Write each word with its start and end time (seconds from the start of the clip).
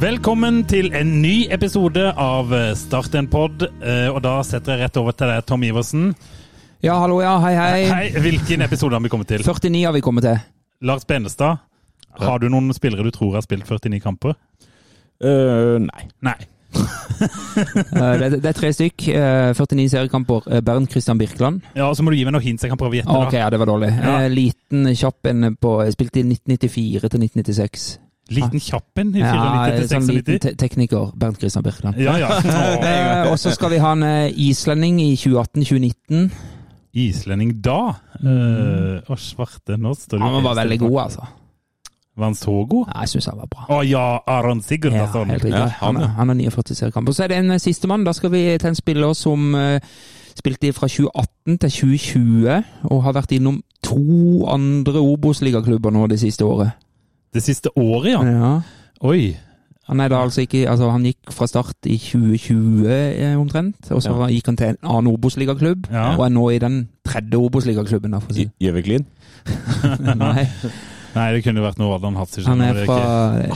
Velkommen 0.00 0.62
til 0.70 0.88
en 0.96 1.10
ny 1.20 1.46
episode 1.52 2.02
av 2.18 2.52
Start 2.78 3.14
en 3.18 3.26
pod. 3.28 3.62
eh, 3.82 4.08
Og 4.08 4.22
da 4.24 4.38
setter 4.42 4.72
jeg 4.78 4.86
rett 4.86 4.96
over 4.96 5.12
til 5.12 5.28
deg, 5.28 5.44
Tom 5.46 5.62
Iversen. 5.62 6.14
Ja, 6.82 6.94
hallo, 7.00 7.20
ja. 7.20 7.38
Hei, 7.40 7.54
hei. 7.54 7.84
Hei, 7.90 8.20
Hvilken 8.20 8.62
episode 8.64 8.92
har 8.96 9.00
vi 9.04 9.08
kommet 9.12 9.28
til? 9.28 9.42
49 9.44 9.84
har 9.84 9.92
vi 9.92 10.00
kommet 10.00 10.22
til. 10.24 10.38
Lars 10.82 11.04
Benestad, 11.04 11.58
har 12.18 12.38
du 12.38 12.48
noen 12.48 12.72
spillere 12.72 13.04
du 13.04 13.10
tror 13.10 13.34
har 13.34 13.42
spilt 13.44 13.66
49 13.68 14.00
kamper? 14.00 14.34
Uh, 15.22 15.78
nei. 15.78 16.08
Nei. 16.22 16.38
Eh, 17.20 18.16
Det, 18.18 18.40
det 18.40 18.48
er 18.48 18.52
tre 18.56 18.70
stykk. 18.72 19.08
eh, 19.12 19.52
49 19.52 19.88
seriekamper. 19.92 20.46
Eh, 20.48 20.60
Bernt 20.64 20.90
Christian 20.90 21.18
Birkeland. 21.18 21.60
Ja, 21.76 21.88
og 21.90 21.96
Så 21.96 22.02
må 22.02 22.10
du 22.10 22.16
gi 22.16 22.24
meg 22.24 22.32
noen 22.32 22.42
hints 22.46 22.62
jeg 22.64 22.70
kan 22.70 22.78
prøve 22.78 22.94
å 22.94 23.00
gjette. 23.02 23.10
Ok, 23.12 23.32
da. 23.34 23.38
ja, 23.42 23.50
det 23.50 23.58
var 23.60 23.66
dårlig. 23.68 23.90
Ja. 23.92 24.20
Eh, 24.22 24.30
Liten, 24.32 24.86
kjapp 24.96 25.26
en 25.28 25.56
på 25.60 25.74
Spilte 25.92 26.22
i 26.22 26.24
1994 26.24 27.10
til 27.10 27.20
1996. 27.20 27.98
Liten 28.30 28.62
kjapp 28.62 29.00
en 29.02 29.10
i 29.16 29.22
Ja, 29.22 29.32
94 29.34 29.74
til 29.80 29.88
sånn 29.90 30.14
liten 30.14 30.38
te 30.44 30.52
tekniker. 30.58 31.10
Bernt 31.18 31.40
Christian 31.40 31.64
Birkeland. 31.66 31.98
Ja, 31.98 32.14
ja. 32.20 32.28
Eh, 32.90 33.30
og 33.30 33.36
så 33.40 33.52
skal 33.54 33.72
vi 33.74 33.80
ha 33.82 33.90
en 33.96 34.04
eh, 34.06 34.38
islending 34.48 35.00
i 35.02 35.10
2018-2019. 35.18 36.30
Islending 37.00 37.56
da? 37.62 37.80
Eh, 38.20 39.02
Å, 39.02 39.18
svarte, 39.18 39.76
nå 39.78 39.94
står 39.98 40.18
det 40.20 40.26
Han 40.26 40.46
var 40.46 40.58
veldig 40.62 40.78
god, 40.84 40.98
altså. 41.08 41.26
Var 42.20 42.26
han 42.26 42.36
så 42.38 42.54
god? 42.68 42.90
Ja, 42.90 43.04
jeg 43.04 43.12
syns 43.14 43.28
han 43.30 43.40
var 43.40 43.50
bra. 43.50 43.66
Å 43.70 43.80
ja, 43.86 44.04
Aron 44.30 44.62
Sigurd. 44.66 44.94
Ja, 44.94 45.06
altså. 45.06 45.24
Ja, 45.48 45.66
han, 45.80 45.98
han, 45.98 46.16
han 46.18 46.32
har 46.34 46.40
49 46.40 46.78
seriekamper. 46.82 47.16
Så 47.16 47.24
er 47.26 47.32
det 47.32 47.40
en 47.42 47.56
eh, 47.56 47.62
sistemann. 47.62 48.06
Da 48.06 48.14
skal 48.16 48.34
vi 48.34 48.44
til 48.58 48.70
en 48.70 48.78
spiller 48.78 49.14
som 49.18 49.50
spilte 50.38 50.70
fra 50.72 50.88
2018 50.88 51.58
til 51.64 51.72
2020, 51.98 52.70
og 52.90 53.02
har 53.04 53.16
vært 53.16 53.34
innom 53.36 53.58
to 53.84 54.46
andre 54.48 55.02
Obos-ligaklubber 55.02 55.92
nå 55.94 56.06
det 56.10 56.20
siste 56.22 56.46
året. 56.46 56.78
Det 57.34 57.42
siste 57.42 57.70
året, 57.78 58.12
ja. 58.12 58.22
Ja. 58.26 58.60
Oi. 59.06 59.36
Han 59.90 60.00
er 60.00 60.08
da 60.12 60.20
altså 60.22 60.40
ikke 60.44 60.68
Altså, 60.70 60.88
han 60.90 61.02
gikk 61.02 61.32
fra 61.34 61.46
start 61.50 61.86
i 61.90 61.96
2020 61.98 62.86
eh, 62.90 63.34
omtrent, 63.38 63.90
og 63.90 64.02
så 64.02 64.12
gikk 64.30 64.46
han 64.46 64.56
til 64.58 64.66
en 64.72 64.78
annen 64.84 65.12
Obos-ligaklubb, 65.14 65.88
Ja. 65.90 66.16
og 66.16 66.24
er 66.26 66.28
nå 66.34 66.44
i 66.54 66.58
den 66.62 66.88
tredje 67.06 67.38
Obos-ligaklubben, 67.38 68.14
si. 68.30 68.48
Gjøviklin? 68.60 69.06
Nei, 70.20 70.46
Nei, 71.14 71.24
det 71.34 71.40
kunne 71.42 71.62
vært 71.64 71.78
noe 71.80 71.96
Adam 71.96 72.14
Hatzic. 72.20 72.44
han 72.46 72.60
er 72.62 72.84
fra 72.86 72.98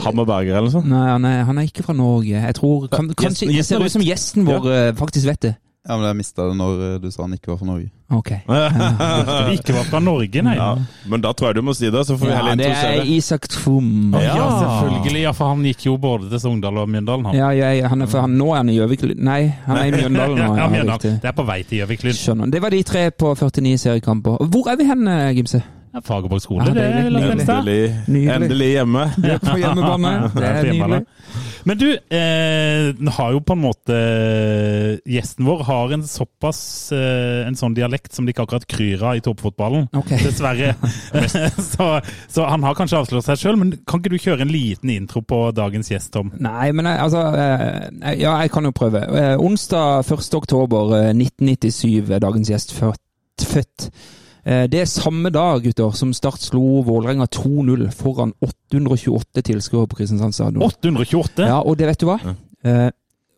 Hammerberger 0.03 0.57
eller 0.57 0.67
noe 0.67 0.73
sånt? 0.73 0.89
Nei, 0.91 1.05
han 1.07 1.23
er, 1.29 1.43
han 1.47 1.57
er 1.61 1.69
ikke 1.69 1.85
fra 1.87 1.93
Norge. 1.95 2.33
Jeg 2.35 2.55
tror 2.57 2.87
kan, 2.91 3.07
Kanskje 3.15 3.47
gjesten- 3.47 3.55
Det 3.55 3.65
ser 3.65 3.85
ut 3.85 3.91
som 3.93 4.01
gjesten 4.03 4.45
vår 4.49 4.67
ja. 4.73 4.91
faktisk 4.99 5.27
vet 5.29 5.41
det. 5.47 5.53
Ja, 5.85 5.95
men 5.99 6.07
jeg 6.07 6.17
mista 6.17 6.47
det 6.49 6.55
når 6.57 6.79
eh, 6.81 6.93
du 7.03 7.11
sa 7.13 7.21
han 7.27 7.33
ikke 7.35 7.51
var 7.51 7.57
fra 7.59 7.67
Norge. 7.69 7.91
Ok. 8.13 8.31
Ja. 8.55 9.49
ikke 9.53 9.73
var 9.75 9.83
fra 9.89 9.99
Norge, 10.01 10.41
nei. 10.45 10.55
Ja, 10.57 10.71
men 11.09 11.21
da 11.21 11.31
tror 11.37 11.51
jeg 11.51 11.59
du 11.59 11.65
må 11.65 11.73
si 11.77 11.89
det, 11.93 12.01
så 12.07 12.17
får 12.17 12.25
vi 12.25 12.31
Ja, 12.31 12.39
heller 12.41 12.57
det 12.57 12.69
er. 12.73 13.03
Isak 13.15 13.47
Trum 13.49 14.13
Ja, 14.17 14.33
selvfølgelig. 14.61 15.21
Ja, 15.27 15.33
for 15.37 15.53
han 15.53 15.61
gikk 15.65 15.85
jo 15.85 15.95
både 16.01 16.29
til 16.31 16.41
Sogndal 16.41 16.81
og 16.81 16.89
Mjøndalen. 16.89 17.29
Han. 17.29 17.37
Ja, 17.37 17.51
ja, 17.53 17.87
han 17.91 18.01
er, 18.01 18.09
for 18.09 18.25
han, 18.25 18.33
nå 18.39 18.49
er 18.53 18.63
han 18.63 18.73
i 18.73 18.77
Gjøvik 18.79 19.05
Nei, 19.17 19.39
han 19.67 19.77
er 19.81 19.85
i 19.91 19.95
Mjøndalen 19.99 20.41
nå. 20.41 20.49
Ja, 20.57 20.63
Ja, 20.65 20.67
Mjøndalen. 20.73 21.21
Det 21.21 21.31
er 21.31 21.37
på 21.37 21.45
vei 21.47 21.61
til 21.63 21.83
Gjøviklyn. 21.83 22.17
Skjønner. 22.17 22.51
Det 22.53 22.61
var 22.65 22.73
de 22.73 22.83
tre 22.83 23.05
på 23.11 23.35
49 23.37 23.77
seriekamper. 23.85 24.45
Hvor 24.49 24.71
er 24.73 24.81
vi 24.81 24.89
hen, 24.89 25.07
eh, 25.07 25.31
Gimse? 25.37 25.61
Ja, 25.95 26.01
Fagerborg 26.03 26.41
skole, 26.43 26.65
Ja, 26.67 26.73
det 26.75 26.83
er 26.83 27.29
Benstad. 27.31 27.61
Endelig, 27.63 28.25
endelig 28.27 28.71
hjemme. 28.73 29.03
Det 29.23 29.29
er 29.31 29.37
på 29.39 29.53
hjemmebane. 29.61 30.09
Det 30.35 30.47
er 30.49 30.65
nydelig. 30.73 30.97
Men 31.65 31.77
du, 31.79 31.85
eh, 32.13 33.11
har 33.15 33.31
jo 33.33 33.39
på 33.41 33.55
en 33.55 33.61
måte 33.63 33.95
Gjesten 35.09 35.47
vår 35.47 35.63
har 35.65 35.93
en 35.95 36.03
såpass 36.05 36.59
eh, 36.93 37.47
En 37.47 37.57
sånn 37.57 37.73
dialekt 37.73 38.13
som 38.13 38.27
de 38.27 38.35
ikke 38.35 38.43
akkurat 38.45 38.67
kryr 38.69 39.01
av 39.01 39.17
i 39.17 39.23
toppfotballen. 39.25 39.87
okay. 39.95 40.19
Dessverre. 40.27 40.75
så, 41.71 41.87
så 42.27 42.45
han 42.51 42.67
har 42.67 42.77
kanskje 42.77 42.99
avslørt 42.99 43.25
seg 43.25 43.39
sjøl, 43.41 43.57
men 43.61 43.73
kan 43.87 44.03
ikke 44.03 44.13
du 44.13 44.19
kjøre 44.19 44.45
en 44.45 44.53
liten 44.53 44.91
intro 44.93 45.23
på 45.25 45.39
dagens 45.55 45.89
gjest, 45.95 46.11
Tom? 46.13 46.29
Nei, 46.37 46.69
men 46.75 46.91
jeg, 46.91 47.01
altså 47.07 47.23
eh, 47.39 48.19
Ja, 48.19 48.35
jeg 48.43 48.51
kan 48.53 48.67
jo 48.67 48.75
prøve. 48.75 49.05
Eh, 49.15 49.33
Onsdag 49.39 50.03
1. 50.11 50.29
oktober 50.43 50.97
eh, 50.99 51.09
1997 51.15 52.11
er 52.11 52.27
dagens 52.27 52.51
gjest 52.51 52.75
født. 52.75 53.01
født. 53.47 53.89
Eh, 54.45 54.67
Det 54.69 54.79
er 54.81 54.85
samme 54.85 55.31
dag, 55.33 55.63
gutter, 55.63 55.91
som 55.97 56.13
Start 56.13 56.39
slo 56.41 56.81
Vålerenga 56.85 57.25
2-0 57.27 57.87
foran 57.97 58.33
828 58.45 59.41
tilskuere 59.41 59.87
på 59.89 59.95
Kristiansand 59.97 60.33
stadion. 60.37 60.61
828? 60.61 61.47
Ja, 61.47 61.59
og 61.65 61.77
det 61.79 61.87
vet 61.87 61.99
du 61.99 62.05
hva? 62.11 62.19
Eh, 62.63 62.89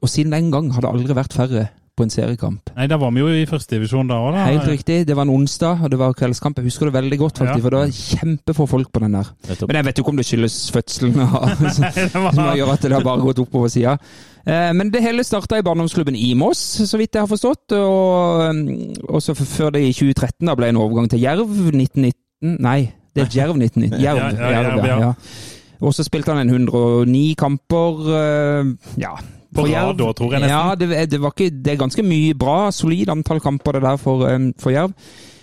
og 0.01 0.09
siden 0.09 0.31
den 0.35 0.51
gang 0.51 0.71
har 0.73 0.81
det 0.81 0.89
aldri 0.91 1.15
vært 1.15 1.33
færre 1.33 1.69
på 1.97 2.03
en 2.05 2.11
seriekamp. 2.13 2.69
Nei, 2.77 2.85
da 2.85 2.97
var 3.01 3.09
vi 3.09 3.19
jo 3.23 3.27
i 3.33 3.45
førstedivisjon 3.49 4.07
da 4.11 4.19
òg, 4.21 4.35
da. 4.35 4.43
Helt 4.51 4.67
riktig. 4.69 4.99
Det 5.07 5.15
var 5.17 5.23
en 5.25 5.31
onsdag, 5.33 5.79
og 5.81 5.89
det 5.89 5.97
var 5.97 6.13
kveldskamp. 6.13 6.59
Jeg 6.59 6.67
husker 6.69 6.85
det 6.91 6.93
veldig 6.93 7.17
godt, 7.17 7.39
faktisk, 7.39 7.57
Ja. 7.57 7.63
for 7.63 7.69
det 7.73 7.79
var 7.79 7.87
kjempefå 7.89 8.67
folk 8.69 8.91
på 8.93 8.99
den 9.01 9.13
der. 9.17 9.31
Men 9.65 9.75
jeg 9.79 9.85
vet 9.85 9.97
jo 9.97 10.03
ikke 10.03 10.09
om 10.13 10.17
det 10.21 10.25
skyldes 10.27 10.57
fødselen 10.75 11.19
og- 11.19 11.49
som 11.73 11.83
som 12.35 12.53
gjør 12.53 12.73
at 12.73 12.81
det 12.81 12.91
har 12.91 13.01
bare 13.01 13.21
gått 13.25 13.39
oppover 13.39 13.67
sida. 13.73 13.97
Eh, 14.47 14.71
Men 14.73 14.89
det 14.93 15.01
hele 15.03 15.23
starta 15.27 15.57
i 15.59 15.65
barndomsklubben 15.65 16.15
i 16.15 16.33
Moss, 16.39 16.61
så 16.87 16.97
vidt 16.97 17.15
jeg 17.17 17.21
har 17.25 17.27
forstått. 17.27 17.73
Og, 17.75 18.55
mm, 18.55 18.93
og 19.09 19.21
så 19.21 19.35
før 19.35 19.73
det 19.75 19.83
i 19.83 19.93
2013 19.93 20.47
da 20.47 20.55
ble 20.55 20.69
en 20.71 20.79
overgang 20.79 21.09
til 21.11 21.19
Jerv 21.21 21.47
1919 21.49 22.57
Nei, 22.63 22.91
det 23.15 23.23
er 23.25 23.33
Jerv 23.41 23.57
1919. 23.57 24.01
Jerv, 24.05 24.17
Ja, 24.17 24.29
ja, 24.29 24.51
Jerv, 24.51 24.67
Jerv, 24.71 24.85
ja. 24.85 24.85
ja. 24.85 24.99
ja. 25.07 25.13
Og 25.81 25.93
så 25.93 26.03
spilte 26.07 26.31
han 26.33 26.41
en 26.47 26.53
109 26.53 27.33
kamper. 27.37 28.05
eh, 28.17 28.75
Ja. 29.01 29.15
På 29.55 29.63
rad 29.63 29.71
Jerv. 29.71 29.97
da, 29.97 30.11
tror 30.13 30.33
jeg 30.35 30.41
nesten. 30.43 30.57
Ja, 30.57 30.75
det, 30.75 31.11
det, 31.11 31.19
var 31.23 31.31
ikke, 31.35 31.49
det 31.63 31.71
er 31.73 31.77
ganske 31.79 32.03
mye 32.03 32.33
bra, 32.37 32.69
solid 32.71 33.09
antall 33.09 33.39
kamper 33.41 33.77
det 33.77 33.81
der 33.85 33.97
for, 33.97 34.25
eh, 34.27 34.39
for 34.59 34.69
Jerv. 34.75 34.93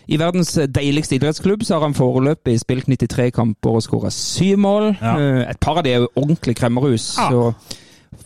I 0.07 0.19
verdens 0.21 0.51
deiligste 0.69 1.17
idrettsklubb 1.17 1.63
så 1.65 1.79
har 1.79 1.87
han 1.87 1.95
foreløpig 1.97 2.59
spilt 2.61 2.87
93 2.93 3.31
kamper 3.33 3.79
og 3.79 3.83
skåra 3.87 4.11
syv 4.13 4.59
mål. 4.61 4.91
Ja. 5.01 5.15
Et 5.49 5.61
par 5.61 5.79
av 5.81 5.85
de 5.87 5.95
er 5.95 6.03
jo 6.05 6.11
ordentlig 6.21 6.57
kremmerhus. 6.59 7.07
Ja. 7.17 7.31
Så 7.31 7.55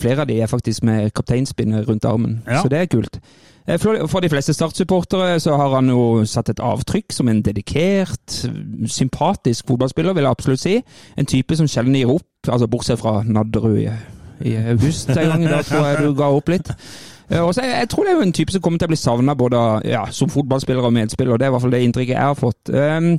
flere 0.00 0.20
av 0.24 0.28
de 0.30 0.40
er 0.42 0.46
faktisk 0.50 0.82
med 0.86 1.12
kapteinspinnet 1.16 1.88
rundt 1.88 2.04
armen. 2.04 2.42
Ja. 2.46 2.62
Så 2.62 2.68
det 2.68 2.78
er 2.78 2.90
kult. 2.92 3.18
Eh, 3.68 3.78
For 3.78 4.06
for 4.08 4.20
de 4.20 4.28
fleste 4.32 4.52
Start-supportere 4.54 5.40
så 5.40 5.56
har 5.56 5.74
han 5.74 5.88
jo 5.92 6.24
satt 6.24 6.48
et 6.48 6.60
avtrykk 6.60 7.12
som 7.12 7.28
en 7.28 7.42
dedikert, 7.42 8.38
sympatisk 8.86 9.66
fotballspiller, 9.68 10.12
vil 10.16 10.22
jeg 10.24 10.30
absolutt 10.30 10.60
si. 10.62 10.78
En 11.18 11.26
type 11.26 11.56
som 11.56 11.68
sjelden 11.68 11.94
gir 11.98 12.10
opp, 12.12 12.26
altså 12.48 12.68
bortsett 12.70 13.00
fra 13.00 13.22
Nadderud 13.26 13.78
i, 13.82 13.88
i 14.48 14.56
august 14.56 15.10
en 15.10 15.28
gang. 15.28 15.46
Da 15.50 15.62
tror 15.62 15.86
jeg 15.86 16.02
du 16.06 16.14
ga 16.18 16.30
opp 16.32 16.48
litt. 16.48 16.72
Også, 17.28 17.60
jeg, 17.60 17.74
jeg 17.82 17.88
tror 17.92 18.04
det 18.04 18.12
er 18.12 18.16
jo 18.16 18.24
en 18.24 18.32
type 18.32 18.52
som 18.54 18.62
kommer 18.64 18.80
til 18.80 18.88
å 18.88 18.92
bli 18.94 18.96
savna 18.96 19.34
både 19.36 19.58
ja, 19.84 20.06
som 20.16 20.30
fotballspiller 20.32 20.86
og 20.88 20.94
medspiller. 20.96 21.36
Det 21.36 21.44
er 21.44 21.50
i 21.52 21.56
hvert 21.58 21.66
fall 21.66 21.74
det 21.76 21.82
inntrykket 21.84 22.14
jeg 22.14 22.24
har 22.30 22.38
fått. 22.38 22.70
Um, 22.72 23.10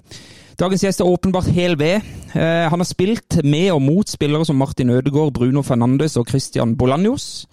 Dagens 0.60 0.82
gjest 0.84 1.00
er 1.00 1.08
åpenbart 1.08 1.48
hel 1.56 1.78
ved. 1.80 2.04
Eh, 2.36 2.66
han 2.68 2.82
har 2.82 2.88
spilt 2.88 3.38
med 3.48 3.70
og 3.72 3.80
mot 3.80 4.10
spillere 4.12 4.44
som 4.44 4.58
Martin 4.60 4.90
Ødegaard, 4.92 5.32
Bruno 5.38 5.62
Fernandes 5.64 6.18
og 6.20 6.28
Christian 6.28 6.74
Bolanjos. 6.76 7.48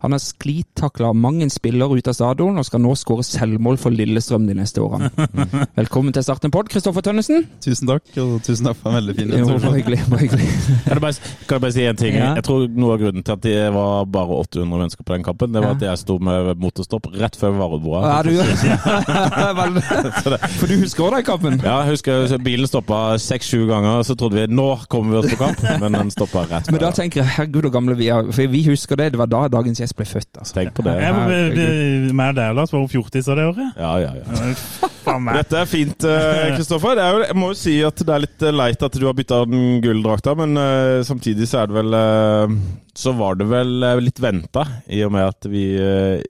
Han 0.00 0.12
har 0.14 0.20
sklitakla 0.22 1.08
mange 1.12 1.48
spillere 1.50 1.90
ut 1.98 2.06
av 2.06 2.14
stadion 2.14 2.54
og 2.60 2.64
skal 2.68 2.78
nå 2.84 2.92
skåre 2.94 3.24
selvmål 3.26 3.74
for 3.82 3.90
Lillestrøm 3.90 4.44
de 4.46 4.54
neste 4.54 4.78
årene. 4.78 5.08
Velkommen 5.80 6.14
til 6.14 6.22
Start 6.22 6.44
en 6.46 6.52
pod, 6.54 6.68
Kristoffer 6.70 7.02
Tønnesen. 7.02 7.42
Tusen 7.64 7.88
takk, 7.90 8.04
og 8.22 8.36
tusen 8.46 8.62
takk 8.68 8.78
for 8.78 8.92
en 8.92 8.96
veldig 9.00 9.14
fin 9.18 9.32
Jo, 9.34 9.40
introduksjon. 9.42 9.74
hyggelig. 9.74 9.98
Hyggelig. 10.20 10.46
Kan 10.84 10.94
jeg 10.94 11.02
bare, 11.02 11.14
kan 11.48 11.54
jeg 11.58 11.62
bare 11.64 11.74
si 11.74 11.82
en 11.90 11.98
ting? 11.98 12.14
Ja. 12.20 12.28
Jeg 12.38 12.44
tror 12.46 12.68
noe 12.78 12.94
av 12.94 13.00
grunnen 13.02 13.24
til 13.26 13.34
at 13.34 13.42
det 13.48 13.56
var 13.74 14.06
bare 14.14 14.38
800 14.44 14.70
mennesker 14.84 15.02
på 15.08 15.16
den 15.16 15.26
kampen, 15.26 15.50
det 15.56 15.64
var 15.64 15.72
Ja. 15.74 15.78
at 15.80 15.86
jeg 15.88 15.98
sto 16.04 16.14
med 16.28 16.54
motorstopp 16.62 17.10
rett 17.18 17.34
før 17.42 17.58
varebordet. 17.58 18.06
Ja, 18.06 18.22
du 18.22 18.38
For 20.60 20.66
du 20.70 20.76
husker 20.78 21.08
også 21.08 21.16
den 21.18 21.26
kampen? 21.26 21.58
Ja, 21.64 21.80
jeg 21.82 21.96
husker 21.96 22.38
bilen 22.46 22.70
stoppa 22.70 23.00
seks-sju 23.18 23.64
ganger, 23.70 24.06
så 24.06 24.14
trodde 24.18 24.38
vi 24.38 24.46
nå 24.54 24.68
kommer 24.86 25.18
vi 25.18 25.24
oss 25.24 25.34
på 25.34 25.42
kamp, 25.42 25.58
men 25.82 25.98
den 25.98 26.14
stoppa 26.14 26.46
rett 26.46 26.70
før. 26.70 26.78
Men 26.78 26.86
da 26.86 26.94
tenker 26.94 27.24
jeg, 27.24 27.34
herregud 27.40 27.66
og 27.72 27.76
gamle 27.80 27.98
vi 27.98 28.12
er. 28.14 28.30
For 28.30 28.46
vi 28.54 28.62
husker 28.70 28.94
det, 29.02 29.10
det 29.16 29.20
var 29.20 29.26
da 29.34 29.42
dagens 29.58 29.82
gjest 29.82 29.86
ble 29.96 30.04
født. 30.08 30.28
altså. 30.40 30.54
Tenk 30.56 30.74
på 30.76 30.82
det. 30.86 30.94
Ja, 31.02 31.12
men, 31.14 31.28
det- 31.28 31.54
det- 31.56 32.14
Meg 32.14 32.30
og 32.30 32.36
deg, 32.36 32.54
Lars, 32.56 32.72
var 32.72 32.80
jo 32.80 32.88
fjortiser 32.92 33.36
det 33.36 33.44
året. 33.48 33.72
Ja, 33.76 33.92
ja, 33.98 34.12
ja. 34.18 35.32
Dette 35.38 35.56
er 35.62 35.64
fint, 35.70 36.04
eh, 36.04 36.56
Kristoffer. 36.56 36.94
Det 36.98 37.04
er 37.04 37.26
Jeg 37.28 37.36
må 37.36 37.48
jo 37.52 37.54
si 37.56 37.82
at 37.82 37.96
det 37.96 38.08
er 38.14 38.20
litt 38.26 38.42
eh, 38.42 38.52
leit 38.52 38.82
at 38.82 38.92
du 38.92 39.06
har 39.06 39.14
bytta 39.14 39.44
den 39.48 39.80
gulldrakta, 39.80 40.34
men 40.36 40.56
eh, 40.56 41.02
samtidig 41.08 41.48
så 41.48 41.62
er 41.62 41.66
det 41.66 41.78
vel 41.78 42.58
Så 42.98 43.12
var 43.16 43.34
det 43.38 43.46
vel 43.48 43.80
litt 44.02 44.18
venta, 44.20 44.64
i 44.90 45.02
og 45.06 45.12
med 45.12 45.28
at 45.28 45.46
vi 45.48 45.64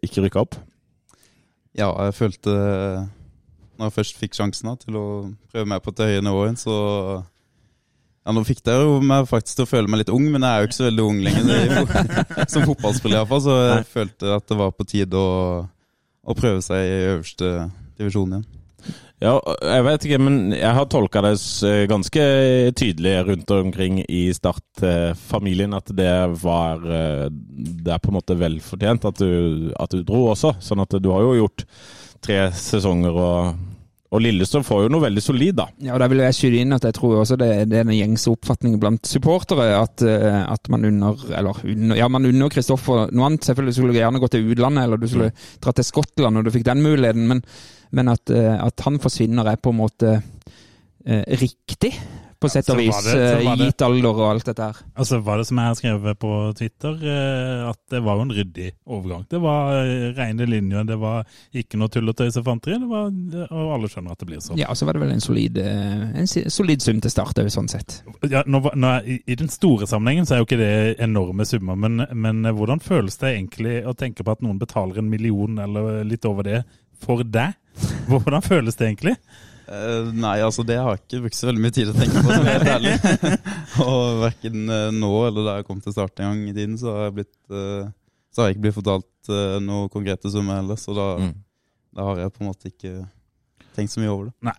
ikke 0.04 0.22
rykka 0.26 0.40
opp. 0.44 0.54
Ja, 1.78 1.92
jeg 2.04 2.14
følte 2.14 3.08
når 3.78 3.86
jeg 3.86 3.94
først 3.94 4.16
fikk 4.18 4.34
sjansen 4.34 4.66
da, 4.68 4.74
til 4.76 4.96
å 4.98 5.04
prøve 5.52 5.66
meg 5.70 5.82
på 5.84 5.92
et 5.94 6.00
høyere 6.02 6.24
nivå 6.26 6.40
igjen, 6.48 6.56
så 6.58 6.74
ja, 8.26 8.34
Nå 8.34 8.44
fikk 8.44 8.60
det 8.66 8.76
jo 8.76 8.98
meg 9.04 9.28
faktisk 9.30 9.58
til 9.58 9.64
å 9.64 9.70
føle 9.70 9.88
meg 9.88 10.02
litt 10.02 10.12
ung, 10.12 10.26
men 10.32 10.44
jeg 10.44 10.50
er 10.50 10.60
jo 10.60 10.68
ikke 10.68 10.78
så 10.78 10.86
veldig 10.88 11.08
ung 11.08 11.18
lenger 11.24 12.04
som 12.52 12.66
fotballspiller, 12.68 13.22
iallfall. 13.22 13.42
Så 13.46 13.58
jeg 13.62 13.90
følte 13.94 14.36
at 14.36 14.46
det 14.50 14.58
var 14.60 14.76
på 14.76 14.88
tide 14.88 15.20
å, 15.20 15.34
å 16.22 16.38
prøve 16.38 16.64
seg 16.64 16.84
i 16.84 17.02
øverste 17.14 17.52
divisjon 17.98 18.36
igjen. 18.36 18.48
Ja, 19.18 19.32
jeg 19.66 19.82
vet 19.82 20.04
ikke, 20.06 20.18
men 20.22 20.52
jeg 20.54 20.74
har 20.76 20.84
tolka 20.86 21.24
det 21.24 21.32
ganske 21.90 22.26
tydelig 22.78 23.14
rundt 23.26 23.50
omkring 23.56 23.96
i 24.04 24.28
Start-familien 24.36 25.74
at 25.74 25.90
det 25.90 26.12
var 26.38 26.84
eh, 26.86 27.24
Det 27.26 27.96
er 27.96 27.98
på 27.98 28.12
en 28.12 28.18
måte 28.20 28.36
velfortjent 28.38 29.08
at 29.10 29.18
du, 29.18 29.72
at 29.74 29.90
du 29.90 30.04
dro 30.06 30.28
også. 30.30 30.54
Sånn 30.62 30.84
at 30.84 30.94
du 31.02 31.10
har 31.10 31.26
jo 31.26 31.34
gjort 31.40 31.66
tre 32.22 32.44
sesonger, 32.54 33.18
og, 33.18 33.58
og 34.08 34.22
Lillestrøm 34.24 34.64
får 34.64 34.86
jo 34.86 34.90
noe 34.92 35.04
veldig 35.04 35.20
solid, 35.20 35.56
da. 35.58 35.66
Ja, 35.84 35.92
og 35.94 36.00
Der 36.00 36.08
vil 36.08 36.22
jeg 36.22 36.36
skyte 36.36 36.60
inn 36.62 36.72
at 36.72 36.84
jeg 36.88 36.96
tror 36.96 37.18
også 37.20 37.36
det, 37.40 37.48
det 37.68 37.80
er 37.80 37.84
den 37.84 37.96
gjengse 37.98 38.32
oppfatningen 38.32 38.80
blant 38.80 39.08
supportere 39.08 39.66
at, 39.76 40.04
eh, 40.06 40.38
at 40.48 40.70
man 40.72 40.86
under 40.88 41.26
Eller 41.28 41.60
under, 41.64 41.96
ja, 41.98 42.08
man 42.08 42.28
unner 42.28 42.52
Kristoffer 42.52 43.12
noe 43.12 43.26
annet. 43.28 43.44
Selvfølgelig 43.44 43.76
skulle 43.76 43.92
du 43.92 44.00
gjerne 44.00 44.22
gå 44.22 44.30
til 44.32 44.48
utlandet, 44.48 44.86
eller 44.86 45.00
du 45.00 45.08
skulle 45.10 45.32
dra 45.60 45.74
til 45.76 45.84
Skottland 45.84 46.38
når 46.38 46.48
du 46.48 46.54
fikk 46.56 46.64
den 46.70 46.80
muligheten, 46.84 47.28
men, 47.28 47.44
men 47.92 48.12
at, 48.14 48.32
eh, 48.32 48.56
at 48.56 48.86
han 48.86 48.96
forsvinner 49.02 49.52
er 49.52 49.60
på 49.60 49.74
en 49.74 49.80
måte 49.82 50.14
eh, 50.16 51.24
riktig, 51.42 51.92
på 52.38 52.48
sett 52.52 52.68
og 52.70 52.78
vis. 52.78 52.98
eh, 53.10 53.40
Gitt 53.58 53.82
alder 53.82 54.08
og 54.12 54.20
alt 54.28 54.46
dette 54.46 54.66
her. 54.68 54.76
Altså, 54.94 55.18
var 55.26 55.40
det 55.40 55.46
som 55.48 55.58
jeg 55.58 55.70
har 55.72 55.78
skrevet 55.78 56.18
på 56.22 56.30
Twitter, 56.58 56.94
eh, 57.02 57.62
at 57.70 57.78
det 57.90 58.00
var 58.06 58.20
jo 58.20 58.26
en 58.28 58.34
ryddig 58.36 58.68
overgang. 58.86 59.24
Det 59.30 59.40
var 59.42 59.72
eh, 59.80 60.04
rene 60.14 60.46
linjer, 60.46 60.84
det 60.86 60.98
var 61.02 61.26
ikke 61.52 61.80
noe 61.80 61.90
tull 61.90 62.12
og 62.12 62.16
tøys 62.20 62.38
og 62.38 62.46
fanteri, 62.46 62.78
var, 62.86 63.10
og 63.50 63.72
alle 63.74 63.90
skjønner 63.90 64.14
at 64.14 64.22
det 64.22 64.28
blir 64.30 64.44
sånn. 64.44 64.60
Ja, 64.60 64.70
så 64.78 64.86
var 64.86 64.94
det 64.98 65.02
vel 65.02 65.16
en 65.16 65.24
solid, 65.24 65.58
en 65.58 66.30
solid 66.30 66.84
sum 66.84 67.02
til 67.02 67.10
start 67.10 67.42
òg, 67.42 67.50
sånn 67.50 67.68
sett. 67.72 68.00
Ja, 68.30 68.44
nå, 68.46 68.62
nå, 68.74 68.94
i, 69.02 69.18
I 69.26 69.38
den 69.42 69.50
store 69.52 69.90
sammenhengen 69.90 70.28
så 70.28 70.36
er 70.36 70.44
jo 70.44 70.48
ikke 70.48 70.60
det 70.62 70.72
enorme 71.02 71.46
summer, 71.48 71.74
men, 71.74 72.04
men 72.14 72.46
hvordan 72.54 72.78
føles 72.84 73.18
det 73.18 73.34
egentlig 73.34 73.80
å 73.88 73.96
tenke 73.98 74.22
på 74.22 74.36
at 74.36 74.46
noen 74.46 74.62
betaler 74.62 75.02
en 75.02 75.10
million 75.10 75.58
eller 75.58 76.04
litt 76.06 76.24
over 76.28 76.46
det 76.46 76.62
for 77.02 77.26
deg? 77.26 77.58
Hvordan 78.08 78.42
føles 78.42 78.74
det 78.78 78.88
egentlig? 78.92 79.16
Eh, 79.68 80.08
nei, 80.16 80.38
altså 80.40 80.64
det 80.64 80.78
har 80.80 80.94
jeg 80.96 81.02
ikke 81.02 81.20
brukt 81.26 81.36
så 81.36 81.48
veldig 81.50 81.60
mye 81.60 81.74
tid 81.76 81.90
å 81.90 81.96
tenke 81.96 82.22
på, 82.24 82.32
som 82.32 82.46
er 82.46 82.54
helt 82.56 82.70
ærlig. 82.72 82.94
og 83.84 84.22
verken 84.22 84.72
eh, 84.72 84.88
nå 84.96 85.10
eller 85.26 85.44
da 85.44 85.56
jeg 85.58 85.68
kom 85.68 85.82
til 85.84 85.94
start 85.94 86.22
en 86.22 86.30
gang 86.30 86.40
i 86.48 86.54
tiden, 86.56 86.78
så 86.80 86.94
har 86.94 87.08
jeg, 87.08 87.16
blitt, 87.18 87.34
uh, 87.52 87.90
så 88.32 88.40
har 88.42 88.48
jeg 88.48 88.56
ikke 88.56 88.64
blitt 88.68 88.78
fortalt 88.78 89.30
uh, 89.32 89.58
noe 89.64 89.90
konkrete 89.92 90.32
summer 90.32 90.62
heller. 90.62 90.80
Så 90.80 90.96
da, 90.96 91.08
Mm. 91.20 91.34
da 91.98 92.06
har 92.08 92.22
jeg 92.24 92.32
på 92.32 92.44
en 92.44 92.48
måte 92.48 92.70
ikke 92.72 92.94
tenkt 93.76 93.92
så 93.92 94.00
mye 94.02 94.10
over 94.14 94.30
det. 94.30 94.54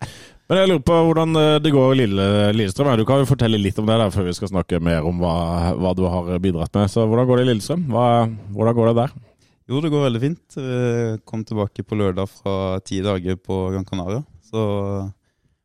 Men 0.50 0.62
jeg 0.62 0.70
lurer 0.70 0.86
på 0.88 1.00
hvordan 1.10 1.40
det 1.62 1.72
går 1.74 1.92
i 1.92 1.98
Lille, 2.00 2.26
Lillestrøm. 2.56 2.94
Du 2.98 3.04
kan 3.06 3.20
jo 3.22 3.28
fortelle 3.30 3.60
litt 3.60 3.78
om 3.82 3.90
det 3.90 3.98
der 4.00 4.14
før 4.14 4.30
vi 4.30 4.34
skal 4.38 4.50
snakke 4.54 4.80
mer 4.82 5.06
om 5.06 5.20
hva, 5.22 5.34
hva 5.78 5.92
du 5.98 6.06
har 6.10 6.30
bidratt 6.42 6.74
med. 6.78 6.90
Så 6.90 7.04
hvordan 7.06 7.28
går 7.30 7.42
det 7.42 7.46
i 7.46 7.50
Lillestrøm? 7.52 7.84
Hva, 7.92 8.06
hvordan 8.56 8.78
går 8.78 8.90
det 8.90 8.96
der? 9.02 9.14
Jo, 9.70 9.82
det 9.84 9.92
går 9.94 10.08
veldig 10.08 10.22
fint. 10.24 10.58
Vi 10.58 11.20
kom 11.30 11.44
tilbake 11.46 11.84
på 11.86 11.98
lørdag 12.00 12.32
fra 12.32 12.56
ti 12.82 13.02
dager 13.06 13.38
på 13.38 13.60
Gran 13.76 13.86
Canaria. 13.86 14.24
Så 14.50 14.62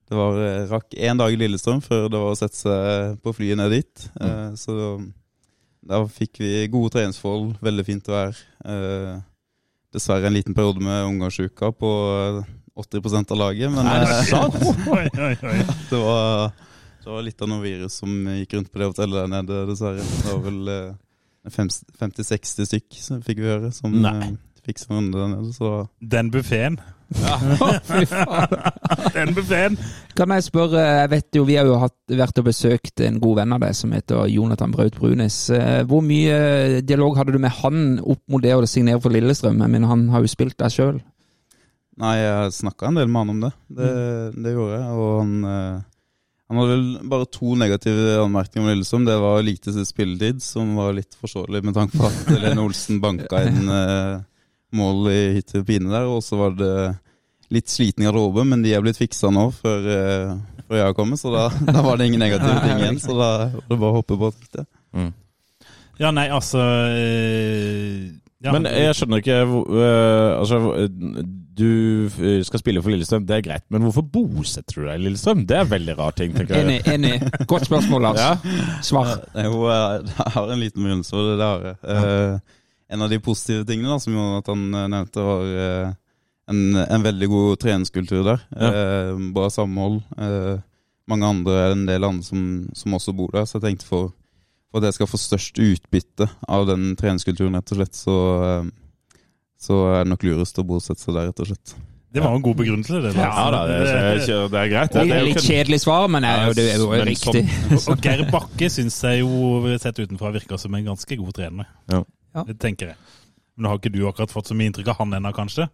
det 0.09 0.17
var, 0.19 0.39
eh, 0.45 0.65
rakk 0.71 0.95
én 1.01 1.19
dag 1.21 1.33
i 1.33 1.39
Lillestrøm 1.41 1.81
før 1.85 2.09
det 2.13 2.21
var 2.21 2.33
å 2.35 2.39
sette 2.39 2.61
seg 2.61 3.21
på 3.25 3.33
flyet 3.37 3.59
ned 3.61 3.73
dit. 3.73 4.09
Mm. 4.21 4.57
Så 4.61 4.75
da 5.85 6.03
fikk 6.09 6.41
vi 6.41 6.67
gode 6.73 6.93
treningsforhold, 6.95 7.57
veldig 7.65 7.85
fint 7.87 8.11
vær. 8.13 8.37
Eh, 8.65 9.15
Dessverre 9.95 10.27
en 10.27 10.35
liten 10.35 10.55
periode 10.57 10.83
med 10.83 11.05
omgangsuka 11.07 11.69
på 11.79 11.91
eh, 12.43 12.53
80 12.75 13.31
av 13.31 13.39
laget, 13.39 13.71
men 13.71 13.87
eh, 13.87 14.33
Oi, 14.97 15.05
oi, 15.07 15.35
oi. 15.47 15.59
det 15.91 16.01
var, 16.01 16.49
det 17.05 17.13
var 17.13 17.23
litt 17.23 17.45
av 17.45 17.51
noe 17.53 17.63
virus 17.63 18.01
som 18.03 18.17
gikk 18.41 18.57
rundt 18.57 18.73
på 18.73 18.83
det 18.83 18.89
hotellet 18.91 19.21
der 19.21 19.31
nede, 19.37 19.61
dessverre. 19.71 20.03
Det 20.03 20.33
var 20.33 20.43
vel 20.49 20.73
eh, 20.75 20.97
50-60 21.55 22.67
stykk, 22.73 22.99
som 23.05 23.23
fikk 23.23 23.45
vi 23.45 23.53
høre, 23.53 23.71
som 23.77 23.95
Nei. 23.95 24.17
eh, 24.33 24.35
fikk 24.67 24.83
seg 24.83 24.97
runde 24.97 25.21
der 25.21 25.31
nede. 25.37 25.53
Så 25.55 25.75
Den 26.01 26.33
buffeen. 26.35 26.81
Fy 27.89 28.05
faen. 28.09 28.55
Den 29.15 29.33
buffeen! 29.37 29.77
Kan 30.17 30.31
jeg 30.35 30.47
spørre, 30.47 30.83
jeg 31.03 31.11
vet 31.13 31.39
jo 31.39 31.45
vi 31.47 31.57
har 31.59 31.69
jo 31.69 31.77
hatt, 31.83 31.97
vært 32.11 32.39
og 32.41 32.47
besøkt 32.49 33.03
en 33.05 33.19
god 33.23 33.41
venn 33.41 33.55
av 33.57 33.63
deg 33.65 33.75
som 33.77 33.93
heter 33.95 34.29
Jonathan 34.31 34.75
Braut 34.75 34.97
Brunes. 34.99 35.39
Eh, 35.55 35.83
Hvor 35.91 36.05
mye 36.07 36.83
dialog 36.87 37.19
hadde 37.19 37.35
du 37.35 37.41
med 37.43 37.55
han 37.63 37.99
opp 38.03 38.23
mot 38.31 38.43
det 38.45 38.55
å 38.57 38.63
signere 38.71 39.03
for 39.03 39.15
Lillestrøm? 39.15 39.59
Jeg 39.63 39.75
mener, 39.75 39.91
han 39.91 40.07
har 40.15 40.25
jo 40.25 40.31
spilt 40.33 40.59
der 40.61 40.73
sjøl. 40.73 41.01
Nei, 42.01 42.15
jeg 42.19 42.55
snakka 42.57 42.89
en 42.91 42.97
del 42.99 43.11
med 43.11 43.21
han 43.23 43.35
om 43.35 43.43
det. 43.47 43.53
Det, 43.79 43.91
det 44.43 44.55
gjorde 44.57 44.79
jeg. 44.81 44.95
Og 44.99 45.11
han, 45.21 45.35
eh, 45.51 45.83
han 46.51 46.61
hadde 46.61 46.75
vel 46.75 47.09
bare 47.15 47.31
to 47.39 47.55
negative 47.59 48.21
anmerkninger 48.25 48.67
om 48.67 48.73
Lillestrøm. 48.73 49.09
Det 49.11 49.19
var 49.23 49.45
lite 49.47 49.75
spilletid, 49.87 50.43
som 50.43 50.75
var 50.79 50.95
litt 50.97 51.15
forståelig 51.21 51.63
med 51.67 51.77
tanke 51.79 51.99
på 52.01 52.11
at 52.11 52.33
Lene 52.39 52.65
Olsen 52.65 53.03
banka 53.03 53.45
inn 53.51 53.67
eh, 53.81 54.23
mål 54.77 55.09
i 55.13 55.21
hytte 55.39 55.63
og 55.63 55.69
pine 55.69 55.93
der. 55.93 56.09
Og 56.11 56.23
så 56.25 56.39
var 56.41 56.57
det 56.59 56.75
litt 57.55 57.71
sliten 57.71 58.05
i 58.05 58.09
garderobe, 58.09 58.45
men 58.49 58.65
de 58.65 58.75
er 58.75 58.83
blitt 58.85 58.99
fiksa 59.01 59.31
nå 59.35 59.49
før, 59.55 59.87
eh, 59.95 60.33
før 60.65 60.81
jeg 60.81 60.89
har 60.89 60.97
kommet. 60.97 61.21
Så 61.21 61.33
da, 61.35 61.49
da 61.75 61.85
var 61.85 62.01
det 62.01 62.11
ingen 62.11 62.25
negative 62.25 62.57
ting 62.65 62.83
igjen. 62.83 63.01
Så 63.03 63.17
da 63.19 63.31
var 63.53 63.69
det 63.69 63.79
bare 63.79 63.93
å 63.93 64.01
hoppe 64.01 64.19
på. 64.21 64.33
tenkte 64.39 64.69
Mm. 64.95 65.09
Ja, 65.99 66.13
nei, 66.15 66.29
altså 66.31 66.61
eh, 66.95 68.13
ja, 68.45 68.53
Men 68.55 68.69
jeg 68.71 68.95
skjønner 68.95 69.19
ikke 69.19 69.39
øh, 69.43 70.29
Altså, 70.37 70.59
du 71.59 72.07
skal 72.47 72.63
spille 72.63 72.83
for 72.83 72.95
Lillestrøm, 72.95 73.25
det 73.27 73.37
er 73.37 73.43
greit. 73.47 73.65
Men 73.75 73.83
hvorfor 73.83 74.05
bosetter 74.07 74.79
du 74.79 74.85
deg 74.87 75.01
i 75.01 75.05
Lillestrøm? 75.09 75.43
Det 75.51 75.57
er 75.59 75.67
en 75.67 75.73
veldig 75.73 75.97
rar 75.99 76.15
ting, 76.19 76.35
tenker 76.35 76.61
jeg. 76.61 76.67
Enig, 76.67 76.79
enig. 76.95 77.47
Godt 77.51 77.67
spørsmål, 77.67 78.07
Lars. 78.07 78.23
Ja. 78.23 78.55
Svar. 78.87 79.17
Jo, 79.35 79.65
jeg 79.71 80.15
har 80.37 80.55
en 80.55 80.63
liten 80.63 80.83
begrunnelse 80.83 81.15
for 81.15 81.31
det. 81.33 81.39
det 81.43 81.51
har 81.51 81.67
jeg. 81.73 82.39
En 82.93 83.03
av 83.03 83.09
de 83.11 83.19
positive 83.25 83.65
tingene 83.69 83.89
da, 83.95 83.99
som 84.03 84.13
Jonathan 84.15 84.65
eh, 84.75 84.89
nevnte, 84.93 85.23
var 85.25 85.45
eh, 85.65 85.93
en, 86.53 86.61
en 86.85 87.03
veldig 87.07 87.29
god 87.33 87.59
treningskultur 87.63 88.25
der. 88.27 88.43
Eh, 88.53 89.15
bra 89.35 89.49
samhold. 89.51 90.03
Eh, 90.21 90.59
mange 91.09 91.27
andre, 91.29 91.57
en 91.73 91.87
del 91.89 92.05
andre 92.05 92.25
som, 92.25 92.43
som 92.77 92.95
også 92.97 93.13
bor 93.17 93.33
der. 93.33 93.45
Så 93.49 93.59
jeg 93.59 93.65
tenkte 93.71 93.89
for, 93.89 94.13
for 94.71 94.81
at 94.83 94.91
jeg 94.91 94.99
skal 94.99 95.11
få 95.11 95.21
størst 95.21 95.59
utbytte 95.65 96.29
av 96.49 96.67
den 96.69 96.93
treningskulturen, 97.01 97.57
rett 97.57 97.73
og 97.73 97.81
slett, 97.81 97.97
så, 97.97 98.15
så 99.61 99.81
er 99.95 100.05
det 100.05 100.13
nok 100.13 100.25
lurest 100.29 100.61
å 100.61 100.65
bosette 100.69 101.01
seg 101.03 101.17
der, 101.17 101.29
rett 101.33 101.43
og 101.45 101.51
slett. 101.51 101.75
Det 102.15 102.23
var 102.23 102.37
en 102.37 102.45
god 102.45 102.55
begrunnelse, 102.61 103.01
det. 103.03 103.11
Ja 103.19 103.47
da, 103.51 103.65
det, 103.67 103.79
det, 103.89 104.35
det 104.53 104.59
er 104.61 104.69
greit. 104.71 104.93
Det, 104.95 105.03
det 105.11 105.17
er 105.17 105.25
Litt 105.27 105.41
kjedelig 105.43 105.81
svar, 105.83 106.05
men 106.15 106.23
jeg, 106.29 106.53
det 106.61 106.67
er 106.71 106.77
jo 106.79 106.91
riktig. 107.09 107.41
Og- 107.75 107.89
Og 107.91 108.05
Geir 108.07 108.23
Bakke 108.31 108.69
syns 108.71 109.01
jeg 109.03 109.25
jo, 109.25 109.65
sett 109.83 109.99
utenfra, 109.99 110.31
virker 110.37 110.61
som 110.63 110.77
en 110.79 110.85
ganske 110.93 111.17
god 111.19 111.33
trener. 111.35 111.67
Ja. 111.91 112.05
Ja. 112.35 112.45
Det 112.49 112.59
tenker 112.61 112.87
jeg. 112.93 112.97
Men 113.55 113.63
nå 113.69 113.71
har 113.71 113.79
ikke 113.79 113.93
du 113.95 114.01
akkurat 114.09 114.33
fått 114.35 114.49
så 114.51 114.55
mye 114.59 114.67
inntrykk 114.67 114.89
av 114.91 114.97
han 114.99 115.13
ennå, 115.15 115.31
kanskje? 115.35 115.69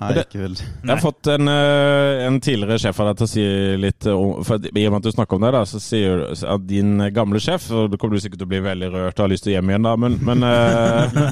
Nei, 0.00 0.08
det- 0.14 0.24
ikke 0.26 0.40
veldig. 0.42 0.64
Jeg 0.82 0.90
har 0.90 0.98
fått 0.98 1.28
en, 1.30 1.46
øh, 1.48 2.26
en 2.26 2.40
tidligere 2.40 2.78
sjef 2.82 2.98
av 2.98 3.06
deg 3.06 3.16
til 3.20 3.26
å 3.26 3.30
si 3.30 3.76
litt 3.78 4.06
om 4.10 4.42
for 4.42 4.58
I 4.58 4.86
og 4.86 4.92
med 4.92 4.96
at 4.98 5.02
du 5.06 5.12
snakker 5.12 5.34
om 5.38 5.40
det, 5.46 5.52
da, 5.54 5.60
så 5.64 5.78
sier 5.80 6.16
du 6.18 6.46
at 6.46 6.66
din 6.66 6.98
gamle 7.14 7.38
sjef 7.38 7.70
Og 7.70 7.90
da 7.92 7.96
kommer 7.96 8.16
du 8.16 8.20
sikkert 8.20 8.38
til 8.42 8.48
å 8.48 8.50
bli 8.50 8.58
veldig 8.58 8.90
rørt 8.90 9.20
og 9.20 9.22
har 9.22 9.30
lyst 9.30 9.44
til 9.44 9.52
å 9.52 9.56
hjem 9.60 9.70
igjen, 9.70 9.86
da, 9.86 9.94
men, 9.96 10.18
men 10.26 10.42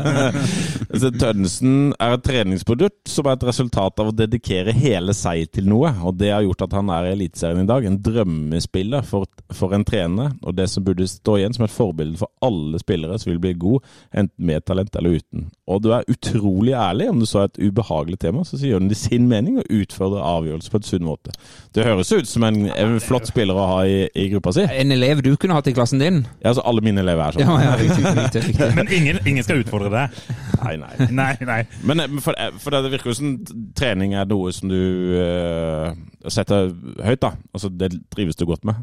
altså, 0.92 1.10
Tønnesen 1.10 1.74
er 1.98 2.14
et 2.14 2.24
treningsprodukt 2.26 3.10
som 3.10 3.26
er 3.26 3.36
et 3.38 3.46
resultat 3.50 3.98
av 4.02 4.10
å 4.12 4.14
dedikere 4.16 4.74
hele 4.76 5.14
seg 5.16 5.50
til 5.54 5.66
noe. 5.70 5.90
Og 6.06 6.16
det 6.20 6.30
har 6.30 6.44
gjort 6.46 6.62
at 6.68 6.76
han 6.78 6.90
er 6.94 7.08
i 7.08 7.12
Eliteserien 7.16 7.64
i 7.64 7.68
dag. 7.70 7.84
En 7.88 7.98
drømmespiller 8.04 9.02
for, 9.06 9.26
for 9.56 9.74
en 9.76 9.84
trener. 9.86 10.34
Og 10.46 10.54
det 10.58 10.68
som 10.70 10.84
burde 10.86 11.08
stå 11.10 11.38
igjen 11.40 11.56
som 11.56 11.66
et 11.66 11.74
forbilde 11.74 12.20
for 12.20 12.30
alle 12.46 12.78
spillere 12.82 13.18
som 13.20 13.32
vil 13.32 13.42
bli 13.42 13.54
god, 13.60 13.86
enten 14.14 14.46
med 14.50 14.64
talent 14.68 14.94
eller 14.96 15.18
uten. 15.20 15.48
Og 15.70 15.79
du 15.82 15.90
er 15.96 16.06
utrolig 16.10 16.74
ærlig. 16.76 17.08
Om 17.10 17.20
du 17.22 17.26
så 17.28 17.44
et 17.46 17.58
ubehagelig 17.60 18.20
tema, 18.22 18.44
så 18.46 18.58
sier 18.60 18.80
den 18.80 18.90
det 18.90 18.98
sin 19.00 19.28
mening 19.30 19.58
og 19.60 19.68
utfordrer 19.80 20.24
avgjørelser 20.24 20.74
på 20.74 20.80
en 20.80 20.86
sunn 20.86 21.06
måte. 21.06 21.34
Det 21.74 21.86
høres 21.86 22.12
ut 22.12 22.28
som 22.28 22.44
en, 22.46 22.62
en 22.70 22.98
flott 23.02 23.30
spiller 23.30 23.56
å 23.56 23.66
ha 23.72 23.80
i, 23.88 23.98
i 24.14 24.28
gruppa 24.32 24.54
si. 24.56 24.66
En 24.68 24.94
elev 24.94 25.22
du 25.26 25.32
kunne 25.40 25.56
hatt 25.56 25.70
i 25.70 25.74
klassen 25.76 26.02
din? 26.02 26.22
Ja, 26.40 26.52
altså 26.52 26.64
Alle 26.68 26.84
mine 26.84 27.04
elever 27.04 27.26
er 27.26 27.38
sånn. 27.38 27.46
Ja, 27.46 27.58
ja, 27.64 27.74
riktig, 27.80 28.04
riktig, 28.20 28.44
riktig. 28.48 28.70
Men 28.78 28.92
ingen, 29.00 29.20
ingen 29.26 29.46
skal 29.46 29.64
utfordre 29.64 29.90
deg. 29.94 30.22
Nei, 30.60 30.76
nei. 30.80 30.92
Nei, 31.20 31.32
nei. 31.46 31.60
Men 31.86 32.04
eh, 32.04 32.20
for, 32.24 32.38
for 32.62 32.74
det 32.74 32.92
virker 32.92 33.12
jo 33.12 33.18
som 33.18 33.34
trening 33.76 34.14
er 34.18 34.28
noe 34.30 34.52
som 34.54 34.70
du 34.70 34.80
uh, 35.16 35.92
setter 36.28 36.70
høyt, 37.04 37.20
da. 37.22 37.34
Altså, 37.54 37.70
det 37.72 37.92
trives 38.12 38.38
du 38.38 38.46
godt 38.48 38.66
med. 38.68 38.80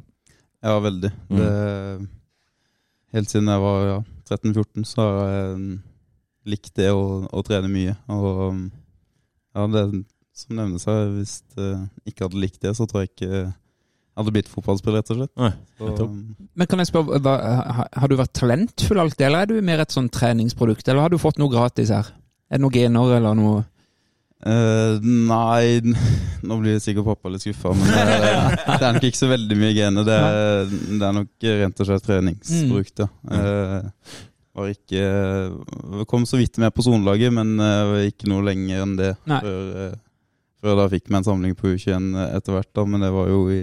Ja, 0.66 0.78
veldig. 0.84 1.12
Mm. 1.30 1.38
Det, 1.40 2.08
helt 3.18 3.32
siden 3.32 3.52
jeg 3.52 3.64
var 3.64 3.84
ja, 3.88 4.00
13-14, 4.30 4.88
så 4.88 5.06
har 5.06 5.30
jeg 5.36 5.78
likt 6.48 6.74
det 6.80 6.90
å, 6.96 7.26
å 7.28 7.44
trene 7.46 7.70
mye. 7.72 7.94
Og 8.14 8.42
mm, 8.56 8.66
ja, 9.58 9.68
det 9.74 9.86
som 10.38 10.58
nevnes 10.60 10.86
her, 10.88 11.08
hvis 11.16 11.40
jeg 11.58 12.12
ikke 12.12 12.28
hadde 12.28 12.42
likt 12.44 12.60
det, 12.64 12.76
så 12.78 12.86
tror 12.90 13.04
jeg 13.06 13.14
ikke 13.16 13.32
jeg 13.38 13.48
hadde 14.24 14.34
blitt 14.34 14.48
fotballspiller, 14.50 14.98
rett 15.02 15.12
og 15.14 15.18
slett. 15.20 15.32
Nei, 15.38 15.52
Så, 15.78 16.06
mm, 16.10 16.50
Men 16.58 16.68
kan 16.72 16.82
jeg 16.82 16.90
spørre, 16.90 17.20
hva, 17.22 17.34
har- 17.94 18.10
du 18.10 18.16
vært 18.18 18.34
talentfull 18.34 19.02
alltid, 19.04 19.28
eller 19.28 19.46
er 19.46 19.50
du 19.52 19.60
mer 19.62 19.84
et 19.84 19.94
sånn 19.94 20.08
treningsprodukt? 20.10 20.88
Eller 20.90 21.04
har 21.06 21.14
du 21.14 21.20
fått 21.22 21.38
noe 21.38 21.54
gratis 21.54 21.92
her? 21.94 22.10
Er 22.50 22.58
det 22.58 22.64
noen 22.66 22.74
gener 22.80 23.18
eller 23.20 23.36
noe 23.38 23.66
Uh, 24.38 25.02
nei, 25.02 25.80
nå 26.46 26.58
blir 26.62 26.76
sikkert 26.78 27.08
pappa 27.08 27.32
litt 27.34 27.42
skuffa, 27.42 27.72
men 27.74 27.88
det, 27.90 28.02
det 28.78 28.86
er 28.86 28.94
nok 28.94 29.08
ikke 29.10 29.18
så 29.18 29.30
veldig 29.32 29.56
mye 29.58 29.72
gener. 29.74 30.06
Det, 30.06 30.18
er- 30.28 30.68
det 30.70 31.08
er 31.08 31.16
nok 31.18 31.48
rent 31.58 31.82
og 31.82 31.90
slett 31.90 32.06
treningsbruk, 32.06 32.92
ja. 33.02 33.08
Eh, 33.34 33.88
var 34.58 34.74
ikke 34.74 36.06
Kom 36.10 36.26
så 36.26 36.40
vidt 36.42 36.58
med 36.62 36.74
på 36.74 36.86
sonelaget, 36.86 37.34
men 37.34 37.58
eh, 37.64 38.08
ikke 38.12 38.30
noe 38.32 38.46
lenger 38.48 38.84
enn 38.84 38.96
det 39.00 39.12
før, 39.26 39.60
eh, 39.84 39.98
før 40.62 40.80
da 40.82 40.88
fikk 40.92 41.12
meg 41.12 41.22
en 41.22 41.28
samling 41.32 41.58
på 41.58 41.76
U21 41.76 42.16
etter 42.32 42.56
hvert, 42.56 42.72
da, 42.76 42.86
men 42.90 43.06
det 43.06 43.12
var 43.14 43.30
jo 43.32 43.44
i, 43.54 43.62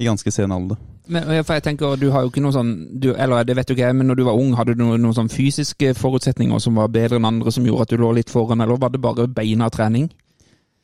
i 0.00 0.08
ganske 0.08 0.32
sen 0.34 0.54
alder. 0.54 0.80
Men, 1.12 1.26
for 1.42 1.58
jeg 1.58 1.66
tenker, 1.66 1.96
du 1.98 2.08
har 2.14 2.24
jo 2.24 2.30
ikke 2.30 2.44
noe 2.44 2.54
sånn 2.54 2.68
du, 3.02 3.08
Eller 3.10 3.42
det 3.42 3.56
vet 3.58 3.70
jo 3.70 3.74
ikke 3.74 3.88
jeg, 3.88 3.96
men 3.98 4.06
når 4.06 4.20
du 4.20 4.24
var 4.28 4.38
ung, 4.38 4.52
hadde 4.54 4.76
du 4.76 4.84
noen, 4.84 5.02
noen 5.02 5.16
sånn 5.16 5.32
fysiske 5.32 5.96
forutsetninger 5.98 6.62
som 6.62 6.78
var 6.78 6.92
bedre 6.94 7.18
enn 7.18 7.26
andre, 7.28 7.52
som 7.54 7.66
gjorde 7.66 7.88
at 7.88 7.94
du 7.94 8.02
lå 8.04 8.12
litt 8.20 8.30
foran, 8.30 8.62
eller 8.62 8.78
var 8.80 8.94
det 8.94 9.02
bare 9.02 9.26
beina 9.26 9.68
trening? 9.74 10.08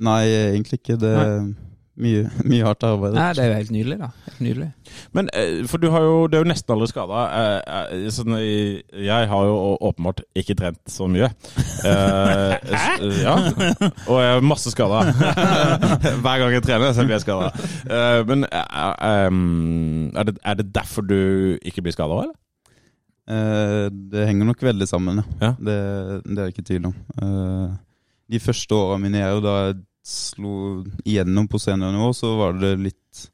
Nei, 0.02 0.20
egentlig 0.30 0.80
ikke. 0.82 0.98
Det 0.98 1.14
er 1.22 1.46
mye, 1.98 2.24
mye 2.46 2.64
hardt 2.66 2.84
arbeid. 2.86 3.16
Nei, 3.16 3.28
det 3.36 3.42
er 3.42 3.50
jo 3.50 3.56
helt 3.58 3.72
nydelig, 3.74 3.98
da. 4.00 4.08
Helt 4.28 4.42
nydelig. 4.44 4.68
Men 5.16 5.30
eh, 5.36 5.60
for 5.70 5.82
du 5.82 5.88
har 5.94 6.06
jo, 6.06 6.16
det 6.30 6.38
er 6.38 6.44
jo 6.44 6.50
nesten 6.50 6.74
aldri 6.74 6.88
skada. 6.90 7.24
Sånn, 8.14 8.36
jeg 8.38 9.30
har 9.32 9.50
jo 9.50 9.56
åpenbart 9.90 10.24
ikke 10.38 10.56
trent 10.58 10.80
så 10.90 11.08
mye. 11.10 11.30
Eh, 11.84 12.54
ja. 13.24 13.36
Og 14.08 14.18
jeg 14.22 14.34
har 14.34 14.44
masse 14.46 14.72
skader. 14.74 15.12
Hver 16.24 16.42
gang 16.44 16.56
jeg 16.56 16.66
trener, 16.66 16.92
så 16.96 17.06
blir 17.06 17.18
jeg 17.18 17.26
skada. 17.26 17.52
men 18.28 18.48
eh, 18.48 19.38
er, 20.18 20.30
det, 20.30 20.38
er 20.42 20.60
det 20.62 20.68
derfor 20.74 21.06
du 21.06 21.18
ikke 21.62 21.84
blir 21.86 21.96
skada, 21.96 22.22
eller? 22.26 22.36
Eh, 23.28 23.86
det 24.12 24.24
henger 24.30 24.48
nok 24.48 24.62
veldig 24.64 24.88
sammen, 24.88 25.20
ja. 25.20 25.26
Ja. 25.42 25.50
Det, 25.60 25.76
det 26.24 26.38
er 26.38 26.46
det 26.46 26.48
ikke 26.54 26.66
tvil 26.70 26.88
om. 26.88 26.94
Eh, 27.20 27.76
de 28.32 28.40
første 28.40 28.74
åra 28.76 28.96
mine 29.00 29.20
er 29.20 29.34
jo 29.36 29.44
da 29.44 29.54
jeg 29.66 29.78
slo 30.06 30.84
igjennom 31.04 31.48
på 31.50 31.60
seniornivå, 31.60 32.12
så 32.16 32.34
var 32.38 32.56
det 32.60 32.76
litt 32.80 33.24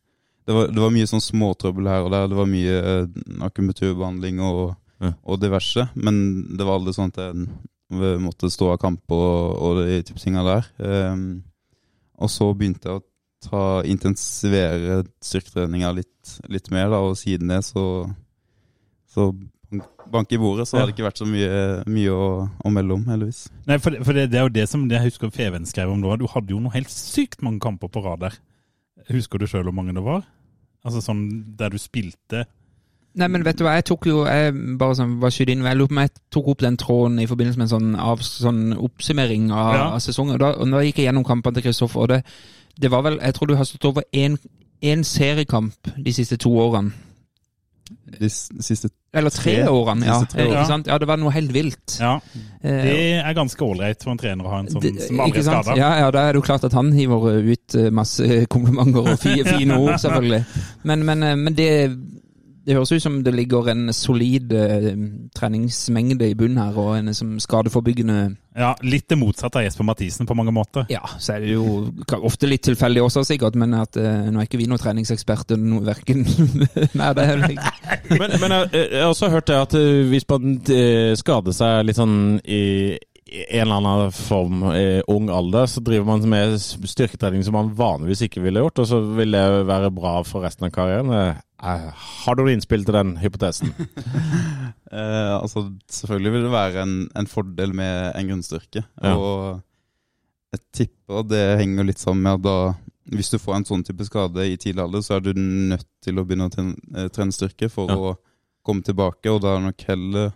Det 0.44 0.52
var, 0.52 0.68
det 0.68 0.80
var 0.82 0.90
mye 0.92 1.08
sånn 1.08 1.22
småtrøbbel 1.24 1.86
her 1.88 2.04
og 2.04 2.10
der. 2.12 2.26
Det 2.28 2.36
var 2.36 2.48
mye 2.50 2.72
eh, 2.80 3.06
akupunkturbehandling 3.46 4.42
og, 4.44 4.74
Ja. 5.00 5.14
og 5.24 5.40
diverse. 5.40 5.86
Men 5.94 6.18
det 6.56 6.66
var 6.66 6.76
aldri 6.78 6.92
sånn 6.92 7.12
at 7.14 7.22
jeg 7.22 8.20
måtte 8.20 8.50
stå 8.52 8.74
av 8.74 8.78
kamper 8.82 9.14
og, 9.16 9.56
og 9.56 9.80
de 9.86 10.02
type 10.04 10.20
tinga 10.20 10.44
der. 10.44 10.68
Um, 11.12 11.42
og 12.20 12.28
så 12.30 12.50
begynte 12.52 12.90
jeg 12.90 13.00
å 13.00 13.04
ta, 13.44 13.62
intensivere 13.88 15.02
styrketreninga 15.24 15.90
litt, 15.96 16.36
litt 16.52 16.70
mer, 16.70 16.92
da, 16.92 17.00
og 17.04 17.16
siden 17.20 17.48
det 17.52 17.62
så 17.64 17.86
så 19.14 19.28
bank 20.12 20.32
i 20.32 20.38
bordet, 20.40 20.66
så 20.68 20.78
har 20.78 20.86
det 20.88 20.94
ikke 20.96 21.06
vært 21.06 21.20
så 21.22 21.26
mye, 21.28 21.60
mye 21.90 22.10
å, 22.14 22.26
å 22.64 22.72
melde 22.72 22.96
om, 22.98 23.04
heldigvis. 23.10 23.44
Nei, 23.68 23.78
for, 23.82 23.94
det, 23.94 24.04
for 24.06 24.16
det, 24.16 24.26
det 24.32 24.38
er 24.40 24.46
jo 24.48 24.52
det 24.56 24.66
som 24.70 24.84
jeg 24.90 25.06
husker 25.06 25.32
Feven 25.34 25.66
skrev 25.68 25.90
om 25.92 26.02
da. 26.04 26.16
Du 26.20 26.26
hadde 26.30 26.54
jo 26.54 26.60
noe 26.62 26.74
helt 26.74 26.90
sykt 26.92 27.42
mange 27.42 27.62
kamper 27.64 27.88
på 27.92 28.02
rad 28.04 28.24
der. 28.26 28.36
Husker 29.10 29.38
du 29.42 29.46
sjøl 29.50 29.66
hvor 29.68 29.76
mange 29.76 29.94
det 29.96 30.04
var? 30.04 30.22
Altså 30.84 31.00
sånn 31.04 31.24
der 31.58 31.72
du 31.72 31.78
spilte 31.80 32.44
Nei, 33.14 33.28
men 33.30 33.44
vet 33.46 33.60
du 33.60 33.62
hva, 33.62 33.76
jeg 33.78 33.84
tok 33.86 34.08
jo 34.10 34.24
jeg 34.26 34.50
bare 34.80 34.96
sånn, 34.98 35.12
var 35.22 35.36
inn, 35.44 35.60
jeg 35.62 35.78
lurer 35.78 35.90
på 35.90 35.94
om 35.94 36.00
jeg 36.02 36.10
tok 36.34 36.48
opp 36.50 36.64
den 36.64 36.76
tråden 36.82 37.20
i 37.22 37.28
forbindelse 37.30 37.60
med 37.60 37.68
en 37.68 37.70
sånn, 37.70 37.92
av, 38.02 38.24
sånn 38.26 38.62
oppsummering 38.74 39.52
av, 39.54 39.70
Ja. 39.76 39.84
av 39.94 40.00
sesongen. 40.02 40.34
Og 40.34 40.42
da, 40.42 40.48
og 40.58 40.72
da 40.74 40.80
gikk 40.82 40.98
jeg 40.98 41.06
gjennom 41.06 41.26
kampene 41.28 41.54
til 41.54 41.68
Kristoffer, 41.68 42.02
og 42.02 42.10
det, 42.10 42.18
det 42.82 42.90
var 42.90 43.04
vel 43.06 43.20
Jeg 43.22 43.36
tror 43.36 43.46
du 43.46 43.54
har 43.54 43.68
stått 43.70 43.86
over 43.86 44.02
én 44.10 45.04
seriekamp 45.06 45.92
de 45.94 46.12
siste 46.16 46.40
to 46.42 46.50
årene. 46.58 46.90
De 48.04 48.28
siste 48.28 48.88
Eller 49.14 49.30
tre, 49.30 49.54
Tre? 49.62 49.68
årene, 49.72 50.04
ja. 50.06 50.18
Tre 50.28 50.44
Ikke 50.48 50.66
sant? 50.68 50.86
Ja, 50.90 50.98
det 50.98 51.06
var 51.08 51.16
noe 51.22 51.32
helt 51.32 51.52
vilt. 51.54 51.96
Ja, 52.00 52.20
Eh, 52.64 52.82
det 52.84 53.20
er 53.24 53.34
ganske 53.36 53.60
ålreit 53.60 54.02
for 54.02 54.10
en 54.14 54.18
trener 54.18 54.44
å 54.46 54.48
ha 54.50 54.58
en 54.60 54.68
sånn 54.72 54.80
det- 54.80 55.02
som 55.06 55.20
aldri 55.20 55.38
er 55.40 55.44
skada. 55.44 55.76
Ja, 55.76 55.90
ja, 56.00 56.10
da 56.10 56.22
er 56.28 56.32
det 56.32 56.40
jo 56.40 56.46
klart 56.46 56.64
at 56.64 56.72
han 56.72 56.92
hiver 56.92 57.26
ut 57.44 57.74
eh, 57.74 57.90
masse 57.90 58.22
komplimenter 58.54 59.08
og 59.12 59.18
fine 59.20 59.76
ord, 59.76 59.98
selvfølgelig. 60.04 60.44
Men, 60.84 61.04
men, 61.04 61.22
eh, 61.22 61.34
men 61.36 61.54
det, 61.54 61.68
det 62.64 62.76
høres 62.76 62.92
ut 62.94 63.02
som 63.02 63.18
det 63.24 63.34
ligger 63.34 63.68
en 63.72 63.92
solid 63.94 64.52
uh, 64.56 64.88
treningsmengde 65.36 66.30
i 66.30 66.36
bunnen 66.38 66.60
her, 66.62 66.78
og 66.80 66.96
en 66.98 67.14
som 67.16 67.36
skadeforebyggende 67.42 68.18
Ja, 68.56 68.72
Litt 68.86 69.08
det 69.10 69.18
motsatte 69.18 69.60
av 69.60 69.66
Jesper 69.66 69.86
Mathisen 69.86 70.28
på 70.28 70.36
mange 70.38 70.54
måter. 70.54 70.86
Ja, 70.92 71.02
så 71.18 71.36
er 71.36 71.44
det 71.44 71.54
jo 71.56 71.88
ofte 72.24 72.48
litt 72.48 72.64
tilfeldig 72.64 73.02
også, 73.04 73.24
sikkert, 73.26 73.58
men 73.60 73.74
at 73.78 73.98
uh, 74.00 74.28
nå 74.30 74.40
er 74.40 74.48
ikke 74.48 74.60
vi 74.62 74.68
noen 74.70 74.82
treningseksperter, 74.82 75.60
no, 75.60 75.82
verken 75.84 76.24
Nei, 77.00 77.10
det 77.16 77.24
er 77.24 77.48
ikke 77.48 77.72
Men, 78.20 78.36
men 78.40 78.52
jeg, 78.52 78.70
jeg 78.74 79.00
har 79.02 79.10
også 79.10 79.32
hørt 79.32 79.48
det 79.48 79.56
at 79.58 79.74
hvis 80.10 80.26
man 80.28 80.54
skader 81.18 81.54
seg 81.56 81.88
litt 81.88 81.98
sånn 81.98 82.38
i 82.44 82.62
i 83.34 83.44
en 83.58 83.66
eller 83.66 83.76
annen 83.80 84.12
form 84.14 84.62
i 84.76 85.02
ung 85.10 85.30
alder, 85.32 85.66
så 85.66 85.80
driver 85.82 86.06
man 86.06 86.28
med 86.28 86.58
styrketrening 86.60 87.42
som 87.44 87.56
man 87.56 87.72
vanligvis 87.74 88.26
ikke 88.26 88.42
ville 88.44 88.62
gjort, 88.62 88.82
og 88.82 88.88
så 88.90 89.00
vil 89.16 89.34
det 89.34 89.44
være 89.66 89.90
bra 89.94 90.18
for 90.28 90.44
resten 90.46 90.68
av 90.68 90.74
karrieren. 90.74 91.10
Eh, 91.64 91.90
Har 92.24 92.36
du 92.36 92.42
noe 92.44 92.52
innspill 92.54 92.84
til 92.84 92.96
den 93.00 93.16
hypotesen? 93.22 93.74
Eh, 94.94 95.34
altså, 95.42 95.64
selvfølgelig 95.90 96.30
vil 96.36 96.44
det 96.46 96.50
være 96.52 96.82
en, 96.84 96.90
en 97.18 97.26
fordel 97.26 97.72
med 97.74 98.12
en 98.14 98.28
grunnstyrke. 98.28 98.84
Ja. 99.02 99.14
Og 99.18 99.62
jeg 100.54 100.60
tipper 100.78 101.24
det 101.26 101.40
henger 101.58 101.88
litt 101.88 101.98
sammen 101.98 102.22
med 102.22 102.36
at 102.36 102.44
da 102.44 103.16
hvis 103.16 103.32
du 103.32 103.40
får 103.42 103.56
en 103.56 103.66
sånn 103.66 103.82
type 103.88 104.06
skade 104.06 104.44
i 104.46 104.54
tidlig 104.60 104.84
alder, 104.84 105.02
så 105.02 105.16
er 105.16 105.24
du 105.26 105.32
nødt 105.40 105.88
til 106.04 106.20
å 106.20 106.24
begynne 106.28 106.46
å 106.46 106.54
eh, 106.62 107.08
trene 107.10 107.34
styrke 107.34 107.66
for 107.72 107.90
Ja. 107.90 107.96
å 107.98 108.14
komme 108.64 108.86
tilbake, 108.86 109.32
og 109.34 109.42
da 109.42 109.56
er 109.56 109.58
det 109.64 109.66
nok 109.72 109.82
heller 109.90 110.30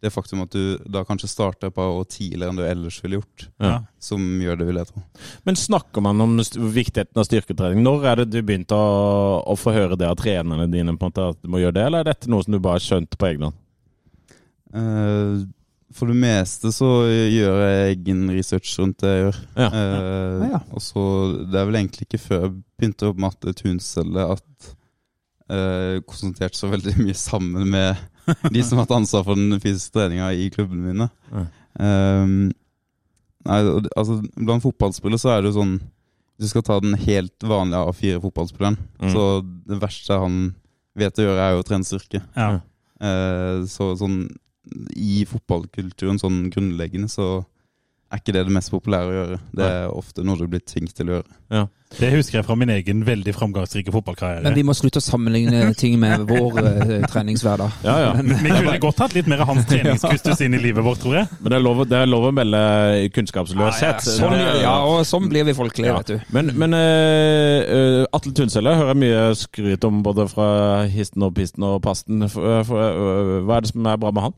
det 0.00 0.12
faktum 0.14 0.44
at 0.44 0.54
du 0.54 0.78
da 0.86 1.02
kanskje 1.06 1.30
starter 1.30 1.72
på 1.74 1.82
å 1.82 1.98
år 2.00 2.06
tidligere 2.12 2.52
enn 2.52 2.60
du 2.60 2.64
ellers 2.66 3.00
ville 3.02 3.18
gjort, 3.18 3.48
Ja. 3.58 3.74
som 3.98 4.22
gjør 4.42 4.58
det, 4.60 4.68
vil 4.68 4.80
jeg 4.80 4.90
tro. 4.92 5.02
Men 5.48 5.58
snakker 5.58 6.04
man 6.04 6.20
om 6.20 6.36
viktigheten 6.38 7.18
av 7.18 7.26
styrketrening? 7.26 7.82
Når 7.82 8.06
er 8.06 8.16
det 8.22 8.30
du 8.30 8.40
begynte 8.42 8.78
å, 8.78 9.42
å 9.42 9.58
få 9.58 9.74
høre 9.74 9.98
det 9.98 10.08
av 10.08 10.18
trenerne 10.20 10.68
dine, 10.70 10.96
på 10.96 11.08
en 11.08 11.12
måte, 11.12 11.28
at 11.34 11.42
du 11.42 11.50
må 11.50 11.62
gjøre 11.62 11.78
det, 11.80 11.86
eller 11.86 12.04
er 12.04 12.12
dette 12.12 12.30
noe 12.30 12.46
som 12.46 12.54
du 12.54 12.60
bare 12.60 12.78
har 12.78 12.86
skjønt 12.86 13.18
på 13.18 13.30
egen 13.30 13.48
hånd? 13.48 13.62
Uh, 14.68 15.46
for 15.96 16.10
det 16.12 16.18
meste 16.20 16.70
så 16.76 16.88
gjør 17.08 17.62
jeg 17.64 17.94
egen 17.94 18.26
research 18.30 18.74
rundt 18.78 19.00
det 19.02 19.14
jeg 19.14 19.22
gjør. 19.24 19.38
Ja. 19.56 19.68
Uh, 19.72 20.48
ja. 20.52 20.60
Og 20.76 20.84
så 20.84 21.04
Det 21.48 21.56
er 21.58 21.70
vel 21.70 21.80
egentlig 21.80 22.06
ikke 22.06 22.20
før 22.20 22.44
jeg 22.44 22.58
begynte 22.78 23.08
opp 23.08 23.22
matte 23.24 23.54
Atle 23.54 24.26
at 24.28 24.36
at 24.38 24.74
uh, 25.48 25.96
konsentrerte 26.04 26.58
så 26.58 26.68
veldig 26.70 26.98
mye 27.00 27.16
sammen 27.16 27.68
med 27.72 27.96
de 28.54 28.62
som 28.64 28.78
har 28.78 28.86
hatt 28.86 28.96
ansvar 28.98 29.24
for 29.26 29.38
den 29.38 29.60
fysiske 29.62 29.94
treninga 29.96 30.30
i 30.36 30.48
klubbene 30.54 30.92
mine. 30.92 31.08
Um, 31.78 32.48
nei, 33.46 33.58
altså 33.96 34.16
Blant 34.34 34.64
fotballspillere 34.64 35.20
så 35.22 35.30
er 35.36 35.42
det 35.44 35.52
jo 35.52 35.58
sånn 35.60 35.76
Hvis 35.78 36.48
du 36.48 36.52
skal 36.52 36.64
ta 36.66 36.78
den 36.82 36.96
helt 37.04 37.46
vanlige 37.46 37.84
A4-fotballspilleren, 37.92 38.76
Mm. 39.02 39.12
så 39.14 39.22
det 39.68 39.78
verste 39.82 40.18
han 40.18 40.40
vet 40.98 41.18
å 41.18 41.24
gjøre, 41.28 41.42
er 41.44 41.52
jo 41.54 41.62
å 41.62 41.66
trene 41.66 41.86
styrke. 41.86 42.20
Ja. 42.36 42.60
Uh, 42.98 43.62
så 43.70 43.92
sånn 43.98 44.20
i 44.94 45.22
fotballkulturen 45.26 46.18
sånn 46.20 46.48
grunnleggende 46.52 47.08
så 47.10 47.44
er 48.08 48.20
ikke 48.22 48.32
det 48.32 48.46
det 48.48 48.52
mest 48.56 48.70
populære 48.72 49.08
å 49.10 49.16
gjøre. 49.18 49.36
Det 49.58 49.66
er 49.68 49.90
ofte 49.92 50.22
noe 50.24 50.38
du 50.40 50.46
blir 50.48 50.62
tvunget 50.64 50.94
til 50.96 51.10
å 51.10 51.18
gjøre. 51.18 51.66
Det 51.98 52.08
husker 52.12 52.38
jeg 52.38 52.44
fra 52.44 52.54
min 52.60 52.68
egen 52.68 53.00
veldig 53.06 53.32
framgangsrike 53.32 53.92
fotballkarriere. 53.92 54.42
Men 54.44 54.56
vi 54.56 54.62
må 54.68 54.74
slutte 54.76 55.00
å 55.00 55.04
sammenligne 55.04 55.70
ting 55.80 55.94
med 56.00 56.24
vår 56.28 56.58
eh, 56.60 56.90
treningshverdag. 57.08 57.78
Ja, 57.84 57.94
ja. 58.02 58.10
Vi 58.20 58.50
kunne 58.52 58.74
godt 58.82 59.00
hatt 59.04 59.16
litt 59.16 59.28
mer 59.28 59.40
av 59.44 59.48
hans 59.54 59.64
treningskustus 59.70 60.40
inn 60.44 60.56
i 60.56 60.60
livet 60.60 60.84
vårt, 60.84 61.00
tror 61.04 61.16
jeg. 61.20 61.30
Men 61.40 61.52
det 61.52 61.58
er 61.60 61.64
lov, 61.64 61.80
det 61.88 62.00
er 62.02 62.10
lov 62.12 62.26
å 62.28 62.32
melde 62.36 62.60
kunnskapsløshet. 63.16 64.04
Sånn, 64.08 64.36
ja, 64.60 64.74
og 64.88 65.00
sånn 65.08 65.28
blir 65.32 65.48
vi 65.48 65.56
folkelige, 65.56 65.92
Ja. 65.92 66.00
vet 66.00 66.12
du. 66.12 66.32
Men, 66.36 66.52
men 66.60 66.76
eh, 66.76 67.60
eh, 67.64 68.02
Atle 68.16 68.34
Tunselle 68.36 68.76
hører 68.76 68.92
jeg 68.94 69.02
mye 69.04 69.22
skryt 69.40 69.88
om 69.88 70.02
både 70.04 70.28
fra 70.32 70.50
histen 70.92 71.24
og 71.28 71.36
pisten 71.40 71.64
og 71.68 71.80
pasten. 71.84 72.24
Hva 72.28 73.56
er 73.56 73.64
det 73.64 73.72
som 73.72 73.88
er 73.88 74.00
bra 74.00 74.12
med 74.12 74.28
han? 74.30 74.36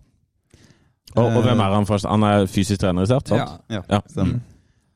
Og, 1.17 1.27
og 1.27 1.43
hvem 1.43 1.59
er 1.61 1.75
han 1.75 1.87
først? 1.89 2.07
Han 2.07 2.23
er 2.23 2.47
fysisk 2.51 2.81
trener, 2.85 3.07
sant? 3.11 3.31
Ja. 3.35 3.47
Ja, 3.73 3.83
Ja. 3.91 4.01
stemmer. 4.09 4.41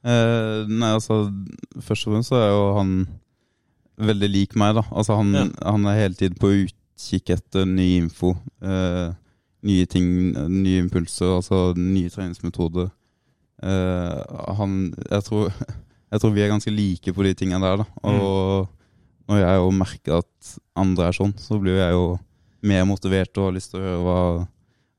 Uh, 0.05 0.69
nei, 0.69 0.91
altså 0.93 1.17
Først 1.81 2.07
og 2.07 2.13
fremst 2.13 2.29
så 2.29 2.37
er 2.37 2.51
jo 2.53 2.65
han 2.77 2.91
veldig 4.05 4.29
lik 4.31 4.55
meg, 4.61 4.75
da. 4.77 4.83
Altså 4.93 5.17
han, 5.17 5.33
Ja. 5.35 5.45
han 5.71 5.87
er 5.87 5.97
hele 6.03 6.15
tiden 6.19 6.37
på 6.39 6.51
utkikk 6.67 7.31
etter 7.39 7.65
ny 7.67 7.89
info. 8.03 8.35
Uh, 8.63 9.15
nye 9.65 9.87
ting, 9.89 10.07
nye 10.51 10.83
impulser, 10.85 11.33
altså 11.39 11.73
nye 11.79 12.11
treningsmetoder. 12.13 12.91
Uh, 13.65 14.21
han 14.59 14.95
jeg 15.11 15.25
tror, 15.25 15.53
jeg 16.13 16.21
tror 16.21 16.35
vi 16.35 16.43
er 16.45 16.53
ganske 16.53 16.71
like 16.75 17.15
på 17.17 17.25
de 17.25 17.35
tingene 17.35 17.65
der, 17.65 17.83
da. 17.83 17.87
Og 18.05 18.69
når 19.31 19.41
jeg 19.41 19.57
jo 19.63 19.71
merker 19.73 20.19
at 20.21 20.55
andre 20.77 21.09
er 21.09 21.17
sånn, 21.17 21.33
så 21.41 21.57
blir 21.63 21.79
jeg 21.81 21.95
jo 21.97 22.19
mer 22.65 22.85
motivert 22.89 23.33
og 23.41 23.49
har 23.49 23.57
lyst 23.57 23.73
til 23.73 23.81
å 23.81 23.85
høre 23.87 24.03
hva, 24.05 24.19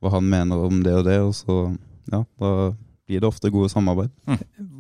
hva 0.02 0.16
han 0.18 0.28
mener 0.30 0.66
om 0.68 0.82
det 0.84 0.94
og 0.94 1.06
det. 1.08 1.20
Og 1.24 1.36
så, 1.38 1.60
ja, 2.12 2.24
da 2.40 2.52
blir 3.06 3.22
det 3.22 3.30
ofte 3.30 3.52
gode 3.54 3.70
samarbeid. 3.70 4.10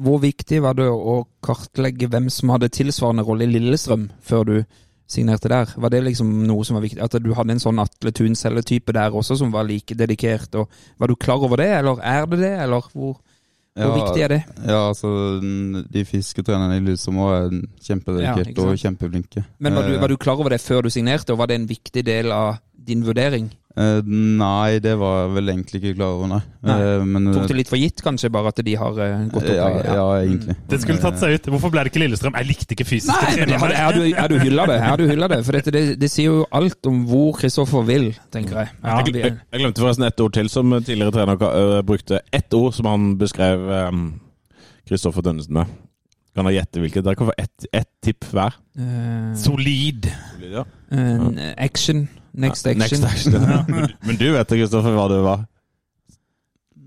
Hvor 0.02 0.18
viktig 0.24 0.62
var 0.64 0.78
det 0.78 0.88
å 0.90 1.20
kartlegge 1.46 2.10
hvem 2.10 2.30
som 2.34 2.54
hadde 2.56 2.72
tilsvarende 2.74 3.26
rolle 3.26 3.46
i 3.46 3.52
Lillestrøm, 3.54 4.10
før 4.26 4.48
du 4.50 4.56
signerte 5.08 5.52
der? 5.52 5.70
Var 5.78 5.94
det 5.94 6.02
liksom 6.08 6.32
noe 6.48 6.66
som 6.66 6.80
var 6.80 6.86
viktig? 6.88 7.02
At 7.06 7.18
du 7.22 7.32
hadde 7.38 7.56
en 7.56 7.62
sånn 7.62 7.82
Atle 7.84 8.14
Tunselle-type 8.16 8.96
der 8.96 9.14
også, 9.14 9.38
som 9.42 9.54
var 9.54 9.68
like 9.70 9.98
dedikert? 9.98 10.56
og 10.58 10.70
Var 10.98 11.08
du 11.12 11.16
klar 11.16 11.46
over 11.46 11.62
det, 11.62 11.70
eller 11.80 12.02
er 12.02 12.26
det 12.32 12.42
det? 12.42 12.54
Eller 12.66 12.90
hvor, 12.94 13.20
Hvor 13.76 13.94
viktig 14.00 14.24
er 14.24 14.32
det? 14.32 14.44
Ja, 14.66 14.88
altså 14.90 15.10
De 15.92 16.06
fisketrenerne 16.06 16.80
i 16.80 16.84
Lillestrøm 16.86 17.20
er 17.28 17.36
er 17.36 18.22
Ja, 18.24 18.34
og 18.64 18.78
kjempeflinke. 18.80 19.46
Men 19.60 19.76
var 19.76 19.84
du, 19.84 19.94
Eh, 19.96 20.02
var 20.02 20.08
du 20.08 20.18
klar 20.18 20.40
over 20.40 20.50
det 20.50 20.62
før 20.62 20.82
du 20.82 20.90
signerte, 20.90 21.34
og 21.34 21.38
var 21.38 21.48
det 21.48 21.56
en 21.56 21.68
viktig 21.68 22.06
del 22.06 22.32
av 22.32 22.58
din 22.74 23.04
vurdering? 23.06 23.52
Eh, 23.78 24.00
Nei, 24.42 24.80
det 24.84 24.96
var 25.00 25.18
jeg 25.22 25.34
vel 25.36 25.52
egentlig 25.54 25.82
ikke 25.82 25.94
klar 25.98 26.16
over, 26.16 26.30
nei. 26.32 26.40
Nei. 26.66 26.78
Uh, 26.82 27.04
Men 27.06 27.30
Tok 27.36 27.48
det 27.52 27.58
litt 27.60 27.72
for 27.72 27.82
gitt, 27.82 28.02
kanskje, 28.06 28.32
bare 28.34 28.52
at 28.54 28.62
de 28.68 28.76
har 28.82 28.98
uh, 28.98 29.14
gått 29.32 29.44
opp? 29.44 29.52
ja, 29.52 29.70
ja. 29.76 29.96
ja, 30.00 30.06
egentlig. 30.24 30.58
Det 30.72 30.82
skulle 30.84 31.04
tatt 31.04 31.22
seg 31.22 31.38
ut. 31.38 31.50
Hvorfor 31.56 31.74
ble 31.74 31.86
det 31.86 31.94
ikke 31.94 32.04
Lillestrøm? 32.04 32.38
Jeg 32.42 32.50
likte 32.52 32.78
ikke 32.78 32.88
fysiske 32.90 33.16
Nei, 33.16 33.46
du 33.46 33.56
jeg 33.56 34.18
hadde, 34.20 34.42
hylla 34.44 34.68
det. 34.72 34.80
Hylla 35.06 35.32
for 35.38 35.60
dette, 35.60 35.74
det, 35.76 35.86
det 36.02 36.12
sier 36.12 36.32
jo 36.32 36.44
alt 36.56 36.90
om 36.90 37.04
hvor 37.10 37.36
Kristoffer 37.40 37.86
vil, 37.88 38.12
tenker 38.34 38.64
jeg. 38.64 38.76
Ja, 38.82 39.00
Jeg, 39.06 39.16
jeg, 39.22 39.40
jeg 39.52 39.64
glemte 39.64 39.84
forresten 39.84 40.08
ett 40.08 40.22
ord 40.24 40.36
til 40.36 40.52
som 40.52 40.76
tidligere 40.80 41.16
trener 41.16 41.82
brukte. 41.86 42.22
Ett 42.34 42.54
ord 42.58 42.74
som 42.78 42.90
han 42.90 43.12
beskrev 43.22 43.68
Kristoffer 44.86 45.26
Tønnesen 45.26 45.60
med. 45.62 45.85
Kan 46.36 46.46
dere 46.50 46.58
gjette 46.60 46.82
hvilket? 46.84 47.04
Dere 47.06 47.16
kan 47.16 47.30
få 47.32 47.36
ett 47.40 47.68
et 47.72 47.88
tipp 48.04 48.26
hver. 48.36 48.56
Uh, 48.78 49.32
Solid. 49.40 50.10
Ja. 50.44 50.66
uh, 50.92 51.30
action. 51.58 52.08
Next 52.36 52.68
action. 52.68 52.80
Next 52.84 53.04
action. 53.08 53.42
Men- 53.72 53.94
Men 54.04 54.18
du 54.20 54.26
vet 54.36 54.48
Kristoffer 54.52 54.92
hva 54.98 55.06
det 55.14 55.22
var? 55.24 55.46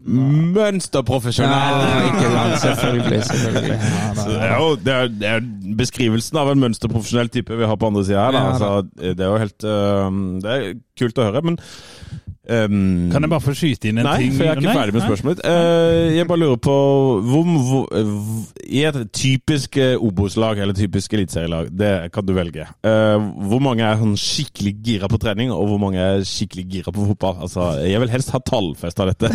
Mønsterprofesjonell! 0.09 1.81
Ja, 1.83 1.97
ikke 2.09 2.29
sant. 2.33 2.61
Selvfølgelig. 2.63 3.23
selvfølgelig. 3.29 3.79
Så 4.21 4.29
det, 4.31 4.39
er 4.47 4.55
jo, 4.63 4.69
det, 4.85 4.93
er, 4.95 5.09
det 5.21 5.29
er 5.35 5.49
beskrivelsen 5.77 6.39
av 6.41 6.53
en 6.53 6.63
mønsterprofesjonell 6.63 7.29
type 7.35 7.59
vi 7.59 7.69
har 7.69 7.77
på 7.81 7.91
andre 7.91 8.05
sida 8.09 8.23
her. 8.29 8.37
Da. 8.37 8.39
Ja, 8.39 8.47
da. 8.47 8.53
Altså, 8.55 9.13
det 9.19 9.27
er 9.27 9.33
jo 9.35 9.43
helt 9.43 9.67
øh, 9.69 10.21
Det 10.45 10.55
er 10.55 10.71
kult 11.03 11.21
å 11.21 11.27
høre, 11.29 11.43
men 11.51 11.59
øhm, 12.51 13.11
Kan 13.13 13.25
jeg 13.25 13.31
bare 13.33 13.45
få 13.45 13.55
skyte 13.57 13.91
inn 13.91 14.01
en 14.01 14.07
Nei, 14.09 14.17
ting? 14.23 14.35
for 14.37 14.47
jeg 14.47 14.53
er 14.53 14.63
ikke 14.63 14.77
ferdig 14.77 14.95
med 14.97 15.05
spørsmålet. 15.05 15.43
Eh, 15.45 16.17
jeg 16.17 16.29
bare 16.29 16.43
lurer 16.43 16.61
på 16.63 16.77
hvor, 17.29 17.45
hvor, 17.49 17.87
hvor, 17.89 18.47
I 18.65 18.85
et 18.89 18.99
typisk 19.13 19.77
eh, 19.81 19.95
Obos-lag, 19.97 20.59
eller 20.59 20.77
typisk 20.77 21.15
eliteserielag, 21.19 21.71
det 21.73 21.93
kan 22.15 22.27
du 22.27 22.35
velge. 22.37 22.67
Uh, 22.85 23.17
hvor 23.51 23.63
mange 23.65 23.85
er 23.87 23.99
sånn 24.01 24.17
skikkelig 24.19 24.75
gira 24.85 25.11
på 25.11 25.21
trening, 25.23 25.53
og 25.55 25.67
hvor 25.71 25.83
mange 25.83 26.03
er 26.03 26.25
skikkelig 26.27 26.67
gira 26.73 26.95
på 26.95 27.07
fotball? 27.11 27.43
Altså, 27.47 27.69
jeg 27.85 28.03
vil 28.03 28.13
helst 28.13 28.33
ha 28.35 28.43
tallfesta 28.45 29.09
dette. 29.11 29.31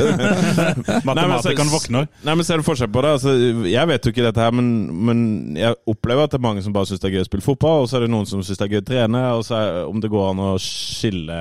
Matematikeren 1.10 1.72
våkner. 1.72 2.10
Nei, 2.24 2.38
men 2.38 2.48
Ser 2.48 2.60
du 2.60 2.68
forskjell 2.68 2.92
på 2.92 3.02
det? 3.06 3.14
Altså, 3.18 3.36
jeg 3.70 3.90
vet 3.90 4.06
jo 4.06 4.12
ikke 4.14 4.26
dette 4.26 4.44
her, 4.44 4.52
men, 4.56 4.74
men 5.08 5.24
jeg 5.58 5.80
opplever 5.90 6.28
at 6.28 6.34
det 6.34 6.42
er 6.42 6.48
mange 6.48 6.66
som 6.66 6.76
bare 6.76 6.90
syns 6.90 7.02
det 7.04 7.10
er 7.10 7.18
gøy 7.18 7.26
å 7.26 7.30
spille 7.30 7.46
fotball, 7.46 7.86
og 7.86 7.90
så 7.90 8.00
er 8.00 8.06
det 8.06 8.14
noen 8.14 8.28
som 8.30 8.44
syns 8.44 8.60
det 8.60 8.68
er 8.68 8.76
gøy 8.76 8.84
å 8.84 8.90
trene, 8.90 9.24
og 9.38 9.46
så 9.48 9.60
er, 9.60 9.80
om 9.88 10.04
det 10.04 10.12
går 10.12 10.30
an 10.32 10.44
å 10.44 10.52
skille 10.62 11.40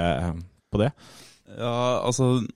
på 0.72 0.80
det. 0.80 0.92
Ja, 1.58 2.00
altså 2.06 2.46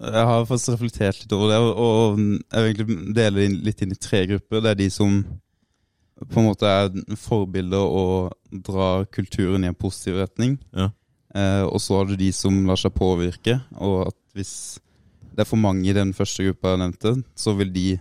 Jeg 0.00 0.26
har 0.28 0.44
faktisk 0.44 0.74
reflektert 0.74 1.18
litt 1.22 1.32
over 1.32 1.48
det, 1.48 1.58
og- 1.58 2.18
jeg 2.20 2.62
vil 2.62 2.74
egentlig 2.74 3.14
dele 3.16 3.34
det 3.36 3.44
inn- 3.50 3.62
litt 3.64 3.82
inn 3.82 3.92
i 3.92 3.94
tre 3.94 4.26
grupper. 4.26 4.60
Det 4.60 4.70
er 4.70 4.74
de 4.74 4.90
som 4.90 5.24
på 6.28 6.36
en 6.40 6.46
måte 6.50 6.64
er 6.68 7.16
forbilder 7.16 7.80
og 7.80 8.32
drar 8.62 9.06
kulturen 9.06 9.64
i 9.64 9.68
en 9.68 9.74
positiv 9.74 10.14
retning. 10.20 10.58
Ja. 10.76 10.90
Eh, 11.34 11.62
og 11.64 11.80
så 11.80 11.96
har 11.96 12.04
du 12.06 12.16
de 12.16 12.30
som 12.32 12.66
lar 12.66 12.76
seg 12.76 12.92
påvirke, 12.94 13.62
og 13.76 14.08
at 14.08 14.14
hvis 14.34 14.78
det 15.34 15.40
er 15.40 15.44
for 15.44 15.56
mange 15.56 15.88
i 15.88 15.92
den 15.94 16.12
første 16.12 16.44
gruppa 16.44 16.76
jeg 16.76 16.78
nevnte, 16.78 17.24
så 17.34 17.56
vil 17.56 17.72
de 17.72 17.98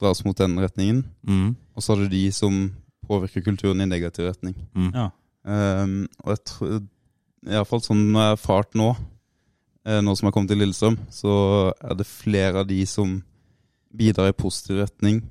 dras 0.00 0.24
mot 0.24 0.36
den 0.36 0.56
retningen. 0.58 1.04
Mm. 1.26 1.56
Og 1.76 1.82
så 1.82 1.94
har 1.96 2.04
du 2.04 2.08
de 2.08 2.30
som 2.30 2.72
påvirker 3.08 3.42
kulturen 3.44 3.80
i 3.80 3.86
negativ 3.86 4.26
retning. 4.30 4.54
Ja. 4.94 5.10
Um, 5.44 6.08
og 6.24 6.36
jeg 6.36 6.44
tror 6.44 6.82
Iallfall 7.48 7.80
sånn 7.82 8.12
når 8.12 8.20
jeg 8.20 8.28
har 8.30 8.36
erfart 8.36 8.74
nå, 8.78 8.96
nå 9.82 10.14
som 10.14 10.28
jeg 10.28 10.34
kom 10.34 10.46
til 10.46 10.60
Lillestrøm, 10.62 10.98
så 11.10 11.32
er 11.74 11.96
det 11.98 12.06
flere 12.06 12.62
av 12.62 12.68
de 12.68 12.78
som 12.86 13.16
bidrar 13.92 14.30
i 14.30 14.36
positiv 14.36 14.78
retning, 14.82 15.22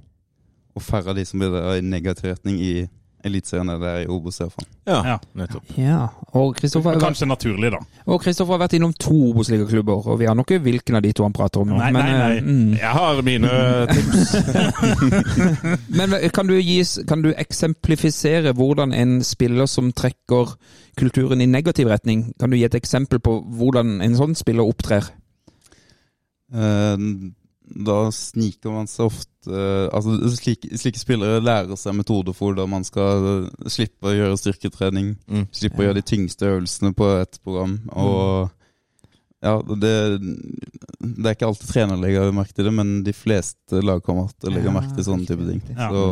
og 0.75 0.84
færre 0.84 1.13
av 1.13 1.20
de 1.20 1.24
som 1.27 1.39
bidrar 1.39 1.79
i 1.79 1.86
negativ 1.86 2.34
retning 2.34 2.60
i 2.60 2.74
Eliteserien 3.23 3.69
er 3.69 3.77
det 3.81 3.87
er 3.91 3.99
i 4.03 4.07
Obos. 4.09 4.39
i 4.39 4.43
hvert 4.43 4.53
fall. 4.53 4.67
Ja, 4.87 5.01
Ja. 5.11 5.17
nettopp. 5.35 5.63
Ja, 5.77 6.07
og 6.33 6.55
Kristoffer 6.55 6.97
Kanskje 6.99 7.27
naturlig, 7.27 7.71
da. 7.71 7.77
og 8.07 8.22
Kristoffer 8.24 8.53
har 8.57 8.61
vært 8.67 8.74
innom 8.79 8.93
to 8.98 9.13
Obos-ligaklubber, 9.31 10.07
og 10.07 10.19
vi 10.19 10.25
har 10.25 10.35
nok 10.35 10.51
ikke 10.51 10.63
hvilken 10.65 10.96
av 10.96 11.01
de 11.05 11.11
to 11.13 11.24
han 11.24 11.33
prater 11.33 11.61
om 11.61 11.67
nå. 11.69 11.77
Nei, 11.77 11.91
men, 11.91 12.05
nei, 12.05 12.17
nei. 12.17 12.37
eh, 12.37 12.43
mm. 12.43 12.74
Jeg 12.79 12.89
har 12.98 13.22
mine 13.22 13.50
tips. 13.93 14.35
Men 15.98 16.15
kan 16.33 16.48
du, 16.48 16.55
gis, 16.61 17.00
kan 17.07 17.22
du 17.22 17.31
eksemplifisere 17.37 18.53
hvordan 18.57 18.93
en 18.93 19.19
spiller 19.24 19.65
som 19.69 19.91
trekker 19.91 20.55
kulturen 20.98 21.41
i 21.41 21.46
negativ 21.48 21.87
retning, 21.87 22.33
kan 22.39 22.50
du 22.51 22.57
gi 22.57 22.65
et 22.67 22.75
eksempel 22.75 23.19
på 23.24 23.37
hvordan 23.57 24.01
en 24.03 24.15
sånn 24.17 24.35
spiller 24.35 24.67
opptrer? 24.67 25.07
Eh, 26.53 26.98
da 27.85 28.00
sniker 28.11 28.74
man 28.75 28.89
seg 28.91 29.05
ofte 29.07 29.30
Altså 29.49 30.17
slike, 30.35 30.69
slike 30.77 31.01
spillere 31.01 31.41
lærer 31.41 31.79
seg 31.79 31.95
metoder 31.97 32.35
for 32.37 32.51
hvordan 32.51 32.69
man 32.69 32.85
skal 32.87 33.27
eh, 33.31 33.69
slippe 33.73 34.11
å 34.11 34.15
gjøre 34.15 34.39
styrketrening. 34.39 35.15
Mm. 35.25 35.45
Slippe 35.55 35.81
å 35.81 35.87
gjøre 35.87 36.01
de 36.01 36.07
tyngste 36.13 36.49
øvelsene 36.51 36.93
på 36.97 37.07
et 37.21 37.39
program. 37.43 37.79
Og 37.95 38.51
ja, 39.41 39.55
det, 39.65 39.93
det 41.01 41.25
er 41.25 41.33
ikke 41.33 41.47
alltid 41.47 41.71
trenere 41.71 41.97
legger 42.03 42.33
merke 42.37 42.53
til 42.53 42.67
det, 42.69 42.73
men 42.77 42.91
de 43.01 43.13
fleste 43.17 43.81
lagkamerater 43.81 44.53
legger 44.53 44.69
Ja, 44.69 44.73
merke 44.75 44.93
til 44.99 45.07
sånne 45.07 45.25
type 45.25 45.47
ting. 45.47 45.63
Ja. 45.73 45.87
Så 45.89 46.03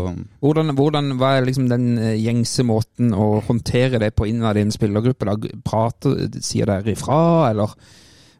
Hvordan, 0.41 0.73
hvordan, 0.79 1.11
hva 1.19 1.35
er 1.37 1.45
liksom 1.45 1.67
den 1.69 1.91
eh, 2.01 2.15
gjengse 2.17 2.65
måten 2.65 3.13
å 3.13 3.35
håndtere 3.45 4.01
det 4.01 4.15
på 4.17 4.25
innad 4.31 4.57
i 4.57 4.65
en 4.65 4.73
spillergruppe? 4.73 5.29
Da? 5.29 5.53
Prater, 5.61 6.25
sier 6.41 6.71
dere 6.71 6.95
ifra, 6.95 7.21
eller 7.51 7.77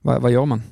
hva, 0.02 0.18
hva 0.18 0.34
gjør 0.34 0.50
man? 0.56 0.66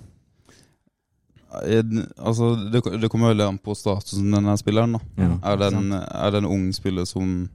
Eh, 1.64 1.84
altså, 2.18 2.52
det, 2.72 2.82
det 3.02 3.10
kommer 3.12 3.32
veldig 3.34 3.48
an 3.48 3.58
på 3.64 3.76
statusen 3.78 4.32
denne 4.34 4.58
spilleren. 4.60 4.98
da. 4.98 5.02
Ja. 5.22 5.30
Er 5.54 5.58
det 5.62 5.72
en, 5.74 5.92
er 5.94 6.32
det 6.36 6.42
en 6.44 6.50
ung 6.52 6.68
spiller 6.76 7.06
som 7.10 7.50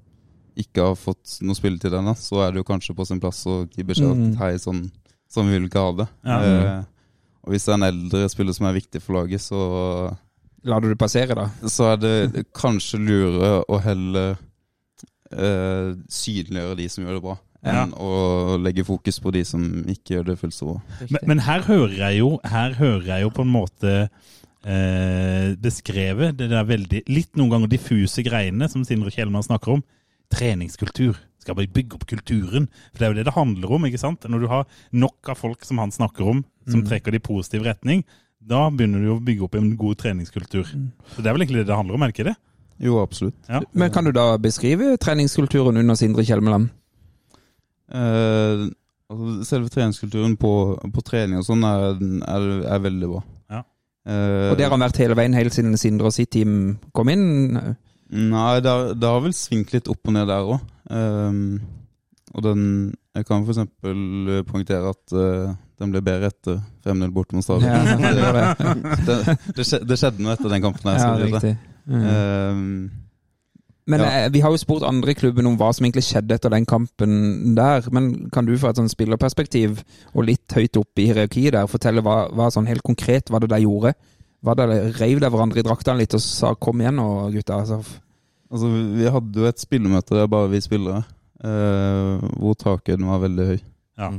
ikke 0.56 0.84
har 0.90 0.96
fått 1.00 1.38
noe 1.40 1.56
spilletid 1.56 1.94
ennå, 1.96 2.12
så 2.20 2.42
er 2.44 2.52
det 2.52 2.60
jo 2.60 2.68
kanskje 2.68 2.94
på 2.96 3.06
sin 3.08 3.20
plass 3.22 3.38
å 3.48 3.62
gi 3.72 3.84
beskjed 3.88 4.12
Mm. 4.12 4.26
at 4.34 4.42
hei, 4.42 4.50
sånn, 4.60 4.82
sånn 5.32 5.48
vil 5.48 5.62
vi 5.64 5.70
ikke 5.70 5.80
ha 5.86 5.92
det. 6.02 6.08
Ja. 6.28 6.40
Eh, 6.44 6.82
og 7.42 7.54
hvis 7.54 7.64
det 7.64 7.72
er 7.72 7.78
en 7.80 7.86
eldre 7.88 8.28
spiller 8.28 8.52
som 8.52 8.66
er 8.68 8.76
viktig 8.76 9.00
for 9.02 9.16
laget, 9.16 9.40
så, 9.40 9.62
Lar 10.64 10.78
du 10.84 10.88
det 10.92 10.98
passere, 11.00 11.34
da? 11.34 11.48
så 11.66 11.88
er 11.94 11.96
det 11.98 12.44
kanskje 12.54 13.00
lurere 13.00 13.64
å 13.66 13.80
heller 13.82 14.36
eh, 15.32 15.88
synliggjøre 16.12 16.76
de 16.78 16.88
som 16.92 17.02
gjør 17.04 17.16
det 17.18 17.24
bra, 17.24 17.36
enn 17.62 17.92
å 17.94 18.58
legge 18.58 18.84
fokus 18.86 19.20
på 19.22 19.32
de 19.34 19.44
som 19.46 19.64
ikke 19.90 20.16
gjør 20.16 20.30
det 20.32 20.38
fullt 20.40 20.56
så 20.56 20.68
bra. 20.68 20.78
Men, 21.08 21.26
men 21.30 21.42
her 21.46 21.66
hører 21.68 21.98
jeg 22.00 22.20
jo, 22.22 22.30
her 22.44 22.74
hører 22.78 23.08
jeg 23.14 23.26
jo 23.26 23.32
på 23.34 23.44
en 23.46 23.52
måte 23.54 23.92
eh, 24.66 25.52
beskrevet 25.62 26.38
det 26.38 26.50
der 26.52 26.66
veldig, 26.68 27.04
litt 27.10 27.36
noen 27.38 27.52
ganger 27.54 27.72
diffuse 27.72 28.24
greiene 28.26 28.68
som 28.70 28.86
Sindre 28.88 29.12
Kjellmann 29.14 29.46
snakker 29.46 29.76
om. 29.78 29.84
Treningskultur. 30.32 31.20
Skal 31.42 31.58
bare 31.58 31.70
bygge 31.74 31.98
opp 31.98 32.06
kulturen. 32.08 32.68
For 32.92 32.98
det 33.02 33.06
er 33.06 33.12
jo 33.12 33.18
det 33.20 33.28
det 33.28 33.36
handler 33.36 33.76
om. 33.78 33.86
ikke 33.86 34.00
sant? 34.00 34.26
Når 34.30 34.44
du 34.44 34.50
har 34.50 34.66
nok 34.94 35.32
av 35.32 35.40
folk 35.40 35.66
som 35.66 35.80
han 35.82 35.94
snakker 35.94 36.28
om, 36.34 36.44
som 36.70 36.84
trekker 36.86 37.14
det 37.14 37.18
i 37.18 37.26
positiv 37.26 37.66
retning, 37.66 38.04
da 38.42 38.68
begynner 38.70 39.02
du 39.02 39.10
å 39.14 39.20
bygge 39.22 39.46
opp 39.46 39.56
en 39.58 39.72
god 39.78 39.98
treningskultur. 40.02 40.66
Så 40.66 41.22
Det 41.22 41.28
er 41.28 41.34
vel 41.34 41.44
egentlig 41.44 41.62
det 41.62 41.70
det 41.70 41.78
handler 41.78 41.98
om, 41.98 42.02
er 42.02 42.10
det 42.10 42.16
ikke 42.16 42.30
det? 42.30 42.38
Jo, 42.82 42.98
absolutt. 43.02 43.36
Ja. 43.46 43.60
Men 43.78 43.92
kan 43.94 44.06
du 44.06 44.10
da 44.14 44.32
beskrive 44.42 44.96
treningskulturen 44.98 45.76
under 45.78 45.98
Sindre 45.98 46.24
Kjelmeland? 46.26 46.70
Eh, 47.90 48.62
altså, 49.12 49.34
selve 49.48 49.68
treningskulturen 49.72 50.36
på, 50.40 50.52
på 50.94 51.04
trening 51.06 51.40
og 51.42 51.46
sånn 51.48 51.64
er, 51.66 51.98
er, 52.28 52.46
er 52.76 52.84
veldig 52.86 53.10
bra. 53.10 53.22
Ja. 53.52 53.62
Eh, 54.08 54.50
Og 54.52 54.56
det 54.58 54.64
har 54.68 54.74
han 54.76 54.84
vært 54.86 55.02
hele 55.02 55.18
veien, 55.18 55.34
helt 55.36 55.52
siden 55.56 55.76
Sindre 55.80 56.08
og 56.12 56.16
sitt 56.16 56.30
team 56.34 56.78
kom 56.96 57.10
inn? 57.12 57.26
Nei, 58.12 58.48
det 58.64 58.70
har, 58.72 58.94
det 58.94 59.08
har 59.08 59.20
vel 59.24 59.32
svingt 59.36 59.72
litt 59.72 59.88
opp 59.92 60.08
og 60.08 60.16
ned 60.16 60.28
der 60.28 60.48
òg. 60.54 60.58
og 62.32 62.42
den 62.44 62.64
Jeg 63.16 63.26
kan 63.28 63.44
eksempel 63.44 64.42
poengtere 64.48 64.88
at 64.94 65.12
eh, 65.12 65.52
den 65.82 65.90
ble 65.92 66.00
bedre 66.04 66.30
etter 66.30 66.60
5-0 66.86 67.10
borte 67.12 67.34
mot 67.36 67.44
Stabæk. 67.44 67.66
Ja, 67.66 67.80
det 67.98 68.24
det. 68.38 69.36
det, 69.56 69.80
det, 69.88 69.98
skjedde, 69.98 70.22
noe 70.22 70.32
etter 70.36 70.48
den 70.52 70.62
kampen. 70.64 70.88
her, 70.92 71.00
Ja, 71.02 71.14
riktig. 71.20 71.56
Mm. 71.84 72.90
Men 73.86 74.00
Ja. 74.00 74.06
eh, 74.06 74.28
vi 74.30 74.40
har 74.40 74.50
jo 74.50 74.56
spurt 74.56 74.82
andre 74.86 75.10
i 75.10 75.14
klubben 75.14 75.46
om 75.46 75.56
hva 75.58 75.72
som 75.74 75.84
egentlig 75.84 76.04
skjedde 76.06 76.34
etter 76.34 76.50
den 76.50 76.64
kampen 76.66 77.54
der. 77.56 77.82
Men 77.90 78.30
kan 78.30 78.46
du 78.46 78.56
fra 78.56 78.70
et 78.70 78.76
sånn 78.76 78.88
spillerperspektiv, 78.88 79.82
og 80.14 80.26
litt 80.26 80.46
høyt 80.54 80.76
oppe 80.76 81.02
i 81.02 81.06
hierarkiet 81.10 81.52
der, 81.52 81.66
fortelle 81.66 82.00
hva, 82.02 82.30
hva 82.30 82.46
sånn 82.50 82.68
helt 82.68 82.82
konkret 82.82 83.28
hva 83.28 83.40
det 83.40 83.50
der 83.50 83.64
gjorde? 83.64 83.94
Hva 84.44 84.54
det 84.56 84.68
Reiv 85.00 85.20
dere 85.20 85.30
hverandre 85.30 85.58
i 85.58 85.62
draktene 85.66 85.98
litt 85.98 86.14
og 86.14 86.20
sa 86.20 86.54
'kom 86.54 86.78
igjen 86.80 86.94
nå, 86.96 87.30
gutta'? 87.32 87.60
Altså, 87.60 87.82
altså, 88.50 88.66
vi 88.96 89.04
hadde 89.10 89.34
jo 89.34 89.46
et 89.46 89.58
spillemøte 89.58 90.14
der 90.14 90.26
bare 90.26 90.50
vi 90.50 90.60
spillere, 90.60 91.04
eh, 91.42 92.18
hvor 92.38 92.54
takhøyden 92.54 93.06
var 93.06 93.18
veldig 93.20 93.46
høy. 93.46 93.60
Ja. 93.98 94.10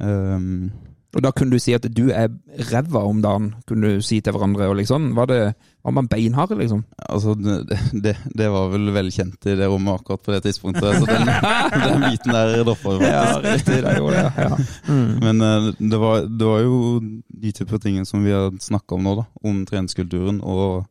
Eh, 0.00 0.70
og 1.16 1.22
da 1.24 1.32
kunne 1.32 1.56
du 1.56 1.62
si 1.62 1.72
at 1.72 1.86
du 1.96 2.10
er 2.12 2.28
ræva 2.70 3.00
om 3.08 3.22
dagen, 3.24 3.48
kunne 3.68 3.96
du 3.96 4.04
si 4.04 4.18
til 4.20 4.34
hverandre. 4.36 4.68
og 4.68 4.76
liksom, 4.76 5.14
Var, 5.16 5.26
det, 5.30 5.38
var 5.84 5.94
man 5.96 6.08
beinhard, 6.12 6.52
liksom? 6.58 6.84
Altså, 7.08 7.34
det, 7.34 7.78
det, 8.04 8.16
det 8.36 8.50
var 8.52 8.68
vel 8.74 8.92
velkjent 8.92 9.48
i 9.48 9.56
det 9.56 9.68
rommet 9.70 10.00
akkurat 10.00 10.22
på 10.22 10.34
det 10.34 10.42
tidspunktet, 10.44 10.98
så 11.00 11.06
den, 11.08 11.30
den 11.86 12.04
biten 12.04 12.36
der 12.36 12.64
droppa 12.64 12.98
vi 12.98 13.08
faktisk. 13.08 13.46
riktig. 13.48 13.78
Det 13.86 13.96
gjorde 13.96 14.16
det, 14.16 14.32
ja. 14.44 14.58
Mm. 14.88 15.14
Men 15.24 15.40
eh, 15.40 15.70
det, 15.78 16.02
var, 16.04 16.26
det 16.28 16.50
var 16.50 16.60
jo 16.66 17.00
de 17.46 17.52
typer 17.52 17.80
tingene 17.80 18.06
som 18.06 18.24
vi 18.24 18.36
har 18.36 18.52
snakka 18.60 18.98
om 18.98 19.08
nå, 19.08 19.16
da. 19.22 19.26
Om 19.42 19.64
treningskulturen. 19.66 20.42
Og 20.44 20.84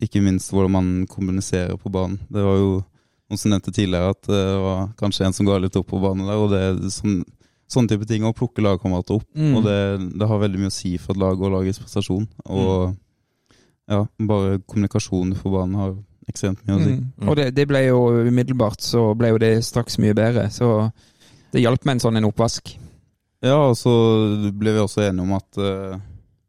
ikke 0.00 0.22
minst 0.22 0.52
hvordan 0.52 0.70
man 0.70 0.92
kommuniserer 1.10 1.74
på 1.80 1.90
banen. 1.90 2.20
Det 2.30 2.44
var 2.44 2.60
jo 2.60 2.70
noen 3.26 3.40
som 3.40 3.50
nevnte 3.50 3.74
tidligere 3.74 4.14
at 4.14 4.28
det 4.28 4.42
var 4.62 4.90
kanskje 5.00 5.26
en 5.26 5.34
som 5.34 5.48
ga 5.48 5.58
litt 5.58 5.76
opp 5.78 5.88
på 5.90 5.98
banen 6.02 6.28
der. 6.28 6.38
og 6.38 6.52
det 6.52 6.60
er 6.62 6.76
sånn, 6.94 7.24
Sånne 7.70 7.90
type 7.90 8.06
ting, 8.06 8.22
å 8.22 8.34
plukke 8.36 8.62
lagkamerater 8.62 9.18
opp. 9.18 9.26
Mm. 9.34 9.54
Og 9.58 9.64
det, 9.66 9.78
det 10.20 10.28
har 10.30 10.42
veldig 10.42 10.60
mye 10.62 10.70
å 10.70 10.76
si 10.76 10.94
for 11.02 11.16
et 11.16 11.22
lag 11.22 11.40
og 11.40 11.54
lagets 11.56 11.80
prestasjon. 11.82 12.28
Og 12.46 12.94
ja, 13.90 14.04
bare 14.28 14.60
kommunikasjonen 14.66 15.34
på 15.40 15.50
banen 15.54 15.78
har 15.78 15.96
ekstremt 16.30 16.62
mye 16.66 16.76
å 16.76 16.82
si. 16.84 16.96
Mm. 16.98 17.28
Og 17.28 17.38
det, 17.38 17.50
det 17.56 17.66
ble 17.70 17.84
jo 17.88 18.00
umiddelbart 18.26 18.82
så 18.82 19.08
ble 19.18 19.32
jo 19.34 19.42
det 19.42 19.52
straks 19.66 19.98
mye 20.02 20.14
bedre. 20.16 20.48
Så 20.54 20.90
det 21.54 21.62
hjalp 21.62 21.86
med 21.86 21.96
en 21.96 22.04
sånn 22.06 22.20
en 22.20 22.28
oppvask. 22.28 22.74
Ja, 23.44 23.58
og 23.68 23.76
så 23.78 23.92
ble 24.56 24.74
vi 24.74 24.82
også 24.82 25.04
enige 25.04 25.26
om 25.26 25.34
at 25.36 25.60
uh, 25.60 25.98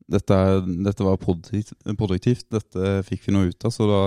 dette, 0.10 0.38
dette 0.86 1.06
var 1.06 1.20
produktivt, 1.22 1.74
produktivt. 2.00 2.48
Dette 2.54 3.02
fikk 3.08 3.28
vi 3.28 3.36
noe 3.36 3.52
ut 3.52 3.68
av. 3.68 3.74
Så 3.76 3.90
da, 3.90 4.02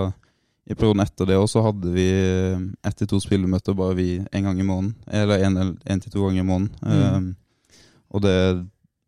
i 0.67 0.75
perioden 0.75 1.03
etter 1.03 1.27
det 1.27 1.39
også, 1.41 1.63
hadde 1.65 1.93
vi 1.95 2.07
eh, 2.13 2.59
ett 2.87 2.97
til 3.01 3.09
to 3.11 3.21
spillemøter 3.23 3.75
bare 3.75 3.97
vi 3.99 4.09
en 4.21 4.45
gang 4.45 4.61
i 4.61 4.67
måneden. 4.67 4.93
Eller 5.07 5.47
en, 5.47 5.57
en 5.85 6.03
til 6.03 6.13
to 6.13 6.27
ganger 6.27 6.45
i 6.45 6.47
måneden. 6.47 6.75
Eh, 6.85 7.79
og 8.11 8.23
det, 8.23 8.35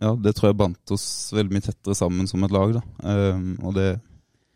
ja, 0.02 0.14
det 0.14 0.32
tror 0.36 0.50
jeg 0.50 0.58
bandt 0.62 0.94
oss 0.94 1.04
veldig 1.34 1.54
mye 1.54 1.66
tettere 1.68 1.94
sammen 1.98 2.26
som 2.30 2.42
et 2.46 2.54
lag. 2.54 2.72
Da. 2.78 2.82
Eh, 3.12 3.44
og 3.62 3.76
det, 3.76 3.86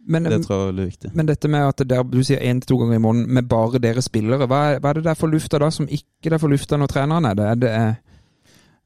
Men, 0.07 0.27
det 0.31 0.41
tror 0.47 0.55
jeg 0.57 0.63
er 0.65 0.73
veldig 0.73 0.89
viktig. 0.89 1.13
men 1.15 1.27
dette 1.29 1.49
med 1.51 1.69
at 1.69 1.85
der, 1.91 2.03
du 2.03 2.21
sier 2.25 2.43
én 2.43 2.61
til 2.63 2.73
to 2.73 2.81
ganger 2.83 2.99
i 2.99 3.05
måneden 3.05 3.33
med 3.39 3.49
bare 3.51 3.79
dere 3.83 4.03
spillere, 4.03 4.47
hva 4.47 4.61
er, 4.73 4.81
hva 4.81 4.91
er 4.91 5.01
det 5.01 5.07
der 5.09 5.19
for 5.19 5.31
lufta 5.31 5.59
da 5.63 5.71
som 5.71 5.89
ikke 5.91 6.31
det 6.31 6.37
er 6.39 6.43
for 6.43 6.51
lufta 6.55 6.79
når 6.79 6.91
treneren 6.95 7.27
er 7.31 7.39
det? 7.39 7.47
Er 7.53 7.63
det 7.63 7.73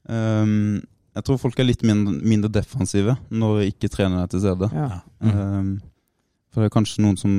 Um, 0.09 0.81
jeg 1.15 1.23
tror 1.27 1.37
folk 1.37 1.59
er 1.59 1.67
litt 1.67 1.83
mindre, 1.85 2.15
mindre 2.25 2.49
defensive 2.49 3.13
når 3.29 3.67
ikke 3.67 3.89
treneren 3.93 4.23
er 4.23 4.31
til 4.31 4.41
stede. 4.41 4.69
ja. 4.73 4.87
Um, 5.21 5.75
for 6.51 6.63
det 6.63 6.71
er 6.71 6.73
kanskje 6.73 7.03
noen 7.05 7.19
som 7.21 7.35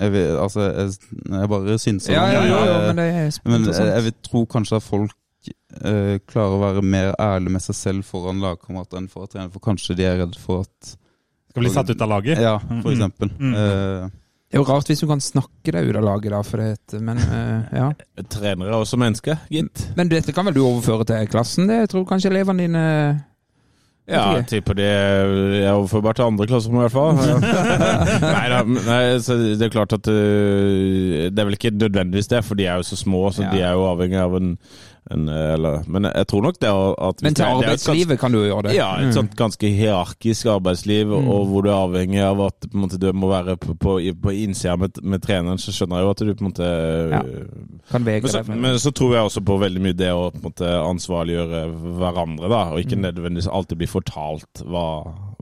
Jeg, 0.00 0.12
vil, 0.14 0.36
altså, 0.40 0.60
jeg, 0.72 0.92
jeg 1.28 1.48
bare 1.52 1.78
synser. 1.78 2.12
Ja, 2.14 2.22
ja, 2.32 2.44
ja, 2.48 2.60
ja, 2.64 2.76
Eh, 2.80 2.86
men 2.88 2.96
det 2.96 3.08
er 3.12 3.40
men 3.44 3.66
jeg, 3.68 4.04
vil 4.06 4.14
tro 4.24 4.44
kanskje 4.48 4.78
at 4.80 4.86
folk 4.86 5.12
eh, 5.84 6.14
klarer 6.30 6.56
å 6.56 6.62
være 6.62 6.82
mer 6.84 7.12
ærlige 7.20 7.52
med 7.56 7.64
seg 7.64 7.76
selv 7.76 8.04
foran 8.08 8.40
lagkamerater 8.40 9.00
enn 9.02 9.10
for 9.12 9.28
trener, 9.28 9.52
for 9.52 9.60
kanskje 9.64 9.96
de 9.98 10.08
er 10.08 10.18
redd 10.24 10.38
for 10.40 10.64
at 10.64 10.94
Skal 11.50 11.64
bli 11.66 11.72
satt 11.74 11.90
ut 11.90 12.02
av 12.06 12.08
laget? 12.12 12.38
Ja, 12.40 12.56
for 12.62 12.88
Mm. 12.90 12.92
eksempel. 12.94 13.30
Mm. 13.38 13.54
Eh, 13.54 14.08
Det 14.50 14.56
er 14.58 14.62
jo 14.64 14.66
rart 14.66 14.88
hvis 14.90 15.00
du 15.00 15.06
kan 15.06 15.20
snakke 15.22 15.70
deg 15.76 15.88
ut 15.90 15.96
av 15.96 16.02
laget, 16.04 16.30
da, 16.32 16.40
for 16.42 16.58
det, 16.58 17.00
men 17.00 17.18
eh, 17.18 17.76
ja. 17.78 17.88
Trenere 18.28 18.72
er 18.72 18.80
også 18.80 18.98
mennesker, 18.98 19.36
gitt. 19.50 19.84
Men 19.96 20.08
dette 20.10 20.32
kan 20.34 20.44
vel 20.48 20.54
du 20.56 20.64
overføre 20.64 21.04
til 21.06 21.28
klassen? 21.30 21.68
Det 21.70 21.76
jeg 21.84 21.90
tror 21.92 22.06
kanskje 22.08 22.30
elevene 22.32 22.64
dine 22.66 22.84
Ja, 24.10 24.24
jeg 24.36 24.46
tipper 24.50 24.74
det 24.78 24.86
er 24.90 25.70
overførbart 25.72 26.16
til 26.18 26.26
andre 26.26 26.46
klasser, 26.50 26.70
i 26.74 26.80
hvert 26.82 26.92
fall. 26.92 27.14
nei, 28.26 28.44
da, 28.52 28.60
nei, 28.66 29.02
så 29.22 29.36
det 29.38 29.62
er 29.68 29.72
klart 29.74 29.92
at 29.96 30.08
øh, 30.10 31.30
Det 31.30 31.38
er 31.38 31.48
vel 31.48 31.56
ikke 31.58 31.70
nødvendigvis 31.78 32.30
det, 32.32 32.44
for 32.44 32.58
de 32.58 32.66
er 32.66 32.80
jo 32.80 32.86
så 32.90 32.96
små, 32.98 33.28
så 33.32 33.42
Ja. 33.46 33.50
de 33.54 33.60
er 33.62 33.72
jo 33.78 33.86
avhengig 33.90 34.18
av 34.18 34.34
en, 34.40 34.56
en 35.10 35.28
øh, 35.28 35.52
eller, 35.54 35.82
Men 35.88 36.04
jeg 36.04 36.26
tror 36.30 36.42
nok 36.42 36.58
det 36.60 36.68
at 37.08 37.22
Men 37.22 37.34
til 37.34 37.42
arbeidslivet 37.44 38.18
kan 38.20 38.32
du 38.32 38.38
jo 38.38 38.44
gjøre 38.54 38.62
det. 38.68 38.74
Ja, 38.76 38.88
et 39.00 39.06
Mm. 39.10 39.12
sånt 39.12 39.36
ganske 39.36 39.68
hierarkisk 39.68 40.46
arbeidsliv, 40.46 41.06
Mm. 41.10 41.28
og 41.28 41.46
hvor 41.46 41.62
du 41.62 41.68
er 41.70 41.78
avhengig 41.80 42.20
av 42.22 42.40
at 42.46 42.66
måte, 42.72 42.98
du 42.98 43.12
må 43.12 43.28
være 43.28 43.56
på, 43.56 43.74
på, 43.74 43.98
på 44.22 44.30
innsida 44.30 44.76
med, 44.76 45.00
med 45.02 45.20
treneren, 45.22 45.58
så 45.58 45.72
skjønner 45.72 45.96
jeg 45.96 46.04
jo 46.04 46.10
at 46.10 46.18
du 46.18 46.34
på 46.34 46.44
en 46.44 46.50
måte 46.52 46.70
Ja. 47.10 47.22
Kan 47.90 48.04
vege 48.06 48.22
men, 48.22 48.30
så, 48.30 48.42
det, 48.46 48.56
men 48.56 48.78
så 48.78 48.90
tror 48.92 49.14
jeg 49.14 49.22
også 49.24 49.40
på 49.44 49.58
veldig 49.58 49.80
mye 49.82 49.96
det 49.96 50.12
å 50.12 50.30
på 50.30 50.36
en 50.36 50.46
måte 50.50 50.70
ansvarliggjøre 50.90 51.64
hverandre, 51.98 52.48
da, 52.48 52.62
og 52.70 52.78
ikke 52.80 53.00
nødvendigvis 53.00 53.48
alltid 53.50 53.78
bli 53.78 53.86
fortalt 53.90 54.62
hva, 54.64 54.84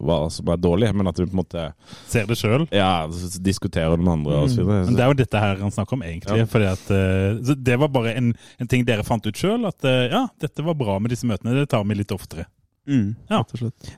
hva 0.01 0.19
som 0.33 0.49
er 0.53 0.61
dårlig, 0.63 0.91
men 0.95 1.09
at 1.11 1.17
du 1.19 1.25
på 1.27 1.33
en 1.35 1.41
måte 1.43 1.65
Ser 2.09 2.27
det 2.31 2.37
sjøl? 2.41 2.67
ja, 2.75 3.07
diskuterer 3.43 3.97
med 3.99 4.13
andre 4.19 4.43
og 4.45 4.51
så 4.53 4.65
Men 4.67 4.95
det 4.95 5.05
er 5.05 5.13
jo 5.13 5.19
dette 5.23 5.43
her 5.43 5.57
han 5.63 5.75
snakker 5.75 5.99
om, 5.99 6.03
egentlig. 6.07 6.39
Ja. 6.45 6.47
Fordi 6.51 6.69
at, 6.75 6.91
eh, 6.95 7.41
så 7.49 7.57
det 7.59 7.79
var 7.83 7.89
bare 7.95 8.15
en, 8.19 8.33
en 8.59 8.71
ting 8.71 8.85
dere 8.89 9.05
fant 9.07 9.27
ut 9.27 9.37
sjøl, 9.37 9.67
at 9.69 9.85
eh, 9.89 10.07
ja, 10.13 10.27
dette 10.41 10.65
var 10.67 10.79
bra 10.79 10.99
med 11.03 11.11
disse 11.15 11.27
møtene, 11.29 11.57
det 11.59 11.69
tar 11.73 11.85
vi 11.89 11.99
litt 11.99 12.15
oftere. 12.15 12.47
mm, 12.89 13.09
Ja. 13.31 13.43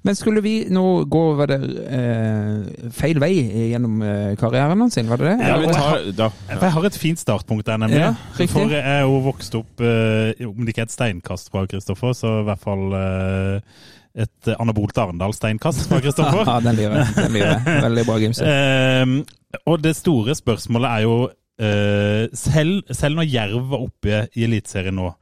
Men 0.03 0.17
skulle 0.19 0.41
vi 0.43 0.55
nå 0.73 1.05
gå 1.07 1.21
var 1.39 1.47
det, 1.53 1.59
eh, 1.95 2.89
feil 2.97 3.21
vei 3.23 3.31
gjennom 3.71 4.01
eh, 4.03 4.33
karrieren 4.41 4.91
sin, 4.91 5.07
var 5.11 5.21
det 5.23 5.31
det? 5.37 5.47
Ja, 5.47 5.61
tar, 5.77 6.09
da, 6.19 6.29
For 6.51 6.67
jeg 6.67 6.75
har 6.75 6.89
et 6.91 6.99
fint 6.99 7.23
startpunkt 7.23 7.67
der, 7.69 7.79
nemlig. 7.79 8.01
Ja. 8.03 8.15
For 8.51 8.67
jeg 8.75 8.83
er 8.83 9.05
jo 9.07 9.21
vokst 9.29 9.55
opp, 9.61 9.81
eh, 9.81 10.35
om 10.49 10.65
det 10.65 10.75
ikke 10.75 10.83
er 10.87 10.91
et 10.91 10.97
steinkast 10.97 11.53
fra 11.55 11.67
Kristoffer, 11.71 12.17
så 12.19 12.41
i 12.41 12.47
hvert 12.51 12.65
fall 12.67 12.93
eh, 12.99 13.87
et 14.19 14.51
anabolt 14.59 14.99
Arendal-steinkast 14.99 15.87
fra 15.89 16.01
Kristoffer. 16.03 16.43
Ja, 16.51 16.57
den 16.65 16.79
liker 16.79 16.97
jeg. 16.99 17.13
Den 17.17 17.35
liker 17.37 17.53
jeg. 17.53 17.83
Veldig 17.85 18.07
bra, 18.09 18.17
Gimse. 18.23 18.47
Ehm, 18.47 19.19
og 19.67 19.83
det 19.85 19.95
store 19.99 20.35
spørsmålet 20.39 20.91
er 20.91 21.05
jo 21.07 21.15
eh, 21.63 22.25
selv, 22.37 22.91
selv 22.97 23.21
når 23.21 23.29
Jerv 23.31 23.69
var 23.71 23.85
oppe 23.87 24.25
i 24.35 24.47
Eliteserien 24.47 24.99
nå, 24.99 25.13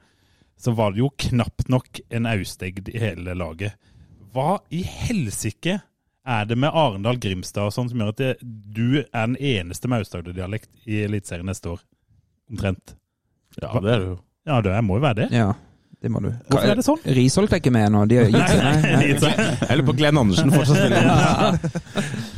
så 0.59 0.73
var 0.75 0.95
det 0.95 1.03
jo 1.05 1.13
knapt 1.29 1.69
nok 1.71 2.01
en 2.11 2.27
austegd 2.33 2.89
i 2.91 2.99
hele 3.03 3.37
laget. 3.39 3.77
Hva 4.35 4.59
i 4.75 4.81
helsike 4.83 5.79
er 6.29 6.49
det 6.49 6.59
med 6.61 6.75
Arendal-Grimstad 6.77 7.71
og 7.71 7.75
sånn 7.77 7.89
som 7.93 8.03
gjør 8.03 8.11
at 8.13 8.21
det, 8.21 8.33
du 8.43 9.01
er 9.05 9.31
den 9.31 9.39
eneste 9.39 9.89
med 9.89 10.03
Aust-Agder-dialekt 10.03 10.69
i 10.89 11.05
Eliteserien 11.07 11.49
neste 11.49 11.77
år? 11.77 11.85
Omtrent. 12.51 12.97
ja, 13.61 13.71
det 13.81 13.93
er 13.95 14.03
det 14.03 14.11
jo. 14.11 14.19
Ja, 14.49 14.61
det 14.65 14.75
må 14.85 14.97
jo 14.99 15.05
være 15.05 15.21
det. 15.23 15.29
Ja, 15.37 15.53
det 15.99 16.11
må 16.15 16.21
du. 16.23 16.29
Hvorfor 16.47 16.71
er 16.71 16.79
det 16.79 16.85
sånn? 16.87 17.01
Risholt 17.17 17.55
er 17.55 17.59
ikke 17.59 17.73
med 17.75 17.91
nå. 17.91 18.05
De 18.07 18.21
har 18.21 18.29
gitt 18.31 18.53
seg. 18.53 18.61
Nei, 18.63 19.07
nei. 19.19 19.47
Eller 19.67 19.83
på 19.87 19.95
Glenn 19.99 20.21
Andersen 20.21 20.53
fortsatt 20.55 20.79
spiller. 20.79 21.09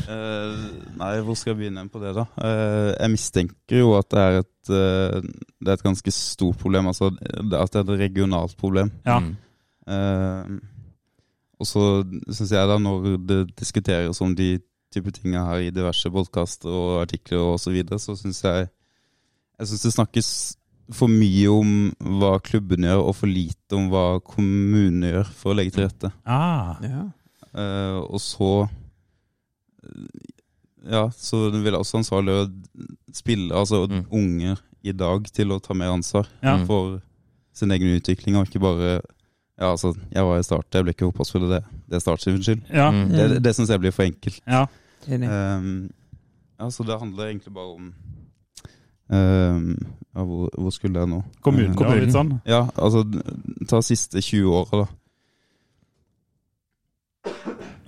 uh, 0.08 0.62
nei, 1.02 1.10
hvor 1.26 1.36
skal 1.36 1.52
jeg 1.52 1.58
begynne 1.58 1.84
på 1.92 2.00
det, 2.00 2.14
da? 2.16 2.24
Uh, 2.40 2.88
jeg 2.94 3.12
mistenker 3.12 3.82
jo 3.82 3.92
at 3.98 4.08
det 4.14 4.22
er 4.22 4.38
et, 4.40 4.72
uh, 4.72 5.28
det 5.60 5.68
er 5.68 5.76
et 5.76 5.84
ganske 5.84 6.14
stort 6.16 6.56
problem. 6.62 6.88
Altså 6.88 7.10
at 7.12 7.20
det 7.52 7.60
er 7.60 7.84
et 7.84 7.94
regionalt 8.06 8.56
problem. 8.60 8.92
Ja. 9.04 9.20
Mm. 9.20 10.60
Og 11.60 11.66
så 11.66 11.84
syns 12.30 12.52
jeg 12.54 12.68
da, 12.70 12.78
når 12.80 13.16
det 13.28 13.38
diskuteres 13.58 14.20
om 14.24 14.32
de 14.36 14.54
type 14.94 15.12
tinga 15.14 15.42
her 15.50 15.66
i 15.66 15.72
diverse 15.74 16.08
podkaster 16.12 16.70
og 16.72 17.02
artikler 17.02 17.42
og 17.52 17.60
så 17.60 17.74
videre, 17.74 17.98
så 18.00 18.16
syns 18.16 18.44
jeg 18.44 18.68
Jeg 19.60 19.68
syns 19.68 19.82
det 19.82 19.92
snakkes 19.92 20.28
for 20.92 21.08
mye 21.12 21.46
om 21.52 21.70
hva 22.18 22.32
klubben 22.42 22.82
gjør, 22.86 23.04
og 23.06 23.14
for 23.14 23.30
lite 23.30 23.76
om 23.78 23.88
hva 23.92 24.20
kommunene 24.26 25.12
gjør 25.12 25.28
for 25.38 25.52
å 25.52 25.56
legge 25.58 25.76
til 25.76 25.84
rette. 25.86 26.12
Ah, 26.26 26.76
Ja. 26.82 27.06
Uh, 27.50 27.98
og 28.06 28.20
så 28.22 28.68
Ja, 30.90 31.10
så 31.12 31.50
vil 31.50 31.64
jeg 31.72 31.74
også 31.80 31.98
ansvarliggjøre 32.00 32.50
spille, 33.12 33.52
altså 33.54 33.86
Mm. 33.90 34.04
unger 34.10 34.60
i 34.82 34.92
dag, 34.92 35.24
til 35.32 35.48
å 35.52 35.58
ta 35.60 35.74
mer 35.74 35.90
ansvar 35.92 36.26
ja. 36.42 36.56
Mm. 36.56 36.66
for 36.66 37.00
sin 37.52 37.70
egen 37.70 37.98
utvikling, 38.00 38.36
og 38.36 38.46
ikke 38.48 38.60
bare 38.60 39.00
Ja, 39.60 39.72
altså, 39.74 39.94
jeg 40.10 40.24
var 40.24 40.38
i 40.38 40.42
start, 40.42 40.64
jeg 40.72 40.84
ble 40.84 40.92
ikke 40.94 41.10
fotballspiller, 41.12 41.48
det, 41.50 41.64
det 41.90 41.96
er 41.96 42.00
Start 42.00 42.22
sin 42.22 42.38
skyld. 42.42 42.62
ja. 42.72 42.90
Mm. 42.90 43.08
Det, 43.12 43.28
det, 43.28 43.42
det 43.42 43.54
syns 43.56 43.68
jeg 43.68 43.80
blir 43.80 43.90
for 43.92 44.02
enkelt. 44.04 44.40
ja. 44.46 44.66
Um, 45.08 45.90
ja, 46.60 46.68
så 46.70 46.84
det 46.86 46.98
handler 47.00 47.26
egentlig 47.28 47.52
bare 47.54 47.74
om 47.74 47.94
um, 49.10 49.64
ja, 50.10 50.24
hvor, 50.26 50.50
hvor 50.56 50.74
skulle 50.74 51.02
jeg 51.02 51.10
nå? 51.10 51.20
Kommunen 51.44 51.76
Kommunen. 51.78 52.12
sånn. 52.14 52.32
Ja, 52.48 52.64
altså 52.74 53.04
ta 53.70 53.82
siste 53.86 54.22
20 54.24 54.54
åra, 54.60 54.84
da. 54.84 54.88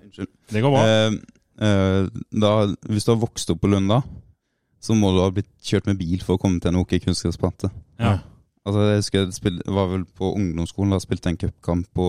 Unnskyld. 0.04 0.32
Det 0.52 0.62
går 0.64 0.74
bra. 0.74 0.82
Uh, 0.82 1.16
uh, 1.62 2.26
da, 2.44 2.52
hvis 2.90 3.08
du 3.08 3.14
har 3.14 3.22
vokst 3.22 3.50
opp 3.54 3.62
på 3.64 3.70
Lunda, 3.72 4.02
så 4.82 4.94
må 4.98 5.12
du 5.14 5.22
ha 5.22 5.30
blitt 5.34 5.50
kjørt 5.62 5.88
med 5.90 5.98
bil 6.00 6.22
for 6.22 6.36
å 6.36 6.42
komme 6.42 6.62
til 6.62 6.72
en 6.72 6.80
OK 6.82 6.96
kunstgressplante. 7.04 7.70
Ja. 8.02 8.18
Altså, 8.62 8.86
jeg 8.86 9.00
husker 9.00 9.24
jeg 9.24 9.34
spil, 9.34 9.58
var 9.74 9.88
vel 9.90 10.04
på 10.06 10.30
ungdomsskolen 10.38 10.94
da 10.94 11.00
jeg 11.00 11.06
spilte 11.08 11.32
en 11.32 11.38
cupkamp 11.38 11.88
på, 11.98 12.08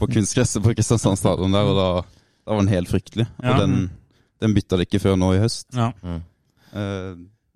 på 0.00 0.08
kunstgresset 0.14 0.64
på 0.64 0.74
Kristiansand 0.74 1.18
stadion 1.20 1.54
der, 1.54 1.70
og 1.70 1.78
da, 1.78 1.88
da 2.42 2.56
var 2.56 2.64
den 2.64 2.74
helt 2.74 2.90
fryktelig. 2.90 3.28
Ja. 3.38 3.54
Og 3.54 3.62
den, 3.62 3.90
den 4.42 4.54
bytta 4.56 4.78
det 4.78 4.88
ikke 4.88 5.02
før 5.06 5.18
nå 5.20 5.32
i 5.36 5.42
høst. 5.42 5.68
Ja. 5.76 5.92
Eh, 6.74 7.12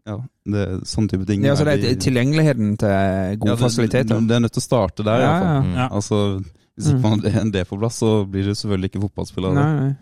ja, 0.06 0.16
det 0.54 0.64
er 0.68 0.80
sånn 0.88 1.06
type 1.10 1.26
ting. 1.28 1.44
Ja, 1.46 1.54
så 1.54 1.64
det 1.68 1.76
er 1.84 1.94
tilgjengeligheten 2.02 2.74
til 2.78 3.38
gode 3.38 3.52
Ja, 3.52 3.54
det- 3.54 3.62
fasiliteter. 3.62 4.26
Det 4.26 4.36
er 4.36 4.40
nødt 4.40 4.52
til 4.56 4.62
å 4.64 4.68
starte 4.70 5.04
der, 5.06 5.16
i 5.16 5.22
Ja, 5.22 5.30
hvert 5.32 5.46
fall. 5.46 5.72
ja. 5.76 5.88
Altså, 5.92 6.44
hvis 6.76 6.86
ikke 6.88 7.02
man 7.02 7.20
har 7.20 7.50
det 7.52 7.68
på 7.68 7.78
plass, 7.78 7.98
så 8.00 8.24
blir 8.26 8.44
du 8.48 8.54
selvfølgelig 8.56 8.90
ikke 8.90 9.02
fotballspiller. 9.04 9.52
Nei, 9.54 9.72
nei. 9.80 9.94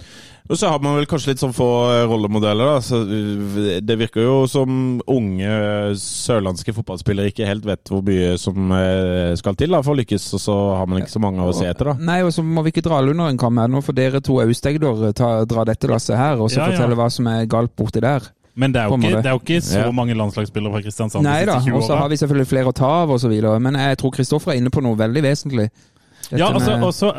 Og 0.50 0.56
så 0.58 0.68
har 0.70 0.80
man 0.82 0.96
vel 0.96 1.06
kanskje 1.06 1.28
litt 1.30 1.38
sånn 1.42 1.52
få 1.54 1.66
eh, 1.94 2.06
rollemodeller, 2.10 2.64
da. 2.74 2.80
Så 2.82 3.02
uh, 3.06 3.80
det 3.82 3.98
virker 3.98 4.22
jo 4.24 4.46
som 4.50 5.00
unge 5.06 5.94
sørlandske 6.00 6.72
fotballspillere 6.74 7.30
ikke 7.30 7.46
helt 7.46 7.64
vet 7.68 7.84
hvor 7.90 8.02
mye 8.06 8.32
som 8.40 8.72
eh, 8.72 9.34
skal 9.38 9.54
til 9.58 9.70
da, 9.70 9.82
for 9.82 9.94
å 9.94 10.00
lykkes, 10.00 10.26
og 10.34 10.40
så 10.42 10.56
har 10.80 10.86
man 10.90 11.02
ikke 11.02 11.14
så 11.14 11.22
mange 11.22 11.44
å 11.44 11.52
se 11.54 11.66
etter, 11.70 11.92
da. 11.92 11.94
Nei, 12.00 12.20
og 12.26 12.32
så 12.34 12.42
må 12.46 12.64
vi 12.66 12.72
ikke 12.74 12.82
dra 12.86 12.98
alle 12.98 13.14
under 13.14 13.28
en 13.30 13.38
kam 13.38 13.58
her. 13.62 13.68
Nå 13.70 13.82
for 13.84 13.92
dere 13.96 14.20
to 14.24 14.40
austegder 14.42 15.12
drar 15.12 15.44
dra 15.50 15.64
dette 15.68 15.90
lasset 15.90 16.16
her, 16.18 16.40
og 16.40 16.50
så 16.50 16.62
Ja, 16.64 16.66
ja. 16.70 16.76
fortelle 16.78 16.96
hva 16.98 17.10
som 17.12 17.26
er 17.30 17.46
galt 17.50 17.74
borti 17.78 18.00
der. 18.02 18.30
Men 18.60 18.74
det 18.74 18.82
er, 18.82 18.90
jo 18.92 18.98
ikke, 19.00 19.10
det. 19.16 19.26
er 19.30 19.36
jo 19.36 19.40
ikke 19.40 19.60
så 19.64 19.78
Ja. 19.86 19.90
mange 19.96 20.14
landslagsspillere 20.18 20.72
fra 20.74 20.82
Kristiansand 20.84 21.24
Nei 21.24 21.44
da, 21.48 21.56
siste 21.58 21.70
20 21.72 21.78
og 21.78 21.86
så 21.88 21.96
har 21.98 22.10
vi 22.12 22.18
selvfølgelig 22.20 22.50
flere 22.50 22.68
å 22.72 22.76
ta 22.76 22.90
av 23.06 23.14
videre. 23.32 23.56
Men 23.64 23.78
jeg 23.80 23.98
tror 24.02 24.12
Kristoffer 24.12 24.52
er 24.52 24.60
inne 24.60 24.70
på 24.74 24.82
noe 24.84 24.98
veldig 25.00 25.22
vesentlig. 25.24 25.70
Dette 26.30 26.38
Ja, 26.38 26.50
altså, 26.52 26.76
også, 26.84 27.10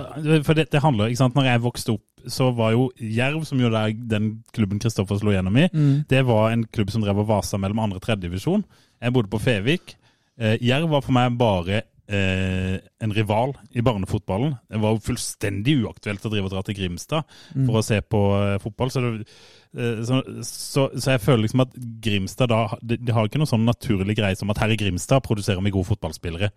for 0.45 0.53
det, 0.55 0.69
det 0.71 0.81
handler, 0.83 1.09
ikke 1.09 1.17
sant, 1.23 1.35
når 1.35 1.49
jeg 1.49 1.61
vokste 1.65 1.93
opp, 1.97 2.03
så 2.29 2.51
var 2.55 2.71
jo 2.75 2.91
Jerv, 3.01 3.43
som 3.49 3.59
jo 3.59 3.71
er 3.73 3.91
den 3.97 4.43
klubben 4.53 4.79
Kristoffer 4.79 5.17
slo 5.19 5.31
gjennom 5.33 5.57
i, 5.57 5.67
Mm. 5.73 6.05
det 6.07 6.21
var 6.25 6.51
en 6.51 6.63
klubb 6.65 6.91
som 6.93 7.01
drev 7.01 7.17
og 7.19 7.27
vasa 7.27 7.57
mellom 7.57 7.79
andre 7.79 7.97
og 7.97 8.03
tredje 8.05 8.29
divisjon. 8.29 8.63
Jeg 9.01 9.11
bodde 9.13 9.31
på 9.33 9.41
Fevik. 9.41 9.95
Eh, 10.39 10.57
Jerv 10.61 10.89
var 10.89 11.01
for 11.01 11.11
meg 11.17 11.35
bare 11.37 11.81
eh, 12.11 12.77
en 13.01 13.13
rival 13.13 13.53
i 13.73 13.81
barnefotballen. 13.81 14.57
Det 14.69 14.79
var 14.81 14.93
jo 14.95 14.99
fullstendig 15.05 15.77
uaktuelt 15.83 16.25
å 16.25 16.29
drive 16.31 16.45
og 16.49 16.51
dra 16.51 16.61
til 16.67 16.75
Grimstad 16.75 17.23
for 17.65 17.79
å 17.79 17.83
se 17.83 18.01
på 18.01 18.21
eh, 18.37 18.57
fotball. 18.59 18.91
Så, 18.91 19.01
det, 19.01 19.25
så, 19.71 20.17
så, 20.43 20.89
så 20.99 21.13
jeg 21.13 21.21
føler 21.23 21.45
liksom 21.45 21.61
at 21.63 21.75
Grimstad 22.03 22.49
da 22.51 22.57
De, 22.83 22.97
de 22.99 23.13
har 23.15 23.29
ikke 23.29 23.39
noe 23.39 23.47
sånn 23.47 23.63
naturlig 23.63 24.17
greie 24.17 24.35
som 24.35 24.49
at 24.51 24.59
her 24.59 24.73
i 24.73 24.77
Grimstad 24.81 25.23
produserer 25.23 25.63
vi 25.63 25.71
gode 25.71 25.87
fotballspillere. 25.93 26.49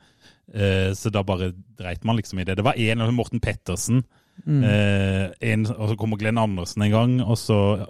Eh, 0.54 0.90
så 0.98 1.12
da 1.14 1.22
bare 1.22 1.52
dreit 1.78 2.02
man 2.04 2.18
liksom 2.18 2.40
i 2.42 2.44
det. 2.48 2.56
Det 2.58 2.64
var 2.66 2.74
en, 2.80 3.04
Morten 3.14 3.40
Pettersen, 3.44 4.02
Mm. 4.34 4.64
eh, 4.66 5.28
en, 5.52 5.62
og 5.70 5.92
så 5.92 5.94
kommer 5.96 6.18
Glenn 6.18 6.40
Andersen 6.42 6.82
en 6.82 6.90
gang, 6.90 7.12
og 7.22 7.36
så, 7.38 7.86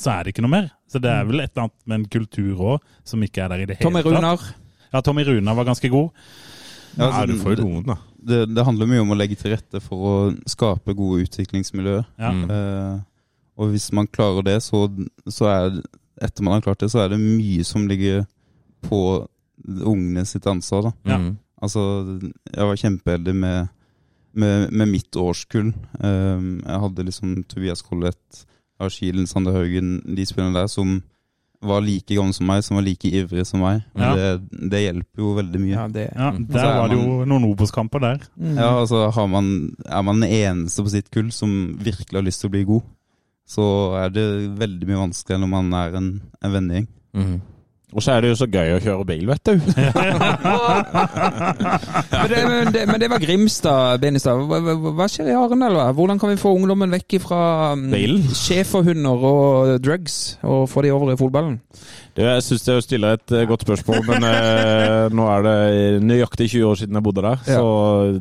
så 0.00 0.14
er 0.14 0.22
det 0.24 0.32
ikke 0.32 0.40
noe 0.46 0.54
mer. 0.54 0.70
Så 0.88 0.96
det 1.04 1.10
er 1.12 1.26
vel 1.28 1.42
et 1.44 1.50
eller 1.52 1.66
annet 1.66 1.82
med 1.84 1.98
en 1.98 2.06
kultur 2.14 2.62
òg 2.70 2.86
som 3.04 3.20
ikke 3.26 3.42
er 3.44 3.52
der 3.52 3.60
i 3.60 3.66
det 3.68 3.76
hele 3.76 3.84
Tommy 3.90 4.00
Runar. 4.06 4.40
Ja, 4.94 5.02
Tommy 5.04 5.26
Runar 5.28 5.58
var 5.58 5.68
ganske 5.68 5.90
god. 5.92 6.08
Ja, 6.96 7.02
Nei, 7.04 7.10
altså, 7.10 7.26
du 7.34 7.42
får 7.44 7.58
jo 7.58 7.66
noen, 7.68 7.84
da. 7.90 7.98
det, 8.32 8.38
det 8.56 8.64
handler 8.64 8.88
mye 8.94 9.02
om 9.04 9.12
å 9.12 9.18
legge 9.20 9.36
til 9.36 9.52
rette 9.52 9.82
for 9.84 10.08
å 10.08 10.14
skape 10.48 10.96
gode 10.96 11.26
utviklingsmiljøer. 11.28 12.08
Ja. 12.16 12.32
Mm. 12.32 12.48
Eh, 12.48 12.96
og 13.58 13.72
hvis 13.72 13.88
man 13.96 14.06
klarer 14.06 14.46
det, 14.46 14.58
så, 14.62 14.84
så 15.26 15.48
er 15.50 15.80
etter 16.22 16.44
man 16.46 16.56
har 16.58 16.64
klart 16.66 16.80
det, 16.82 16.90
så 16.92 17.04
er 17.04 17.12
det 17.12 17.20
mye 17.22 17.64
som 17.66 17.88
ligger 17.90 18.24
på 18.86 19.00
ungene 19.66 20.24
sitt 20.26 20.46
ansvar. 20.46 20.88
da. 20.88 20.92
Ja. 21.10 21.18
Mm. 21.18 21.36
Altså, 21.62 21.82
jeg 22.54 22.68
var 22.70 22.78
kjempeheldig 22.78 23.34
med, 23.34 23.68
med, 24.38 24.70
med 24.70 24.92
mitt 24.92 25.18
årskull. 25.18 25.72
Um, 25.98 26.60
jeg 26.62 26.82
hadde 26.84 27.06
liksom 27.08 27.36
Tobias 27.50 27.82
Collett, 27.82 28.44
Arkilen, 28.78 29.26
Sander 29.26 29.56
Haugen, 29.56 29.96
de 30.06 30.26
spillerne 30.26 30.54
der 30.60 30.70
som 30.70 31.00
var 31.58 31.82
like 31.82 32.14
gamle 32.14 32.34
som 32.36 32.46
meg, 32.46 32.62
som 32.62 32.78
var 32.78 32.84
like 32.86 33.10
ivrige 33.10 33.42
som 33.48 33.64
meg. 33.64 33.80
Ja. 33.98 34.12
det, 34.14 34.68
det 34.70 34.82
hjelper 34.84 35.24
jo 35.24 35.32
veldig 35.40 35.62
mye. 35.64 35.72
Ja, 35.74 35.86
det. 35.90 36.04
Ja, 36.14 36.28
Der 36.38 36.68
er 36.68 36.76
var 36.78 36.92
det 36.92 36.98
jo 37.00 37.16
noen 37.26 37.48
Obos-kamper 37.48 38.04
der. 38.04 38.22
Mm. 38.38 38.52
Ja, 38.54 38.68
altså 38.84 39.08
har 39.14 39.26
man, 39.26 39.48
Er 39.84 40.04
man 40.06 40.22
den 40.22 40.30
eneste 40.30 40.84
på 40.86 40.92
sitt 40.94 41.10
kull 41.10 41.32
som 41.34 41.74
virkelig 41.82 42.20
har 42.20 42.26
lyst 42.28 42.44
til 42.44 42.52
å 42.52 42.54
bli 42.54 42.62
god, 42.68 42.86
så 43.48 43.66
er 44.02 44.10
det 44.12 44.26
veldig 44.60 44.88
mye 44.90 45.04
vanskeligere 45.06 45.44
når 45.44 45.52
man 45.54 45.78
er 45.78 45.96
en, 45.96 46.10
en 46.44 46.52
vennegjeng. 46.52 46.90
Mm. 47.16 47.38
Og 47.96 48.04
så 48.04 48.12
er 48.12 48.20
det 48.20 48.28
jo 48.34 48.36
så 48.36 48.46
gøy 48.52 48.74
å 48.74 48.80
kjøre 48.84 49.04
bil, 49.08 49.22
vet 49.30 49.48
du. 49.48 49.54
Men, 52.18 52.26
det, 52.28 52.40
men, 52.44 52.68
det, 52.74 52.82
men 52.90 53.00
det 53.00 53.08
var 53.08 53.22
Grimstad, 53.22 54.00
Benestad. 54.02 54.42
Hva, 54.50 54.58
hva, 54.60 54.92
hva 54.98 55.06
skjer 55.08 55.30
i 55.30 55.36
Arendal? 55.38 55.78
Hvordan 55.96 56.18
kan 56.20 56.32
vi 56.32 56.40
få 56.40 56.52
ungdommen 56.56 56.92
vekk 56.92 57.16
fra 57.22 57.40
um, 57.78 57.86
schæferhunder 58.36 59.24
og 59.30 59.72
drugs, 59.84 60.36
og 60.44 60.66
få 60.68 60.84
de 60.84 60.92
over 60.92 61.14
i 61.14 61.18
fotballen? 61.20 61.56
Det, 62.18 62.24
jeg 62.26 62.42
syns 62.42 62.64
jeg 62.66 62.82
stiller 62.82 63.14
et 63.14 63.34
eh, 63.36 63.44
godt 63.46 63.62
spørsmål, 63.62 64.00
men 64.08 64.24
eh, 64.26 65.04
nå 65.14 65.26
er 65.30 65.44
det 65.46 65.58
nøyaktig 66.02 66.48
20 66.50 66.64
år 66.66 66.80
siden 66.80 66.98
jeg 66.98 67.04
bodde 67.06 67.22
der, 67.22 67.44
så 67.46 67.66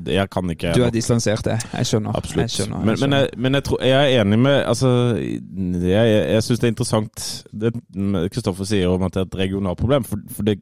jeg 0.06 0.30
kan 0.30 0.54
ikke 0.54 0.76
Du 0.78 0.84
er 0.86 0.94
distansert, 0.94 1.50
jeg. 1.50 1.66
Jeg 1.74 1.90
skjønner. 1.90 2.14
Jeg 2.14 2.22
Absolutt. 2.22 2.54
skjønner, 2.54 2.78
jeg 2.78 2.92
men, 2.92 3.02
men, 3.02 3.18
jeg, 3.18 3.32
men 3.38 3.58
jeg, 3.58 3.66
tror, 3.66 3.82
jeg 3.82 3.98
er 3.98 4.22
enig 4.22 4.40
med 4.40 4.58
Altså, 4.70 4.92
jeg, 5.18 5.90
jeg, 5.90 6.22
jeg 6.36 6.46
syns 6.46 6.62
det 6.62 6.70
er 6.70 6.76
interessant 6.76 7.26
det 7.58 7.74
Kristoffer 8.34 8.70
sier 8.70 8.94
om 8.94 9.06
at 9.08 9.16
det 9.16 9.24
er 9.24 9.30
et 9.32 9.42
regionalt 9.42 9.82
problem. 9.82 10.06
For, 10.06 10.22
for 10.36 10.46
det, 10.46 10.60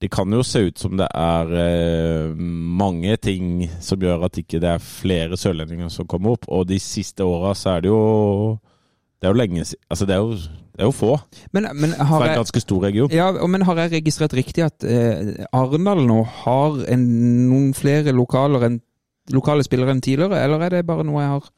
det 0.00 0.08
kan 0.12 0.32
jo 0.32 0.40
se 0.46 0.62
ut 0.70 0.80
som 0.80 0.96
det 0.96 1.08
er 1.12 1.50
eh, 1.60 2.38
mange 2.80 3.16
ting 3.20 3.66
som 3.84 4.00
gjør 4.00 4.28
at 4.30 4.38
ikke 4.40 4.60
det 4.62 4.70
er 4.76 4.84
flere 4.84 5.36
sørlendinger 5.36 5.90
som 5.92 6.08
kommer 6.08 6.38
opp. 6.38 6.48
Og 6.48 6.68
de 6.70 6.78
siste 6.80 7.26
åra 7.26 7.52
så 7.58 7.76
er 7.76 7.84
det 7.84 7.92
jo 7.92 8.58
Det 9.20 9.28
er 9.28 9.34
jo 9.34 9.40
lenge 9.42 9.64
siden 9.64 9.84
Altså, 9.90 10.06
det 10.06 10.14
er 10.14 10.22
jo, 10.24 10.38
det 10.80 10.86
er 10.86 10.88
jo 10.88 10.96
få 10.96 11.12
Men, 11.52 11.68
men 11.76 11.92
har 11.92 12.08
fra 12.08 12.24
en 12.24 12.30
jeg 12.32 12.38
ganske 12.40 12.62
stor 12.64 12.80
region. 12.88 13.12
ja, 13.12 13.28
men 13.52 13.62
har 13.68 13.76
jeg 13.84 13.92
registrert 13.98 14.32
riktig 14.38 14.64
at 14.64 14.82
eh, 14.88 15.44
Arendal 15.52 16.00
nå 16.08 16.22
har 16.40 16.80
en, 16.96 17.04
noen 17.50 17.70
flere 17.76 18.14
lokaler 18.16 18.64
enn 18.70 18.80
lokale 19.30 19.62
spillere 19.62 19.92
enn 19.92 20.00
tidligere, 20.02 20.40
eller 20.42 20.64
er 20.66 20.78
det 20.80 20.86
bare 20.88 21.04
noe 21.06 21.20
jeg 21.22 21.30
har 21.36 21.48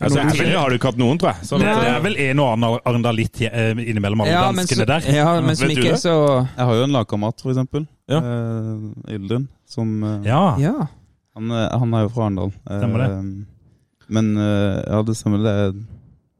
Altså, 0.00 0.16
noe- 0.16 0.30
Herlig 0.32 0.54
har 0.56 0.70
du 0.72 0.76
ikke 0.78 0.88
hatt 0.88 0.96
noen, 1.02 1.18
tror 1.20 1.34
jeg. 1.34 1.44
Så 1.44 1.58
Det 1.60 1.66
er 1.68 1.98
vel 2.00 2.14
en 2.24 2.38
og 2.40 2.46
annen 2.54 2.78
Arendalitt 2.88 3.42
eh, 3.44 3.74
innimellom 3.76 4.22
alle 4.24 4.30
ja, 4.32 4.46
danskene 4.48 4.86
der. 4.88 5.04
ja, 5.12 5.26
men 5.44 5.58
som 5.58 5.68
ikke 5.74 5.90
er 5.92 5.98
så 6.00 6.14
Jeg 6.56 6.64
har 6.70 6.78
jo 6.78 6.86
en 6.86 6.94
lagkamerat, 6.94 7.42
for 7.44 7.52
eksempel. 7.52 7.84
Ja. 8.08 8.22
Eh, 8.24 9.12
Ildun. 9.18 9.44
Som 9.68 9.92
eh, 10.08 10.24
Ja. 10.30 10.40
Ja. 10.62 10.86
han, 11.36 11.50
han 11.52 11.92
er 11.98 12.06
jo 12.06 12.12
fra 12.14 12.30
Arendal. 12.30 12.54
Eh, 12.64 13.20
Men 14.08 14.32
eh, 14.40 14.80
ja, 14.88 15.02
det 15.04 15.18
stemmer. 15.20 15.44
Det 15.44 15.52
er 15.66 15.76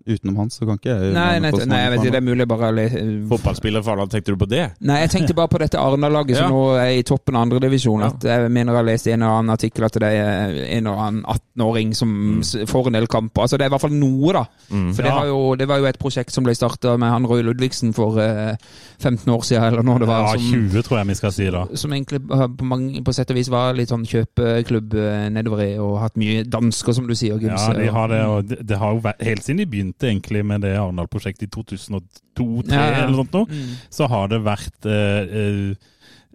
utenom 0.06 0.36
han, 0.36 0.50
så 0.50 0.66
kan 0.66 0.78
ikke 0.78 0.90
jeg 0.94 1.12
Nei, 1.14 1.38
nei, 1.42 1.50
nei, 1.52 1.80
jeg 1.82 1.90
vet 1.92 2.00
ikke, 2.00 2.12
det 2.14 2.20
er 2.20 2.24
mulig 2.26 2.46
bare 2.48 2.70
å 2.72 3.28
Fotballspiller 3.30 3.82
fra 3.84 3.92
Arendal, 3.94 4.08
tenkte 4.14 4.32
du 4.34 4.38
på 4.40 4.48
det? 4.48 4.62
Nei, 4.80 5.00
jeg 5.02 5.10
tenkte 5.12 5.34
bare 5.36 5.50
på 5.52 5.58
dette 5.60 5.78
Arendal-laget 5.80 6.36
som 6.38 6.46
Ja. 6.46 6.50
nå 6.50 6.62
er 6.80 6.92
i 6.98 7.02
toppen 7.02 7.36
av 7.36 7.42
andredivisjon. 7.46 8.00
Ja. 8.00 8.10
Jeg 8.22 8.50
mener 8.50 8.72
jeg 8.72 8.78
har 8.80 8.84
lest 8.88 9.06
en 9.08 9.22
eller 9.22 9.38
annen 9.40 9.50
artikkel 9.56 9.84
at 9.84 9.92
det 9.92 10.02
er 10.02 10.54
en 10.78 10.86
eller 10.86 10.98
annen 11.06 11.24
18-åring 11.24 11.94
som 11.94 12.08
Mm. 12.40 12.66
får 12.68 12.86
en 12.86 12.92
del 12.92 13.06
kamper. 13.06 13.42
Altså 13.42 13.58
Det 13.58 13.62
er 13.64 13.70
i 13.70 13.74
hvert 13.76 13.80
fall 13.80 13.90
noe, 13.90 14.32
da. 14.32 14.44
Mm. 14.70 14.94
For 14.94 15.02
det, 15.02 15.10
Ja. 15.10 15.18
var 15.20 15.26
jo, 15.26 15.54
det 15.56 15.68
var 15.68 15.78
jo 15.78 15.84
et 15.86 15.98
prosjekt 15.98 16.30
som 16.32 16.44
ble 16.44 16.54
starta 16.54 16.96
med 16.98 17.10
han 17.10 17.26
Roy 17.26 17.42
Ludvigsen 17.42 17.92
for 17.94 18.18
eh, 18.18 18.56
15 18.98 19.28
år 19.32 19.42
siden, 19.44 19.64
eller 19.64 19.82
når 19.82 19.98
det 20.00 20.08
var. 20.08 20.20
Ja, 20.20 20.32
som, 20.38 20.70
20 20.70 20.82
tror 20.82 20.98
jeg 20.98 21.06
vi 21.06 21.14
skal 21.14 21.32
si 21.32 21.50
da. 21.50 21.66
som 21.74 21.90
egentlig 21.92 22.20
eh, 22.30 22.46
på, 22.48 22.64
mange, 22.64 23.02
på 23.04 23.12
sett 23.14 23.30
og 23.30 23.36
vis 23.36 23.48
var 23.50 23.74
litt 23.74 23.88
sånn 23.88 24.04
kjøpeklubb 24.06 24.94
eh, 24.94 25.28
nedover 25.30 25.60
i, 25.64 25.78
og 25.78 25.98
hatt 26.00 26.16
mye 26.16 26.44
dansker, 26.44 26.92
som 26.94 27.06
du 27.06 27.14
sier. 27.14 27.34
og 27.34 27.42
Ja, 27.42 27.72
de 27.72 27.86
har 27.90 28.08
det, 28.08 28.24
og 28.26 28.48
det, 28.48 28.66
det 28.66 28.78
har 28.78 28.94
jo 28.94 29.00
vært, 29.00 29.20
Helt 29.20 29.42
siden 29.44 29.58
de 29.58 29.66
begynte 29.66 29.89
egentlig 29.98 30.44
med 30.44 30.60
det 30.62 30.76
Arendal-prosjektet 30.78 31.42
i 31.42 31.50
2002-2003, 31.50 32.72
Ja, 32.72 32.90
ja. 32.90 33.04
eller 33.06 33.16
sånt 33.24 33.32
nå, 33.32 33.46
Mm. 33.48 33.76
så 33.90 34.08
har 34.08 34.28
det 34.28 34.40
vært 34.42 34.86
eh, 34.86 35.22
eh, 35.40 35.74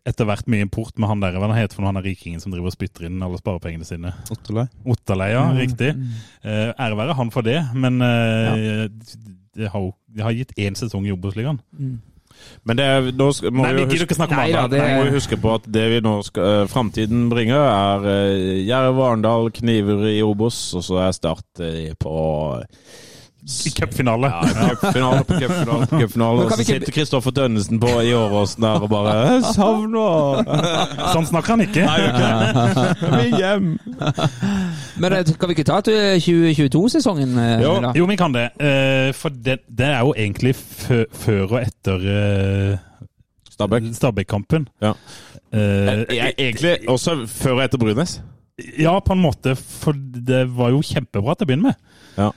etter 0.05 0.25
hvert 0.25 0.45
mye 0.47 0.61
import 0.61 0.97
med 0.99 1.09
han 1.09 1.19
der, 1.19 1.31
hva 1.33 1.49
heter 1.55 1.73
for 1.75 1.81
noe, 1.81 1.87
han 1.93 1.97
er 1.97 2.05
rikingen 2.05 2.39
som 2.39 2.51
driver 2.51 2.67
og 2.67 2.73
spytter 2.77 3.05
inn 3.07 3.23
alle 3.23 3.37
sparepengene 3.37 3.85
sine. 3.85 4.13
Otterlei. 4.29 4.67
Otterlei, 4.85 5.31
ja, 5.31 5.45
Mm. 5.51 5.57
riktig. 5.57 5.95
Eh, 6.43 6.73
ære 6.77 6.95
være 6.97 7.15
han 7.15 7.31
for 7.31 7.41
det, 7.41 7.63
men 7.73 8.01
eh, 8.01 8.87
det 9.55 9.71
har 9.71 9.91
det, 10.13 10.21
har 10.23 10.31
gitt 10.31 10.51
én 10.57 10.75
sesong 10.75 11.05
i 11.07 11.11
Obos-ligaen. 11.11 11.59
Mm. 11.79 11.99
Men 12.65 12.75
det 12.77 12.85
er, 12.85 13.01
nå 13.15 13.33
skal, 13.33 13.49
må 13.51 13.63
Nei, 13.63 13.73
vi 13.73 13.79
jo 13.81 13.87
huske, 13.87 14.05
ikke 14.11 14.21
om 14.23 14.29
Nei 14.37 14.51
da, 14.51 14.67
det- 14.67 14.81
må 14.97 15.03
vi 15.05 15.11
huske 15.17 15.37
på 15.41 15.55
at 15.55 15.63
det 15.71 15.89
vi 15.89 16.01
nå 16.07 16.23
skal, 16.23 16.43
eh, 16.43 16.67
framtiden 16.67 17.29
bringer, 17.29 17.55
er 17.55 17.99
uh, 18.05 18.67
Jerv 18.67 18.99
Arendal, 18.99 19.49
Kniver 19.51 20.03
i 20.05 20.21
Obos, 20.21 20.73
og 20.75 20.83
så 20.83 20.99
er 21.07 21.11
Start 21.13 21.45
uh, 21.61 21.93
på 21.97 22.63
I 23.45 23.69
cupfinale. 23.77 24.29
ja, 24.31 24.69
cupfinale 24.81 25.19
på 25.27 25.35
cupfinale 25.37 25.85
på 25.91 25.99
cupfinale. 26.01 26.45
Og 26.45 26.51
så 26.51 26.63
sitter 26.65 26.91
Kristoffer 26.95 27.31
Tønnesen 27.37 27.77
på 27.79 27.91
i 28.01 28.13
Åråsen 28.17 28.63
der 28.65 28.81
og 28.81 28.89
bare 28.89 29.41
savner 29.53 30.39
Sånn 31.13 31.27
snakker 31.29 31.53
han 31.53 31.61
ikke. 31.67 31.85
Nei, 31.85 31.99
Vi 33.15 33.19
er 33.21 33.37
hjem'. 33.37 33.67
Men 34.97 35.17
kan 35.37 35.49
vi 35.51 35.55
ikke 35.57 35.67
ta 35.67 35.77
til 35.85 36.17
2022-sesongen? 36.25 37.37
eh, 37.37 37.61
Jo. 37.61 37.75
Jo, 37.95 38.05
vi 38.09 38.15
kan 38.17 38.33
det. 38.33 38.47
Eh, 38.57 39.11
for 39.13 39.29
det, 39.29 39.59
det 39.69 39.91
er 39.93 39.99
jo 40.01 40.13
egentlig 40.17 40.55
før 40.55 41.45
og 41.51 41.59
etter 41.61 42.07
eh, 42.15 42.77
Stabæk. 43.51 43.91
Stabæk-kampen. 43.93 44.65
Ja. 44.81 44.93
Eh, 45.53 46.01
egentlig 46.37 46.79
også 46.89 47.21
før 47.29 47.59
og 47.59 47.63
etter 47.67 47.77
Brunes. 47.77 48.17
ja, 48.79 48.99
på 48.99 49.13
en 49.13 49.21
måte, 49.21 49.53
for 49.55 49.93
det 50.27 50.45
var 50.57 50.69
jo 50.73 50.81
kjempebra 50.81 51.35
til 51.35 51.45
å 51.45 51.49
begynne 51.51 51.69
med. 51.69 51.75
Ja. 52.17 52.31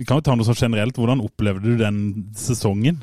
Eh, 0.00 0.02
Vi 0.02 0.08
kan 0.08 0.16
jo 0.18 0.24
ta 0.24 0.34
noe 0.34 0.48
sånn 0.48 0.56
generelt. 0.56 0.96
Hvordan 0.96 1.20
opplevde 1.22 1.62
du 1.62 1.76
den 1.76 1.98
sesongen? 2.34 3.02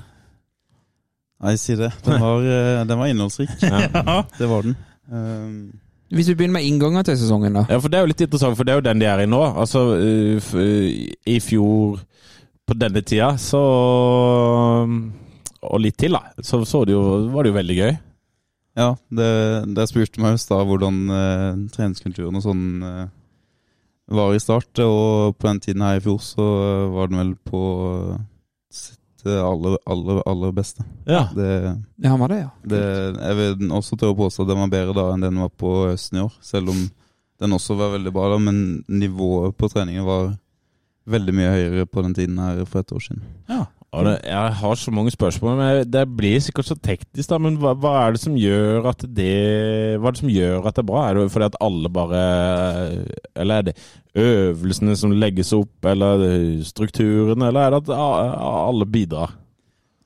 Nei, 1.43 1.53
si 1.61 1.75
det. 1.77 1.91
Den 2.03 2.19
var, 2.25 2.41
eh, 2.41 2.83
den 2.89 2.97
var 2.97 3.07
innholdsrik. 3.11 3.51
Ja. 3.61 4.23
Det 4.37 4.47
var 4.49 4.65
den. 4.65 4.75
Um, 5.07 5.57
Hvis 6.11 6.27
vi 6.31 6.35
begynner 6.39 6.57
med 6.57 6.65
innganger 6.67 7.03
til 7.05 7.17
sesongen, 7.19 7.53
da. 7.53 7.65
Ja, 7.69 7.77
for 7.83 7.91
det 7.91 7.99
er 7.99 8.05
jo 8.07 8.09
litt 8.13 8.21
interessant, 8.25 8.57
for 8.57 8.63
det 8.67 8.73
er 8.73 8.79
jo 8.81 8.85
den 8.89 8.99
de 9.03 9.07
er 9.11 9.21
i 9.23 9.27
nå. 9.29 9.41
Altså, 9.59 9.83
f- 10.41 10.55
uh, 10.57 10.87
i 11.29 11.37
fjor 11.43 11.99
på 12.67 12.75
denne 12.79 13.03
tida, 13.05 13.29
så 13.39 13.61
Og 15.67 15.79
litt 15.81 15.97
til, 15.99 16.15
da. 16.17 16.33
Så, 16.43 16.61
så 16.67 16.81
det 16.87 16.93
jo, 16.95 17.03
var 17.33 17.43
det 17.45 17.51
jo 17.53 17.57
veldig 17.59 17.77
gøy. 17.77 17.93
ja, 18.77 18.89
det, 19.19 19.29
det 19.75 19.87
spurte 19.89 20.21
meg 20.21 20.35
i 20.37 20.41
stad 20.41 20.65
hvordan 20.69 20.97
uh, 21.09 21.61
treningskulturen 21.73 22.35
og 22.37 22.43
sånn 22.45 22.65
eh, 22.85 23.05
var 24.07 24.33
i 24.35 24.39
start. 24.39 24.71
Og 24.83 25.37
på 25.37 25.47
den 25.49 25.59
tiden 25.63 25.83
her 25.85 25.99
i 25.99 26.03
fjor 26.03 26.19
så 26.23 26.47
var 26.93 27.11
den 27.11 27.21
vel 27.21 27.33
på 27.47 27.61
sitt 28.73 29.25
eh, 29.25 29.41
aller, 29.43 29.77
aller, 29.85 30.21
aller 30.29 30.55
beste. 30.55 30.85
Ja. 31.05 31.27
Det, 31.35 31.49
Ja, 31.97 32.09
han 32.13 32.19
var 32.19 32.31
det, 32.33 32.39
ja. 32.45 32.49
det, 32.63 32.81
jeg 33.17 33.37
vil 33.41 33.71
også 33.71 33.97
tørre 33.97 34.15
å 34.15 34.21
påstå 34.23 34.45
at 34.45 34.51
den 34.53 34.63
var 34.63 34.73
bedre 34.73 34.97
da 34.97 35.07
enn 35.13 35.25
den 35.27 35.39
var 35.43 35.53
på 35.53 35.73
høsten 35.89 36.19
i 36.19 36.25
år. 36.25 36.35
Selv 36.45 36.73
om 36.73 36.83
den 37.37 37.53
også 37.53 37.77
var 37.77 37.93
veldig 37.93 38.13
bra 38.13 38.31
da, 38.33 38.37
men 38.41 38.83
nivået 38.89 39.57
på 39.57 39.69
treningen 39.69 40.05
var 40.07 40.31
veldig 41.07 41.33
mye 41.35 41.51
høyere 41.53 41.87
på 41.87 42.03
den 42.03 42.15
tiden 42.17 42.39
her 42.41 42.63
for 42.67 42.83
et 42.83 42.91
år 42.91 43.03
siden. 43.03 43.25
Ja. 43.49 43.65
Jeg 43.93 44.53
har 44.59 44.75
så 44.75 44.91
mange 44.91 45.11
spørsmål, 45.11 45.55
men 45.57 45.91
det 45.91 46.03
blir 46.17 46.39
sikkert 46.43 46.65
så 46.67 46.75
teknisk. 46.75 47.29
da, 47.29 47.37
Men 47.39 47.55
hva, 47.57 47.71
hva 47.73 47.93
er 48.07 48.11
det 48.11 48.19
som 48.21 48.35
gjør 48.35 48.89
at 48.91 49.05
det 49.15 49.97
Hva 49.97 50.09
er 50.09 50.11
det 50.11 50.19
som 50.19 50.29
gjør 50.29 50.67
at 50.67 50.75
det 50.75 50.83
er 50.83 50.87
bra? 50.89 51.05
Er 51.09 51.13
det 51.15 51.31
fordi 51.31 51.45
at 51.47 51.55
alle 51.63 51.89
bare 51.89 52.21
Eller 53.35 53.55
er 53.55 53.61
det 53.69 53.75
øvelsene 54.17 54.95
som 54.97 55.11
legges 55.15 55.53
opp, 55.53 55.85
eller 55.85 56.61
strukturen, 56.67 57.41
eller 57.41 57.59
er 57.61 57.69
det 57.69 57.81
at 57.85 57.95
alle 57.97 58.85
bidrar? 58.85 59.33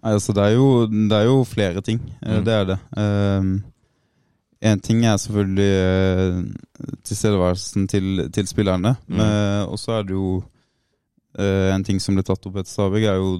Nei, 0.03 0.13
altså 0.13 0.33
det 0.33 0.43
er 0.45 0.55
jo, 0.55 0.85
det 0.87 1.17
er 1.17 1.27
jo 1.29 1.43
flere 1.45 1.81
ting. 1.81 1.99
eh, 2.21 2.37
Mm. 2.39 2.45
Det 2.45 2.53
er 2.53 2.65
det. 2.65 2.79
Én 4.61 4.79
ting 4.81 5.05
er 5.05 5.17
selvfølgelig 5.17 5.73
uh, 6.37 6.43
tilstedeværelsen 7.03 7.87
til, 7.87 8.29
til 8.33 8.47
spillerne. 8.47 8.95
Mm. 9.07 9.15
Men 9.17 9.67
også 9.69 9.91
er 9.91 10.03
det 10.03 10.11
jo 10.13 10.43
eh, 11.39 11.69
en 11.73 11.85
ting 11.87 12.01
som 12.03 12.17
ble 12.17 12.25
tatt 12.27 12.45
opp 12.47 12.59
etter 12.59 12.71
Stabæk, 12.71 13.07
er 13.07 13.21
jo 13.21 13.37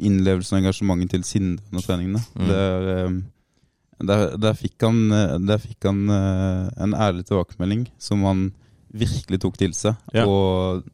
innlevelsen 0.00 0.56
og 0.56 0.62
engasjementet 0.62 1.12
til 1.16 1.26
Sinde 1.28 1.62
under 1.70 1.84
treningene. 1.84 2.22
Mm. 2.34 2.48
Der, 2.48 2.88
er, 2.94 3.04
eh, 3.04 4.06
der, 4.08 4.24
der 4.40 4.56
fikk 4.56 4.86
han, 4.86 5.02
eh, 5.12 5.36
der 5.50 5.60
fikk 5.60 5.90
han 5.90 6.02
en 6.10 6.96
ærlig 6.96 7.26
tilbakemelding 7.28 7.86
som 8.00 8.24
han 8.28 8.48
virkelig 8.90 9.40
tok 9.42 9.58
til 9.60 9.74
seg. 9.76 9.98
Ja. 10.14 10.26
Og 10.26 10.84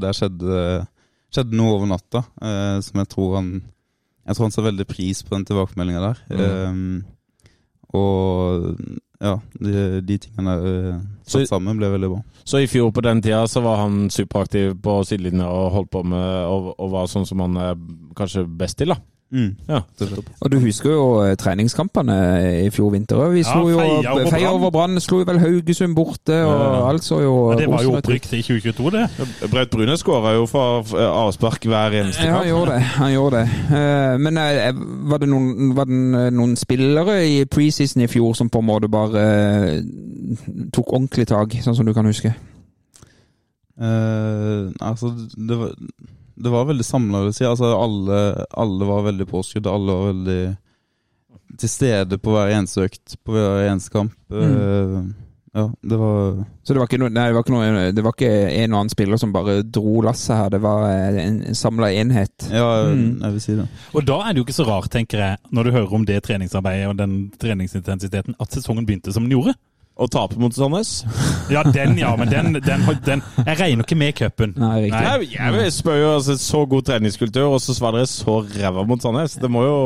der 0.00 0.16
skjedde, 0.16 0.58
skjedde 1.32 1.58
noe 1.58 1.76
over 1.76 1.90
natta 1.90 2.24
eh, 2.42 2.78
som 2.84 3.02
jeg 3.02 3.10
tror 3.14 3.38
han 3.40 3.54
Jeg 4.24 4.36
tror 4.36 4.46
han 4.46 4.54
sa 4.54 4.62
veldig 4.64 4.86
pris 4.88 5.18
på 5.20 5.34
den 5.34 5.44
tilbakemeldinga 5.44 6.00
der. 6.00 6.20
Mm. 6.32 6.70
Um, 6.72 7.04
og 7.92 8.78
ja, 9.24 9.34
de, 9.56 10.02
de 10.04 10.18
tingene 10.20 10.54
uh, 10.60 11.00
Så- 11.24 11.40
satt 11.44 11.54
sammen 11.54 11.78
ble 11.80 11.88
veldig 11.94 12.10
bra. 12.12 12.20
Så 12.44 12.60
i 12.60 12.68
fjor 12.68 12.90
på 12.92 13.00
den 13.06 13.22
tida 13.24 13.42
så 13.48 13.62
var 13.64 13.78
han 13.80 14.10
superaktiv 14.12 14.74
på 14.84 14.98
sidelinja 15.08 15.46
og 15.48 15.70
holdt 15.78 15.90
på 15.94 16.02
med 16.04 16.26
og, 16.44 16.74
og 16.76 16.90
var 16.92 17.08
sånn 17.08 17.24
som 17.28 17.40
han 17.40 17.56
er 17.56 17.78
kanskje 18.18 18.44
best 18.60 18.76
til, 18.82 18.92
da. 18.92 18.98
Mm. 19.34 19.56
Ja. 19.66 19.80
Og 20.44 20.50
du 20.52 20.60
husker 20.62 20.92
jo 20.94 21.06
eh, 21.24 21.32
treningskampene 21.34 22.14
i 22.62 22.68
fjor 22.70 22.92
vinter. 22.94 23.18
Vi 23.32 23.40
Ja, 23.42 23.48
slo 23.50 23.64
jo 23.72 23.80
feia 23.80 24.12
over 24.12 24.28
feia 24.30 24.44
Brann. 24.46 24.54
over 24.60 24.70
Brann, 24.70 25.00
slo 25.02 25.24
vel 25.26 25.40
Haugesund 25.42 25.96
borte, 25.96 26.36
og 26.46 26.52
Ja. 26.60 26.84
alt 26.88 27.02
så 27.02 27.18
jo 27.20 27.32
Ja, 27.50 27.58
det 27.58 27.66
var 27.72 27.82
jo 27.82 27.96
opprykk 27.98 28.28
til 28.30 28.42
2022, 28.44 28.90
det. 28.94 29.50
Braut 29.50 29.70
Brune 29.74 29.96
skåra 29.98 30.34
jo 30.36 30.46
fra 30.46 30.82
fra 30.86 31.08
avspark 31.26 31.66
hver 31.66 31.90
eneste 32.04 32.22
Ja, 32.22 32.30
han 32.38 32.44
kamp. 32.44 32.48
gjorde 32.52 32.70
det. 32.76 32.80
Han 32.82 33.12
gjorde 33.12 33.36
det. 33.42 33.48
Eh, 33.74 34.18
Men 34.18 34.38
eh, 34.38 34.72
var 35.10 35.18
det 35.18 35.28
noen, 35.28 35.74
var 35.76 35.84
det 35.90 35.98
eh, 36.26 36.30
noen 36.30 36.56
spillere 36.56 37.18
i 37.26 37.44
preseason 37.44 38.02
i 38.02 38.06
fjor 38.06 38.34
som 38.38 38.48
på 38.48 38.58
en 38.62 38.66
måte 38.70 38.88
bare 38.88 39.18
eh, 39.18 39.82
tok 40.72 40.92
ordentlig 40.94 41.26
tak, 41.26 41.50
sånn 41.60 41.74
som 41.74 41.86
du 41.86 41.92
kan 41.92 42.06
huske? 42.06 42.34
Uh, 43.80 44.70
altså, 44.80 45.10
det 45.48 45.56
var, 45.58 45.72
det 46.36 46.50
var 46.50 46.64
veldig 46.68 46.84
samla, 46.84 47.24
vil 47.28 47.34
si. 47.36 47.44
Altså, 47.46 47.70
alle, 47.78 48.20
alle 48.58 48.86
var 48.88 49.04
veldig 49.10 49.26
påskrudd. 49.30 49.66
Alle 49.70 49.92
var 49.98 50.12
veldig 50.12 50.38
til 51.60 51.70
stede 51.70 52.18
på 52.18 52.32
hver 52.34 52.50
eneste 52.56 52.88
økt, 52.88 53.18
på 53.22 53.34
hver 53.36 53.68
eneste 53.68 53.92
kamp. 53.94 54.14
Eh, 54.34 54.96
ja, 55.54 55.68
det 55.86 55.98
var 56.00 56.40
Så 56.66 56.74
det 56.74 56.80
var 56.80 56.88
ikke, 56.88 56.98
noe, 56.98 57.12
nei, 57.14 57.28
det 57.30 57.36
var 57.36 57.44
ikke, 57.44 57.54
noe, 57.54 57.92
det 57.94 58.02
var 58.02 58.16
ikke 58.16 58.30
en 58.64 58.72
og 58.74 58.78
annen 58.80 58.90
spiller 58.90 59.20
som 59.22 59.30
bare 59.36 59.60
dro 59.62 60.00
lasset 60.02 60.34
her, 60.34 60.48
det 60.50 60.58
var 60.64 60.88
eh, 60.88 61.20
en, 61.28 61.36
en 61.46 61.54
samla 61.60 61.92
enhet. 61.94 62.48
Ja, 62.50 62.64
Mm. 62.88 63.20
jeg 63.22 63.32
vil 63.36 63.44
si 63.44 63.54
det. 63.60 63.68
Og 63.94 64.02
da 64.08 64.16
er 64.24 64.32
det 64.34 64.42
jo 64.42 64.46
ikke 64.48 64.56
så 64.58 64.66
rart, 64.66 64.90
tenker 64.90 65.22
jeg, 65.22 65.38
når 65.54 65.64
du 65.68 65.70
hører 65.76 65.94
om 65.94 66.04
det 66.08 66.18
treningsarbeidet 66.26 66.88
og 66.90 66.98
den 66.98 67.14
treningsintensiteten, 67.38 68.34
at 68.42 68.50
sesongen 68.58 68.86
begynte 68.88 69.14
som 69.14 69.22
den 69.28 69.36
gjorde. 69.38 69.54
Og 69.94 70.10
tape 70.10 70.38
mot 70.42 70.54
Sandnes. 70.54 71.04
Ja, 71.52 71.62
den, 71.62 71.98
ja, 72.00 72.16
men 72.18 72.30
den, 72.30 72.56
den, 72.58 72.82
den 73.06 73.22
Jeg 73.46 73.58
regner 73.60 73.84
ikke 73.84 73.98
med 73.98 74.16
cupen. 74.18 74.54
Nei. 74.58 74.88
Nei. 74.90 75.02
Jeg, 75.30 75.72
spør 75.76 75.98
jo 76.00 76.08
altså, 76.16 76.34
så 76.40 76.64
god 76.66 76.86
treningskultur, 76.88 77.52
og 77.54 77.60
så 77.62 77.76
svarer 77.76 78.02
dere 78.02 78.10
så 78.10 78.40
ræva 78.42 78.82
mot 78.88 79.02
Sandnes. 79.02 79.36
Det 79.38 79.50
må 79.52 79.62
jo 79.62 79.76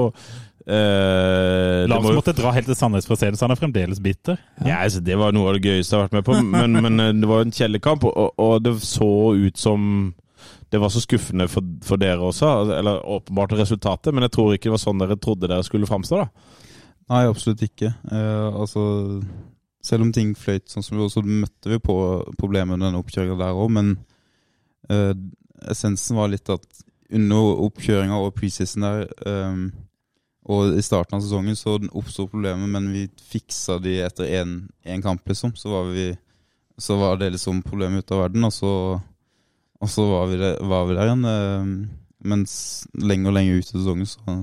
eh, 0.64 1.84
Lars 1.90 2.06
må 2.06 2.14
jo 2.14 2.20
måtte 2.22 2.32
dra 2.38 2.54
helt 2.56 2.70
til 2.70 2.78
Sandnes 2.78 3.08
for 3.08 3.18
å 3.18 3.20
se 3.20 3.28
det, 3.28 3.40
så 3.40 3.44
han 3.44 3.52
er 3.52 3.60
fremdeles 3.60 4.00
bitter. 4.00 4.40
Ja, 4.62 4.78
altså, 4.80 5.02
Det 5.04 5.18
var 5.20 5.36
noe 5.36 5.50
av 5.50 5.58
det 5.58 5.68
gøyeste 5.68 5.92
jeg 5.92 6.00
har 6.00 6.08
vært 6.08 6.16
med 6.16 6.28
på, 6.30 6.38
men, 6.56 6.80
men 6.88 7.04
eh, 7.04 7.12
det 7.18 7.28
var 7.28 7.44
en 7.44 7.52
kjellerkamp, 7.58 8.08
og, 8.08 8.32
og 8.40 8.64
det 8.64 8.78
så 8.86 9.10
ut 9.36 9.60
som 9.60 9.84
det 10.68 10.80
var 10.80 10.92
så 10.92 11.00
skuffende 11.00 11.48
for, 11.48 11.64
for 11.84 12.00
dere 12.00 12.20
også, 12.20 12.48
eller 12.76 13.04
åpenbart 13.08 13.54
resultatet, 13.56 14.12
men 14.14 14.26
jeg 14.26 14.34
tror 14.36 14.54
ikke 14.54 14.68
det 14.68 14.74
var 14.74 14.82
sånn 14.82 15.00
dere 15.00 15.16
trodde 15.20 15.48
dere 15.48 15.64
skulle 15.64 15.88
framstå. 15.88 16.24
da. 16.24 16.56
Nei, 17.08 17.22
absolutt 17.28 17.62
ikke. 17.64 17.92
Eh, 18.12 18.48
altså, 18.52 18.82
selv 19.84 20.06
om 20.06 20.12
ting 20.14 20.34
fløyt 20.36 20.68
sånn 20.70 20.84
som 20.84 20.96
det 20.96 21.04
var, 21.04 21.12
så 21.12 21.22
møtte 21.24 21.72
vi 21.72 21.80
på 21.82 21.96
problemer 22.40 22.76
under 22.76 22.88
denne 22.88 23.02
oppkjøringa 23.02 23.38
der 23.40 23.58
òg, 23.58 23.72
men 23.76 23.92
uh, 24.92 25.12
essensen 25.70 26.18
var 26.18 26.32
litt 26.32 26.50
at 26.52 26.66
under 27.14 27.62
oppkjøringa 27.66 28.18
og 28.20 28.34
preseason 28.36 28.84
der, 28.84 29.06
um, 29.24 29.68
og 30.48 30.78
i 30.78 30.84
starten 30.84 31.18
av 31.18 31.24
sesongen, 31.24 31.56
så 31.56 31.76
oppsto 31.96 32.28
problemer, 32.30 32.68
men 32.70 32.88
vi 32.92 33.04
fiksa 33.30 33.76
de 33.84 33.98
etter 34.00 34.30
én 34.32 35.02
kamp, 35.04 35.20
liksom. 35.28 35.52
Så 35.60 35.68
var, 35.68 35.90
vi, 35.92 36.06
så 36.80 36.96
var 36.96 37.18
det 37.20 37.34
liksom 37.34 37.60
problemet 37.66 38.04
ute 38.04 38.16
av 38.16 38.22
verden, 38.24 38.46
og 38.48 38.54
så, 38.56 38.70
og 39.76 39.90
så 39.92 40.06
var, 40.08 40.30
vi 40.30 40.38
der, 40.40 40.56
var 40.64 40.88
vi 40.88 40.96
der 40.96 41.10
igjen. 41.10 41.26
Uh, 41.28 41.98
mens 42.32 42.54
lenger 42.96 43.30
og 43.30 43.36
lenger 43.36 43.60
ut 43.60 43.68
i 43.68 43.74
sesongen 43.76 44.08
så 44.08 44.38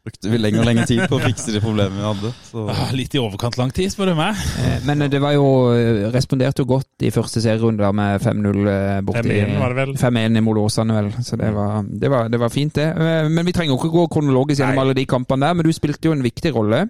brukte 0.00 0.30
vi 0.32 0.38
lenger 0.40 0.62
og 0.62 0.66
lenger 0.68 0.86
tid 0.88 1.02
på 1.10 1.18
å 1.18 1.22
fikse 1.22 1.52
de 1.52 1.60
problemene 1.60 1.98
vi 2.00 2.04
hadde. 2.06 2.30
Så. 2.48 2.62
Ah, 2.72 2.88
Litt 2.96 3.14
i 3.14 3.20
overkant 3.20 3.58
lang 3.60 3.72
tid, 3.76 3.90
spør 3.92 4.12
du 4.12 4.14
meg. 4.18 4.38
Eh, 4.62 4.78
Men 4.88 5.04
det 5.12 5.20
var 5.20 5.34
jo 5.36 5.44
eh, 5.74 6.06
responderte 6.14 6.64
jo 6.64 6.70
godt 6.70 7.04
i 7.04 7.10
første 7.12 7.42
serierunde 7.44 7.84
der 7.84 7.92
med 7.96 8.24
5-0 8.24 8.70
eh, 8.72 9.00
borti 9.04 9.34
5-1 9.36 9.58
var 9.60 9.74
det 9.74 9.78
vel. 9.82 9.92
5-1 10.00 10.40
i 10.40 10.64
Åsane, 10.64 10.96
vel. 10.96 11.10
Så 11.26 11.36
det 11.40 11.52
var, 11.56 11.84
det, 11.84 12.12
var, 12.14 12.32
det 12.32 12.40
var 12.40 12.54
fint, 12.54 12.74
det. 12.80 12.88
Eh, 12.96 13.28
Men 13.28 13.46
vi 13.46 13.52
trenger 13.56 13.74
jo 13.74 13.80
ikke 13.82 13.92
gå 13.98 14.06
kronologisk 14.16 14.62
gjennom 14.62 14.78
Nei. 14.80 14.86
alle 14.86 14.96
de 14.96 15.06
kampene 15.10 15.46
der, 15.50 15.60
men 15.60 15.68
du 15.68 15.72
spilte 15.76 16.08
jo 16.08 16.16
en 16.16 16.24
viktig 16.24 16.54
rolle 16.56 16.80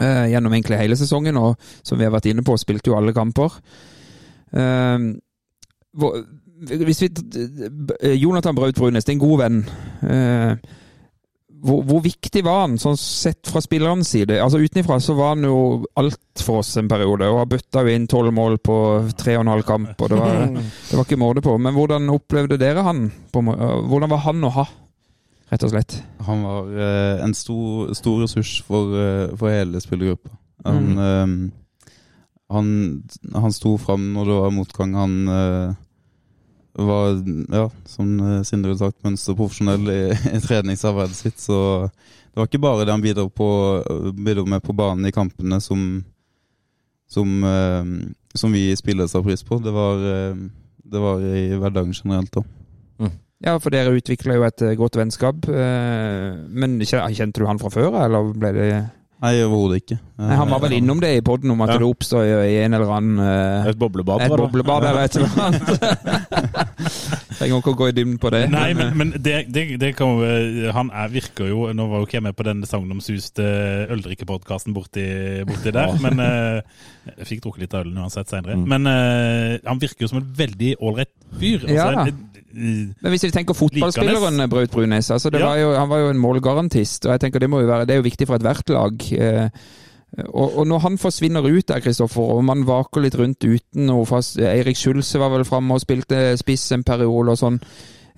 eh, 0.00 0.26
gjennom 0.32 0.56
egentlig 0.56 0.80
hele 0.80 0.96
sesongen, 0.96 1.36
og 1.36 1.60
som 1.84 2.00
vi 2.00 2.08
har 2.08 2.14
vært 2.16 2.30
inne 2.32 2.44
på, 2.46 2.56
spilte 2.60 2.88
jo 2.92 2.96
alle 2.96 3.12
kamper. 3.16 3.60
Eh, 4.56 5.10
hvis 6.72 7.02
vi 7.04 7.08
eh, 7.12 8.14
Jonathan 8.16 8.56
Braut 8.56 8.78
Brunes, 8.78 9.04
det 9.04 9.12
er 9.12 9.20
en 9.20 9.26
god 9.28 9.42
venn. 9.44 9.66
Eh, 11.62 11.68
hvor, 11.68 11.82
hvor 11.86 12.02
viktig 12.04 12.42
var 12.44 12.64
han, 12.64 12.76
sånn 12.80 12.98
sett 12.98 13.46
fra 13.50 13.62
spillernes 13.62 14.10
side? 14.10 14.38
Altså 14.42 14.60
Utenifra 14.62 14.98
så 15.00 15.14
var 15.18 15.34
han 15.34 15.46
jo 15.46 15.86
alt 16.00 16.42
for 16.42 16.62
oss 16.62 16.74
en 16.80 16.90
periode, 16.90 17.28
og 17.30 17.38
har 17.42 17.50
bøtta 17.50 17.84
jo 17.84 17.94
inn 17.94 18.08
tolv 18.10 18.34
mål 18.34 18.58
på 18.64 18.76
tre 19.18 19.36
og 19.38 19.44
en 19.44 19.52
halv 19.54 19.66
kamp. 19.68 19.94
og 19.94 20.10
det 20.10 20.18
var, 20.18 20.46
det 20.56 20.98
var 20.98 21.06
ikke 21.06 21.20
måte 21.22 21.44
på. 21.44 21.56
Men 21.62 21.76
hvordan 21.76 22.12
opplevde 22.12 22.58
dere 22.60 22.84
han? 22.86 23.06
På, 23.32 23.44
hvordan 23.44 24.10
var 24.10 24.24
han 24.26 24.44
å 24.44 24.52
ha, 24.58 24.66
rett 25.52 25.66
og 25.66 25.74
slett? 25.74 25.98
Han 26.26 26.44
var 26.46 26.70
eh, 26.74 27.24
en 27.24 27.34
stor, 27.36 27.92
stor 27.98 28.22
ressurs 28.24 28.56
for, 28.66 28.94
eh, 28.98 29.34
for 29.38 29.52
hele 29.52 29.82
spillergruppa. 29.82 30.34
Han, 30.66 30.92
eh, 30.98 31.36
han, 32.52 32.68
han 33.34 33.54
sto 33.54 33.76
fram 33.80 34.12
når 34.16 34.28
det 34.28 34.42
var 34.42 34.54
motgang. 34.58 34.98
Han 34.98 35.16
eh, 35.28 35.80
var, 36.72 37.24
ja, 37.52 37.70
som 37.84 38.20
eh, 38.20 38.42
Sindre 38.42 38.72
har 38.72 38.80
sagt, 38.80 39.02
mønsterprofesjonell 39.04 39.92
i, 39.92 40.00
i 40.36 40.40
treningsarbeidet 40.40 41.18
sitt. 41.18 41.42
Så 41.42 41.58
det 41.88 42.40
var 42.40 42.48
ikke 42.48 42.62
bare 42.62 42.86
det 42.86 42.94
han 42.94 43.04
bidro, 43.04 43.28
på, 43.28 43.50
bidro 44.16 44.46
med 44.48 44.64
på 44.64 44.76
banen 44.76 45.06
i 45.08 45.14
kampene 45.14 45.60
som, 45.60 46.02
som, 47.10 47.36
eh, 47.44 47.92
som 48.34 48.56
vi 48.56 48.70
spillere 48.78 49.10
sa 49.10 49.22
pris 49.24 49.44
på. 49.44 49.60
Det 49.62 49.74
var, 49.74 50.08
eh, 50.14 50.42
det 50.92 51.04
var 51.04 51.20
i 51.28 51.46
hverdagen 51.54 51.94
generelt 51.96 52.42
òg. 52.42 52.50
Ja, 53.42 53.56
for 53.58 53.74
dere 53.74 53.96
utvikla 53.98 54.36
jo 54.36 54.44
et 54.46 54.62
godt 54.78 54.94
vennskap. 54.94 55.48
Men 55.50 56.76
kjente 56.86 57.40
du 57.40 57.46
han 57.48 57.58
fra 57.58 57.72
før, 57.74 57.96
eller 58.04 58.28
ble 58.38 58.52
det 58.54 58.68
Nei, 59.22 59.36
overhodet 59.46 59.76
ikke. 59.84 59.96
Nei, 60.18 60.36
Han 60.36 60.50
var 60.50 60.60
vel 60.64 60.72
innom 60.80 60.98
det 61.02 61.12
i 61.14 61.20
poden 61.22 61.52
om 61.54 61.60
at 61.62 61.70
Ja. 61.70 61.78
det 61.78 61.86
oppstår 61.86 62.26
i 62.42 62.56
en 62.64 62.74
eller 62.74 62.90
annen 62.90 63.20
uh, 63.22 63.68
Et 63.70 63.78
boblebad, 63.78 64.24
Et 64.24 64.32
boblebad 64.34 64.86
eller 64.88 65.04
et 65.06 65.16
eller 65.16 65.30
annet. 65.46 65.62
Trenger 67.38 67.56
ikke 67.60 67.72
å 67.72 67.78
gå 67.78 67.88
i 67.90 67.94
dybden 67.96 68.18
på 68.22 68.30
det. 68.34 68.42
Nei, 68.52 68.72
men, 68.78 68.90
men 68.98 69.12
det, 69.14 69.36
det, 69.54 69.64
det 69.80 69.92
kan, 69.98 70.18
jo- 70.18 70.72
Han 70.74 70.90
er, 70.90 71.08
virker 71.14 71.48
jo 71.50 71.68
Nå 71.74 71.86
var 71.90 72.02
jo 72.02 72.08
ikke 72.08 72.18
jeg 72.18 72.26
med 72.26 72.36
på 72.38 72.46
den 72.46 72.64
sagnomsuste 72.68 73.46
øldrikkepodkasten 73.94 74.74
borti, 74.76 75.06
borti 75.48 75.74
der, 75.74 75.94
men 76.02 76.18
uh, 76.22 76.60
Jeg 77.18 77.30
fikk 77.30 77.44
drukket 77.46 77.64
litt 77.66 77.78
av 77.78 77.86
ølen 77.86 78.02
uansett 78.02 78.30
seinere. 78.30 78.58
Mm. 78.58 78.66
Men 78.74 78.90
uh, 78.90 79.56
han 79.70 79.80
virker 79.82 80.06
jo 80.06 80.12
som 80.12 80.20
en 80.22 80.28
veldig 80.38 80.74
ålreit 80.82 81.10
fyr. 81.40 81.66
Ja 81.70 81.88
eh, 81.94 82.10
eh, 82.10 82.31
Men 82.54 82.94
hvis 83.14 83.24
vi 83.24 83.30
tenker 83.30 83.54
fotballspilleren 83.54 84.48
Braut 84.50 84.70
Brunes, 84.70 85.10
altså 85.10 85.30
det 85.30 85.40
Ja. 85.40 85.46
var 85.48 85.56
jo, 85.56 85.72
han 85.74 85.88
var 85.88 85.98
jo 85.98 86.08
en 86.10 86.18
målgarantist. 86.18 87.06
og 87.06 87.12
jeg 87.12 87.20
tenker 87.20 87.40
Det 87.40 87.50
må 87.50 87.60
jo 87.60 87.66
være, 87.66 87.86
det 87.86 87.94
er 87.94 88.02
jo 88.02 88.08
viktig 88.08 88.26
for 88.26 88.36
ethvert 88.36 88.68
lag. 88.68 89.12
eh, 89.12 89.48
Og, 90.28 90.58
og 90.58 90.66
når 90.66 90.78
han 90.80 90.98
forsvinner 90.98 91.40
ut 91.40 91.68
der, 91.68 91.80
Kristoffer, 91.80 92.20
og 92.20 92.44
man 92.44 92.66
vaker 92.66 93.00
litt 93.00 93.14
rundt 93.16 93.40
uten 93.44 93.86
noe 93.86 94.04
fast 94.04 94.36
Eirik 94.38 94.76
Schulze 94.76 95.18
var 95.18 95.30
vel 95.30 95.44
framme 95.48 95.72
og 95.72 95.80
spilte 95.80 96.36
spiss 96.36 96.70
en 96.72 96.84
periode 96.84 97.30
og 97.32 97.38
sånn. 97.40 97.56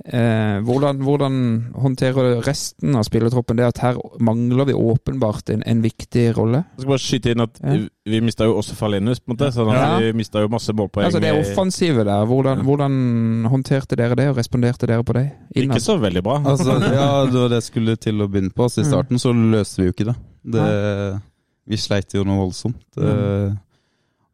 Eh, 0.05 0.59
hvordan, 0.67 0.99
hvordan 1.07 1.35
håndterer 1.79 2.41
resten 2.45 2.97
av 2.99 3.05
spillertroppen 3.07 3.57
det 3.57 3.65
at 3.69 3.79
her 3.79 3.99
mangler 4.19 4.67
vi 4.67 4.75
åpenbart 4.75 5.53
en, 5.55 5.63
en 5.71 5.83
viktig 5.85 6.25
rolle? 6.37 6.65
Jeg 6.75 6.83
skal 6.83 6.91
bare 6.91 7.05
skyte 7.05 7.31
inn 7.31 7.41
at 7.45 7.61
Ja. 7.63 7.77
vi 8.11 8.21
mista 8.21 8.45
jo 8.45 8.57
også 8.59 8.75
Falenus, 8.75 9.21
på 9.23 9.31
en 9.31 9.37
måte. 9.37 9.53
Sånn 9.55 9.71
at 9.71 9.79
Ja. 9.79 9.99
vi 10.03 10.13
mista 10.19 10.43
jo 10.43 10.49
masse 10.51 10.75
målpoeng. 10.75 11.07
Altså 11.07 11.21
Det 11.23 11.31
offensive 11.39 12.05
der, 12.05 12.27
hvordan, 12.27 12.65
hvordan 12.67 13.47
håndterte 13.49 13.97
dere 13.97 14.17
det, 14.19 14.29
og 14.29 14.37
responderte 14.37 14.87
dere 14.91 15.05
på 15.05 15.15
det? 15.15 15.31
Ikke 15.55 15.81
så 15.81 15.97
veldig 16.01 16.23
bra. 16.27 16.41
Altså, 16.43 16.75
ja, 16.83 17.25
det 17.31 17.39
var 17.39 17.49
det 17.55 17.63
jeg 17.63 17.69
skulle 17.71 17.97
til 17.97 18.19
å 18.21 18.29
begynne 18.29 18.53
på. 18.53 18.65
Altså, 18.67 18.81
I 18.83 18.85
Mm. 18.85 18.91
starten 18.91 19.19
så 19.23 19.33
løste 19.33 19.77
vi 19.81 19.87
jo 19.87 19.93
ikke 19.95 20.11
det. 20.11 20.17
det 20.45 21.23
vi 21.67 21.77
sleit 21.77 22.13
jo 22.13 22.25
noe 22.25 22.43
voldsomt. 22.51 22.83
Mm. 22.99 23.07
Eh, 23.07 23.57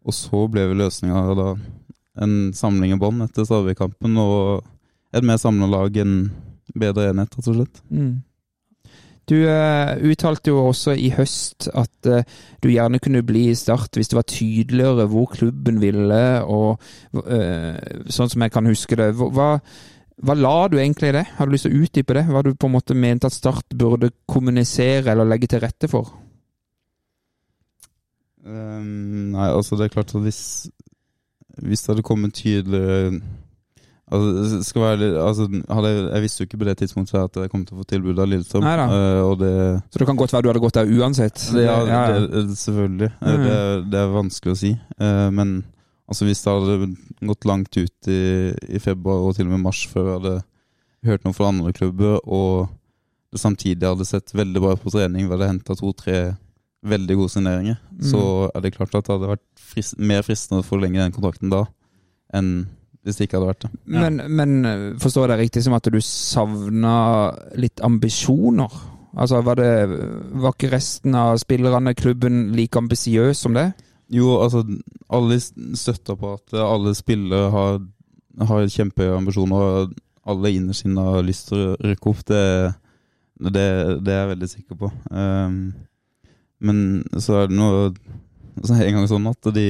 og 0.07 0.13
så 0.17 0.51
ble 0.51 0.67
vi 0.73 0.75
løsninga 0.75 1.37
da 1.37 1.55
en 2.25 2.53
samling 2.53 2.93
i 2.93 2.99
bånn 2.99 3.21
etter 3.23 3.45
Stabæk-kampen, 3.45 4.17
og 4.19 4.65
et 5.15 5.27
mer 5.27 5.41
samla 5.41 5.69
lag, 5.71 5.97
en 5.97 6.17
bedre 6.77 7.11
enhet, 7.11 7.33
rett 7.37 7.49
og 7.51 7.57
slett. 7.57 7.81
Mm. 7.91 8.21
Du 9.31 9.37
uh, 9.47 9.95
uttalte 10.11 10.51
jo 10.51 10.65
også 10.73 10.97
i 10.99 11.11
høst 11.15 11.69
at 11.79 12.09
uh, 12.11 12.25
du 12.63 12.71
gjerne 12.73 12.99
kunne 13.03 13.23
bli 13.27 13.45
i 13.51 13.59
Start 13.59 13.95
hvis 13.95 14.11
det 14.11 14.19
var 14.19 14.27
tydeligere 14.27 15.07
hvor 15.13 15.31
klubben 15.31 15.79
ville, 15.83 16.23
og 16.43 16.81
uh, 17.15 17.79
sånn 18.11 18.33
som 18.33 18.43
jeg 18.43 18.55
kan 18.55 18.67
huske 18.67 18.99
det. 18.99 19.13
Hva, 19.21 19.53
hva, 20.19 20.37
la 20.39 20.57
du 20.71 20.81
egentlig 20.81 21.13
i 21.13 21.19
det? 21.21 21.27
Har 21.37 21.47
du 21.47 21.55
lyst 21.55 21.69
til 21.69 21.77
å 21.77 21.85
utdype 21.85 22.17
det? 22.19 22.25
Hva 22.31 22.43
du 22.47 22.57
på 22.57 22.71
en 22.71 22.75
måte 22.75 22.97
mente 22.99 23.31
at 23.31 23.37
Start 23.37 23.77
burde 23.79 24.11
kommunisere 24.31 25.13
eller 25.13 25.29
legge 25.29 25.53
til 25.53 25.63
rette 25.63 25.91
for? 25.91 26.11
Um, 28.41 29.31
nei, 29.37 29.51
altså 29.53 29.77
det 29.77 29.87
er 29.87 29.95
klart 29.99 30.15
at 30.17 30.23
hvis 30.25 30.71
Hvis 31.61 31.83
det 31.83 31.91
hadde 31.93 32.03
kommet 32.09 32.39
tydelig 32.39 33.21
Altså, 34.11 34.75
være 34.75 35.09
altså, 35.23 35.45
hadde, 35.71 35.91
jeg- 36.11 36.23
visste 36.23 36.41
jo 36.43 36.47
ikke 36.49 36.59
på 36.59 36.67
det 36.67 36.77
tidspunktet 36.81 37.15
at 37.23 37.37
jeg 37.45 37.51
kom 37.51 37.65
til 37.65 37.77
å 37.77 37.81
få 37.81 37.87
tilbud 37.87 38.19
av 38.19 38.27
Lillestrøm. 38.27 38.65
Og 39.31 39.39
det 39.39 39.83
Så 39.93 39.99
det 39.99 40.07
kan 40.09 40.17
godt 40.17 40.33
være 40.33 40.43
du 40.43 40.49
hadde 40.51 40.61
gått 40.65 40.75
der 40.75 40.87
uansett? 40.91 41.39
Ja, 41.55 41.61
Ja, 41.87 42.09
ja. 42.11 42.19
Det, 42.19 42.31
det, 42.49 42.57
selvfølgelig. 42.59 43.11
Eh, 43.23 43.37
Mm. 43.37 43.45
Det, 43.45 43.53
er- 43.53 43.85
det 43.91 43.99
vanskelig 44.13 44.53
å 44.53 44.57
si. 44.59 44.73
Uh, 45.01 45.31
Men 45.31 45.65
altså, 46.11 46.25
hvis 46.27 46.43
det 46.43 46.51
hadde 46.51 46.97
gått 47.31 47.45
langt 47.47 47.77
ut 47.77 48.09
i, 48.09 48.55
i 48.75 48.79
februar 48.83 49.29
og 49.29 49.37
til 49.37 49.47
og 49.47 49.53
med 49.53 49.61
mars 49.63 49.87
før 49.87 50.05
jeg 50.11 50.21
hadde 50.21 50.43
hørt 51.05 51.25
noe 51.25 51.33
fra 51.33 51.49
andre 51.49 51.73
klubber, 51.73 52.19
og 52.27 52.69
det 53.33 53.39
samtidig 53.41 53.87
hadde 53.87 54.05
sett 54.05 54.33
veldig 54.35 54.61
bra 54.61 54.75
på 54.75 54.91
trening, 54.91 55.29
vi 55.29 55.37
hadde 55.37 55.47
henta 55.53 55.77
to-tre 55.79 56.37
veldig 56.85 57.15
gode 57.17 57.31
signeringer, 57.31 57.79
Mm. 57.95 58.11
så 58.11 58.51
er 58.57 58.61
det 58.61 58.75
klart 58.75 58.95
at 58.95 59.05
det 59.07 59.15
hadde 59.15 59.31
vært 59.37 59.47
frist, 59.57 59.99
mer 60.01 60.23
fristende 60.23 60.65
å 60.65 60.67
forlenge 60.67 60.99
den 60.99 61.13
kontrakten 61.13 61.49
da 61.51 61.67
enn 62.35 62.67
hvis 63.05 63.17
det 63.17 63.27
ikke 63.27 63.39
hadde 63.39 63.51
vært 63.51 63.65
det. 63.65 63.71
Men, 63.89 64.21
men 64.29 64.97
forstår 65.01 65.25
jeg 65.25 65.33
det 65.33 65.45
riktig 65.45 65.63
som 65.65 65.77
at 65.77 65.89
du 65.89 66.01
savna 66.05 66.97
litt 67.61 67.81
ambisjoner? 67.85 68.75
Altså, 69.17 69.41
var, 69.43 69.59
det, 69.59 69.71
var 70.43 70.55
ikke 70.55 70.71
resten 70.75 71.17
av 71.19 71.39
spillerne 71.43 71.95
i 71.95 71.99
klubben 71.99 72.51
like 72.55 72.79
ambisiøs 72.79 73.41
som 73.41 73.57
det? 73.57 73.71
Jo, 74.11 74.37
altså 74.43 74.65
alle 75.11 75.41
på 76.19 76.35
at 76.35 76.55
alle 76.59 76.95
spillere 76.99 77.51
har, 77.51 77.81
har 78.47 78.71
kjempehøye 78.77 79.17
ambisjoner. 79.17 79.57
og 79.57 79.95
Alle 80.31 80.53
innerst 80.55 80.87
inne 80.87 81.07
har 81.07 81.27
lyst 81.27 81.49
til 81.51 81.73
å 81.73 81.77
rykke 81.81 82.11
opp. 82.11 82.25
Det, 82.27 82.45
det, 83.49 83.67
det 84.05 84.15
er 84.15 84.21
jeg 84.21 84.33
veldig 84.35 84.51
sikker 84.51 84.81
på. 84.83 84.91
Um, 85.11 85.61
men 86.61 87.05
så 87.17 87.41
er 87.41 87.49
det 87.49 87.57
noe 87.57 87.93
så 88.61 88.75
er 88.75 88.83
det 88.83 88.89
en 88.91 88.99
gang 88.99 89.09
sånn 89.09 89.29
at 89.31 89.49
de, 89.57 89.69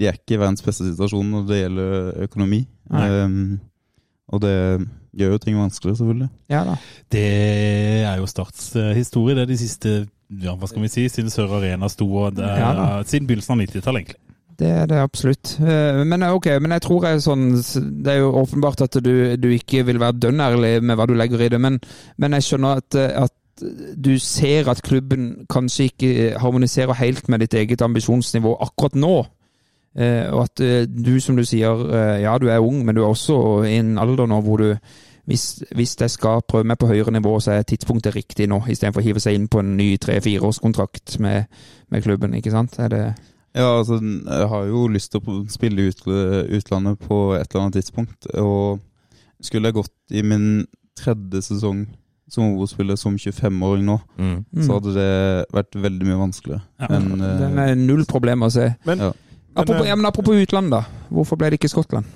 de 0.00 0.08
er 0.08 0.16
ikke 0.16 0.36
i 0.36 0.40
verdens 0.40 0.64
beste 0.64 0.86
situasjon 0.88 1.30
når 1.34 1.46
det 1.50 1.60
gjelder 1.60 2.24
økonomi. 2.28 2.62
Um, 2.88 3.60
og 4.32 4.40
det 4.40 4.54
gjør 5.18 5.34
jo 5.34 5.38
ting 5.42 5.58
vanskeligere, 5.60 5.98
selvfølgelig. 6.00 6.28
Ja 6.52 6.64
da. 6.64 6.76
Det 7.12 7.26
er 8.08 8.16
jo 8.16 8.26
Starts 8.30 8.70
eh, 8.80 8.94
historie, 8.96 9.36
det 9.36 9.44
er 9.44 9.50
de 9.52 9.58
siste 9.60 9.94
ja, 10.40 10.54
hva 10.56 10.68
skal 10.70 10.80
vi 10.80 10.88
si, 10.88 11.04
siden 11.12 11.28
Sør 11.28 11.58
Arena 11.58 11.90
sto, 11.92 12.06
og 12.08 12.36
det 12.38 12.46
er, 12.48 12.60
Ja 12.62 13.02
siden 13.04 13.28
begynnelsen 13.28 13.52
av 13.58 13.66
90-tallet, 13.66 14.00
egentlig. 14.06 14.20
Det 14.62 14.70
er 14.70 14.88
det 14.88 15.02
absolutt. 15.02 15.56
Eh, 15.60 16.00
Men 16.08 16.24
ok, 16.30 16.48
men 16.62 16.74
jeg 16.76 16.84
tror 16.84 17.06
jeg 17.08 17.22
sånn 17.24 17.44
Det 17.56 18.12
er 18.12 18.18
jo 18.20 18.32
åpenbart 18.42 18.84
at 18.84 18.98
du, 19.04 19.12
du 19.40 19.48
ikke 19.52 19.84
vil 19.88 20.00
være 20.00 20.20
dønn 20.22 20.40
ærlig 20.44 20.74
med 20.84 20.96
hva 20.96 21.06
du 21.08 21.14
legger 21.18 21.44
i 21.44 21.52
det, 21.52 21.60
men, 21.60 21.80
men 22.16 22.36
jeg 22.38 22.48
skjønner 22.48 22.80
at, 22.80 22.96
at 23.26 23.64
du 23.96 24.14
ser 24.22 24.70
at 24.72 24.80
klubben 24.84 25.44
kanskje 25.52 25.90
ikke 25.90 26.12
harmoniserer 26.40 26.96
helt 27.02 27.28
med 27.28 27.44
ditt 27.44 27.54
eget 27.58 27.84
ambisjonsnivå 27.84 28.54
akkurat 28.64 28.96
nå. 28.96 29.16
Eh, 29.96 30.30
og 30.32 30.44
at 30.44 30.60
eh, 30.60 30.86
du, 30.88 31.18
som 31.20 31.36
du 31.36 31.44
sier, 31.44 31.82
eh, 31.92 32.20
ja 32.22 32.38
du 32.38 32.46
er 32.48 32.58
ung, 32.64 32.84
men 32.84 32.94
du 32.96 33.02
er 33.02 33.08
også 33.12 33.64
i 33.68 33.74
en 33.76 33.98
alder 33.98 34.26
nå 34.26 34.40
hvor 34.42 34.56
du 34.58 34.76
hvis, 35.28 35.62
hvis 35.76 35.96
jeg 36.00 36.10
skal 36.10 36.40
prøve 36.48 36.64
meg 36.66 36.78
på 36.78 36.88
høyere 36.90 37.12
nivå, 37.14 37.36
så 37.40 37.52
er 37.52 37.62
tidspunktet 37.62 38.14
riktig 38.16 38.48
nå, 38.50 38.58
istedenfor 38.68 39.00
å 39.00 39.04
hive 39.04 39.20
seg 39.22 39.34
inn 39.38 39.44
på 39.48 39.60
en 39.62 39.76
ny 39.76 39.96
tre-fireårskontrakt 40.02 41.18
med, 41.22 41.44
med 41.90 42.02
klubben. 42.02 42.34
ikke 42.34 42.50
sant? 42.50 42.78
Er 42.82 42.88
det 42.88 43.02
Ja, 43.54 43.78
altså, 43.78 44.00
jeg 44.02 44.48
har 44.48 44.64
jo 44.66 44.86
lyst 44.88 45.12
til 45.12 45.20
å 45.20 45.34
spille 45.52 45.82
i 45.84 45.88
ut- 45.92 46.06
utlandet 46.56 46.98
på 47.06 47.34
et 47.36 47.46
eller 47.52 47.66
annet 47.66 47.74
tidspunkt. 47.78 48.26
Og 48.34 48.80
skulle 49.44 49.68
jeg 49.68 49.74
gått 49.74 49.92
i 50.10 50.22
min 50.22 50.66
tredje 50.98 51.42
sesong 51.42 51.86
som 52.32 52.54
Obos-spiller 52.54 52.96
som 52.96 53.14
25-åring 53.16 53.84
nå, 53.84 53.98
Mm. 54.18 54.44
så 54.64 54.78
hadde 54.80 54.94
det 54.94 55.46
vært 55.52 55.76
veldig 55.76 56.06
mye 56.08 56.18
vanskeligere. 56.18 56.62
Ja. 56.80 56.86
Men, 56.98 57.18
Det 57.20 57.68
er 57.70 57.74
null 57.76 58.04
problem 58.06 58.40
å 58.42 58.50
se. 58.50 58.74
Men, 58.86 58.98
Ja. 58.98 59.12
Apropos, 59.54 59.82
eh, 59.84 59.88
ja, 59.90 59.96
men 59.96 60.06
apropos 60.08 60.34
utlandet, 60.38 60.70
da. 60.80 61.06
Hvorfor 61.12 61.36
ble 61.40 61.50
det 61.52 61.58
ikke 61.60 61.68
Skottland? 61.72 62.06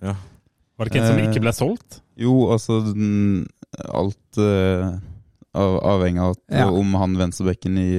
Var 0.00 0.86
det 0.86 0.92
ikke 0.92 1.00
en 1.02 1.08
som 1.10 1.18
Eh, 1.18 1.28
ikke 1.30 1.42
ble 1.42 1.52
solgt? 1.52 2.00
jo, 2.18 2.50
altså 2.54 2.80
den, 2.94 3.46
Alt 3.92 4.38
uh, 4.40 4.94
av, 5.54 5.74
avhengig 5.84 6.20
av 6.22 6.30
at, 6.32 6.38
Ja. 6.50 6.68
om 6.70 6.94
han 6.94 7.16
venstrebekken 7.18 7.76
i, 7.78 7.90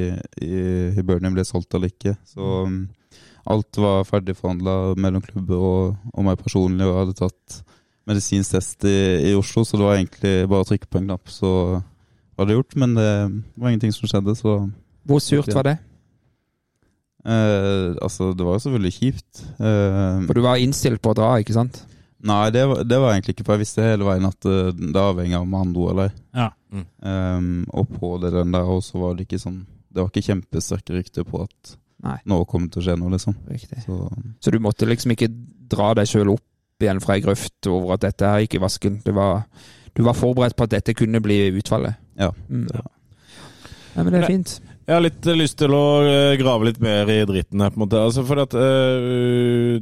i, 0.42 0.54
i 0.98 1.04
Burnham 1.06 1.36
ble 1.36 1.44
solgt 1.46 1.76
eller 1.78 1.92
ikke. 1.92 2.16
Så 2.26 2.40
um, 2.66 2.90
alt 3.46 3.78
var 3.78 4.04
ferdigforhandla 4.10 4.96
mellom 4.98 5.22
klubber 5.22 5.56
og, 5.62 5.98
og 6.14 6.26
meg 6.26 6.40
personlig, 6.42 6.88
og 6.88 6.96
jeg 6.96 7.00
hadde 7.04 7.18
tatt 7.20 7.60
medisinsk 8.10 8.56
test 8.56 8.84
i, 8.90 9.30
i 9.30 9.36
Oslo, 9.38 9.62
så 9.64 9.78
det 9.78 9.86
var 9.86 10.00
egentlig 10.00 10.34
bare 10.50 10.66
å 10.66 10.70
trykke 10.72 10.90
på 10.90 10.98
en 10.98 11.08
knapp, 11.12 11.30
så 11.30 11.52
var 12.40 12.50
det 12.50 12.58
gjort. 12.58 12.76
Men 12.82 12.96
det 12.98 13.14
var 13.60 13.70
ingenting 13.70 13.94
som 13.94 14.10
skjedde, 14.10 14.34
så 14.40 14.58
Hvor 15.06 15.22
surt 15.22 15.54
var 15.54 15.64
det? 15.70 15.78
Eh, 17.26 17.96
Altså, 18.02 18.32
det 18.38 18.46
var 18.46 18.58
jo 18.58 18.64
selvfølgelig 18.66 18.94
kjipt. 18.96 19.44
Eh, 19.60 20.26
For 20.28 20.34
du 20.40 20.42
var 20.46 20.62
innstilt 20.62 21.02
på 21.02 21.12
å 21.14 21.18
dra, 21.18 21.32
ikke 21.42 21.56
sant? 21.58 21.82
Nei, 22.20 22.50
det 22.52 22.66
var, 22.68 22.84
det 22.84 22.98
var 23.00 23.14
egentlig 23.16 23.38
ikke, 23.38 23.46
for 23.48 23.56
jeg 23.56 23.64
visste 23.64 23.84
hele 23.86 24.04
veien 24.08 24.26
at 24.28 24.46
eh, 24.50 24.72
det 24.76 25.00
avhengig 25.00 25.38
av 25.38 25.46
om 25.48 25.54
han 25.56 25.74
dro 25.76 25.86
eller 25.94 26.10
ei. 26.10 26.16
Ja. 26.36 26.50
Um, 26.70 27.64
og 27.74 27.88
på 27.96 28.10
det 28.22 28.30
den 28.36 28.52
der 28.54 28.68
også 28.70 29.00
var 29.02 29.16
det 29.18 29.24
ikke 29.26 29.40
sånn 29.42 29.64
Det 29.90 30.04
var 30.04 30.12
ikke 30.12 30.22
kjempesterke 30.28 30.94
rykter 31.00 31.26
på 31.26 31.40
at 31.48 31.72
Nei. 32.06 32.20
noe 32.30 32.46
kom 32.46 32.68
til 32.70 32.84
å 32.84 32.86
skje 32.86 32.96
noe, 33.00 33.10
liksom. 33.16 33.34
Riktig. 33.50 33.80
Så 33.88 33.96
Så 34.40 34.52
du 34.54 34.60
måtte 34.62 34.86
liksom 34.86 35.16
ikke 35.16 35.32
dra 35.72 35.94
deg 35.98 36.06
sjøl 36.12 36.30
opp 36.36 36.46
igjen 36.84 37.02
fra 37.02 37.16
ei 37.18 37.24
grøft 37.26 37.68
over 37.72 37.96
at 37.96 38.04
dette 38.06 38.28
her 38.30 38.44
gikk 38.46 38.60
i 38.60 38.62
vasken. 38.64 39.00
Det 39.04 39.16
var, 39.18 39.42
du 39.98 40.04
var 40.06 40.14
forberedt 40.16 40.56
på 40.56 40.68
at 40.68 40.76
dette 40.78 40.94
kunne 40.96 41.20
bli 41.26 41.40
utfallet. 41.58 41.98
ja. 42.20 42.30
Mm. 42.50 42.68
Det, 42.70 42.84
Ja, 43.96 44.04
men 44.04 44.14
det 44.14 44.22
er 44.22 44.28
fint. 44.30 44.60
Jeg 44.90 44.96
har 44.96 45.04
litt 45.06 45.28
eh, 45.30 45.38
lyst 45.38 45.60
til 45.62 45.74
å 45.78 45.86
eh, 46.02 46.36
grave 46.42 46.66
litt 46.66 46.80
mer 46.82 47.10
i 47.14 47.22
dritten 47.30 47.62
her, 47.62 47.70
på 47.70 47.78
en 47.78 47.84
måte. 47.84 48.00
Altså, 48.02 48.24
for 48.26 48.42
at 48.42 48.56
eh, 48.58 49.78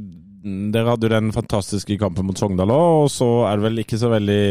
Dere 0.48 0.92
hadde 0.92 1.08
jo 1.08 1.12
den 1.12 1.32
fantastiske 1.34 1.96
kampen 1.98 2.28
mot 2.28 2.38
Sogndal 2.38 2.70
òg, 2.70 3.06
og 3.06 3.08
så 3.12 3.26
er 3.48 3.56
det 3.56 3.64
vel 3.64 3.82
ikke 3.82 3.98
så 4.00 4.10
veldig 4.12 4.42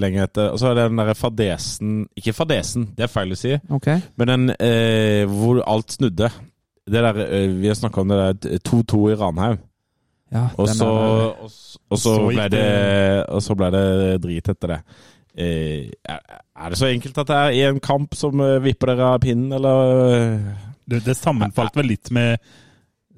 lenge 0.00 0.22
etter 0.24 0.54
Og 0.54 0.60
så 0.60 0.70
er 0.70 0.78
det 0.78 0.86
den 0.88 1.02
derre 1.02 1.16
fadesen 1.18 1.98
Ikke 2.16 2.32
fadesen, 2.34 2.86
det 2.96 3.04
er 3.04 3.12
feil 3.12 3.34
å 3.34 3.38
si, 3.38 3.52
okay. 3.76 4.00
men 4.16 4.32
den 4.32 4.54
eh, 4.54 5.26
hvor 5.28 5.60
alt 5.68 5.98
snudde. 5.98 6.30
Det 6.86 7.04
der, 7.06 7.20
eh, 7.26 7.50
Vi 7.60 7.68
har 7.68 7.76
snakka 7.78 8.00
om 8.00 8.14
det 8.14 8.22
der 8.22 8.64
2-2 8.70 9.02
i 9.12 9.18
Ranhaug. 9.20 9.60
Ja, 10.34 10.48
Og 10.56 10.68
så, 10.72 10.86
og, 10.88 11.42
og 11.44 11.98
så 11.98 11.98
Så 12.00 12.14
ble 12.26 12.46
det 12.50 12.64
Og 13.28 13.42
så 13.44 13.54
ble 13.54 13.68
det 13.70 13.84
drit 14.24 14.48
etter 14.50 14.72
det. 14.72 14.78
Eh, 15.34 15.90
er 16.06 16.70
det 16.70 16.78
så 16.78 16.86
enkelt 16.86 17.16
at 17.18 17.30
det 17.30 17.38
er 17.38 17.70
én 17.70 17.80
kamp 17.82 18.14
som 18.14 18.40
eh, 18.40 18.60
vipper 18.62 18.92
dere 18.92 19.14
av 19.16 19.22
pinnen, 19.24 19.52
eller? 19.56 20.38
Det, 20.84 21.00
det 21.06 21.16
sammenfalt 21.18 21.76
vel 21.78 21.90
litt 21.90 22.12
med 22.14 22.38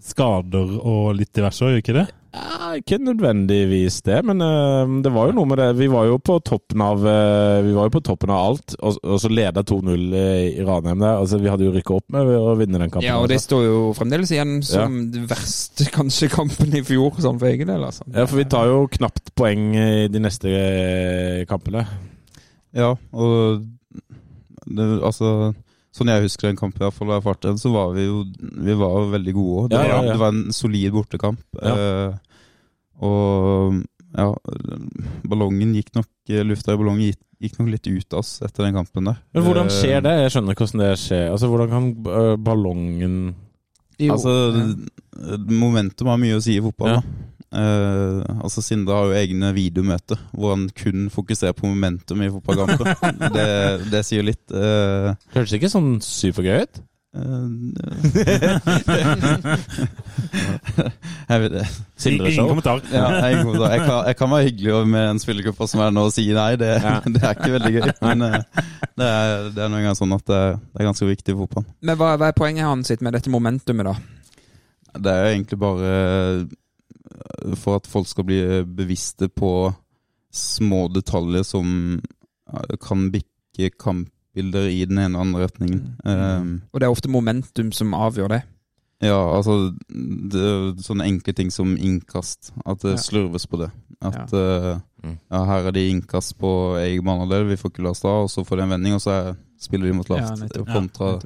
skader 0.07 0.79
og 0.79 1.17
litt 1.19 1.35
diverse, 1.35 1.67
gjør 1.67 1.83
ikke 1.83 1.99
det? 1.99 2.07
Ja, 2.37 2.75
ikke 2.77 2.99
nødvendigvis 3.01 4.03
det, 4.05 4.19
men 4.29 4.43
eh, 4.45 4.91
det 5.05 5.12
var 5.14 5.31
jo 5.31 5.37
noe 5.39 5.49
med 5.49 5.61
det. 5.61 5.69
Vi 5.79 5.89
var 5.89 6.09
jo 6.09 6.19
på 6.21 6.37
toppen 6.45 6.83
av 6.85 7.05
eh, 7.09 7.62
Vi 7.64 7.73
var 7.77 7.89
jo 7.89 7.95
på 7.95 8.03
toppen 8.05 8.33
av 8.33 8.51
alt, 8.51 8.75
og, 8.77 8.99
og 9.01 9.21
så 9.23 9.31
leda 9.33 9.64
2-0 9.67 10.17
i 10.17 10.64
Ranheim 10.67 11.01
der. 11.01 11.21
Altså, 11.23 11.41
vi 11.41 11.51
hadde 11.53 11.64
jo 11.64 11.73
rykka 11.75 11.97
opp 11.97 12.12
med 12.12 12.33
å 12.37 12.57
vinne 12.59 12.81
den 12.83 12.93
kampen. 12.93 13.09
ja, 13.09 13.17
og 13.21 13.31
det 13.31 13.39
altså. 13.41 13.51
står 13.53 13.64
jo 13.67 13.79
fremdeles 13.97 14.35
igjen 14.37 14.59
som 14.67 14.99
den 15.14 15.29
verste 15.31 15.89
kanskje 15.97 16.31
kampen 16.35 16.77
i 16.77 16.85
fjor, 16.87 17.17
sånn 17.25 17.41
for 17.41 17.51
egen 17.53 17.73
del. 17.73 17.87
altså. 17.89 18.05
ja, 18.12 18.27
for 18.27 18.41
vi 18.43 18.49
tar 18.53 18.69
jo 18.73 18.85
knapt 18.99 19.33
poeng 19.39 19.71
i 19.73 19.89
de 20.12 20.23
neste 20.23 20.53
eh, 20.53 21.47
kampene. 21.49 21.87
Ja, 22.77 22.93
og 23.12 23.64
det, 24.66 24.87
altså 25.07 25.55
Sånn 25.97 26.11
jeg 26.12 26.27
husker 26.27 26.51
den 26.51 26.59
kampen, 26.61 26.83
i 26.83 26.85
hvert 26.85 26.93
fall 26.99 27.09
jeg 27.14 27.22
fart 27.24 27.41
den, 27.47 27.57
så 27.57 27.70
var 27.72 27.95
vi 27.97 28.03
jo 28.05 28.18
vi 28.37 28.74
var 28.77 29.07
veldig 29.14 29.33
gode 29.33 29.62
òg. 29.62 29.68
Det, 29.72 29.79
Ja, 29.81 29.87
ja, 29.87 29.95
var- 29.97 30.05
ja. 30.05 30.12
det 30.12 30.20
var 30.20 30.29
en 30.35 30.53
solid 30.53 30.93
bortekamp. 30.93 31.41
Eh, 31.57 32.18
og 33.01 33.79
ja, 34.16 34.27
ballongen 35.24 35.72
gikk 35.77 35.95
nok 35.97 36.11
Lufta 36.45 36.74
i 36.74 36.81
ballongen 36.81 37.07
gikk, 37.07 37.20
gikk 37.47 37.57
nok 37.62 37.70
litt 37.72 37.87
ut 37.89 38.12
av 38.12 38.18
oss 38.20 38.35
etter 38.45 38.64
den 38.66 38.74
kampen 38.77 39.09
der. 39.09 39.16
Men 39.33 39.43
hvordan 39.47 39.70
Eh, 39.70 39.77
skjer 39.79 40.03
det? 40.05 40.12
Jeg 40.20 40.31
skjønner 40.35 40.53
ikke 40.53 40.66
hvordan 40.66 40.85
det 40.85 40.93
skjer. 41.01 41.27
Altså, 41.33 41.49
Hvordan 41.49 41.70
kan 41.70 41.89
ballongen 42.03 42.45
ballongen 42.45 43.35
Altså, 43.97 44.77
momentum 45.49 46.09
har 46.12 46.18
mye 46.20 46.37
å 46.37 46.43
si 46.45 46.59
i 46.59 46.61
fotball. 46.61 46.89
Ja. 46.89 47.01
da. 47.01 47.03
Eh, 47.55 48.22
altså 48.42 48.62
Sindre 48.64 48.97
har 48.97 49.07
jo 49.07 49.14
egne 49.20 49.53
videomøter 49.55 50.18
hvor 50.34 50.57
han 50.57 50.66
kun 50.74 51.07
fokuserer 51.14 51.55
på 51.57 51.68
momentum 51.70 52.24
i 52.24 52.32
fotballkamper. 52.32 52.86
det, 53.36 53.49
det 53.92 54.03
sier 54.09 54.26
litt. 54.26 54.44
Uh, 54.51 55.14
Hørtes 55.36 55.57
ikke 55.57 55.72
sånn 55.72 55.97
supergøy 56.05 56.66
ut? 56.66 56.84
jeg 61.30 61.40
vet 61.40 61.53
det. 61.55 61.62
Sindre 61.97 62.28
Ingen 62.28 62.49
kommentar. 62.51 62.82
Ja, 62.92 63.07
jeg, 63.24 63.36
jeg, 63.47 63.80
kan, 63.86 64.07
jeg 64.11 64.16
kan 64.18 64.30
være 64.34 64.44
hyggelig 64.51 64.82
med 64.90 65.05
en 65.14 65.20
spillergruppe 65.22 65.68
som 65.70 65.80
er 65.86 65.90
nå 65.97 66.03
og 66.11 66.12
si 66.14 66.26
nei. 66.36 66.53
Det, 66.61 66.70
Ja. 66.76 67.01
det 67.14 67.22
er 67.22 67.32
ikke 67.32 67.55
veldig 67.57 67.72
gøy. 67.78 67.88
Men 68.05 68.16
eh, 68.26 68.38
det 68.99 69.07
er, 69.09 69.49
det 69.55 69.61
er 69.64 69.68
noen 69.72 69.82
ganger 69.86 69.99
sånn 70.03 70.16
at 70.18 70.26
det, 70.28 70.42
det 70.61 70.78
er 70.82 70.88
ganske 70.90 71.09
viktig 71.09 71.30
i 71.32 71.38
fotball. 71.40 71.64
Men 71.80 71.94
hva, 72.01 72.09
hva 72.20 72.26
er 72.28 72.36
poenget 72.36 72.68
hans 72.68 72.86
sitt 72.92 73.03
med 73.05 73.12
dette 73.16 73.32
momentumet, 73.32 73.84
da? 73.88 73.94
Det 74.97 75.11
er 75.12 75.20
jo 75.22 75.32
egentlig 75.34 75.59
bare 75.61 75.84
eh, 75.94 76.44
for 77.57 77.76
at 77.80 77.86
folk 77.86 78.09
skal 78.11 78.24
bli 78.28 78.40
bevisste 78.66 79.28
på 79.28 79.72
små 80.36 80.86
detaljer 80.92 81.44
som 81.46 82.00
eh, 82.00 82.76
kan 82.82 83.07
bikke 83.14 83.70
kampbilder 83.80 84.66
i 84.68 84.82
den 84.84 84.98
ene 85.00 85.16
og 85.16 85.26
andre 85.26 85.46
retningen. 85.46 85.96
Um, 86.04 86.50
Og 86.72 86.80
det 86.80 86.86
er 86.88 86.92
ofte 86.92 87.09
momentum 87.12 87.72
som 87.72 87.94
avgjør 87.96 88.28
det. 88.34 88.42
ja, 89.02 89.16
altså 89.36 89.72
det, 89.88 90.40
er 90.40 90.74
Sånne 90.82 91.07
enkle 91.09 91.32
ting 91.36 91.50
som 91.52 91.76
innkast. 91.76 92.52
At 92.66 92.80
det 92.84 92.96
Ja. 92.96 93.02
slurves 93.02 93.46
på 93.46 93.57
det. 93.62 93.70
At 94.02 94.32
ja. 94.32 94.76
Uh, 94.76 95.14
ja, 95.30 95.44
her 95.44 95.66
er 95.68 95.70
det 95.72 95.88
innkast 95.90 96.36
på 96.38 96.76
egen 96.82 97.04
banehalvdel, 97.04 97.48
vi 97.48 97.57
får 97.57 97.70
ikke 97.70 97.84
lasta, 97.86 98.09
og 98.09 98.30
så 98.30 98.44
får 98.44 98.57
de 98.57 98.62
en 98.62 98.70
vending, 98.74 98.94
og 98.94 99.00
så 99.00 99.11
er, 99.11 99.34
spiller 99.61 99.86
de 99.86 99.92
mot 99.94 100.09
lavt. 100.11 100.52
kontra 100.66 101.12
Ja, 101.14 101.18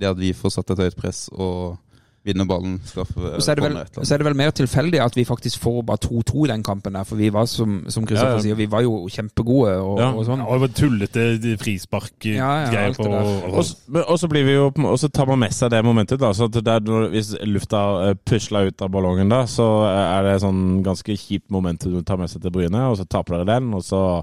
det 0.00 0.08
at 0.08 0.18
vi 0.18 0.32
får 0.32 0.50
satt 0.50 0.70
et 0.70 0.78
høyt 0.78 0.96
press 0.96 1.28
og 1.32 1.78
vinner 2.24 2.44
ballen. 2.44 2.74
Skaffe 2.84 3.16
Og 3.16 3.40
så 3.42 3.52
er, 3.52 3.54
det 3.56 3.64
vel, 3.64 3.76
et 3.80 3.94
eller 3.96 4.04
så 4.04 4.14
er 4.14 4.18
det 4.20 4.26
vel 4.26 4.34
mer 4.36 4.50
tilfeldig 4.52 5.00
at 5.00 5.14
vi 5.16 5.24
faktisk 5.24 5.58
får 5.62 5.78
bare 5.88 6.02
2-2 6.04 6.44
i 6.44 6.48
den 6.52 6.62
kampen 6.62 6.92
der, 6.92 7.04
for 7.08 7.16
vi 7.16 7.30
var 7.32 7.46
som, 7.48 7.78
som 7.88 8.04
Kristoffer 8.04 8.34
Ja, 8.34 8.36
ja. 8.36 8.42
sier, 8.44 8.58
vi 8.58 8.66
var 8.70 8.82
jo 8.84 9.06
kjempegode 9.08 9.78
og, 9.80 9.98
Ja. 10.02 10.10
og 10.12 10.26
sånn. 10.28 10.38
Ja, 10.42 10.44
og 10.44 10.60
det 10.60 10.60
var 10.60 10.74
tullete 10.76 11.56
frispark-greier 11.62 12.36
Ja, 12.36 12.86
ja, 12.88 12.92
på. 12.92 13.08
Og 13.56 13.64
så- 13.64 13.76
Og 14.06 14.18
så 14.20 14.28
blir 14.28 14.44
vi 14.44 14.52
jo 14.54 14.66
Og 14.76 14.98
så 14.98 15.08
tar 15.10 15.26
man 15.26 15.38
med 15.38 15.52
seg 15.52 15.70
det 15.70 15.82
momentet. 15.84 16.18
da 16.18 16.32
Så 16.32 16.44
at 16.44 16.52
det 16.52 16.66
er 16.68 16.80
Hvis 16.80 17.34
lufta 17.46 18.10
eh, 18.10 18.14
pusler 18.24 18.66
ut 18.68 18.82
av 18.82 18.90
ballongen, 18.90 19.28
da 19.28 19.44
så 19.44 19.84
er 19.88 20.22
det 20.22 20.42
sånn 20.42 20.82
ganske 20.84 21.16
kjipt 21.16 21.50
moment 21.50 21.80
du 21.80 22.02
tar 22.02 22.16
med 22.18 22.28
seg 22.28 22.42
til 22.42 22.50
Bryne, 22.50 22.90
og 22.90 22.96
så 22.98 23.08
taper 23.08 23.38
dere 23.44 23.46
den, 23.60 23.72
og 23.74 23.82
så 23.82 24.22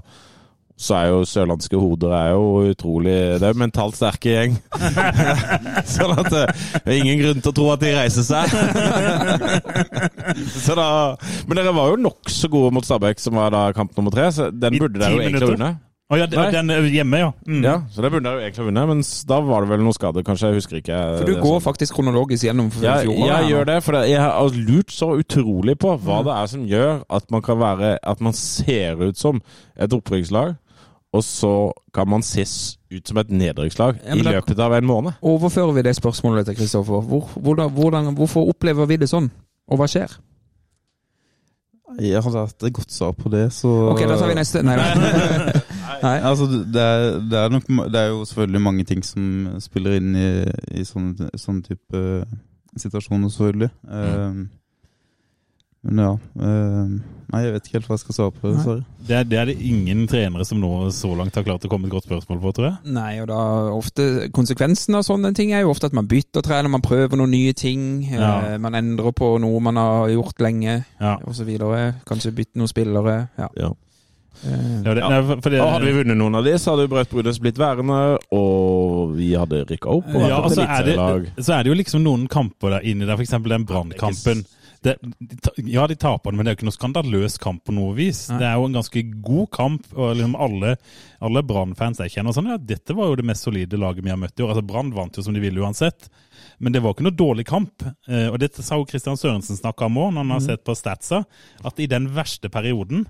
så 0.78 0.94
er 0.94 1.08
jo 1.10 1.24
sørlandske 1.26 1.78
hoder 1.80 2.12
er 2.14 2.28
jo 2.36 2.70
utrolig 2.70 3.14
Det 3.40 3.48
er 3.48 3.54
jo 3.54 3.58
mentalt 3.64 3.96
sterke 3.98 4.30
gjeng. 4.30 4.54
sånn 5.96 6.14
at 6.14 6.30
eh, 6.30 6.52
det 6.84 6.92
er 6.92 7.00
ingen 7.00 7.18
grunn 7.24 7.42
til 7.42 7.50
å 7.50 7.56
tro 7.56 7.66
at 7.74 7.82
de 7.82 7.90
reiser 7.96 8.26
seg. 8.28 8.54
så 10.64 10.78
da, 10.78 10.88
men 11.48 11.58
dere 11.58 11.74
var 11.74 11.92
jo 11.92 11.98
nokså 12.06 12.50
gode 12.52 12.70
mot 12.78 12.86
Stabæk, 12.86 13.18
som 13.22 13.36
var 13.40 13.52
da 13.54 13.66
kamp 13.76 13.92
nummer 13.98 14.14
tre. 14.14 14.30
Så 14.34 14.52
den 14.54 14.78
burde 14.78 15.02
dere 15.02 15.18
jo 15.18 15.26
egentlig 15.26 15.52
vunnet. 15.56 15.84
Å 16.08 16.16
ja, 16.16 16.24
den, 16.24 16.38
Nei. 16.40 16.52
den 16.54 16.70
er 16.72 16.86
hjemme, 16.88 17.18
ja. 17.20 17.32
Mm. 17.44 17.64
Ja, 17.66 17.72
så 17.92 18.00
det 18.00 18.08
burde 18.14 18.24
dere 18.24 18.38
jo 18.38 18.44
egentlig 18.46 18.62
ha 18.62 18.68
vunnet, 18.70 18.86
men 18.88 19.02
da 19.28 19.40
var 19.44 19.60
det 19.66 19.68
vel 19.74 19.82
noe 19.84 19.92
skade, 19.92 20.22
kanskje. 20.24 20.48
Jeg 20.54 20.62
husker 20.62 20.78
ikke. 20.78 21.00
For 21.18 21.28
du 21.28 21.34
går 21.34 21.58
sånn. 21.58 21.64
faktisk 21.66 21.98
kronologisk 21.98 22.46
gjennom 22.46 22.70
Ja, 22.80 22.94
fjoråret. 23.02 23.26
jeg 23.28 23.42
nå. 23.44 23.50
gjør 23.52 23.68
det, 23.68 23.76
for 23.84 23.98
jeg 24.08 24.22
har 24.22 24.56
lurt 24.70 24.94
så 24.94 25.10
utrolig 25.20 25.74
på 25.82 25.92
hva 26.06 26.22
det 26.24 26.38
er 26.38 26.48
som 26.54 26.64
gjør 26.70 27.02
at 27.18 27.28
man 27.34 27.44
kan 27.44 27.60
være 27.60 27.90
At 28.00 28.24
man 28.24 28.32
ser 28.32 29.04
ut 29.04 29.20
som 29.20 29.42
et 29.76 29.92
opprykkslag, 29.98 30.56
og 31.12 31.24
så 31.24 31.72
kan 31.94 32.08
man 32.08 32.22
ses 32.22 32.76
ut 32.92 33.08
som 33.08 33.16
et 33.20 33.30
nedrykkslag 33.32 34.00
Ja, 34.04 34.14
i 34.14 34.24
løpet 34.24 34.58
av 34.60 34.74
en 34.76 34.86
måned. 34.86 35.16
Overfører 35.24 35.72
vi 35.72 35.84
det 35.86 35.96
spørsmålet 35.96 36.46
til 36.46 36.56
Kristoffer? 36.56 37.00
Hvor, 37.00 37.30
hvordan, 37.34 37.70
hvordan, 37.70 38.14
hvorfor 38.14 38.48
opplever 38.52 38.86
vi 38.86 38.98
det 39.00 39.08
sånn? 39.08 39.30
Og 39.68 39.80
hva 39.80 39.88
skjer? 39.88 40.18
Jeg 41.98 42.20
hadde 42.20 42.42
hatt 42.44 42.64
et 42.68 42.74
godt 42.76 42.92
svar 42.92 43.14
på 43.16 43.30
det, 43.32 43.46
så 43.56 43.70
Ok, 43.94 44.02
da 44.04 44.18
tar 44.20 44.28
vi 44.28 44.36
neste. 44.36 44.60
Nei, 44.62 44.76
nei. 44.76 45.54
nei. 46.04 46.16
Altså, 46.28 46.44
det 46.44 46.82
er, 46.82 47.06
det, 47.24 47.38
er 47.40 47.54
nok, 47.56 47.70
det 47.88 48.02
er 48.02 48.10
jo 48.12 48.24
selvfølgelig 48.28 48.62
mange 48.62 48.84
ting 48.84 49.00
som 49.04 49.48
spiller 49.64 49.96
inn 49.96 50.12
i, 50.12 50.28
i 50.76 50.84
sånn, 50.84 51.14
sånn 51.40 51.62
type 51.64 52.02
situasjoner, 52.76 53.32
selvfølgelig. 53.32 53.70
Um, 53.88 54.44
men 55.86 55.98
ja 56.04 56.10
um, 56.34 56.98
Nei, 57.28 57.42
jeg 57.44 57.52
vet 57.52 57.66
ikke 57.68 57.74
helt 57.76 57.88
hva 57.90 57.96
jeg 57.98 58.00
skal 58.06 58.14
svare 58.16 58.32
på. 58.40 58.50
Sorry. 58.64 58.82
Det, 59.04 59.12
er, 59.18 59.24
det 59.28 59.36
er 59.36 59.48
det 59.50 59.54
ingen 59.60 60.06
trenere 60.08 60.46
som 60.48 60.56
nå 60.62 60.70
så 60.96 61.10
langt 61.12 61.34
har 61.36 61.44
klart 61.44 61.66
å 61.66 61.68
komme 61.68 61.84
et 61.84 61.92
godt 61.92 62.06
spørsmål 62.08 62.38
på, 62.40 62.52
tror 62.56 62.66
jeg. 62.70 62.92
Nei, 62.96 63.10
og 63.20 63.26
da 63.28 63.40
ofte 63.76 64.06
Konsekvensen 64.32 64.96
av 64.96 65.04
sånne 65.04 65.34
ting 65.36 65.52
er 65.52 65.60
jo 65.66 65.74
ofte 65.74 65.90
at 65.90 65.96
man 65.98 66.08
bytter 66.08 66.40
trener, 66.46 66.72
man 66.72 66.80
prøver 66.80 67.20
noen 67.20 67.34
nye 67.36 67.52
ting. 67.52 67.82
Ja. 68.08 68.54
Eh, 68.54 68.56
man 68.64 68.78
endrer 68.80 69.12
på 69.12 69.28
noe 69.44 69.60
man 69.60 69.76
har 69.76 70.08
gjort 70.14 70.40
lenge, 70.40 70.78
Ja. 71.04 71.18
osv. 71.28 71.52
Kanskje 72.08 72.32
bytte 72.40 72.56
noen 72.62 72.72
spillere. 72.72 73.18
Ja. 73.36 73.50
Ja. 73.60 73.70
Eh, 74.48 74.82
Ja, 74.88 74.94
det, 74.94 75.02
nei, 75.04 75.22
for- 75.28 75.40
for 75.44 75.50
det, 75.52 75.60
Og 75.60 75.72
hadde 75.76 75.84
vi 75.92 75.96
vunnet 76.00 76.16
noen 76.16 76.34
av 76.40 76.44
de, 76.48 76.56
så 76.56 76.78
hadde 76.78 76.88
Braut 76.88 77.10
Brunes 77.12 77.38
blitt 77.44 77.58
værende, 77.60 78.16
og 78.32 79.16
vi 79.20 79.34
hadde 79.36 79.66
rykka 79.68 79.92
opp. 80.00 80.08
Og 80.14 80.28
ja, 80.30 80.38
og 80.40 80.50
så 80.56 80.64
er, 80.64 80.84
det, 80.94 81.32
så 81.44 81.58
er 81.58 81.62
det 81.68 81.74
jo 81.74 81.76
liksom 81.84 82.02
noen 82.08 82.24
kamper 82.26 82.78
der 82.78 82.88
inni 82.88 83.04
der, 83.04 83.18
f.eks. 83.20 83.36
den 83.44 83.66
brannkampen. 83.68 84.46
Det, 84.84 84.94
de 85.02 85.64
ja, 85.72 85.86
de 85.90 85.96
taper 85.98 86.30
den, 86.30 86.38
men 86.38 86.46
det 86.46 86.50
er 86.50 86.54
jo 86.54 86.58
ikke 86.60 86.68
noe 86.68 86.76
skandaløs 86.76 87.38
kamp 87.42 87.64
på 87.66 87.74
noe 87.74 87.96
vis. 87.96 88.26
Nei. 88.30 88.38
Det 88.42 88.46
er 88.48 88.58
jo 88.60 88.68
en 88.68 88.76
ganske 88.78 89.02
god 89.26 89.50
kamp, 89.54 89.88
og 89.96 90.14
liksom 90.14 90.36
alle, 90.38 90.74
alle 91.24 91.42
Brann-fans 91.46 92.02
jeg 92.04 92.14
kjenner 92.14 92.36
sånn, 92.36 92.50
ja, 92.52 92.58
dette 92.62 92.96
var 92.96 93.10
jo 93.10 93.18
det 93.18 93.26
mest 93.26 93.46
solide 93.48 93.80
laget 93.80 94.06
vi 94.06 94.12
har 94.14 94.20
møtt 94.20 94.38
i 94.38 94.46
år. 94.46 94.54
Altså, 94.54 94.66
Brann 94.70 94.94
vant 94.94 95.18
jo 95.18 95.24
som 95.26 95.34
de 95.34 95.42
ville 95.42 95.62
uansett, 95.64 96.10
men 96.62 96.74
det 96.74 96.82
var 96.84 96.94
ikke 96.94 97.08
noe 97.08 97.18
dårlig 97.18 97.46
kamp. 97.48 97.86
Eh, 98.06 98.28
og 98.30 98.38
dette 98.42 98.62
sa 98.66 98.78
jo 98.78 98.86
Kristian 98.88 99.18
Sørensen 99.18 99.58
snakka 99.58 99.88
om 99.90 99.98
òg, 100.04 100.12
når 100.14 100.24
han 100.24 100.36
har 100.36 100.46
sett 100.46 100.66
på 100.66 100.76
statsa, 100.78 101.24
at 101.66 101.82
i 101.82 101.90
den 101.90 102.10
verste 102.14 102.50
perioden 102.52 103.06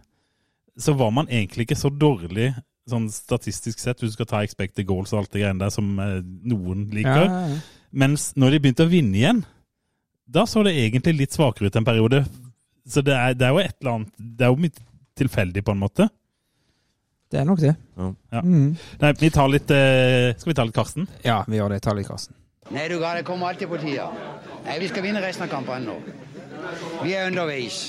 så 0.78 0.94
var 0.94 1.10
man 1.10 1.28
egentlig 1.28 1.66
ikke 1.66 1.78
så 1.80 1.90
dårlig 1.90 2.52
sånn 2.88 3.08
statistisk 3.12 3.82
sett, 3.82 4.00
hvis 4.00 4.14
du 4.14 4.18
skal 4.18 4.28
ta 4.30 4.42
expected 4.44 4.86
goals 4.88 5.12
og 5.12 5.22
alt 5.22 5.34
det 5.34 5.42
greiene 5.42 5.60
der 5.60 5.72
som 5.74 5.90
eh, 6.00 6.20
noen 6.22 6.86
ja, 6.88 6.94
liker. 7.00 7.26
ja, 7.26 7.42
ja. 7.52 7.60
Mens 7.98 8.30
når 8.36 8.54
de 8.54 8.60
begynte 8.64 8.84
å 8.84 8.90
vinne 8.90 9.16
igjen, 9.16 9.42
da 10.28 10.44
så 10.46 10.62
det 10.66 10.76
egentlig 10.76 11.16
litt 11.22 11.36
svakere 11.36 11.70
ut 11.70 11.76
en 11.80 11.86
periode. 11.86 12.22
Så 12.88 13.02
det 13.04 13.16
er, 13.16 13.34
det 13.36 13.48
er 13.48 13.52
jo 13.52 13.60
et 13.60 13.74
eller 13.82 13.94
annet 13.98 14.12
Det 14.16 14.46
er 14.46 14.52
jo 14.52 14.60
mye 14.62 14.86
tilfeldig, 15.18 15.64
på 15.64 15.74
en 15.74 15.80
måte. 15.82 16.08
Det 17.28 17.40
er 17.40 17.44
nok 17.44 17.60
det. 17.60 17.74
Ja. 17.98 18.40
Mm. 18.40 18.76
Nei, 19.02 19.10
vi 19.20 19.28
tar 19.34 19.50
litt 19.52 19.72
eh, 19.74 20.32
Skal 20.38 20.52
vi 20.52 20.56
ta 20.56 20.64
litt 20.64 20.76
Karsten? 20.76 21.08
Ja, 21.24 21.42
vi 21.48 21.58
gjør 21.58 21.74
det. 21.74 21.82
Ta 21.84 21.92
litt, 21.96 22.08
Karsten. 22.08 22.36
Nei, 22.72 22.86
du 22.88 22.96
gal, 23.00 23.18
det 23.18 23.26
kommer 23.28 23.50
alltid 23.50 23.68
på 23.68 23.80
tida. 23.82 24.08
Nei, 24.64 24.78
vi 24.80 24.88
skal 24.88 25.04
vinne 25.04 25.20
resten 25.24 25.44
av 25.44 25.52
kampene 25.52 25.88
nå. 25.88 25.98
Vi 27.02 27.14
er 27.16 27.28
underveis. 27.28 27.88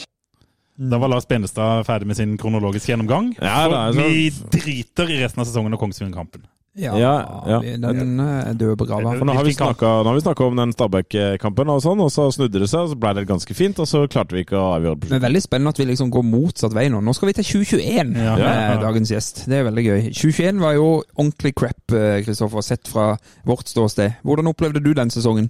Da 0.80 1.00
var 1.00 1.12
Lars 1.12 1.28
Benestad 1.28 1.84
ferdig 1.88 2.08
med 2.08 2.16
sin 2.20 2.38
kronologiske 2.40 2.94
gjennomgang. 2.94 3.34
Ja, 3.40 3.66
da, 3.68 3.82
så... 3.92 4.00
vi 4.00 4.30
driter 4.56 5.12
i 5.12 5.20
resten 5.24 5.44
av 5.44 5.50
sesongen 5.50 5.76
og 5.76 5.82
Kongsvinger-kampen. 5.82 6.46
Ja, 6.80 6.96
Ja, 6.98 7.14
ja. 7.46 7.60
den 7.78 8.20
er 8.20 8.54
død 8.54 8.78
begrava. 8.80 9.14
Nå 9.20 9.34
har 9.36 9.44
vi 9.44 9.54
snakka, 9.54 10.46
om 10.48 10.56
den 10.56 10.72
Stabæk-kampen, 10.74 11.70
og 11.70 11.82
sånn, 11.84 12.00
og 12.06 12.10
så 12.14 12.30
snudde 12.34 12.60
det 12.64 12.70
seg, 12.72 12.86
og 12.88 12.90
så 12.94 13.00
ble 13.00 13.14
det 13.20 13.28
ganske 13.28 13.54
fint, 13.58 13.80
og 13.80 13.88
så 13.90 14.06
klarte 14.08 14.36
vi 14.38 14.44
ikke 14.46 14.58
å 14.58 14.74
avgjøre 14.78 15.00
det. 15.00 15.10
er 15.12 15.20
Men 15.20 15.26
veldig 15.28 15.42
spennende 15.44 15.70
at 15.76 15.78
vi 15.82 15.86
liksom 15.92 16.10
går 16.12 16.24
motsatt 16.24 16.74
vei 16.74 16.88
nå. 16.90 17.02
Nå 17.04 17.14
skal 17.16 17.28
vi 17.28 17.34
til 17.34 17.44
2021 17.44 18.16
Ja. 18.16 18.36
med 18.36 18.46
Ja. 18.46 18.82
dagens 18.82 19.12
gjest. 19.12 19.46
Det 19.50 19.60
er 19.60 19.64
veldig 19.70 19.86
gøy. 19.86 20.02
2021 20.14 20.60
var 20.60 20.74
jo 20.74 21.04
ordentlig 21.18 21.56
crap, 21.56 21.92
eh, 21.92 22.22
Kristoffer, 22.24 22.62
sett 22.64 22.88
fra 22.88 23.18
vårt 23.46 23.68
ståsted. 23.68 24.16
Hvordan 24.24 24.48
opplevde 24.48 24.82
du 24.84 24.94
den 24.94 25.10
sesongen? 25.10 25.50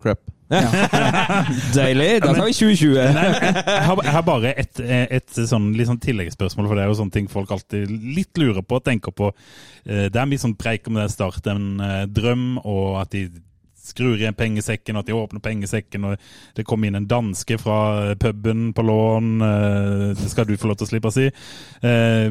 Crap. 0.00 0.20
Deilig. 1.76 2.08
Da 2.24 2.32
tar 2.34 2.46
vi 2.48 2.54
2020. 2.56 2.96
Jeg 2.96 3.84
har, 3.86 4.00
jeg 4.02 4.14
har 4.16 4.24
bare 4.26 4.52
et, 4.58 4.80
et 4.82 5.36
sånn, 5.46 5.68
litt 5.78 5.86
sånn 5.90 6.00
tilleggsspørsmål, 6.02 6.66
for 6.70 6.78
det 6.78 6.84
er 6.86 6.90
jo 6.90 6.96
sånne 6.98 7.14
ting 7.14 7.28
folk 7.30 7.52
alltid 7.54 7.92
litt 8.16 8.40
lurer 8.40 8.64
på 8.66 8.80
og 8.80 8.86
tenker 8.88 9.14
på. 9.14 9.30
Eh, 9.86 10.08
Det 10.10 10.18
er 10.18 10.26
mye 10.30 10.42
sånn 10.42 10.56
preik 10.58 10.88
om 10.90 10.98
det 10.98 11.04
er 11.06 11.14
start 11.14 11.46
en 11.52 11.68
eh, 11.84 12.02
drøm, 12.10 12.48
og 12.64 12.98
at 13.04 13.14
de 13.14 13.28
skrur 13.80 14.18
igjen 14.20 14.36
pengesekken, 14.36 14.96
og 14.98 15.04
at 15.04 15.08
de 15.10 15.16
åpner 15.16 15.40
pengesekken, 15.44 16.04
og 16.10 16.26
det 16.58 16.66
kom 16.68 16.84
inn 16.84 16.98
en 16.98 17.06
danske 17.10 17.56
fra 17.62 17.78
puben 18.20 18.70
på 18.76 18.84
lån. 18.86 19.30
eh, 19.46 20.06
Det 20.20 20.30
skal 20.34 20.46
du 20.50 20.56
få 20.60 20.72
lov 20.72 20.80
til 20.82 20.88
å 20.88 20.92
slippe 20.94 21.10
å 21.12 21.16
si. 21.20 21.28
Eh, 21.82 22.30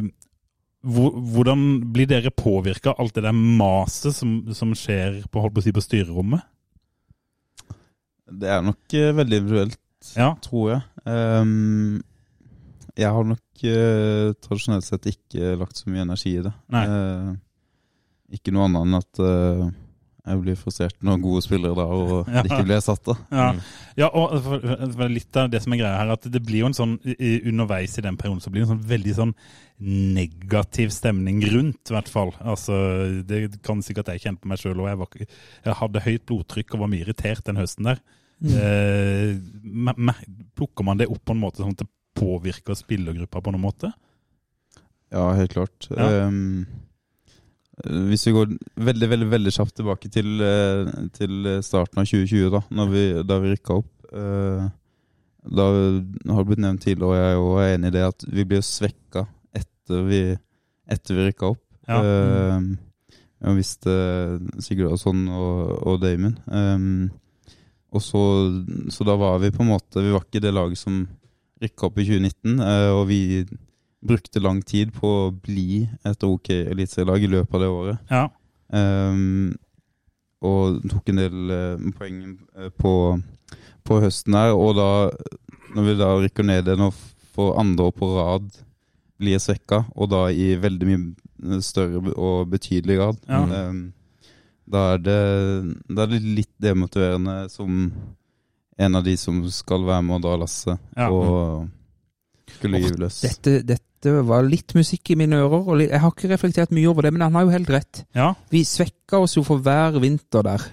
Hvordan 0.80 1.64
blir 1.92 2.08
dere 2.08 2.32
påvirka 2.32 2.94
av 2.94 3.02
alt 3.04 3.18
det 3.18 3.26
der 3.26 3.36
maset 3.36 4.16
som, 4.16 4.38
som 4.56 4.70
skjer 4.72 5.18
på, 5.28 5.42
holdt 5.44 5.58
på, 5.58 5.60
å 5.60 5.66
si, 5.66 5.74
på 5.76 5.84
styrerommet? 5.84 6.46
Det 8.32 8.50
er 8.54 8.62
nok 8.66 8.96
uh, 8.96 9.10
veldig 9.18 9.40
individuelt, 9.44 9.80
Ja. 10.16 10.34
tror 10.42 10.70
jeg. 10.76 10.82
Um, 11.10 12.02
jeg 13.00 13.10
har 13.16 13.24
nok 13.28 13.64
uh, 13.64 14.32
tradisjonelt 14.44 14.86
sett 14.88 15.06
ikke 15.12 15.54
lagt 15.60 15.78
så 15.80 15.90
mye 15.90 16.04
energi 16.06 16.36
i 16.38 16.44
det. 16.46 16.52
Eh, 16.76 17.30
ikke 18.38 18.52
noe 18.54 18.68
annet 18.68 18.86
enn 18.86 18.98
at 19.00 19.22
jeg 20.28 20.42
blir 20.44 20.58
frustrert 20.60 20.98
når 21.06 21.22
gode 21.24 21.42
spillere 21.46 21.76
da 21.78 21.86
og 21.96 22.28
Ja. 22.36 22.44
ikke 22.44 22.64
blir 22.68 22.76
erstatta. 22.78 23.16
Ja, 23.32 23.48
ja 23.98 24.10
og 24.14 24.36
for, 24.46 24.66
for 24.98 25.10
litt 25.10 25.40
av 25.40 25.50
det 25.54 25.62
som 25.64 25.74
er 25.74 25.82
greia 25.82 25.98
her, 26.02 26.12
at 26.18 26.28
det 26.30 26.42
blir 26.46 26.64
jo 26.66 26.70
en 26.70 26.78
sånn 26.78 26.98
underveis 27.06 27.96
i 27.98 28.04
den 28.06 28.18
perioden 28.20 28.42
så 28.44 28.52
blir 28.54 28.64
det 28.64 28.68
en 28.70 28.76
sånn 28.78 28.90
veldig 28.92 29.16
sånn 29.18 29.34
negativ 29.80 30.92
stemning 30.92 31.40
rundt, 31.54 31.88
i 31.90 31.96
hvert 31.96 32.10
fall. 32.12 32.34
Altså, 32.44 32.76
det 33.28 33.62
kan 33.66 33.80
sikkert 33.86 34.12
jeg 34.12 34.26
kjenne 34.26 34.42
på 34.44 34.50
meg 34.52 34.60
sjøl 34.60 34.82
òg. 34.84 34.90
Jeg, 35.24 35.30
jeg 35.66 35.78
hadde 35.82 36.04
høyt 36.04 36.26
blodtrykk 36.30 36.76
og 36.76 36.84
var 36.84 36.92
mye 36.92 37.06
irritert 37.06 37.46
den 37.48 37.62
høsten 37.62 37.88
der. 37.88 38.02
Eh, 38.40 39.34
me- 39.64 39.96
me- 39.98 40.20
plukker 40.56 40.86
man 40.88 41.00
det 41.00 41.08
opp 41.12 41.24
på 41.28 41.36
en 41.36 41.42
måte 41.42 41.64
sånn 41.64 41.74
at 41.76 41.82
det 41.86 41.90
påvirker 42.20 42.76
spillergruppa 42.76 43.42
på 43.44 43.52
noen 43.56 43.64
måte? 43.70 43.94
Ja, 45.12 45.30
helt 45.40 45.56
klart. 45.56 45.88
Ja. 45.96 46.28
Ehm, 46.28 46.68
hvis 47.86 48.26
vi 48.28 48.34
går 48.36 48.52
veldig 48.90 49.08
veldig, 49.14 49.30
veldig 49.32 49.54
kjapt 49.56 49.78
tilbake 49.80 50.12
til, 50.12 50.42
eh, 50.44 50.90
til 51.16 51.48
starten 51.64 52.02
av 52.02 52.10
2020, 52.10 52.50
da 52.52 52.62
når 52.76 52.92
vi, 52.92 53.04
da 53.24 53.40
vi 53.40 53.54
rykka 53.54 53.78
opp 53.80 54.12
eh, 54.12 54.68
Da 55.50 55.66
har 55.70 56.42
det 56.42 56.48
blitt 56.50 56.62
nevnt 56.66 56.84
tidligere, 56.84 57.08
og 57.08 57.16
jeg 57.16 57.30
er 57.30 57.38
jo 57.38 57.48
enig 57.64 57.90
i 57.90 57.96
det, 57.96 58.04
at 58.12 58.26
vi 58.28 58.46
blir 58.46 58.66
svekka 58.66 59.24
etter 59.56 60.04
vi, 60.06 60.22
etter 60.92 61.16
vi 61.16 61.28
rykka 61.30 61.54
opp. 61.54 61.64
Ja. 61.88 62.02
Ehm, 62.04 62.68
jeg 63.40 63.56
visste 63.58 63.94
Sigurdarsson 64.62 65.24
og, 65.32 65.72
og 65.88 66.02
Damon. 66.04 66.36
Um, 66.52 67.08
og 67.96 68.04
så, 68.04 68.22
så 68.94 69.08
da 69.08 69.16
var 69.18 69.40
vi 69.42 69.50
på 69.56 69.64
en 69.64 69.72
måte 69.72 70.04
Vi 70.04 70.12
var 70.14 70.22
ikke 70.28 70.44
det 70.44 70.52
laget 70.54 70.78
som 70.78 71.00
rykka 71.60 71.88
opp 71.90 71.98
i 72.00 72.06
2019, 72.08 72.60
eh, 72.64 72.90
og 72.94 73.02
vi 73.10 73.22
brukte 74.06 74.40
lang 74.40 74.62
tid 74.64 74.94
på 74.96 75.10
å 75.28 75.32
bli 75.36 75.84
et 76.08 76.24
ok 76.24 76.50
eliteserielag 76.72 77.24
i 77.26 77.32
løpet 77.34 77.56
av 77.58 77.62
det 77.64 77.70
året. 77.74 77.98
Ja. 78.12 78.24
Um, 78.72 79.58
og 80.46 80.80
tok 80.88 81.10
en 81.12 81.20
del 81.20 81.52
uh, 81.52 81.90
poeng 81.98 82.20
eh, 82.56 82.70
på, 82.80 82.94
på 83.84 83.98
høsten 84.00 84.38
her. 84.40 84.54
Og 84.56 84.76
da, 84.78 84.90
når 85.76 85.88
vi 85.90 85.96
da 86.00 86.10
rykker 86.22 86.48
ned 86.48 86.70
igjen 86.70 86.86
og 86.88 86.96
for 87.36 87.60
andre 87.60 87.90
år 87.90 87.96
på 88.00 88.12
rad 88.16 88.48
blir 89.20 89.42
svekka, 89.44 89.82
og 90.00 90.10
da 90.14 90.30
i 90.32 90.54
veldig 90.60 90.88
mye 90.88 91.60
større 91.64 92.14
og 92.16 92.48
betydelig 92.54 92.96
grad, 93.02 93.20
Ja. 93.28 93.42
um, 93.68 93.90
da, 94.70 94.94
er 94.94 95.00
det, 95.04 95.20
da 95.90 96.04
er 96.06 96.12
det 96.14 96.22
litt 96.24 96.52
demotiverende 96.62 97.50
som 97.52 97.92
en 98.80 98.96
av 98.96 99.04
de 99.04 99.16
som 99.20 99.42
skal 99.52 99.84
være 99.88 100.06
med 100.08 100.20
og 100.20 100.24
dra 100.24 100.38
lasset, 100.40 100.80
Ja. 100.96 101.10
og 101.12 101.68
skulle 102.60 102.82
gyve 102.84 103.00
løs. 103.06 103.22
Dette, 103.26 103.60
dette 103.66 104.16
var 104.28 104.46
litt 104.48 104.76
musikk 104.78 105.12
i 105.12 105.18
mine 105.20 105.40
ører, 105.42 105.64
og 105.66 105.82
jeg 105.84 106.00
har 106.00 106.12
ikke 106.14 106.30
reflektert 106.32 106.72
mye 106.76 106.88
over 106.92 107.08
det, 107.08 107.14
men 107.16 107.26
han 107.26 107.36
har 107.40 107.48
jo 107.48 107.56
helt 107.56 107.72
rett. 107.74 108.04
ja. 108.16 108.34
Vi 108.52 108.62
svekka 108.68 109.20
oss 109.26 109.36
jo 109.40 109.44
for 109.48 109.64
hver 109.64 109.98
vinter 110.04 110.46
der. 110.46 110.68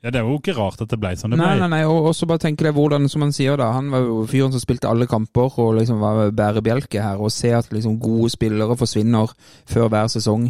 Ja, 0.00 0.08
Det 0.08 0.22
er 0.22 0.24
jo 0.24 0.38
ikke 0.38 0.54
rart 0.56 0.80
at 0.80 0.88
det 0.88 0.96
ble 0.96 1.10
sånn 1.12 1.34
det 1.34 1.36
ble. 1.36 1.44
Nei, 1.44 1.58
nei, 1.60 1.68
nei, 1.68 1.80
og 1.84 2.14
så 2.16 2.24
bare 2.24 2.40
tenker 2.40 2.70
jeg 2.70 2.74
hvordan, 2.78 3.04
som 3.12 3.20
han 3.20 3.34
sier 3.36 3.58
da, 3.60 3.66
han 3.76 3.90
var 3.92 4.00
jo 4.06 4.22
fyren 4.30 4.54
som 4.54 4.62
spilte 4.62 4.88
alle 4.88 5.04
kamper 5.06 5.58
og 5.60 5.74
liksom 5.76 5.98
var 6.00 6.30
bærebjelke 6.32 7.02
her, 7.04 7.20
og 7.20 7.28
se 7.34 7.52
at 7.52 7.68
liksom 7.74 7.98
gode 8.00 8.30
spillere 8.32 8.78
forsvinner 8.80 9.28
før 9.68 9.90
hver 9.92 10.08
sesong. 10.08 10.46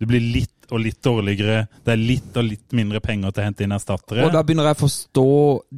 Du 0.00 0.08
blir 0.10 0.24
litt 0.24 0.50
og 0.72 0.80
litt 0.82 0.98
dårligere. 1.02 1.68
Det 1.84 1.92
er 1.92 1.98
litt 2.02 2.36
og 2.38 2.46
litt 2.46 2.74
mindre 2.74 2.98
penger 3.04 3.30
til 3.30 3.42
å 3.42 3.46
hente 3.46 3.64
inn 3.66 3.74
erstattere. 3.74 4.24
Og 4.26 4.32
da 4.34 4.42
begynner 4.46 4.70
jeg 4.70 4.78
å 4.78 4.82
forstå 4.82 5.24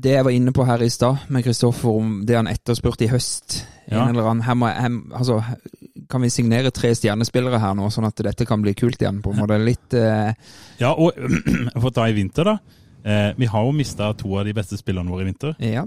det 0.04 0.12
jeg 0.16 0.24
var 0.28 0.36
inne 0.36 0.52
på 0.56 0.66
her 0.68 0.84
i 0.84 0.88
stad, 0.92 1.24
med 1.28 1.44
Kristoffer 1.44 1.92
om 2.00 2.12
det 2.28 2.36
han 2.38 2.48
etterspurte 2.48 3.04
i 3.04 3.10
høst. 3.12 3.62
Ja. 3.92 4.08
Eller 4.10 4.26
annen, 4.30 4.42
her 4.46 4.56
må 4.58 4.68
her, 4.72 4.94
altså, 5.18 5.40
kan 6.10 6.22
vi 6.24 6.30
signere 6.32 6.70
tre 6.74 6.90
stjernespillere 6.96 7.58
her 7.62 7.74
nå, 7.78 7.88
sånn 7.94 8.08
at 8.08 8.16
dette 8.24 8.46
kan 8.48 8.62
bli 8.64 8.74
kult 8.78 9.00
igjen? 9.00 9.22
på 9.24 9.32
en 9.32 9.40
måte 9.42 9.58
litt 9.62 9.94
eh, 9.96 10.32
Ja, 10.80 10.92
og 10.96 11.12
for 11.80 11.90
å 11.90 11.94
ta 11.94 12.08
i 12.10 12.16
vinter, 12.16 12.44
da. 12.52 12.58
Eh, 13.04 13.32
vi 13.38 13.46
har 13.50 13.64
jo 13.66 13.72
mista 13.74 14.12
to 14.14 14.36
av 14.38 14.44
de 14.46 14.52
beste 14.54 14.76
spillerne 14.78 15.10
våre 15.10 15.24
i 15.24 15.30
vinter. 15.32 15.56
Ja. 15.58 15.86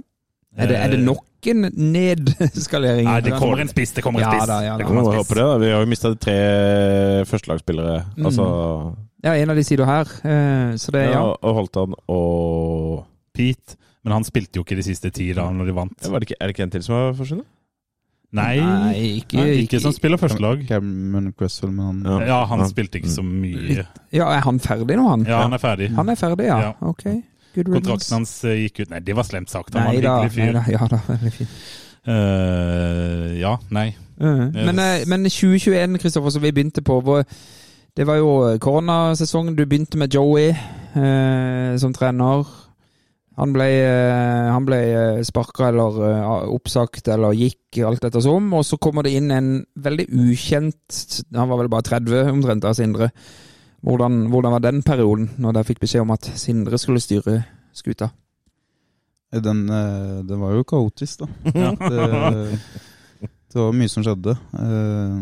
Er 0.56 0.70
det, 0.72 0.76
er 0.80 0.92
det 0.96 1.00
nok 1.04 1.48
en 1.52 1.66
nedskalering? 1.70 3.06
Eh, 3.06 3.12
Nei, 3.12 3.22
det 3.26 3.34
kommer 3.40 3.60
en 3.64 3.70
spiss! 3.72 3.92
Det 3.98 4.04
kommer 4.06 4.22
en 4.24 4.26
Ja 4.28 4.34
spiss. 4.38 4.48
da, 4.50 4.60
ja 4.64 4.76
da. 4.76 4.78
Det 4.78 4.86
Vi 4.86 4.88
kommer 4.90 5.02
en 5.04 5.18
håpe 5.20 5.26
spiss. 5.26 5.36
det. 5.36 5.48
da. 5.50 5.58
Vi 5.64 5.72
har 5.74 5.84
jo 5.84 5.90
mista 5.92 6.12
tre 6.26 6.38
førstelagsspillere. 7.32 7.98
Mm. 8.18 8.30
Altså 8.30 8.46
Ja, 9.26 9.34
en 9.36 9.50
av 9.50 9.58
de 9.58 9.64
sider 9.66 9.86
her. 9.90 10.12
Eh, 10.24 10.76
så 10.80 10.92
det, 10.96 11.04
ja. 11.10 11.18
ja. 11.18 11.24
og 11.34 11.60
Holtan 11.60 11.96
og 12.12 13.04
Pete. 13.36 13.76
Men 14.06 14.14
han 14.20 14.24
spilte 14.28 14.60
jo 14.60 14.64
ikke 14.66 14.78
de 14.78 14.84
siste 14.86 15.10
ti 15.12 15.32
da 15.34 15.48
når 15.52 15.66
de 15.72 15.74
vant. 15.76 15.96
Ja, 16.06 16.12
var 16.14 16.22
det 16.22 16.30
ikke, 16.30 16.38
Er 16.40 16.48
det 16.48 16.56
ikke 16.56 16.66
en 16.68 16.74
til 16.76 16.84
som 16.86 16.96
har 16.96 17.16
forsvunnet? 17.18 17.48
Nei, 18.36 18.56
Nei, 18.60 18.94
ikke, 19.22 19.38
ikke, 19.40 19.62
ikke 19.64 19.80
som 19.86 19.94
spiller 19.96 20.20
førstelag. 20.20 20.66
Cameron 20.68 21.32
Cresswell, 21.38 21.72
men 21.72 21.86
han 21.86 22.02
Ja. 22.06 22.26
Ja, 22.28 22.40
han 22.52 22.60
Ja. 22.60 22.68
spilte 22.68 23.00
ikke 23.00 23.10
så 23.14 23.24
mye. 23.24 23.86
Ja, 24.12 24.28
er 24.36 24.42
han 24.44 24.60
ferdig 24.60 24.98
nå, 25.00 25.08
han? 25.10 25.24
Ja, 25.26 25.42
han 25.46 25.54
er 25.54 25.62
ferdig. 25.64 25.90
Han 25.96 26.10
er 26.10 26.16
ferdig, 26.20 26.46
ja. 26.50 26.60
Ja. 26.60 26.74
Ok. 26.82 27.06
Good 27.56 27.70
Kontrakten 27.72 28.18
hans 28.18 28.34
eh, 28.44 28.58
gikk 28.66 28.82
ut 28.84 28.90
Nei, 28.92 29.00
det 29.00 29.16
var 29.16 29.24
slemt 29.24 29.50
sagt. 29.50 29.74
Han 29.74 29.86
var 29.86 29.94
en 29.94 30.02
hyggelig 30.02 30.22
nei 30.22 30.30
fyr. 30.36 30.54
da. 30.58 30.64
Ja 30.74 30.88
da, 30.92 31.00
veldig 31.14 31.32
fin. 31.32 31.48
Uh, 32.08 33.40
ja, 33.40 33.56
nei. 33.72 33.96
Mhm. 34.20 34.52
Men, 34.54 34.80
uh, 34.80 35.06
men 35.08 35.24
2021, 35.30 35.98
Kristoffer, 36.00 36.30
som 36.36 36.42
vi 36.44 36.52
begynte 36.52 36.82
på 36.86 37.00
hvor, 37.02 37.24
Det 37.98 38.04
var 38.08 38.16
jo 38.20 38.58
koronasesongen. 38.60 39.56
Du 39.56 39.64
begynte 39.66 39.98
med 39.98 40.12
Joey 40.14 40.50
eh, 40.52 41.78
som 41.80 41.94
trener. 41.94 42.44
Han 43.36 43.52
ble, 43.52 43.66
eh, 43.84 44.50
han 44.54 44.64
ble 44.68 44.78
sparka 45.28 45.68
eller 45.68 45.98
eh, 46.08 46.28
oppsagt 46.56 47.10
eller 47.12 47.36
gikk, 47.36 47.82
alt 47.84 48.06
ettersom. 48.08 48.48
Og 48.56 48.64
så 48.64 48.78
kommer 48.80 49.04
det 49.04 49.12
inn 49.18 49.28
en 49.36 49.50
veldig 49.76 50.06
ukjent 50.24 51.24
Han 51.36 51.50
var 51.52 51.60
vel 51.60 51.72
bare 51.74 51.84
30 51.90 52.32
omtrent 52.32 52.64
av 52.70 52.78
Sindre. 52.78 53.10
Hvordan, 53.86 54.22
hvordan 54.32 54.56
var 54.56 54.64
den 54.64 54.80
perioden, 54.88 55.28
når 55.38 55.58
dere 55.60 55.68
fikk 55.68 55.84
beskjed 55.84 56.06
om 56.06 56.14
at 56.16 56.32
Sindre 56.40 56.80
skulle 56.82 57.04
styre 57.04 57.42
skuta? 57.76 58.10
Den, 59.36 59.66
eh, 59.68 60.24
den 60.24 60.40
var 60.40 60.56
jo 60.56 60.64
kaotisk, 60.64 61.26
da. 61.26 61.28
Ja. 61.66 61.74
Det, 61.76 63.28
det 63.52 63.60
var 63.62 63.76
mye 63.76 63.92
som 63.92 64.04
skjedde. 64.06 64.34
Eh, 64.56 65.20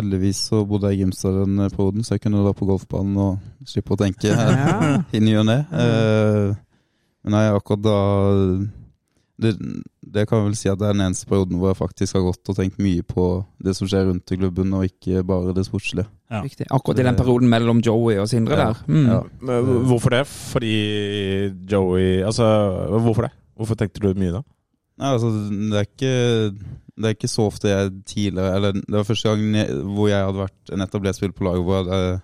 heldigvis 0.00 0.40
så 0.50 0.64
bodde 0.68 0.90
jeg 0.90 0.98
i 0.98 1.02
Grimstad 1.04 1.36
den 1.44 1.60
perioden, 1.72 2.04
så 2.04 2.16
jeg 2.16 2.24
kunne 2.24 2.40
dra 2.44 2.56
på 2.56 2.68
golfbanen 2.68 3.16
og 3.20 3.68
slippe 3.68 3.94
å 3.94 4.00
tenke 4.00 4.32
Ja. 4.32 5.02
i 5.12 5.20
ny 5.20 5.36
og 5.40 5.46
ne. 5.48 5.60
Eh, 7.26 7.30
men 7.30 7.34
nei, 7.36 7.46
akkurat 7.50 7.82
da 7.82 7.96
det, 9.36 9.50
det 10.00 10.22
kan 10.28 10.38
jeg 10.40 10.46
vel 10.46 10.54
si 10.56 10.68
at 10.70 10.78
det 10.80 10.86
er 10.88 10.94
den 10.96 11.04
eneste 11.10 11.26
perioden 11.28 11.58
hvor 11.60 11.68
jeg 11.68 11.76
faktisk 11.76 12.16
har 12.16 12.22
gått 12.24 12.48
og 12.48 12.56
tenkt 12.56 12.78
mye 12.80 13.02
på 13.04 13.24
det 13.60 13.74
som 13.76 13.88
skjer 13.90 14.06
rundt 14.08 14.32
i 14.32 14.38
klubben, 14.40 14.72
og 14.72 14.86
ikke 14.86 15.20
bare 15.28 15.52
det 15.56 15.66
sportslige. 15.66 16.06
Ja. 16.32 16.40
Riktig. 16.46 16.66
Akkurat 16.72 17.02
i 17.02 17.04
den 17.06 17.18
perioden 17.18 17.50
mellom 17.52 17.82
Joey 17.84 18.16
og 18.22 18.30
Sindre 18.30 18.56
Ja. 18.56 18.70
der. 18.70 18.80
Mm. 18.88 19.06
Ja. 19.10 19.18
Men 19.40 19.68
Hvorfor 19.90 20.10
det? 20.16 20.22
Fordi 20.26 20.72
Joey 21.70 22.22
Altså, 22.24 22.46
hvorfor 23.02 23.22
det? 23.28 23.32
Hvorfor 23.56 23.74
tenkte 23.76 24.00
du 24.00 24.14
mye 24.18 24.32
da? 24.38 24.42
Nei, 24.98 25.12
altså, 25.12 25.28
det 25.70 25.76
er 25.76 25.86
ikke 25.86 26.14
Det 26.96 27.04
er 27.04 27.14
ikke 27.14 27.28
så 27.28 27.46
ofte 27.46 27.68
jeg 27.68 27.92
tidligere 28.08 28.54
Eller 28.56 28.72
det 28.72 28.96
var 28.96 29.04
første 29.04 29.28
gang 29.28 29.54
jeg, 29.54 29.68
hvor 29.84 30.08
jeg 30.08 30.24
hadde 30.24 30.38
vært 30.40 30.72
en 30.72 30.80
etablert 30.86 31.16
spiller 31.18 31.36
på 31.36 31.44
laget 31.44 31.62
hvor 31.66 31.76
jeg 31.76 31.84
hadde 31.86 32.20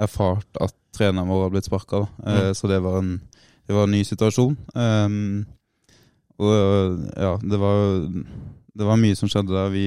erfart 0.00 0.60
at 0.60 0.74
treneren 0.96 1.28
vår 1.28 1.42
hadde 1.42 1.52
blitt 1.52 1.66
sparka. 1.68 1.98
Mm. 2.24 2.54
Så 2.56 2.68
det 2.68 2.78
var 2.82 2.98
en 3.00 3.10
Det 3.70 3.76
var 3.76 3.86
en 3.86 3.94
ny 3.94 4.02
situasjon. 4.02 4.56
Um, 4.74 5.46
og 6.40 7.06
ja, 7.14 7.36
det 7.38 7.58
var 7.60 7.78
Det 8.10 8.86
var 8.88 8.98
mye 8.98 9.18
som 9.18 9.30
skjedde 9.30 9.54
der. 9.54 9.70
Vi 9.70 9.86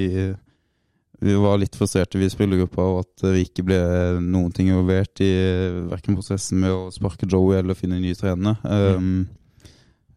vi 1.23 1.33
var 1.39 1.55
litt 1.55 1.75
frustrerte, 1.79 2.19
vi 2.19 2.27
i 2.27 2.31
spillergruppa, 2.31 2.83
og 2.83 2.97
at 3.05 3.23
vi 3.31 3.45
ikke 3.45 3.63
ble 3.63 3.77
noen 4.19 4.51
ting 4.51 4.67
involvert 4.67 5.21
i 5.23 5.29
verken 5.87 6.17
prosessen 6.17 6.59
med 6.59 6.73
å 6.75 6.89
sparke 6.91 7.29
Joey 7.31 7.61
eller 7.61 7.77
finne 7.79 8.01
nye 8.01 8.17
trenere. 8.19 8.57
Um, 8.67 9.21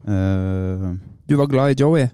uh, 0.03 0.97
Du 1.31 1.37
var 1.39 1.51
glad 1.53 1.77
i 1.77 1.79
Joey? 1.79 2.09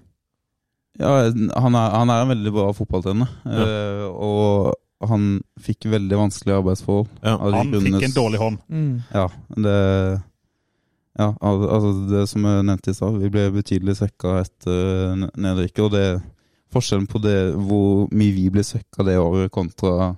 ja, 0.99 1.09
han 1.33 1.73
er, 1.73 1.89
han 1.97 2.13
er 2.13 2.21
en 2.21 2.31
veldig 2.35 2.53
bra 2.53 2.67
fotballtrener. 2.77 3.31
eh, 3.49 4.03
og 4.13 5.07
han 5.09 5.39
fikk 5.57 5.87
veldig 5.89 6.19
vanskelige 6.19 6.59
arbeidsforhold. 6.61 7.09
Ja. 7.25 7.33
Han 7.41 7.73
fikk 7.73 8.05
en 8.11 8.13
dårlig 8.13 8.43
hånd. 8.43 8.61
Ja, 9.09 9.25
det 9.57 9.79
Ja, 11.19 11.27
altså 11.43 11.91
det 12.09 12.23
som 12.31 12.45
jeg 12.49 12.65
nevnte 12.65 12.89
i 12.89 12.97
stad, 12.97 13.19
vi 13.21 13.29
ble 13.33 13.43
betydelig 13.53 13.97
svekka 13.99 14.39
etter 14.41 15.27
nedrykket. 15.37 15.83
Og 15.85 15.91
det 15.93 16.07
forskjellen 16.73 17.05
på 17.11 17.21
det 17.21 17.37
hvor 17.53 18.07
mye 18.09 18.33
vi 18.33 18.47
ble 18.49 18.63
svekka 18.65 19.05
det 19.05 19.19
året 19.21 19.51
kontra 19.53 20.15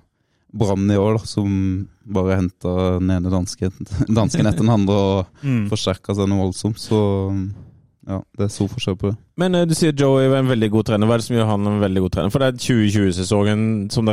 Brann 0.56 0.86
i 0.88 0.96
år, 0.96 1.18
da, 1.18 1.26
som 1.28 1.50
bare 2.08 2.38
henta 2.38 2.70
den 2.96 3.10
ene 3.12 3.28
dansken, 3.28 3.74
dansken 4.08 4.46
etter 4.48 4.64
den 4.64 4.72
andre 4.72 4.94
og 4.96 5.26
Mm. 5.46 5.66
forsterka 5.68 6.14
seg 6.16 6.30
noe 6.30 6.46
voldsomt. 6.46 6.80
Så 6.80 6.96
ja, 8.06 8.20
det 8.38 8.46
er 8.46 8.52
stor 8.54 8.70
forskjell 8.72 8.96
på 8.96 9.10
det. 9.10 9.16
Men 9.42 9.54
eh, 9.58 9.66
du 9.68 9.74
sier 9.76 9.92
Joey 9.92 10.30
var 10.30 10.40
en 10.40 10.48
veldig 10.48 10.70
god 10.72 10.86
trener. 10.88 11.08
Hva 11.10 11.16
er 11.18 11.20
det 11.20 11.26
som 11.26 11.36
gjør 11.36 11.50
han 11.50 11.66
en 11.68 11.80
veldig 11.82 12.02
god 12.06 12.14
trener? 12.14 12.32
For 12.32 12.40
det 12.40 12.48
er 12.48 12.60
2020-sesongen 12.62 13.64
som 13.92 14.08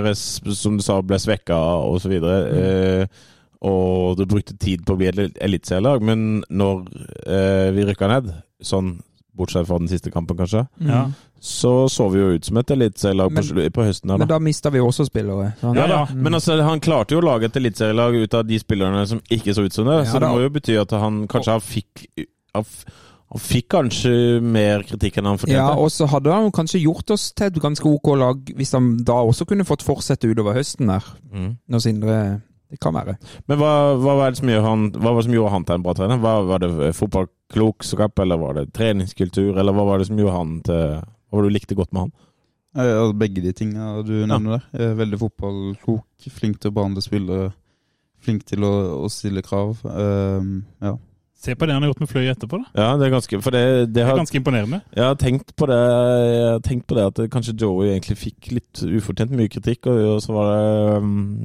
som 0.57 0.79
du 0.79 0.84
sa 0.84 0.97
ble 1.05 1.19
svekka 1.21 1.55
osv. 1.93 2.15
Mm. 2.17 2.57
Eh, 2.59 3.23
og 3.64 4.18
du 4.20 4.26
brukte 4.28 4.57
tid 4.59 4.84
på 4.86 4.93
å 4.95 4.99
bli 4.99 5.07
et 5.11 5.38
eliteserielag. 5.41 6.01
Men 6.03 6.43
når 6.51 6.84
eh, 7.28 7.70
vi 7.76 7.86
rykka 7.88 8.09
ned, 8.11 8.32
sånn 8.64 8.97
bortsett 9.34 9.66
fra 9.66 9.80
den 9.82 9.89
siste 9.89 10.11
kampen, 10.14 10.38
kanskje, 10.38 10.66
Ja. 10.86 11.05
så 11.41 11.89
så 11.89 12.05
vi 12.14 12.20
jo 12.20 12.34
ut 12.36 12.45
som 12.45 12.57
et 12.61 12.70
eliteserielag 12.76 13.32
på, 13.34 13.70
på 13.74 13.86
høsten. 13.88 14.11
her 14.11 14.18
Men 14.22 14.28
da. 14.28 14.36
da 14.36 14.39
mista 14.43 14.70
vi 14.70 14.80
også 14.84 15.07
spillere. 15.07 15.55
Han, 15.61 15.76
Ja, 15.76 15.88
da. 15.88 16.01
Mm. 16.11 16.22
Men 16.24 16.34
altså, 16.38 16.59
han 16.61 16.80
klarte 16.84 17.16
jo 17.16 17.22
å 17.24 17.26
lage 17.26 17.45
et 17.49 17.55
eliteserielag 17.57 18.16
ut 18.22 18.34
av 18.38 18.45
de 18.45 18.59
spillerne 18.59 19.07
som 19.09 19.20
ikke 19.32 19.55
så 19.55 19.66
ut 19.66 19.74
som 19.74 19.88
det. 19.89 20.03
Ja, 20.03 20.11
så 20.11 20.20
det 20.20 20.28
da. 20.28 20.34
må 20.36 20.43
jo 20.45 20.49
bety 20.53 20.78
at 20.80 20.91
han 20.91 21.24
kanskje 21.28 21.55
han 21.57 21.66
fikk 21.66 22.05
han 22.53 23.41
fikk 23.41 23.68
kanskje 23.74 24.39
mer 24.45 24.84
kritikk 24.86 25.16
enn 25.18 25.26
han 25.32 25.39
fortjente. 25.41 25.57
Ja, 25.57 25.74
og 25.74 25.89
så 25.89 26.05
hadde 26.11 26.30
han 26.36 26.51
kanskje 26.53 26.84
gjort 26.84 27.09
oss 27.16 27.32
til 27.34 27.47
et 27.49 27.55
ganske 27.64 27.88
OK 27.89 28.11
lag 28.20 28.51
hvis 28.53 28.76
han 28.78 28.91
da 29.07 29.16
også 29.26 29.47
kunne 29.49 29.66
fått 29.66 29.82
fortsette 29.82 30.30
utover 30.30 30.53
høsten 30.53 30.91
der. 30.93 31.07
Mm. 31.34 31.55
Når 31.74 31.82
Sindre 31.82 32.18
Det 32.74 32.80
kan 32.82 32.95
være. 32.97 33.13
Men 33.45 33.59
hva, 33.61 33.71
hva, 34.01 34.17
var 34.17 34.34
det 34.34 34.39
som 34.39 34.49
gjør 34.49 34.63
han, 34.65 34.86
hva 34.95 35.11
var 35.11 35.21
det 35.21 35.28
som 35.28 35.36
gjorde 35.36 35.53
han 35.53 35.65
til 35.69 35.76
en 35.78 35.84
bra 35.86 35.93
trener? 35.97 36.21
Var, 36.24 36.45
var 36.49 36.63
det 36.63 36.91
fotballklokskap, 36.97 38.21
eller 38.24 38.39
var 38.41 38.57
det 38.57 38.71
treningskultur, 38.74 39.51
eller 39.53 39.78
hva 39.78 39.86
var 39.91 40.01
det 40.01 40.09
som 40.09 40.17
gjorde 40.17 40.38
han 40.39 40.55
til 40.65 40.86
Hva 40.97 41.38
var 41.38 41.45
det 41.45 41.51
du 41.51 41.57
likte 41.59 41.78
godt 41.78 41.93
med 41.93 42.07
han? 42.07 42.15
Ja, 42.74 42.86
ja, 42.89 43.05
begge 43.13 43.43
de 43.45 43.53
tinga 43.53 44.01
du 44.01 44.15
nevner 44.26 44.57
der. 44.57 44.63
Er 44.82 44.95
veldig 44.97 45.19
fotballklok, 45.21 46.30
flink 46.34 46.57
til 46.61 46.74
å 46.74 46.78
behandle 46.80 47.03
spillere, 47.05 47.51
flink 48.26 48.47
til 48.49 48.65
å, 48.65 48.74
å 49.03 49.09
stille 49.13 49.43
krav. 49.45 49.78
Um, 49.86 50.63
ja. 50.82 50.95
Se 51.43 51.53
på 51.59 51.67
det 51.67 51.76
han 51.76 51.84
har 51.84 51.91
gjort 51.91 52.01
med 52.01 52.09
Fløy 52.09 52.32
etterpå, 52.32 52.57
da. 52.63 52.71
Ja, 52.80 52.89
det 52.97 53.09
er 53.09 53.13
ganske 53.17 53.39
For 53.43 53.53
det, 53.53 53.63
det 53.67 53.88
Det 53.93 54.01
er 54.01 54.09
har 54.09 54.19
ganske 54.21 54.39
imponerende. 54.39 54.80
Jeg 54.95 55.03
har 55.03 55.17
tenkt 55.19 55.51
på 55.59 55.67
det 55.67 55.80
Jeg 55.84 56.45
har 56.47 56.61
tenkt 56.63 56.86
på 56.88 56.97
det 56.97 57.07
at 57.09 57.24
kanskje 57.34 57.55
Joey 57.59 57.89
egentlig 57.91 58.15
fikk 58.21 58.51
litt 58.55 58.84
ufortjent 58.88 59.36
mye 59.36 59.51
kritikk, 59.51 59.89
og, 59.91 59.99
og 60.15 60.21
så 60.24 60.38
var 60.38 60.51
det 60.53 61.03
um, 61.03 61.41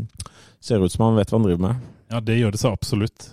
Ser 0.61 0.85
ut 0.85 0.93
som 0.93 1.05
han 1.05 1.19
vet 1.19 1.31
hva 1.31 1.39
han 1.39 1.47
driver 1.47 1.65
med. 1.69 1.91
Ja, 2.09 2.21
det 2.25 2.39
gjør 2.39 2.55
det 2.55 2.61
så 2.63 2.73
absolutt. 2.73 3.31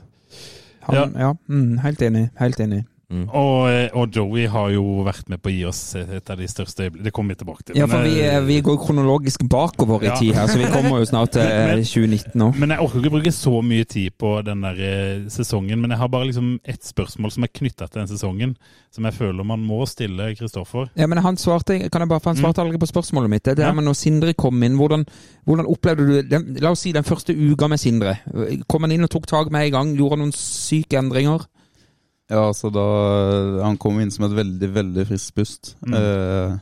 Han, 0.85 1.15
ja. 1.17 1.31
mm, 1.49 1.77
helt 1.81 2.01
enig. 2.01 2.27
Helt 2.37 2.59
enig. 2.59 2.83
Mm. 3.11 3.27
Og, 3.37 3.69
eh, 3.69 3.89
og 3.93 4.09
Joey 4.15 4.47
har 4.49 4.71
jo 4.73 5.03
vært 5.05 5.27
med 5.29 5.37
på 5.43 5.51
å 5.51 5.53
gi 5.53 5.65
oss 5.69 5.81
et 5.95 6.29
av 6.33 6.37
de 6.39 6.47
største 6.49 6.87
øyeblikkene 6.87 7.03
Det 7.05 7.11
kommer 7.13 7.35
vi 7.35 7.37
tilbake 7.43 7.63
til. 7.67 7.75
Ja, 7.77 7.85
men, 7.85 7.93
for 7.95 8.03
vi, 8.07 8.21
eh, 8.25 8.39
vi 8.41 8.61
går 8.65 8.79
kronologisk 8.81 9.43
bakover 9.47 10.01
i 10.01 10.07
Ja. 10.07 10.15
tid 10.17 10.33
her, 10.33 10.47
så 10.47 10.57
vi 10.57 10.65
kommer 10.73 10.97
jo 10.97 11.05
snart 11.05 11.31
til 11.31 11.43
Men- 11.69 11.83
2019 11.83 12.33
nå. 12.35 12.51
Men 12.57 12.69
jeg 12.73 12.79
orker 12.79 12.99
ikke 13.03 13.11
bruke 13.13 13.31
så 13.31 13.61
mye 13.61 13.85
tid 13.85 14.11
på 14.17 14.43
den 14.43 14.61
der 14.61 14.73
eh, 14.81 15.29
sesongen. 15.29 15.79
Men 15.81 15.91
jeg 15.91 15.99
har 15.99 16.07
bare 16.09 16.25
liksom 16.31 16.59
ett 16.65 16.81
spørsmål 16.83 17.31
som 17.31 17.43
er 17.43 17.47
knytta 17.53 17.87
til 17.91 18.01
den 18.01 18.07
sesongen, 18.07 18.55
som 18.91 19.03
jeg 19.05 19.13
føler 19.13 19.45
man 19.45 19.59
må 19.61 19.85
stille 19.87 20.35
Kristoffer. 20.35 20.89
Ja, 20.97 21.05
men 21.05 21.19
han 21.19 21.37
svarte 21.37 21.77
kan 21.91 22.01
jeg 22.01 22.09
bare, 22.09 22.19
for 22.19 22.33
han 22.33 22.41
svarte 22.41 22.61
aldri 22.65 22.79
på 22.81 22.89
spørsmålet 22.89 23.29
mitt. 23.29 23.43
Det 23.43 23.59
er 23.59 23.67
Ja. 23.67 23.71
når 23.71 23.93
Sindre 23.95 24.33
kom 24.33 24.63
inn, 24.63 24.77
hvordan, 24.77 25.05
hvordan 25.45 25.65
opplevde 25.69 26.07
du 26.07 26.21
den, 26.23 26.57
La 26.59 26.71
oss 26.71 26.79
si 26.81 26.91
den 26.91 27.03
første 27.03 27.35
uka 27.35 27.67
med 27.67 27.77
Sindre. 27.79 28.17
Kom 28.67 28.81
han 28.81 28.91
inn 28.91 29.03
og 29.03 29.09
tok 29.11 29.27
tak 29.27 29.51
med 29.51 29.67
en 29.67 29.71
gang? 29.71 29.95
Gjorde 29.95 30.09
han 30.17 30.19
noen 30.19 30.33
syke 30.33 30.97
endringer? 30.97 31.45
Ja, 32.31 32.41
altså 32.47 32.71
da 32.73 32.85
Han 33.65 33.77
kom 33.81 33.99
inn 34.01 34.11
som 34.13 34.25
et 34.27 34.35
veldig, 34.37 34.69
veldig 34.73 35.05
friskt 35.09 35.35
pust. 35.37 35.75
Mm. 35.85 35.95
Eh, 35.99 36.55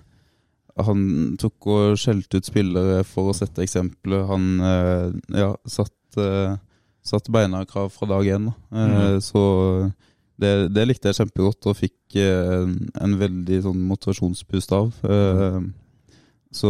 han 0.83 1.03
tok 1.37 1.67
og 1.69 1.97
skjelte 2.01 2.39
ut 2.41 2.47
spillere 2.49 3.03
for 3.05 3.29
å 3.29 3.35
sette 3.37 3.61
eksempler. 3.63 4.23
Han 4.31 4.47
eh, 4.65 5.09
ja, 5.37 5.51
satt, 5.69 6.17
eh, 6.17 6.55
satt 7.05 7.29
beina 7.33 7.61
i 7.61 7.69
krav 7.69 7.91
fra 7.93 8.09
dag 8.09 8.25
én. 8.25 8.49
da. 8.49 8.81
Eh, 8.81 9.19
Så 9.21 9.43
det, 10.41 10.73
det 10.73 10.87
likte 10.89 11.11
jeg 11.11 11.19
kjempegodt, 11.21 11.69
og 11.69 11.77
fikk 11.77 12.17
eh, 12.17 12.65
en 13.05 13.15
veldig 13.19 13.61
sånn 13.67 13.83
motivasjonspust 13.91 14.73
av. 14.75 14.91
Eh, 15.05 15.59
så 16.53 16.69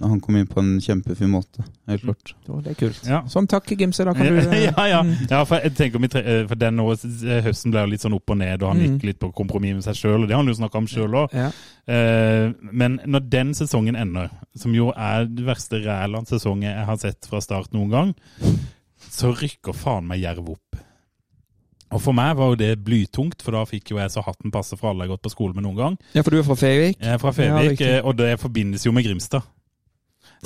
han 0.00 0.20
kom 0.24 0.36
inn 0.40 0.46
på 0.48 0.60
en 0.62 0.72
kjempefin 0.80 1.28
måte, 1.32 1.64
helt 1.90 2.02
klart. 2.06 2.32
Mm. 2.48 2.62
det 2.64 2.72
er 2.72 2.78
kult. 2.80 3.00
Ja. 3.08 3.20
Sånn 3.28 3.46
takk, 3.50 3.68
Gimse. 3.78 4.04
Da 4.08 4.14
kan 4.16 4.26
du 4.26 4.38
ja, 4.64 4.86
ja. 4.88 5.02
Mm. 5.04 5.14
ja 5.30 5.42
for 5.48 5.60
jeg 5.60 5.74
tenker 5.76 6.04
eh, 6.22 6.46
for 6.48 6.60
den 6.60 6.80
år, 6.80 6.96
høsten 7.44 7.74
ble 7.74 7.84
jo 7.84 7.92
litt 7.92 8.04
sånn 8.06 8.16
opp 8.16 8.30
og 8.34 8.40
ned, 8.40 8.62
og 8.62 8.72
han 8.72 8.80
Mm. 8.84 8.94
gikk 8.96 9.04
litt 9.10 9.20
på 9.22 9.30
kompromiss 9.36 9.74
med 9.78 9.84
seg 9.86 9.96
sjøl, 10.00 10.22
og 10.22 10.28
det 10.28 10.34
har 10.36 10.42
han 10.42 10.50
jo 10.50 10.56
snakka 10.58 10.80
om 10.82 10.86
sjøl 10.90 11.14
òg. 11.24 11.36
Ja. 11.36 11.50
Men 12.72 12.98
når 13.06 13.28
den 13.30 13.52
sesongen 13.54 13.96
ender, 13.96 14.30
som 14.56 14.74
jo 14.74 14.90
er 14.96 15.26
det 15.28 15.44
verste 15.46 15.80
Ræland-sesongen 15.84 16.70
jeg 16.70 16.86
har 16.88 16.96
sett 17.00 17.28
fra 17.28 17.40
start 17.44 17.72
noen 17.76 17.90
gang, 17.92 18.14
så 19.14 19.30
rykker 19.36 19.76
faen 19.76 20.08
meg 20.08 20.22
Jerv 20.24 20.48
opp. 20.56 20.80
Og 21.94 22.02
for 22.02 22.16
meg 22.16 22.32
var 22.36 22.50
jo 22.52 22.56
det 22.58 22.72
blytungt, 22.84 23.42
for 23.44 23.54
da 23.54 23.62
fikk 23.70 23.92
jo 23.92 23.98
jeg 24.00 24.10
så 24.10 24.22
hatten 24.26 24.50
passe 24.54 24.74
for 24.76 24.90
alle 24.90 25.04
jeg 25.04 25.12
har 25.12 25.16
gått 25.16 25.26
på 25.28 25.30
skole 25.34 25.54
med 25.54 25.62
noen 25.62 25.76
gang. 25.78 25.98
ja, 26.16 26.22
for 26.26 26.34
du 26.34 26.40
er 26.40 26.46
fra 26.48 26.56
Fevik? 26.58 26.98
Jeg 26.98 27.12
er 27.14 27.20
fra 27.22 27.30
Fevik, 27.36 27.70
riktig. 27.76 27.90
eh, 27.92 28.02
og 28.04 28.16
det 28.18 28.32
forbindes 28.42 28.82
jo 28.86 28.92
med 28.92 29.04
Grimstad. 29.06 29.46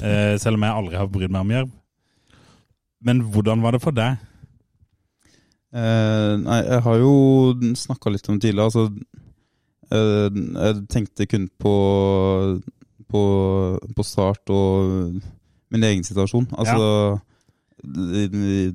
Eh, 0.02 0.36
Selv 0.38 0.54
om 0.60 0.66
jeg 0.66 0.76
aldri 0.76 0.96
har 1.00 1.08
brydd 1.10 1.32
meg 1.32 1.40
om 1.46 1.50
Jerv. 1.56 1.70
Men 3.08 3.20
hvordan 3.32 3.62
var 3.64 3.72
det 3.72 3.80
for 3.82 3.94
deg? 3.96 4.18
Eh, 5.72 6.34
nei, 6.40 6.58
jeg 6.64 6.80
har 6.86 6.96
jo 7.02 7.12
snakka 7.76 8.10
litt 8.12 8.28
om 8.28 8.38
det 8.38 8.46
tidligere. 8.48 8.68
Altså, 8.68 8.84
eh, 9.92 10.28
jeg 10.68 10.78
tenkte 10.92 11.26
kun 11.28 11.48
på, 11.60 11.74
på, 13.08 13.22
på 13.96 14.04
start 14.06 14.52
og 14.54 15.18
min 15.72 15.84
egen 15.84 16.04
situasjon. 16.04 16.48
Altså 16.56 17.18
eh, 17.84 18.72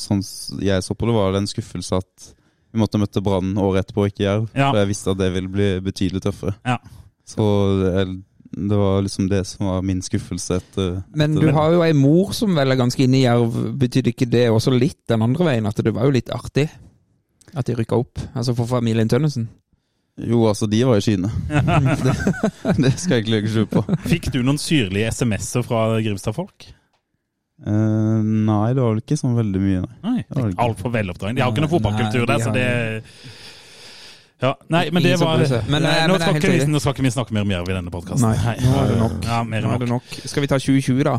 Sånn 0.00 0.22
jeg 0.62 0.84
så 0.84 0.96
på 0.96 1.08
det, 1.08 1.16
var 1.16 1.32
det 1.34 1.44
en 1.44 1.50
skuffelse 1.50 2.00
at 2.02 2.30
vi 2.74 2.82
måtte 2.82 2.98
møte 2.98 3.22
Brann 3.22 3.54
året 3.62 3.84
etterpå, 3.84 4.08
ikke 4.10 4.24
Jerv. 4.24 4.46
Ja. 4.50 4.72
For 4.72 4.80
jeg 4.80 4.90
visste 4.90 5.12
at 5.14 5.20
det 5.20 5.30
ville 5.36 5.50
bli 5.50 5.68
betydelig 5.84 6.24
tøffere. 6.24 6.56
Ja. 6.66 6.80
Så 7.28 7.44
jeg, 7.84 8.16
det 8.54 8.78
var 8.80 9.04
liksom 9.04 9.28
det 9.30 9.44
som 9.46 9.68
var 9.70 9.84
min 9.86 10.02
skuffelse 10.04 10.58
etter 10.60 10.96
Men 11.16 11.38
du 11.38 11.46
har 11.54 11.72
jo 11.74 11.84
ei 11.86 11.94
mor 11.96 12.34
som 12.36 12.54
vel 12.58 12.74
er 12.74 12.80
ganske 12.80 13.06
inne 13.06 13.20
i 13.20 13.24
Jerv. 13.24 13.54
Betydde 13.78 14.10
ikke 14.10 14.30
det 14.30 14.48
også 14.50 14.74
litt 14.74 15.00
den 15.10 15.22
andre 15.22 15.46
veien? 15.52 15.70
At 15.70 15.78
det 15.86 15.94
var 15.94 16.10
jo 16.10 16.16
litt 16.18 16.34
artig 16.34 16.68
at 17.54 17.68
de 17.68 17.76
rykka 17.78 17.98
opp? 18.02 18.18
Altså 18.34 18.56
for 18.58 18.66
familien 18.66 19.10
Tønnesen? 19.10 19.48
Jo, 20.14 20.44
altså, 20.46 20.66
de 20.70 20.84
var 20.86 20.98
i 20.98 21.02
skyene. 21.02 21.30
det, 22.04 22.14
det 22.78 22.92
skal 22.98 23.16
jeg 23.16 23.24
ikke 23.24 23.34
legge 23.34 23.50
skjul 23.50 23.68
på. 23.70 23.82
Fikk 24.06 24.30
du 24.34 24.42
noen 24.42 24.60
syrlige 24.62 25.10
SMS-er 25.14 25.66
fra 25.66 25.86
Grimstad-folk? 25.98 26.68
Eh, 27.64 28.20
nei, 28.50 28.74
det 28.76 28.82
var 28.82 28.92
vel 28.92 29.00
ikke 29.00 29.16
sånn 29.16 29.36
veldig 29.38 29.60
mye, 29.62 29.86
nei. 30.04 30.18
Nei, 30.28 30.50
altfor 30.60 30.92
veloppdragen. 30.92 31.38
De 31.38 31.44
har 31.44 31.52
ikke 31.54 31.64
noe 31.64 31.72
fotballkultur 31.72 32.26
der, 32.28 32.42
så 32.44 32.52
det 32.52 32.66
ja, 34.42 34.50
Nei, 34.68 34.90
men 34.92 35.02
det 35.04 35.14
var. 35.20 35.40
Men, 35.70 35.84
Nei, 35.86 35.92
eh, 35.94 36.04
nå, 36.04 36.16
men 36.16 36.18
det 36.18 36.26
skal 36.26 36.40
ikke 36.40 36.50
vi, 36.52 36.64
nå 36.68 36.80
skal 36.82 36.96
ikke 36.96 37.04
vi 37.06 37.12
snakke 37.14 37.36
mer 37.36 37.46
om 37.46 37.52
Jerv 37.54 37.70
i 37.70 37.76
denne 37.78 37.92
podkasten. 37.94 38.26
Nei, 38.26 38.56
nå 38.60 38.74
er 38.82 38.90
det 38.90 38.98
nok. 39.00 39.14
Ja, 39.24 39.38
mer 39.48 39.64
Nå 39.64 39.70
er 39.72 39.84
det 39.84 39.88
nok. 39.88 40.10
nok. 40.10 40.28
Skal 40.28 40.44
vi 40.44 40.50
ta 40.50 40.58
2020, 40.60 41.04
da? 41.06 41.14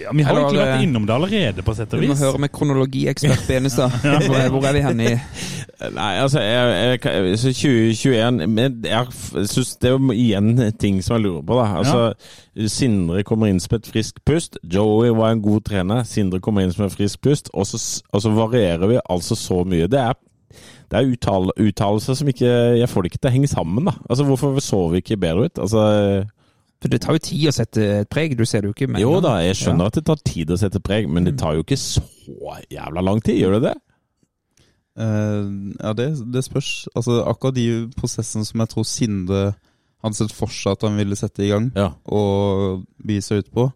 Ja, 0.00 0.12
vi 0.16 0.22
har 0.24 0.32
Eller 0.32 0.46
egentlig 0.46 0.60
vært 0.64 0.84
innom 0.86 1.06
det 1.06 1.14
allerede, 1.14 1.62
på 1.66 1.74
sett 1.76 1.92
og 1.92 2.00
vis. 2.00 2.08
Vi 2.08 2.12
må 2.12 2.16
høre 2.18 2.40
med 2.40 2.52
kronologiekspert 2.56 3.42
Benestad. 3.48 3.90
Hvor, 4.26 4.66
er- 4.66 4.76
vi 4.76 4.84
hen 4.84 5.00
i 5.04 5.10
Nei, 5.96 6.10
altså 6.20 6.40
jeg, 6.44 7.00
jeg, 7.02 7.38
så 7.40 7.52
2021 7.56 8.40
men 8.52 8.74
Jeg 8.84 9.46
syns 9.48 9.70
det 9.80 9.88
er 9.94 10.10
igjen 10.12 10.50
ting 10.80 10.98
som 11.04 11.16
jeg 11.16 11.24
lurer 11.24 11.44
på. 11.48 11.56
da 11.56 11.68
Altså 11.80 12.68
Sindre 12.68 13.22
kommer 13.24 13.48
inn 13.48 13.60
som 13.62 13.78
et 13.78 13.88
friskt 13.88 14.20
pust. 14.28 14.58
Joey 14.64 15.14
var 15.16 15.32
en 15.32 15.40
god 15.44 15.64
trener. 15.70 16.02
Sindre 16.08 16.40
kommer 16.44 16.66
inn 16.66 16.74
som 16.74 16.84
et 16.84 16.92
friskt 16.92 17.22
pust. 17.24 17.48
Og 17.56 17.64
så, 17.70 17.80
og 18.12 18.20
så 18.24 18.32
varierer 18.36 18.90
vi 18.92 18.98
altså 19.08 19.38
så 19.38 19.62
mye. 19.64 19.88
Det 19.88 20.02
er, 20.02 20.18
det 20.92 21.00
er 21.00 21.08
uttal, 21.14 21.48
uttalelser 21.56 22.18
som 22.18 22.28
ikke 22.28 22.50
Jeg 22.80 22.90
får 22.90 23.02
det 23.06 23.12
ikke 23.14 23.22
til 23.22 23.30
å 23.32 23.34
henge 23.38 23.52
sammen. 23.54 23.88
da 23.88 23.96
Altså 24.10 24.28
Hvorfor 24.28 24.60
så 24.60 24.82
vi 24.92 25.00
ikke 25.00 25.20
bedre 25.22 25.48
ut? 25.48 25.64
Altså 25.64 25.86
For 26.80 26.88
det 26.88 27.02
tar 27.04 27.16
jo 27.18 27.20
tid 27.20 27.48
å 27.50 27.52
sette 27.52 27.84
et 28.00 28.08
preg. 28.08 28.32
Du 28.38 28.46
ser 28.48 28.62
det 28.62 28.70
jo 28.70 28.74
ikke 28.76 28.88
med 28.88 29.02
Jo 29.02 29.18
da, 29.20 29.34
jeg 29.44 29.58
skjønner 29.60 29.90
at 29.90 29.98
det 29.98 30.04
tar 30.08 30.20
tid 30.24 30.50
å 30.54 30.56
sette 30.60 30.80
preg, 30.80 31.08
men 31.12 31.26
det 31.28 31.34
tar 31.40 31.58
jo 31.58 31.64
ikke 31.64 31.76
så 31.76 32.02
jævla 32.72 33.02
lang 33.04 33.20
tid, 33.24 33.36
gjør 33.42 33.58
det 33.58 33.62
det? 33.68 33.74
Uh, 35.00 35.74
ja, 35.78 35.92
det, 35.96 36.08
det 36.32 36.42
spørs. 36.44 36.88
Altså, 36.96 37.20
akkurat 37.28 37.54
de 37.56 37.66
prosessene 37.96 38.44
som 38.48 38.64
jeg 38.64 38.72
tror 38.72 38.88
Sinde 38.88 39.42
hadde 40.00 40.16
sett 40.16 40.32
for 40.34 40.52
seg 40.52 40.74
at 40.74 40.86
han 40.88 40.96
ville 40.96 41.16
sette 41.18 41.44
i 41.44 41.50
gang 41.52 41.68
Ja, 41.76 41.90
og 42.08 42.86
by 43.04 43.18
seg 43.24 43.44
ut 43.44 43.50
på, 43.54 43.66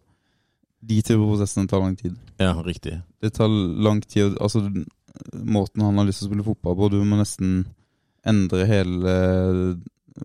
de 0.85 0.99
type 1.05 1.21
prosessene 1.21 1.69
tar 1.69 1.81
lang 1.85 1.95
tid. 1.97 2.17
ja 2.41 2.51
riktig. 2.65 2.99
Det 3.21 3.31
tar 3.37 3.49
lang 3.49 4.01
tid 4.01 4.35
Altså, 4.41 4.63
måten 5.33 5.85
han 5.85 5.97
har 5.97 6.05
lyst 6.09 6.21
til 6.23 6.27
å 6.27 6.31
spille 6.33 6.45
fotball 6.45 6.75
på 6.77 6.89
Du 6.93 6.97
må 7.05 7.17
nesten 7.21 7.63
endre 8.25 8.65
hele 8.65 9.13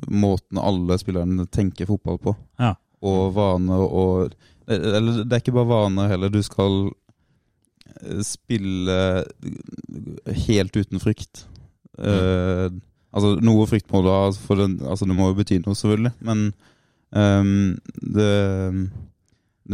måten 0.07 0.59
alle 0.59 0.99
spillerne 1.01 1.47
tenker 1.47 1.89
fotball 1.89 2.19
på. 2.23 2.35
Ja. 2.61 2.75
Og 3.01 3.35
vane 3.35 3.77
og 3.81 4.35
Eller 4.71 5.25
det 5.25 5.33
er 5.33 5.43
ikke 5.43 5.57
bare 5.57 5.71
vane 5.71 6.09
heller. 6.11 6.31
Du 6.31 6.43
skal 6.47 6.91
eh, 8.05 8.21
spille 8.23 8.99
helt 10.47 10.77
uten 10.77 11.03
frykt. 11.03 11.47
Eh, 11.99 12.69
altså, 13.11 13.35
noe 13.43 13.67
frykt 13.67 13.91
må 13.91 14.05
du 14.05 14.11
ha, 14.13 14.29
for 14.31 14.61
den, 14.61 14.79
altså, 14.85 15.09
det 15.11 15.17
må 15.19 15.33
jo 15.33 15.39
bety 15.41 15.59
noe, 15.65 15.75
selvfølgelig. 15.75 16.13
Men 16.23 16.45
um, 17.11 17.51
det, 18.15 18.31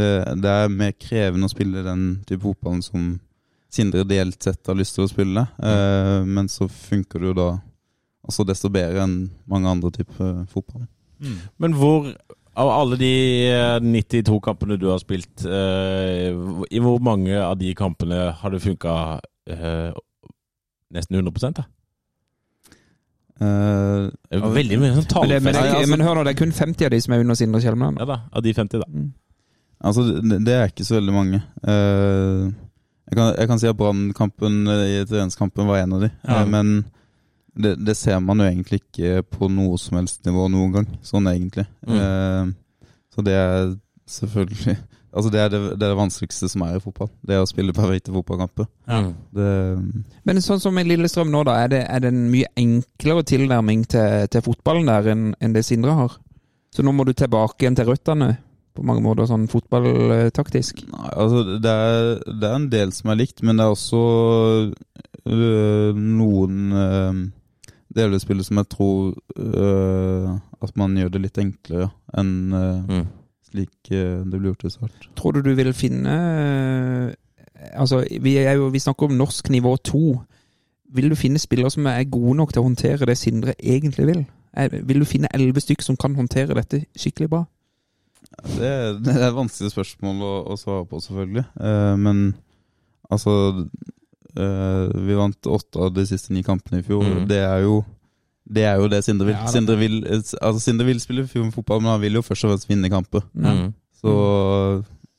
det, 0.00 0.10
det 0.40 0.54
er 0.54 0.72
mer 0.72 0.96
krevende 0.96 1.50
å 1.50 1.52
spille 1.52 1.84
den 1.84 2.08
type 2.24 2.46
fotballen 2.46 2.84
som 2.86 3.14
Sindre 3.76 4.00
ideelt 4.06 4.42
sett 4.42 4.68
har 4.70 4.76
lyst 4.78 4.94
til 4.96 5.04
å 5.04 5.10
spille. 5.10 5.42
Eh, 5.58 6.20
men 6.24 6.48
så 6.48 6.68
funker 6.70 7.20
det 7.20 7.32
jo 7.32 7.36
da 7.36 7.48
altså 8.26 8.46
desto 8.48 8.70
bedre 8.72 9.04
enn 9.04 9.16
mange 9.50 9.70
andre 9.70 9.92
typer 9.94 10.42
fotball. 10.52 10.86
Men 11.62 11.76
hvor 11.78 12.10
av 12.56 12.70
alle 12.72 12.96
de 13.00 13.12
eh, 13.52 13.78
92 13.84 14.38
kampene 14.44 14.78
du 14.80 14.88
har 14.88 15.00
spilt, 15.02 15.44
eh, 15.44 16.32
i 16.72 16.80
hvor 16.80 17.00
mange 17.04 17.36
av 17.36 17.56
de 17.60 17.72
kampene 17.76 18.30
har 18.38 18.52
det 18.54 18.62
funka 18.64 18.94
eh, 19.52 19.90
nesten 20.96 21.18
100 21.20 21.52
da? 21.58 21.66
Uh, 23.36 24.08
Det 24.30 24.38
er 24.38 24.44
Veldig 24.48 24.76
mye 24.80 24.94
sånn 24.96 25.26
Men, 25.28 25.42
men, 25.44 25.56
altså- 25.60 25.90
men 25.90 26.00
hør 26.00 26.14
nå, 26.16 26.22
det 26.24 26.32
er 26.32 26.38
kun 26.38 26.54
50 26.56 26.86
av 26.86 26.94
de 26.94 27.00
som 27.04 27.12
er 27.12 27.20
under 27.20 27.36
Sindre 27.36 27.60
Kjelmeland. 27.60 27.98
Ja 28.00 28.06
da, 28.08 28.20
av 28.32 28.42
de 28.42 28.54
50, 28.56 28.80
da. 28.80 28.86
Altså, 29.84 30.06
det, 30.24 30.38
det 30.46 30.54
er 30.56 30.70
ikke 30.72 30.86
så 30.88 30.96
veldig 30.96 31.12
mange. 31.12 31.42
Uh, 31.60 32.48
jeg, 33.06 33.18
kan, 33.18 33.34
jeg 33.36 33.50
kan 33.50 33.60
si 33.60 33.68
at 33.68 33.76
Brannkampen 33.78 34.62
eh, 34.72 34.84
i 34.96 35.04
treningskampen 35.06 35.68
var 35.68 35.82
en 35.82 35.92
av 35.98 36.06
de. 36.06 36.10
Ja. 36.24 36.40
Eh, 36.40 36.48
men 36.48 36.72
det, 37.56 37.72
det 37.86 37.96
ser 37.96 38.20
man 38.22 38.42
jo 38.42 38.48
egentlig 38.48 38.82
ikke 38.82 39.22
på 39.32 39.48
noe 39.52 39.78
som 39.80 39.98
helst 40.00 40.24
nivå 40.28 40.46
noen 40.52 40.74
gang. 40.74 40.90
Sånn 41.06 41.28
egentlig. 41.30 41.66
Mm. 41.88 41.96
Uh, 41.96 42.92
så 43.14 43.24
det 43.24 43.38
er 43.40 43.74
selvfølgelig 44.06 44.76
Altså 45.16 45.30
det 45.32 45.40
er 45.40 45.48
det, 45.48 45.60
det 45.80 45.84
er 45.86 45.92
det 45.94 45.96
vanskeligste 45.96 46.48
som 46.52 46.62
er 46.66 46.74
i 46.76 46.80
fotball. 46.82 47.08
Det 47.24 47.32
er 47.32 47.40
å 47.40 47.48
spille 47.48 47.72
perfekte 47.72 48.12
fotballkamper. 48.12 48.66
Ja. 48.84 48.98
Det, 49.32 49.46
Men 50.28 50.40
sånn 50.44 50.60
som 50.60 50.76
i 50.76 50.84
Lillestrøm 50.84 51.30
nå, 51.32 51.40
da, 51.48 51.54
er 51.64 51.70
det, 51.72 51.78
er 51.88 52.02
det 52.04 52.10
en 52.12 52.26
mye 52.28 52.50
enklere 52.60 53.24
tilnærming 53.24 53.86
til, 53.88 54.26
til 54.28 54.44
fotballen 54.44 54.90
der 54.90 55.08
enn 55.14 55.30
enn 55.40 55.54
det 55.56 55.64
Sindre 55.64 55.94
har? 55.96 56.18
Så 56.74 56.84
nå 56.84 56.92
må 56.92 57.06
du 57.08 57.14
tilbake 57.16 57.64
igjen 57.64 57.78
til 57.78 57.88
røttene, 57.88 58.34
på 58.76 58.84
mange 58.84 59.00
måter, 59.06 59.24
sånn 59.30 59.48
fotballtaktisk? 59.48 60.84
Nei, 60.92 61.08
altså 61.14 61.46
det 61.64 61.72
er, 61.72 62.12
det 62.28 62.50
er 62.50 62.58
en 62.58 62.68
del 62.76 62.92
som 62.92 63.14
er 63.14 63.20
likt, 63.22 63.40
men 63.40 63.56
det 63.56 63.64
er 63.64 63.72
også 63.72 64.02
øh, 65.32 65.96
noen 65.96 66.76
øh, 66.76 67.22
deler 67.96 68.16
i 68.16 68.22
spillet 68.22 68.46
som 68.46 68.60
jeg 68.60 68.68
tror 68.72 69.14
øh, 69.36 70.30
at 70.62 70.76
man 70.76 70.96
gjør 70.98 71.08
det 71.16 71.22
litt 71.26 71.38
enklere 71.42 71.90
enn 72.18 72.52
øh, 72.52 72.82
Mm. 72.90 73.06
slik 73.50 73.90
øh, 73.92 74.24
det 74.24 74.32
blir 74.40 74.50
gjort 74.52 74.64
i 74.68 74.70
start. 74.74 75.08
Tror 75.16 75.32
du 75.36 75.40
du 75.46 75.54
vil 75.54 75.72
finne 75.72 76.16
eh, 76.16 77.14
Altså, 77.72 78.02
vi, 78.20 78.36
er 78.36 78.52
jo, 78.58 78.66
vi 78.68 78.78
snakker 78.78 79.06
om 79.08 79.16
norsk 79.16 79.48
nivå 79.50 79.76
to. 79.80 80.20
Vil 80.94 81.08
du 81.10 81.14
finne 81.16 81.38
spillere 81.40 81.70
som 81.72 81.86
er 81.88 82.04
gode 82.04 82.34
nok 82.36 82.52
til 82.52 82.60
å 82.60 82.66
håndtere 82.68 83.06
det 83.08 83.16
Sindre 83.18 83.54
egentlig 83.58 84.06
vil? 84.06 84.20
Er, 84.52 84.68
vil 84.84 85.00
du 85.00 85.04
finne 85.08 85.28
elleve 85.34 85.60
stykk 85.64 85.82
som 85.82 85.96
kan 85.96 86.14
håndtere 86.14 86.54
dette 86.54 86.82
skikkelig 86.96 87.30
bra? 87.32 87.40
Det, 88.44 88.60
er- 88.68 88.98
det 89.04 89.14
er 89.16 89.28
et 89.30 89.38
vanskelig 89.38 89.72
spørsmål 89.72 90.20
å, 90.22 90.34
å 90.52 90.56
svare 90.60 90.84
på, 90.90 91.00
selvfølgelig. 91.00 91.46
Uh, 91.56 91.96
men 91.96 92.22
altså 93.10 93.32
Vi 94.36 95.14
vant 95.18 95.48
åtte 95.48 95.80
av 95.86 95.92
de 95.96 96.04
siste 96.06 96.32
ni 96.36 96.42
kampene 96.46 96.82
i 96.82 96.86
fjor. 96.86 97.04
Mm. 97.04 97.26
Det 97.30 97.38
er 97.42 97.62
jo 97.64 97.80
det 98.46 98.62
er 98.62 98.76
jo 98.78 98.86
det 98.86 99.00
Sindre 99.02 99.26
vil. 99.26 99.34
Ja, 99.34 99.42
det 99.42 99.52
Sindre, 99.56 99.76
vil 99.80 99.96
altså, 100.06 100.60
Sindre 100.62 100.86
vil 100.86 101.00
spille 101.02 101.24
fotball, 101.26 101.80
men 101.82 101.90
han 101.96 102.00
vil 102.04 102.14
jo 102.20 102.22
først 102.22 102.46
og 102.46 102.52
fremst 102.52 102.68
vinne 102.70 102.90
kamper. 102.92 103.24
Mm. 103.34 103.72
Så 103.98 104.12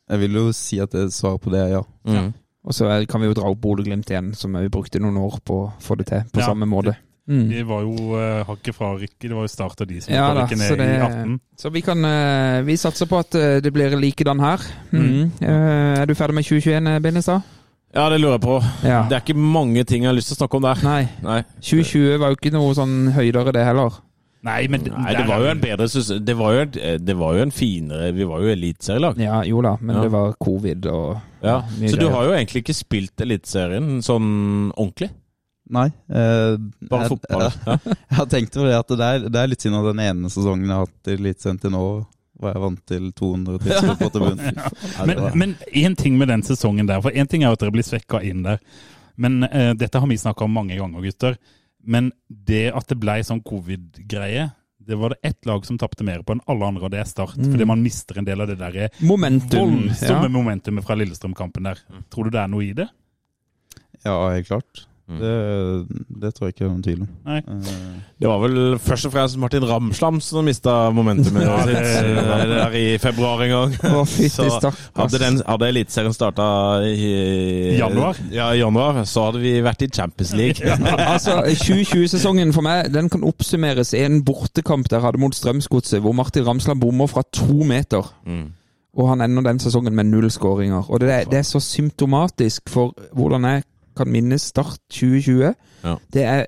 jeg 0.07 0.21
vil 0.21 0.37
jo 0.39 0.45
si 0.55 0.79
at 0.79 0.93
det 0.95 1.09
svaret 1.15 1.43
på 1.43 1.51
det 1.51 1.65
er 1.65 1.73
ja. 1.75 1.81
Mm. 2.07 2.29
Og 2.67 2.75
så 2.75 2.87
er- 2.91 3.05
kan 3.07 3.21
vi 3.21 3.27
jo 3.27 3.33
dra 3.35 3.49
opp 3.49 3.59
Bodø-Glimt 3.63 4.09
igjen, 4.11 4.33
som 4.35 4.53
vi 4.55 4.69
brukte 4.71 4.99
noen 4.99 5.17
år 5.17 5.39
på 5.43 5.59
å 5.65 5.73
få 5.83 5.97
det 5.97 6.07
til, 6.07 6.23
på 6.31 6.39
Ja, 6.43 6.47
samme 6.51 6.67
måte. 6.67 6.95
Mm. 7.27 7.49
De 7.51 7.63
var 7.67 7.81
jo 7.83 8.15
uh, 8.15 8.43
hakket 8.47 8.75
fra 8.75 8.93
Rikke. 8.95 9.27
Det 9.27 9.35
var 9.35 9.43
jo 9.43 9.51
start 9.51 9.81
av 9.83 9.87
de 9.89 9.99
som 9.99 10.13
Ja 10.13 10.29
ja, 10.31 10.45
ikke 10.45 10.55
ned 10.55 10.77
det, 10.79 10.85
i 10.87 10.99
18. 11.03 11.39
så 11.59 11.71
vi 11.75 11.81
kan 11.83 11.99
uh, 12.07 12.63
Vi 12.63 12.77
satser 12.79 13.05
på 13.05 13.19
at 13.19 13.35
eh, 13.35 13.57
det 13.59 13.73
blir 13.75 13.97
likedan 13.99 14.39
her. 14.39 14.63
Mm. 14.93 15.03
Mm. 15.03 15.31
Eh, 15.41 16.01
er 16.01 16.05
du 16.07 16.15
ferdig 16.15 16.35
med 16.39 16.47
2021, 16.47 17.01
Bindestad? 17.03 17.41
Ja, 17.95 18.09
det 18.11 18.19
lurer 18.21 18.35
jeg 18.37 18.41
på. 18.43 18.57
Ja. 18.83 19.03
Det 19.09 19.15
er 19.17 19.21
ikke 19.23 19.37
mange 19.39 19.83
ting 19.87 20.03
jeg 20.03 20.11
har 20.11 20.17
lyst 20.17 20.27
til 20.33 20.35
å 20.37 20.41
snakke 20.43 20.59
om 20.59 20.65
der. 20.67 20.81
Nei. 20.85 21.03
Nei. 21.23 21.39
2020 21.63 22.17
var 22.21 22.33
jo 22.33 22.37
ikke 22.37 22.51
noe 22.53 22.73
sånn 22.77 22.97
høydere, 23.15 23.53
det 23.55 23.63
heller. 23.65 23.95
Nei, 24.47 24.67
men 24.71 24.83
Nei, 24.85 25.13
det 25.17 25.23
var 25.27 25.41
jo 25.41 25.47
en 25.49 25.59
bedre. 25.63 25.87
Det 26.23 26.35
var 26.37 26.53
jo, 26.53 26.59
en- 26.67 27.05
det 27.05 27.15
var 27.17 27.33
jo 27.35 27.41
en 27.41 27.51
finere 27.51 28.11
Vi 28.13 28.23
var 28.23 28.39
jo 28.45 28.51
eliteserielag. 28.53 29.17
Ja, 29.19 29.41
jo 29.43 29.61
da, 29.65 29.75
men 29.81 29.95
Ja. 29.95 30.01
det 30.03 30.11
var 30.11 30.33
covid 30.39 30.85
og 30.85 31.21
Ja. 31.43 31.61
mye 31.79 31.89
Så 31.89 31.97
du 31.99 32.07
har 32.09 32.23
jo 32.25 32.31
egentlig 32.31 32.63
ikke 32.63 32.75
spilt 32.75 33.17
Eliteserien 33.19 33.97
sånn 34.01 34.71
ordentlig? 34.77 35.09
Nei. 35.69 35.87
Eh, 36.09 36.55
Bare 36.87 37.01
jeg, 37.01 37.09
fotball? 37.09 37.41
Jeg, 37.41 37.51
Ja. 37.67 37.77
jeg 37.83 38.17
har 38.17 38.25
tenkt 38.27 38.55
over 38.57 38.67
det 38.69 38.77
at 38.79 38.87
det 38.87 38.99
er, 39.01 39.29
det 39.29 39.35
er 39.35 39.47
litt 39.47 39.59
synd 39.61 39.75
at 39.75 39.95
den 39.95 39.99
ene 40.05 40.29
sesongen 40.29 40.61
jeg 40.67 40.69
har 40.77 40.85
hatt 40.85 41.07
i 41.07 41.17
Eliteserien 41.17 41.59
til 41.59 41.71
nå, 41.71 42.05
var 42.39 42.53
jeg 42.53 42.61
vant 42.63 42.81
til 42.89 43.07
200 43.17 43.59
tilskudd 43.63 43.99
på 44.01 44.09
tribunen. 44.13 44.61
Ja, 44.97 45.05
Men, 45.09 45.23
men 45.37 45.55
én 45.73 45.95
ting 45.97 46.17
med 46.19 46.27
den 46.29 46.43
sesongen 46.45 46.87
der. 46.89 47.01
For 47.01 47.11
én 47.11 47.27
ting 47.29 47.43
er 47.43 47.51
at 47.55 47.59
dere 47.63 47.73
blir 47.75 47.85
svekka 47.87 48.21
inn 48.25 48.43
der. 48.45 48.59
Men 49.17 49.43
eh, 49.47 49.73
dette 49.73 49.99
har 49.99 50.07
vi 50.07 50.17
snakka 50.21 50.45
om 50.45 50.53
mange 50.53 50.77
ganger, 50.77 51.01
gutter. 51.01 51.37
Men 51.87 52.11
det 52.27 52.67
at 52.75 52.87
det 52.91 52.97
ble 52.99 53.15
sånn 53.25 53.41
covid-greie, 53.47 54.49
det 54.87 54.95
var 54.95 55.11
det 55.15 55.19
ett 55.31 55.45
lag 55.49 55.65
som 55.67 55.77
tapte 55.79 56.03
mer 56.07 56.21
på 56.23 56.35
enn 56.35 56.41
alle 56.47 56.67
andre, 56.69 56.85
og 56.87 56.91
det 56.93 56.99
er 57.01 57.09
Start. 57.09 57.35
Mm. 57.39 57.49
Fordi 57.51 57.65
man 57.67 57.81
mister 57.83 58.19
en 58.21 58.27
del 58.27 58.41
av 58.43 58.47
det 58.51 58.59
der 58.59 58.89
Momentum. 59.03 59.73
voldsomme 59.89 60.29
Ja. 60.29 60.31
momentumet 60.31 60.85
fra 60.85 60.95
Lillestrøm-kampen 60.95 61.63
der. 61.67 61.81
Tror 62.13 62.29
du 62.29 62.29
det 62.37 62.39
er 62.43 62.47
noe 62.53 62.63
i 62.63 62.73
det? 62.77 62.87
ja, 64.05 64.13
helt 64.31 64.47
klart. 64.47 64.85
Mm. 65.07 65.19
Det, 65.21 65.99
det 66.21 66.29
tror 66.35 66.49
jeg 66.49 66.53
ikke 66.53 66.63
det 66.63 66.67
er 66.67 66.71
noen 66.73 66.83
tvil 66.83 67.01
om. 67.05 67.09
Nei. 67.25 67.37
Eh, 67.39 67.91
Det 68.19 68.27
var 68.27 68.39
vel 68.41 68.57
først 68.81 69.05
og 69.07 69.13
fremst 69.13 69.37
Martin 69.39 69.63
Ramslam 69.69 70.17
som 70.19 70.43
mista 70.43 70.73
momentumet 70.91 71.45
Ja, 71.45 71.57
det, 71.69 71.75
det- 71.77 72.49
der 72.57 72.75
i 72.75 72.97
februar 72.99 73.43
en 73.45 73.49
gang. 73.53 73.75
Å, 73.93 74.01
Så. 74.05 74.71
Hadde, 74.97 75.19
den, 75.21 75.39
hadde 75.47 75.69
Eliteserien 75.69 76.13
starta 76.13 76.47
i 76.83 77.77
Januar? 77.77 78.19
Ja, 78.33 78.49
i 78.51 78.59
januar, 78.59 78.99
så 79.07 79.29
hadde 79.29 79.39
vi 79.45 79.53
vært 79.63 79.85
i 79.87 79.89
Champions 79.95 80.33
League. 80.35 80.75
Altså, 81.07 81.37
2020-sesongen 81.63 82.51
for 82.55 82.65
meg 82.67 82.91
den 82.93 83.07
kan 83.13 83.23
oppsummeres 83.23 83.93
i 83.95 84.03
en 84.03 84.19
bortekamp 84.27 84.89
der 84.91 84.99
hadde 85.05 85.21
mot 85.21 85.35
Strømsgodset, 85.35 86.01
hvor 86.03 86.11
Martin 86.17 86.43
Ramsland 86.47 86.81
bommer 86.83 87.07
fra 87.07 87.23
to 87.31 87.63
meter. 87.63 88.11
Mm. 88.27 88.49
Og 88.97 89.09
han 89.11 89.21
ender 89.21 89.45
den 89.51 89.59
sesongen 89.61 89.95
med 89.95 90.09
null 90.09 90.27
skåringer. 90.33 90.89
Og 90.89 90.99
det 90.99 91.11
er, 91.13 91.23
det 91.29 91.39
er 91.39 91.47
så 91.47 91.59
symptomatisk 91.63 92.67
for 92.73 92.95
hvordan 93.13 93.45
jeg 93.45 93.63
kan 93.97 94.07
minnes 94.11 94.41
Start 94.53 94.79
2020. 94.89 95.53
Ja. 95.83 95.95
Det 96.13 96.23
er 96.23 96.45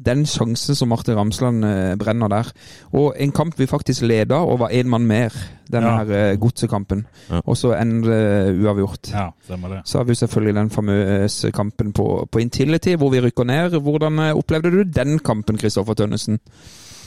den 0.00 0.22
sjansen 0.24 0.74
som 0.74 0.88
Martin 0.88 1.16
Ramsland 1.18 1.64
eh, 1.64 1.94
brenner 2.00 2.28
der. 2.32 2.48
Og 2.96 3.14
en 3.20 3.32
kamp 3.36 3.58
vi 3.60 3.66
faktisk 3.68 4.02
leda 4.08 4.38
og 4.40 4.58
var 4.62 4.72
én 4.72 4.88
mann 4.88 5.04
mer, 5.06 5.34
denne 5.70 5.86
Ja. 5.90 5.96
her 6.04 6.30
eh, 6.32 6.38
godsekampen. 6.40 7.02
Ja. 7.30 7.40
Og 7.44 7.56
så 7.60 7.74
ender 7.76 8.08
det 8.10 8.62
uavgjort. 8.64 9.10
Ja, 9.12 9.26
stemmer 9.44 9.68
det. 9.74 9.80
Så 9.84 9.98
har 9.98 10.04
vi 10.08 10.14
selvfølgelig 10.14 10.54
den 10.56 10.70
famøse 10.70 11.50
kampen 11.52 11.92
på, 11.92 12.28
på 12.32 12.38
Intility, 12.40 12.94
hvor 12.96 13.10
vi 13.12 13.20
rykker 13.20 13.44
ned. 13.44 13.76
Hvordan 13.80 14.18
eh, 14.18 14.32
opplevde 14.36 14.70
du 14.70 14.82
den 14.82 15.18
kampen, 15.18 15.58
Kristoffer 15.60 15.94
Tønnesen? 15.94 16.40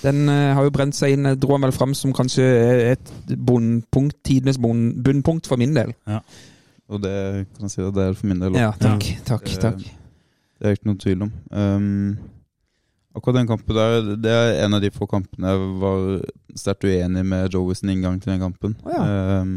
Den 0.04 0.30
eh, 0.30 0.54
har 0.54 0.64
jo 0.64 0.70
brent 0.76 0.96
seg 0.96 1.14
inn, 1.18 1.26
eh, 1.26 1.36
dro 1.40 1.56
han 1.58 1.64
vel 1.66 1.72
fram 1.74 1.94
som 1.98 2.14
kanskje 2.14 2.44
et 2.92 3.12
bunnpunkt, 3.48 4.18
tidenes 4.24 4.58
bunn- 4.62 5.02
bunnpunkt 5.04 5.48
for 5.48 5.56
min 5.58 5.74
del. 5.76 5.94
Og 6.92 7.02
det 7.04 7.18
kan 7.54 7.68
jeg 7.68 7.74
si 7.76 7.84
at 7.84 7.96
det 7.96 8.06
er 8.08 8.18
for 8.18 8.30
min 8.30 8.44
del. 8.44 8.58
Ja, 8.60 8.72
takk, 8.76 9.06
takk, 9.26 9.26
takk, 9.28 9.50
det, 9.50 9.60
takk. 9.64 9.84
Det 10.60 10.70
er 10.70 10.78
ikke 10.78 10.90
noen 10.90 11.02
tvil 11.04 11.26
om. 11.26 11.32
Um, 11.52 12.18
akkurat 13.16 13.40
den 13.42 13.50
kampen 13.50 13.78
der, 13.78 14.12
det 14.24 14.34
er 14.34 14.58
en 14.66 14.78
av 14.78 14.84
de 14.84 14.92
få 14.94 15.08
kampene 15.10 15.54
jeg 15.54 15.72
var 15.84 16.04
sterkt 16.60 16.88
uenig 16.88 17.24
med 17.28 17.54
Joey 17.54 17.78
sin 17.78 17.94
inngang 17.94 18.20
til 18.22 18.34
den 18.34 18.44
kampen. 18.44 18.76
Oh, 18.84 18.94
ja. 18.94 19.40
um, 19.42 19.56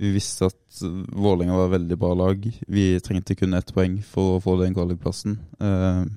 vi 0.00 0.14
visste 0.14 0.48
at 0.48 0.80
Vålerenga 0.80 1.58
var 1.58 1.66
et 1.68 1.74
veldig 1.74 1.96
bra 2.00 2.14
lag. 2.16 2.46
Vi 2.72 2.84
trengte 3.04 3.36
kun 3.36 3.56
ett 3.58 3.74
poeng 3.76 3.98
for 4.06 4.38
å 4.38 4.40
få 4.40 4.54
den 4.62 4.72
kvalikplassen. 4.72 5.36
Um, 5.60 6.14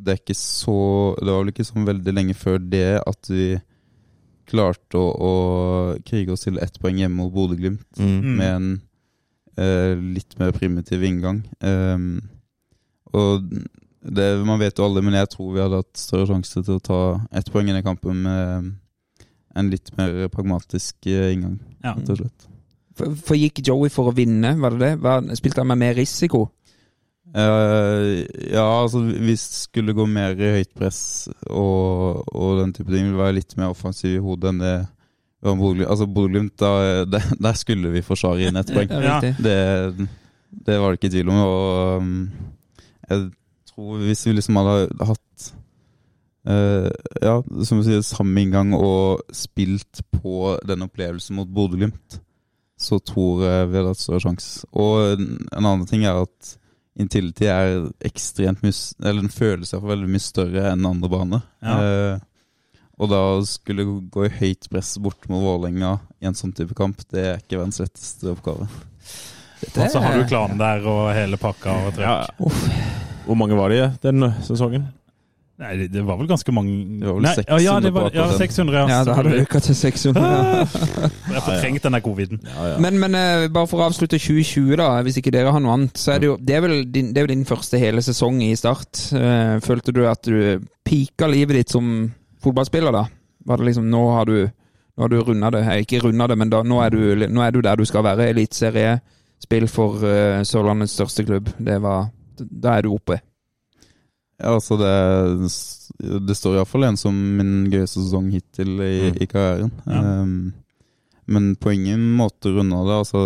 det 0.00 0.12
er 0.14 0.20
ikke 0.22 0.36
så 0.38 0.76
Det 1.18 1.28
var 1.28 1.42
vel 1.42 1.50
ikke 1.52 1.66
sånn 1.66 1.88
veldig 1.88 2.14
lenge 2.14 2.36
før 2.38 2.60
det 2.62 3.00
at 3.02 3.28
vi 3.28 3.48
klarte 4.50 4.98
å, 4.98 5.10
å 5.10 5.32
krige 6.06 6.34
oss 6.34 6.46
til 6.46 6.58
ett 6.62 6.78
poeng 6.82 6.98
hjemme 7.02 7.20
mot 7.20 7.34
Bodø-Glimt 7.34 7.84
Mm. 8.00 8.36
Med 8.38 8.48
en 8.50 8.70
eh, 8.72 8.86
litt 10.16 10.38
mer 10.40 10.52
primitiv 10.56 11.02
inngang. 11.04 11.42
Um, 11.60 12.20
og 13.12 13.48
det, 14.00 14.28
man 14.46 14.60
vet 14.62 14.78
jo 14.78 14.86
alle, 14.86 15.02
men 15.04 15.16
jeg 15.18 15.28
tror 15.34 15.50
vi 15.54 15.60
hadde 15.62 15.80
hatt 15.82 16.00
større 16.00 16.28
sjanse 16.30 16.62
til 16.64 16.78
å 16.78 16.84
ta 16.84 17.00
ett 17.36 17.50
poeng 17.52 17.68
i 17.68 17.74
den 17.76 17.84
kampen 17.84 18.22
med 18.24 18.70
en 19.60 19.68
litt 19.72 19.90
mer 19.98 20.28
pragmatisk 20.32 21.10
eh, 21.10 21.32
inngang, 21.34 21.58
Ja. 21.82 21.96
rett 21.96 22.12
og 22.14 22.20
slett. 22.22 22.46
For, 22.96 23.16
for 23.18 23.38
gikk 23.38 23.60
Joey 23.66 23.90
for 23.92 24.10
å 24.10 24.14
vinne, 24.14 24.54
var 24.62 24.76
det 24.76 24.80
det? 24.84 24.92
Var, 25.02 25.26
spilte 25.38 25.62
han 25.62 25.70
med 25.72 25.80
mer 25.82 25.94
risiko? 25.98 26.46
Uh, 27.30 28.24
ja, 28.50 28.64
altså 28.82 29.04
det 29.06 29.36
skulle 29.38 29.94
gå 29.94 30.02
mer 30.10 30.34
i 30.34 30.48
høyt 30.56 30.72
press 30.74 31.28
og, 31.46 32.24
og 32.34 32.56
den 32.58 32.72
type 32.74 32.90
ting. 32.90 33.06
ville 33.06 33.20
være 33.20 33.36
litt 33.36 33.54
mer 33.58 33.70
offensiv 33.70 34.16
i 34.16 34.22
hodet 34.24 34.50
enn 34.50 34.62
det. 34.64 34.74
Altså 35.42 36.06
Bodø-Glimt, 36.06 36.58
der, 36.60 37.04
der 37.40 37.58
skulle 37.58 37.92
vi 37.94 38.04
forsvare 38.04 38.48
inn 38.48 38.60
ett 38.60 38.72
poeng. 38.74 38.90
Ja. 39.10 39.20
Det, 39.20 40.08
det 40.50 40.78
var 40.80 40.90
det 40.90 41.00
ikke 41.00 41.12
tvil 41.14 41.30
om. 41.32 41.40
Og 41.44 41.96
um, 41.96 42.30
jeg 43.08 43.30
tror 43.70 44.04
hvis 44.04 44.26
vi 44.26 44.36
liksom 44.36 44.60
hadde 44.60 45.08
hatt 45.08 45.50
uh, 46.48 46.90
Ja, 47.22 47.38
som 47.64 47.80
du 47.80 47.86
sier, 47.86 48.02
samme 48.06 48.42
inngang 48.42 48.74
og 48.76 49.24
spilt 49.32 50.02
på 50.20 50.56
den 50.68 50.84
opplevelsen 50.86 51.38
mot 51.40 51.48
Bodø-Glimt, 51.48 52.20
så 52.80 52.98
tror 53.04 53.44
jeg 53.44 53.68
vi 53.68 53.76
hadde 53.76 53.92
hatt 53.92 54.00
større 54.00 54.24
sjanse. 54.24 54.64
Og 54.72 55.14
en 55.14 55.36
en 55.52 55.64
annen 55.66 55.86
ting 55.88 56.04
er 56.08 56.22
at 56.22 56.56
Intility 57.00 57.46
er 57.48 57.86
ekstremt 58.04 58.64
mye 58.64 58.74
Eller 58.98 59.22
den 59.22 59.32
føles 59.32 59.70
for 59.72 59.88
veldig 59.88 60.08
mye 60.10 60.22
større 60.22 60.72
enn 60.72 60.88
andre 60.88 61.10
baner. 61.12 61.44
Ja. 61.62 61.76
Eh, 61.80 62.26
og 63.00 63.08
da 63.08 63.20
skulle 63.48 63.86
gå 64.12 64.26
i 64.28 64.32
høyt 64.40 64.68
press 64.70 64.94
bort 65.00 65.24
mot 65.32 65.40
Vålerenga 65.42 65.94
i 66.20 66.28
en 66.28 66.36
sånn 66.36 66.52
type 66.56 66.76
kamp, 66.76 67.00
det 67.10 67.24
er 67.24 67.40
ikke 67.40 67.56
verdens 67.62 67.80
letteste 67.80 68.28
oppgave. 68.34 68.68
Dette 69.60 69.84
Og 69.86 69.92
så 69.92 70.00
har 70.04 70.16
du 70.20 70.28
klanen 70.28 70.60
der 70.60 70.84
og 70.88 71.10
hele 71.16 71.36
pakka 71.40 71.74
og 71.88 71.98
Ja. 72.00 72.26
Hvor 73.26 73.36
mange 73.36 73.56
var 73.56 73.68
de 73.72 73.86
den 74.02 74.30
sesongen? 74.44 74.88
Nei, 75.60 75.74
det- 75.76 75.90
det 75.92 76.02
var 76.06 76.16
vel 76.16 76.26
ganske 76.26 76.52
mange 76.56 77.00
Det 77.00 77.06
var 77.06 77.14
vel 77.18 77.22
Nei, 77.22 77.34
600 77.36 77.60
ja, 77.62 77.80
det 77.80 77.90
var, 77.92 78.10
ja, 78.14 78.26
600. 78.38 78.72
Ja, 78.78 78.86
Ja, 78.88 79.04
da 79.04 79.12
hadde 79.14 79.30
du 79.34 79.40
øka 79.44 79.60
til 79.60 79.74
600. 79.74 80.22
Ja. 80.22 80.64
Jeg 80.64 81.34
har 81.36 81.44
fortrengt 81.44 81.82
den 81.82 81.92
der 81.92 82.00
coviden. 82.00 82.40
Men, 82.80 82.98
men 82.98 83.14
uh, 83.14 83.48
bare 83.52 83.66
for 83.68 83.82
å 83.82 83.90
avslutte 83.90 84.16
2020, 84.16 84.76
da, 84.80 85.02
hvis 85.04 85.18
ikke 85.20 85.30
dere 85.34 85.52
har 85.52 85.60
noe 85.60 85.74
annet, 85.76 85.92
så 86.00 86.14
er 86.14 86.18
det 86.22 86.26
jo 86.30 86.36
Det 86.40 86.56
er 86.56 86.60
vel 86.64 86.84
din, 86.90 87.12
det 87.12 87.18
er 87.20 87.26
vel 87.26 87.34
din 87.36 87.44
første 87.44 87.78
hele 87.78 88.00
sesong 88.00 88.40
i 88.42 88.54
Start. 88.56 89.12
Uh, 89.12 89.60
følte 89.60 89.92
du 89.92 90.06
at 90.08 90.22
du 90.24 90.64
pika 90.88 91.28
livet 91.28 91.60
ditt 91.60 91.68
som 91.76 92.10
fotballspiller, 92.42 92.92
da? 92.94 93.04
Var 93.46 93.56
det 93.60 93.64
liksom 93.70 93.86
Nå 93.90 94.02
har 94.14 94.24
du 94.28 94.36
nå 94.96 95.04
har 95.06 95.08
du 95.08 95.20
runda 95.24 95.48
det. 95.54 95.60
Jeg 95.64 95.86
Ikke 95.86 96.00
runda 96.04 96.26
det, 96.28 96.36
men 96.36 96.50
da, 96.52 96.58
nå, 96.66 96.80
er 96.84 96.90
du, 96.92 97.26
nå 97.32 97.40
er 97.40 97.50
du 97.54 97.60
der 97.64 97.76
du 97.80 97.84
skal 97.88 98.02
være. 98.04 98.26
Eliteseriespill 98.34 99.68
for 99.70 99.96
uh, 100.04 100.42
Sørlandets 100.44 100.92
største 100.98 101.24
klubb. 101.24 101.48
Det 101.56 101.78
var 101.80 102.10
Da 102.36 102.74
er 102.76 102.82
du 102.84 102.90
oppe. 102.92 103.20
Ja, 104.40 104.54
altså 104.56 104.76
det, 104.80 104.90
det 106.28 106.36
står 106.36 106.56
iallfall 106.58 106.84
en 106.88 106.96
som 107.00 107.14
min 107.14 107.70
gøyeste 107.72 108.00
sesong 108.00 108.30
hittil 108.32 108.76
i, 108.80 109.10
Mm. 109.10 109.16
i 109.20 109.26
karrieren. 109.28 109.72
Ja. 109.86 110.00
Um, 110.22 110.52
men 111.30 111.56
på 111.56 111.70
ingen 111.72 112.10
måte 112.16 112.50
runda 112.52 112.82
det. 112.84 112.96
Altså, 112.98 113.18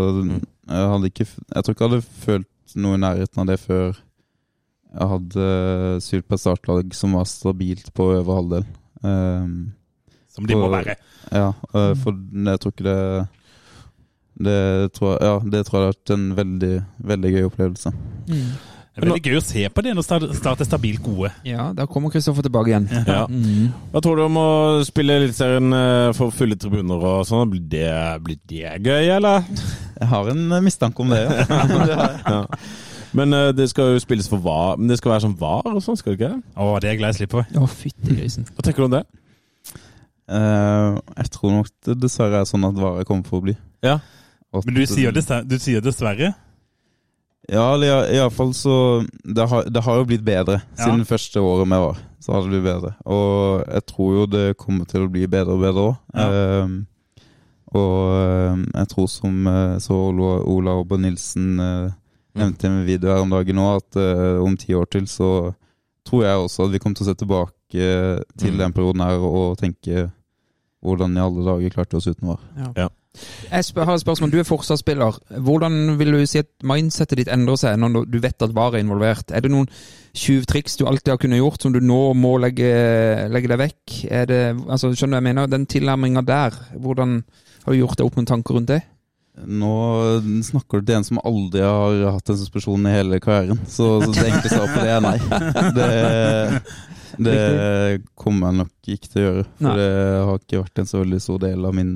jeg, 0.68 0.88
hadde 0.92 1.06
ikke, 1.10 1.26
jeg 1.54 1.64
tror 1.64 1.74
ikke 1.74 1.84
jeg 1.84 1.90
hadde 1.90 2.08
følt 2.26 2.74
noe 2.76 2.98
i 2.98 3.02
nærheten 3.02 3.40
av 3.40 3.46
det 3.50 3.58
før 3.62 3.94
jeg 4.94 5.10
hadde 5.10 5.46
spilt 6.02 6.26
på 6.28 6.34
et 6.36 6.42
startlag 6.42 6.94
som 6.94 7.14
var 7.18 7.24
stabilt 7.26 7.88
på 7.94 8.10
over 8.18 8.34
halvdel. 8.42 8.66
Um, 9.04 9.56
Som 10.32 10.48
de 10.48 10.56
må 10.58 10.68
være. 10.72 10.96
ja, 11.30 11.50
uh, 11.52 11.92
for 12.00 12.16
jeg 12.16 12.62
tror 12.62 12.74
ikke 12.74 12.88
det 12.88 13.00
det 14.34 14.92
tror, 14.96 15.12
jeg, 15.14 15.22
ja, 15.22 15.34
det 15.46 15.60
tror 15.66 15.78
jeg 15.78 15.84
har 15.84 15.92
vært 15.92 16.12
en 16.16 16.22
veldig, 16.34 16.76
veldig 17.06 17.30
gøy 17.36 17.44
opplevelse. 17.46 17.92
Det 18.94 19.02
er 19.02 19.06
veldig 19.08 19.30
gøy 19.30 19.38
å 19.38 19.42
se 19.42 19.62
på 19.74 19.82
det 19.82 19.92
når 19.94 20.06
Start 20.06 20.62
er 20.62 20.66
stabilt 20.66 21.02
gode. 21.02 21.30
Ja, 21.46 21.68
da 21.74 21.86
kommer 21.90 22.10
Kristoffer 22.14 22.46
tilbake 22.46 22.72
igjen. 22.72 22.88
Ja. 23.10 23.24
Mm. 23.30 23.70
Hva 23.92 24.02
tror 24.02 24.18
du 24.18 24.24
om 24.26 24.38
å 24.38 24.48
spille 24.86 25.20
Eliteserien 25.20 25.74
eh, 25.74 26.10
for 26.18 26.34
fulle 26.34 26.58
tribuner 26.58 27.06
og 27.12 27.24
sånn? 27.26 27.46
Blir 27.50 27.62
det, 27.70 27.94
blir 28.26 28.38
det 28.50 28.74
gøy, 28.82 29.10
eller? 29.16 29.46
Jeg 30.00 30.10
har 30.10 30.30
en 30.34 30.58
mistanke 30.66 31.02
om 31.02 31.14
det, 31.14 31.22
ja. 31.26 31.62
Ja. 32.34 32.42
Men 33.14 33.32
uh, 33.36 33.50
det 33.54 33.68
skal 33.70 33.92
jo 33.94 34.00
spilles 34.02 34.26
for 34.30 34.42
VAR. 34.42 34.76
Men 34.80 34.90
det 34.90 34.98
skal 34.98 35.14
være 35.14 35.24
sånn 35.28 35.36
VAR 35.38 35.68
og 35.70 35.82
sånn, 35.84 35.98
skal 36.00 36.14
det 36.16 36.20
ikke? 36.20 36.40
Å, 36.58 36.70
det 36.82 36.88
er 36.88 36.94
jeg 36.94 37.00
glad 37.02 37.12
jeg 37.14 37.20
slipper. 37.22 37.46
Å, 37.60 37.68
fytti 37.70 38.16
grisen. 38.18 38.48
Hva 38.56 38.64
tenker 38.66 38.82
du 38.84 38.88
om 38.88 38.96
det? 38.96 39.04
Uh, 40.24 40.96
jeg 41.20 41.30
tror 41.34 41.52
nok 41.58 41.68
det 41.84 41.98
dessverre 42.00 42.40
er 42.40 42.48
sånn 42.48 42.64
at 42.66 42.78
varer 42.80 43.04
kommer 43.08 43.28
for 43.28 43.42
å 43.42 43.44
bli. 43.48 43.54
Ja. 43.84 43.98
At- 44.54 44.64
Men 44.66 44.78
du 44.78 44.84
sier, 44.88 45.12
dessverre, 45.12 45.44
du 45.46 45.58
sier 45.60 45.84
dessverre? 45.84 46.32
Ja, 47.52 47.74
eller 47.74 48.06
iallfall 48.08 48.54
så 48.56 48.74
det 49.20 49.44
har, 49.50 49.66
det 49.68 49.82
har 49.84 49.98
jo 50.00 50.06
blitt 50.08 50.22
bedre 50.24 50.62
Ja. 50.62 50.86
siden 50.86 51.04
første 51.04 51.42
året 51.44 51.68
vi 51.68 51.80
var. 51.82 51.98
Så 52.24 52.32
har 52.32 52.40
det 52.46 52.54
blitt 52.54 52.64
bedre. 52.64 52.94
Og 53.04 53.64
jeg 53.68 53.84
tror 53.90 54.14
jo 54.16 54.26
det 54.32 54.44
kommer 54.56 54.86
til 54.88 55.04
å 55.04 55.10
bli 55.12 55.26
bedre 55.28 55.52
og 55.52 55.60
bedre 55.60 55.84
òg. 55.90 55.96
Ja. 56.14 56.68
og 57.74 57.98
eh, 58.14 58.64
jeg 58.78 58.88
tror 58.94 59.08
som 59.10 59.46
eh, 59.50 59.76
så 59.82 59.96
Ola, 60.08 60.38
Ola 60.46 60.96
Nilsen 60.96 61.60
nevnte 62.34 62.66
i 62.66 62.70
en 62.70 62.86
video 62.86 63.12
her 63.12 63.22
om 63.22 63.30
dagen 63.30 63.56
nå, 63.60 63.68
at 63.76 63.96
uh, 64.00 64.42
om 64.44 64.56
ti 64.56 64.74
år 64.74 64.90
til 64.90 65.06
så 65.10 65.28
tror 66.04 66.24
jeg 66.24 66.36
også 66.42 66.66
at 66.66 66.72
vi 66.74 66.78
kommer 66.82 66.98
til 66.98 67.06
å 67.06 67.10
se 67.12 67.14
tilbake 67.22 67.54
til 68.38 68.52
Mm. 68.52 68.58
den 68.58 68.72
perioden 68.76 69.00
her 69.02 69.18
og 69.24 69.56
tenke 69.58 70.10
hvordan 70.84 71.16
i 71.16 71.20
alle 71.24 71.44
dager 71.46 71.72
klarte 71.72 71.96
vi 71.96 71.96
oss 71.96 72.06
uten 72.06 72.28
VAR. 72.28 72.42
Ja. 72.76 72.88
Jeg 73.50 73.64
spør, 73.64 73.84
har 73.86 73.94
et 73.94 74.02
spørsmål. 74.02 74.30
Du 74.32 74.38
er 74.38 74.46
forsvarsspiller. 74.46 75.16
Hvordan 75.40 75.98
vil 75.98 76.12
du 76.12 76.26
si 76.26 76.38
at 76.42 76.48
mindsetet 76.66 77.16
ditt 77.20 77.28
endrer 77.30 77.56
seg 77.56 77.78
når 77.78 78.04
du 78.10 78.18
vet 78.20 78.42
at 78.42 78.54
VAR 78.54 78.74
er 78.74 78.82
involvert? 78.82 79.30
Er 79.30 79.40
det 79.40 79.50
noen 79.54 79.68
tjuvtriks 80.14 80.76
du 80.76 80.84
alltid 80.86 81.12
har 81.14 81.20
kunnet 81.22 81.38
gjort, 81.38 81.62
som 81.62 81.72
du 81.72 81.80
nå 81.80 82.12
må 82.18 82.36
legge, 82.42 82.68
legge 83.30 83.48
deg 83.48 83.58
vekk? 83.62 83.94
Er 84.10 84.26
det, 84.26 84.40
altså, 84.68 84.90
skjønner 84.92 85.14
du 85.14 85.20
hva 85.20 85.22
jeg 85.22 85.28
mener? 85.30 85.46
Den 85.50 85.66
tilnærminga 85.70 86.24
der, 86.26 86.58
hvordan 86.74 87.22
har 87.64 87.72
du 87.72 87.78
gjort 87.78 87.98
deg 87.98 88.06
opp 88.06 88.18
noen 88.18 88.26
tanker 88.26 88.58
rundt 88.58 88.68
det? 88.74 88.82
Nå 89.34 89.70
snakker 90.46 90.78
du 90.78 90.86
til 90.86 90.94
en 91.00 91.04
som 91.08 91.18
aldri 91.26 91.60
har 91.64 92.12
hatt 92.14 92.30
en 92.30 92.36
suspensjon 92.38 92.86
i 92.86 92.92
hele 92.94 93.18
karrieren, 93.20 93.58
så, 93.66 93.96
så 94.04 94.12
det 94.14 94.28
enkle 94.30 94.50
svaret 94.52 94.74
på 94.76 94.84
det 94.84 94.92
er 94.94 95.02
nei. 95.02 95.16
Det, 95.74 95.88
det 97.24 97.38
kommer 98.18 98.50
jeg 98.52 98.58
nok 98.62 98.90
ikke 98.94 99.10
til 99.10 99.20
å 99.20 99.24
gjøre, 99.28 99.44
for 99.58 99.78
det 99.80 99.88
har 100.28 100.38
ikke 100.42 100.60
vært 100.64 100.82
en 100.84 100.90
så 100.90 101.00
veldig 101.02 101.20
stor 101.22 101.40
del 101.44 101.66
av 101.68 101.74
min 101.76 101.92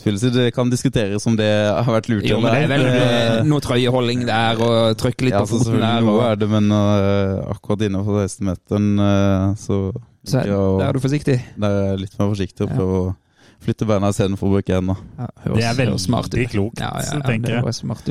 spillelse. 0.00 0.30
Det 0.36 0.46
kan 0.56 0.70
diskuteres 0.72 1.26
om 1.28 1.34
det 1.36 1.48
har 1.48 1.90
vært 1.92 2.08
lurt 2.12 2.28
Jo, 2.28 2.38
men 2.44 2.52
det 2.56 2.62
er 2.66 2.70
vel 2.74 2.84
Det- 2.88 3.00
eh, 3.08 3.40
noe 3.48 3.60
trøyeholding 3.64 4.22
der, 4.28 4.60
og 4.64 4.94
trykke 5.00 5.26
litt 5.28 5.36
ja, 5.36 5.42
på 5.44 5.50
foten 5.58 5.80
der. 5.80 6.04
noe 6.06 6.28
er 6.30 6.36
det, 6.40 6.48
men 6.48 6.70
uh, 6.72 7.40
akkurat 7.56 7.84
innenfor 7.88 8.20
16-meteren 8.26 8.92
uh, 9.00 9.56
så 9.60 9.80
så 10.28 10.42
ja, 10.44 10.56
der 10.76 10.86
er 10.90 10.92
du 10.92 11.00
forsiktig. 11.00 11.38
der 11.56 11.70
er 11.80 11.86
jeg 11.94 12.00
litt 12.02 12.16
mer 12.20 12.28
forsiktig 12.34 12.66
og 12.66 12.70
Ja. 12.70 12.76
prøver 12.76 12.96
å 13.00 13.14
flytte 13.60 13.86
beina 13.88 14.08
istedenfor 14.12 14.48
å 14.48 14.54
bruke 14.56 14.74
hendene. 14.78 14.96
Ja, 15.18 15.28
Det 15.54 15.64
er 15.64 15.74
veldig 15.84 16.00
smart 16.00 16.30
klokt, 16.50 16.80
Ja, 16.80 16.90
ja, 16.96 17.14
ja, 17.14 17.20
tenker 17.20 17.46
det 17.48 17.54
jeg. 17.56 17.62
høres 17.64 17.80
smart. 17.84 18.04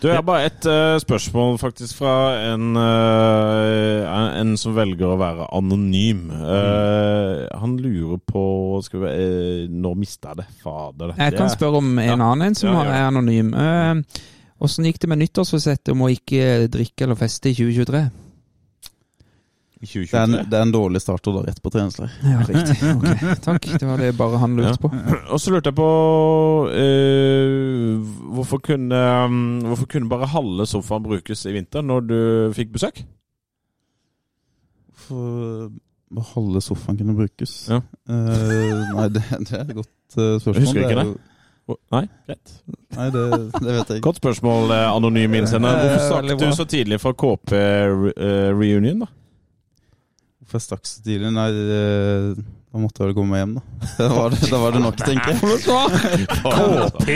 Du, 0.00 0.08
Jeg 0.08 0.16
har 0.16 0.22
bare 0.24 0.46
ett 0.48 0.64
uh, 0.64 0.96
spørsmål 1.02 1.58
faktisk 1.60 1.98
fra 1.98 2.14
en, 2.54 2.70
uh, 2.74 4.38
en 4.40 4.54
som 4.56 4.72
velger 4.76 5.10
å 5.12 5.18
være 5.20 5.48
anonym. 5.52 6.30
Uh, 6.32 7.44
han 7.60 7.74
lurer 7.76 8.16
på 8.24 8.44
skal 8.86 9.02
vi, 9.04 9.10
uh, 9.12 9.68
Når 9.70 9.98
mista 10.00 10.32
jeg 10.32 10.40
det? 10.40 10.46
Fader. 10.62 11.12
Jeg 11.18 11.36
kan 11.36 11.52
spørre 11.52 11.82
om 11.82 11.98
en 11.98 12.06
Ja. 12.08 12.16
annen 12.16 12.42
en 12.48 12.54
som 12.54 12.72
Ja, 12.72 12.84
ja. 12.84 12.90
er 13.02 13.08
anonym. 13.10 13.52
Eh, 13.54 14.02
Åssen 14.60 14.84
gikk 14.84 14.98
det 15.00 15.08
med 15.08 15.18
nyttårsforsettet 15.22 15.88
om 15.92 16.02
å 16.04 16.10
ikke 16.12 16.68
drikke 16.68 17.02
eller 17.06 17.16
feste 17.16 17.48
i 17.48 17.54
2023? 17.54 18.10
Det 19.80 20.12
er, 20.12 20.24
en, 20.26 20.34
det 20.50 20.56
er 20.58 20.62
en 20.66 20.72
dårlig 20.74 21.00
start 21.00 21.24
og 21.30 21.38
da 21.38 21.42
rett 21.46 21.60
på 21.64 21.70
treningsleir. 21.72 22.10
Ja, 22.26 22.42
riktig. 22.48 22.74
Ok, 22.90 23.22
Takk. 23.46 23.68
Det 23.80 23.86
var 23.88 24.02
det 24.02 24.10
bare 24.18 24.40
han 24.42 24.56
lurte 24.58 24.76
på. 24.82 24.90
Og 25.32 25.40
så 25.40 25.54
lurte 25.54 25.70
jeg 25.72 25.78
på 25.78 25.86
uh, 26.68 28.10
hvorfor, 28.36 28.60
kunne, 28.66 28.98
um, 29.24 29.38
hvorfor 29.70 29.88
kunne 29.94 30.10
bare 30.12 30.28
halve 30.34 30.66
sofaen 30.68 31.06
brukes 31.06 31.46
i 31.48 31.54
vinter 31.56 31.80
når 31.86 32.04
du 32.10 32.18
fikk 32.58 32.74
besøk? 32.76 33.00
For 35.06 35.70
halve 36.34 36.60
sofaen 36.64 36.98
kunne 37.00 37.14
brukes. 37.16 37.54
Ja. 37.72 37.80
Uh, 38.04 38.84
nei, 38.98 39.08
det, 39.16 39.22
det 39.48 39.54
er 39.56 39.64
et 39.64 39.74
godt 39.78 40.18
uh, 40.18 40.36
spørsmål. 40.42 40.60
Husker 40.66 40.84
ikke 40.84 41.00
det? 41.00 41.06
Nei, 41.94 42.02
greit. 42.26 42.52
Nei, 42.96 43.04
det, 43.14 43.24
det 43.30 43.70
vet 43.70 43.90
jeg 43.92 44.00
ikke. 44.00 44.04
Godt 44.08 44.18
spørsmål, 44.18 44.72
anonym 44.74 45.36
innsender. 45.38 45.76
Hvorfor 45.78 46.04
stakk 46.26 46.40
du 46.40 46.56
så 46.58 46.66
tidlig 46.66 46.98
fra 46.98 47.12
KP 47.14 47.52
re- 47.54 48.14
eh, 48.16 48.48
reunion, 48.58 49.04
da? 49.04 49.10
Hvorfor 50.50 50.58
jeg 50.58 50.66
stakk 50.66 50.88
så 50.90 51.02
tidlig? 51.06 51.28
Nei, 51.30 51.44
da 52.70 52.78
måtte 52.82 53.04
jeg 53.04 53.10
vel 53.10 53.14
komme 53.14 53.36
meg 53.36 53.40
hjem, 53.44 53.52
da. 53.54 53.62
Da 54.00 54.06
var 54.10 54.32
det, 54.34 54.38
da 54.50 54.58
var 54.58 54.72
det 54.74 54.80
nok, 54.82 54.96
tenker 54.98 55.30
jeg. 55.30 55.60
KP? 56.42 57.10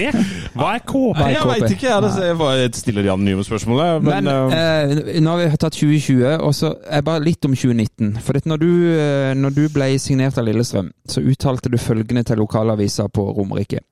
Hva 0.55 0.69
er 0.77 0.85
KP? 0.87 1.19
Nei, 1.19 1.31
Jeg 1.35 1.49
veit 1.51 1.75
ikke, 1.75 1.89
jeg. 1.89 2.05
Det 2.05 2.29
jeg 2.29 2.37
bare 2.39 2.69
stiller 2.79 3.07
de 3.07 3.11
anonyme 3.11 3.47
spørsmålene. 3.47 4.05
Men, 4.07 4.31
Men 4.31 4.55
eh, 4.55 5.19
nå 5.19 5.35
har 5.35 5.43
vi 5.43 5.61
tatt 5.65 5.79
2020, 5.81 6.23
og 6.47 6.55
så 6.55 6.71
er 6.87 7.03
bare 7.11 7.25
litt 7.27 7.51
om 7.51 7.57
2019. 7.59 8.13
For 8.23 8.39
når, 8.53 8.63
du, 8.63 8.71
eh, 8.95 9.33
når 9.39 9.57
du 9.59 9.65
ble 9.75 9.91
signert 10.03 10.39
av 10.39 10.47
Lillestrøm, 10.47 10.93
så 11.11 11.23
uttalte 11.27 11.75
du 11.75 11.79
følgende 11.83 12.23
til 12.23 12.39
lokalavisa 12.39 13.09
på 13.11 13.27
Romerike. 13.35 13.83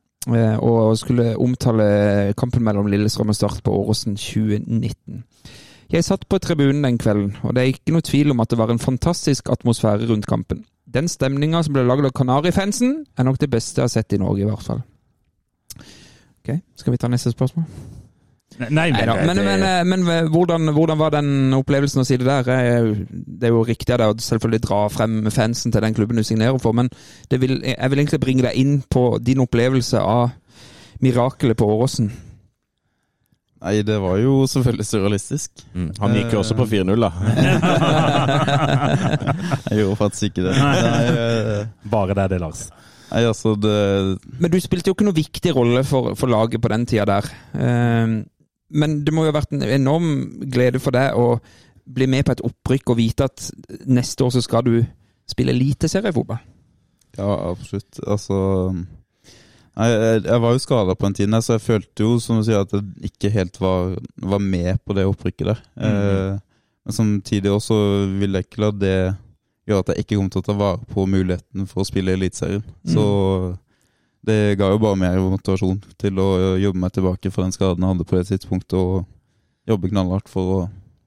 Og 0.63 0.95
skulle 1.03 1.33
omtale 1.35 2.31
kampen 2.39 2.63
mellom 2.63 2.87
Lillestrøm 2.87 3.35
og 3.35 3.39
Start 3.41 3.59
på 3.67 3.75
Åråsen 3.75 4.15
2019. 4.15 5.25
Jeg 5.93 6.05
satt 6.07 6.23
på 6.29 6.39
tribunen 6.41 6.85
den 6.87 6.99
kvelden, 6.99 7.35
og 7.45 7.53
det 7.53 7.63
er 7.63 7.73
ikke 7.75 7.93
noe 7.93 8.05
tvil 8.05 8.33
om 8.33 8.41
at 8.41 8.49
det 8.49 8.57
var 8.57 8.71
en 8.73 8.81
fantastisk 8.81 9.51
atmosfære 9.53 10.09
rundt 10.09 10.27
kampen. 10.27 10.65
Den 10.89 11.09
stemninga 11.09 11.61
som 11.63 11.75
ble 11.77 11.85
lagd 11.85 12.07
av 12.09 12.15
Kanarifansen, 12.17 13.03
er 13.19 13.27
nok 13.29 13.41
det 13.41 13.51
beste 13.53 13.81
jeg 13.81 13.91
har 13.91 13.93
sett 13.93 14.17
i 14.17 14.21
Norge, 14.21 14.41
i 14.41 14.49
hvert 14.49 14.65
fall. 14.65 14.81
Ok, 16.43 16.57
Skal 16.77 16.95
vi 16.95 17.01
ta 17.01 17.13
neste 17.13 17.35
spørsmål? 17.35 17.69
Nei, 18.59 18.69
men, 18.93 18.99
Neida, 18.99 19.15
men, 19.25 19.39
men, 19.45 19.63
men, 19.89 20.09
eh, 20.13 20.27
hvordan, 20.29 20.73
hvordan 20.77 20.99
var 21.01 21.13
den 21.15 21.55
opplevelsen 21.57 22.03
å 22.03 22.05
si 22.05 22.19
det 22.21 22.27
der? 22.29 22.49
Det 23.09 23.49
er 23.49 23.55
jo 23.55 23.63
riktig 23.65 23.95
av 23.95 24.03
deg 24.03 24.13
å 24.13 24.27
selvfølgelig 24.27 24.65
dra 24.65 24.81
frem 24.93 25.31
fansen 25.33 25.73
til 25.73 25.85
den 25.85 25.97
klubben 25.97 26.21
du 26.21 26.25
signerer 26.25 26.61
for, 26.61 26.77
men 26.77 26.91
det 27.33 27.41
vil, 27.41 27.61
jeg 27.65 27.93
vil 27.93 28.03
egentlig 28.03 28.21
bringe 28.21 28.45
deg 28.49 28.61
inn 28.61 28.83
på 28.89 29.07
din 29.25 29.41
opplevelse 29.45 30.01
av 30.01 30.35
mirakelet 31.05 31.59
på 31.59 31.69
Åråsen. 31.69 32.13
Nei, 33.63 33.77
det 33.87 33.95
var 34.03 34.17
jo 34.19 34.41
selvfølgelig 34.51 34.87
surrealistisk. 34.89 35.51
mm, 35.75 35.91
han 36.03 36.15
gikk 36.17 36.33
jo 36.35 36.39
også 36.43 36.55
på 36.59 36.65
4-0, 36.67 36.99
da. 36.99 37.11
Jeg 39.71 39.79
gjorde 39.79 39.97
faktisk 40.01 40.23
ikke 40.31 40.43
det. 40.49 40.55
Nei, 40.59 40.79
eh, 41.13 41.67
Bare 41.93 42.15
det, 42.19 42.27
det, 42.35 42.41
Lars. 42.43 42.65
nei 43.13 43.23
altså, 43.29 43.53
det 43.61 43.77
Men 44.41 44.51
du 44.51 44.59
spilte 44.61 44.89
jo 44.91 44.95
ikke 44.97 45.05
noe 45.07 45.15
viktig 45.19 45.53
rolle 45.57 45.85
for, 45.87 46.15
for 46.19 46.27
laget 46.33 46.61
på 46.65 46.69
den 46.73 46.87
tida 46.91 47.05
der. 47.13 47.25
Eh, 47.55 48.07
Men 48.73 49.03
det 49.05 49.13
må 49.15 49.25
jo 49.27 49.31
ha 49.33 49.37
vært 49.39 49.53
en 49.53 49.63
enorm 49.69 50.09
glede 50.51 50.79
for 50.81 50.91
deg 50.97 51.13
å 51.19 51.37
bli 51.93 52.07
med 52.09 52.25
på 52.25 52.33
et 52.33 52.41
opprykk 52.47 52.91
og 52.95 52.99
vite 52.99 53.25
at 53.27 53.51
neste 53.91 54.25
år 54.25 54.31
så 54.33 54.41
skal 54.43 54.63
du 54.65 54.85
spille 55.29 55.53
eliteseriefotball. 55.53 56.39
Ja, 57.19 57.51
absolutt. 57.51 57.99
Altså 58.09 58.37
jeg, 59.77 60.23
jeg 60.27 60.41
var 60.45 60.53
jo 60.53 60.63
skada 60.63 60.95
på 60.99 61.09
en 61.09 61.15
tid, 61.17 61.35
så 61.41 61.57
jeg 61.57 61.65
følte 61.65 62.05
jo 62.05 62.17
som 62.21 62.41
du 62.41 62.47
sier 62.47 62.65
at 62.65 62.73
jeg 62.77 63.13
ikke 63.13 63.31
helt 63.33 63.61
var, 63.63 63.95
var 64.21 64.43
med 64.43 64.81
på 64.85 64.97
det 64.99 65.07
opprykket 65.09 65.53
der. 65.53 65.63
eh, 65.81 66.41
men 66.83 66.93
samtidig 66.97 67.51
også 67.53 67.77
ville 68.19 68.41
jeg 68.41 68.49
ikke 68.49 68.63
la 68.65 68.71
det 68.75 68.97
gjøre 69.71 69.85
at 69.85 69.93
jeg 69.93 70.03
ikke 70.03 70.17
kommer 70.17 70.33
til 70.35 70.43
å 70.43 70.47
ta 70.49 70.55
vare 70.59 70.89
på 70.91 71.05
muligheten 71.07 71.69
for 71.71 71.85
å 71.85 71.87
spille 71.87 72.11
i 72.11 72.19
Eliteserien. 72.19 72.65
Så 72.91 73.05
det 74.27 74.57
ga 74.59 74.69
jo 74.73 74.81
bare 74.83 74.99
mer 74.99 75.19
motivasjon 75.23 75.81
til 75.99 76.19
å 76.19 76.59
jobbe 76.59 76.83
meg 76.83 76.93
tilbake 76.95 77.31
fra 77.31 77.47
den 77.47 77.55
skaden 77.55 77.83
jeg 77.83 77.95
hadde 77.95 78.07
på 78.11 78.19
det 78.19 78.27
tidspunktet, 78.31 78.75
og 78.79 79.71
jobbe 79.71 79.91
knallhardt 79.93 80.31
for 80.31 80.55
å 80.57 80.61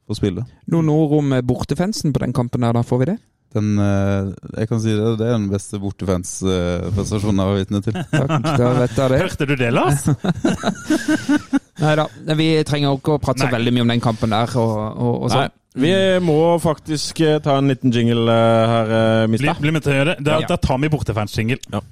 få 0.08 0.18
spille. 0.18 0.46
Noen 0.72 0.90
ord 0.94 1.18
om 1.20 1.34
eh, 1.36 1.44
bortefansen 1.44 2.14
på 2.16 2.24
den 2.24 2.34
kampen 2.36 2.64
der, 2.64 2.76
da 2.76 2.84
får 2.86 3.02
vi 3.04 3.10
det? 3.12 3.18
Den, 3.56 3.70
eh, 3.80 4.30
jeg 4.60 4.68
kan 4.68 4.82
si 4.84 4.92
det, 4.92 5.12
det 5.22 5.28
er 5.30 5.36
den 5.38 5.46
beste 5.52 5.80
bortefans-prestasjonen 5.80 7.40
jeg 7.40 7.52
var 7.52 7.60
vitne 7.62 7.80
til. 7.86 7.96
Takk, 8.12 8.48
da 8.60 8.72
vet 8.82 8.98
jeg 9.00 9.14
det. 9.14 9.20
Hørte 9.24 9.48
du 9.48 9.56
det, 9.62 9.70
Lars? 9.72 10.02
Nei 11.84 11.94
da, 12.00 12.06
vi 12.40 12.48
trenger 12.68 12.96
ikke 12.98 13.16
å 13.18 13.22
prate 13.24 13.44
så 13.46 13.52
veldig 13.52 13.74
mye 13.76 13.86
om 13.86 13.94
den 13.96 14.04
kampen 14.04 14.32
der. 14.36 14.52
og, 14.60 14.74
og, 14.96 15.14
og 15.26 15.34
Nei, 15.34 15.42
sånn. 15.48 15.56
vi 15.86 15.94
må 16.24 16.38
faktisk 16.64 17.20
eh, 17.26 17.40
ta 17.44 17.58
en 17.60 17.72
liten 17.72 17.92
jingle 17.96 18.28
eh, 18.32 18.74
her, 18.76 18.94
eh, 19.00 19.26
Bli, 19.28 19.40
Mista. 19.40 19.58
bli 19.62 19.74
med 19.76 19.84
til 19.86 19.92
å 19.96 19.98
gjøre 20.00 20.14
det. 20.16 20.18
Da, 20.28 20.40
Ja. 20.44 20.48
da 20.54 20.60
tar 20.64 20.80
vi 20.84 20.92
bortefans-jingle. 20.94 21.60
Ja. 21.76 21.84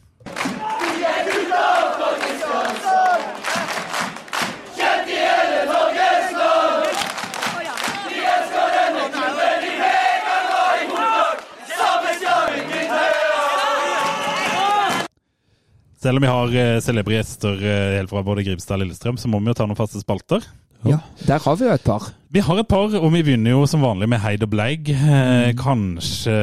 Selv 16.04 16.20
om 16.20 16.26
vi 16.26 16.28
har 16.28 16.56
eh, 16.60 16.82
celebre 16.84 17.16
gjester 17.16 17.62
eh, 17.64 17.94
helt 17.96 18.12
fra 18.12 18.24
både 18.28 18.44
Grimstad 18.44 18.76
og 18.76 18.82
Lillestrøm, 18.84 19.16
så 19.22 19.30
må 19.32 19.40
vi 19.40 19.54
jo 19.54 19.56
ta 19.56 19.68
noen 19.70 19.80
faste 19.80 20.02
spalter. 20.04 20.44
Ja, 20.84 20.98
Der 21.24 21.40
har 21.40 21.56
vi 21.56 21.64
jo 21.70 21.72
et 21.72 21.86
par. 21.86 22.10
Vi 22.34 22.42
har 22.42 22.58
et 22.58 22.66
par, 22.66 22.90
og 22.98 23.12
vi 23.14 23.20
begynner 23.22 23.52
jo 23.54 23.66
som 23.70 23.84
vanlig 23.86 24.08
med 24.10 24.18
Heid 24.24 24.42
og 24.42 24.50
Bleig. 24.50 24.88
Eh, 24.90 25.52
kanskje 25.54 26.34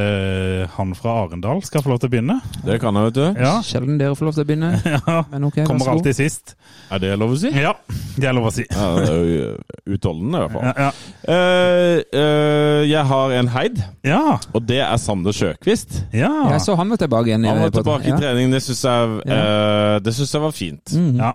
han 0.71 0.93
fra 0.95 1.15
Arendal 1.25 1.59
skal 1.67 1.83
få 1.83 1.91
lov 1.91 1.97
til 1.99 2.07
å 2.07 2.11
begynne? 2.13 2.37
Det 2.63 2.77
kan 2.79 2.95
jeg, 2.95 3.09
vet 3.09 3.17
du. 3.17 3.41
Ja. 3.43 3.57
Sjelden 3.67 3.97
dere 3.99 4.15
får 4.15 4.29
lov 4.29 4.37
til 4.37 4.45
å 4.45 4.47
begynne. 4.47 4.69
ja. 4.93 5.17
Men 5.33 5.49
ok, 5.49 5.57
vær 5.59 5.67
Kommer 5.67 5.83
så 5.83 5.89
god. 5.91 5.99
alltid 5.99 6.15
sist. 6.21 6.53
Er 6.95 7.03
det 7.03 7.11
lov 7.19 7.33
å 7.35 7.39
si? 7.41 7.51
Ja, 7.59 7.73
det 8.15 8.29
er 8.31 8.37
lov 8.39 8.47
å 8.47 8.53
si. 8.55 8.63
Ja, 8.71 8.87
det 9.01 9.11
er 9.11 9.19
jo 9.19 9.51
utholdende, 9.97 10.31
i 10.31 10.45
hvert 10.45 10.55
fall. 10.55 10.65
Ja, 10.71 10.87
ja. 10.87 11.35
Eh, 11.35 11.99
eh, 12.23 12.79
jeg 12.93 13.05
har 13.11 13.35
en 13.43 13.51
heid, 13.59 13.83
ja. 14.07 14.23
og 14.55 14.67
det 14.71 14.79
er 14.87 14.97
Sander 15.09 15.35
Sjøkvist. 15.35 16.01
ja. 16.15 16.31
Jeg 16.55 16.63
så 16.69 16.79
han 16.79 16.95
var 16.95 17.03
tilbake 17.03 17.33
igjen. 17.33 17.43
i- 17.43 17.51
Han 17.51 17.65
var 17.65 17.73
på- 17.75 17.81
tilbake 17.83 18.07
i 18.07 18.15
ja. 18.15 18.21
trening. 18.23 18.55
Det 18.55 18.63
syns 18.63 18.85
jeg, 18.87 19.21
eh, 19.27 19.99
det 20.07 20.15
synes 20.15 20.31
jeg 20.39 20.41
var 20.47 20.55
fint. 20.55 20.95
Mhm. 20.95 21.17
ja. 21.19 21.33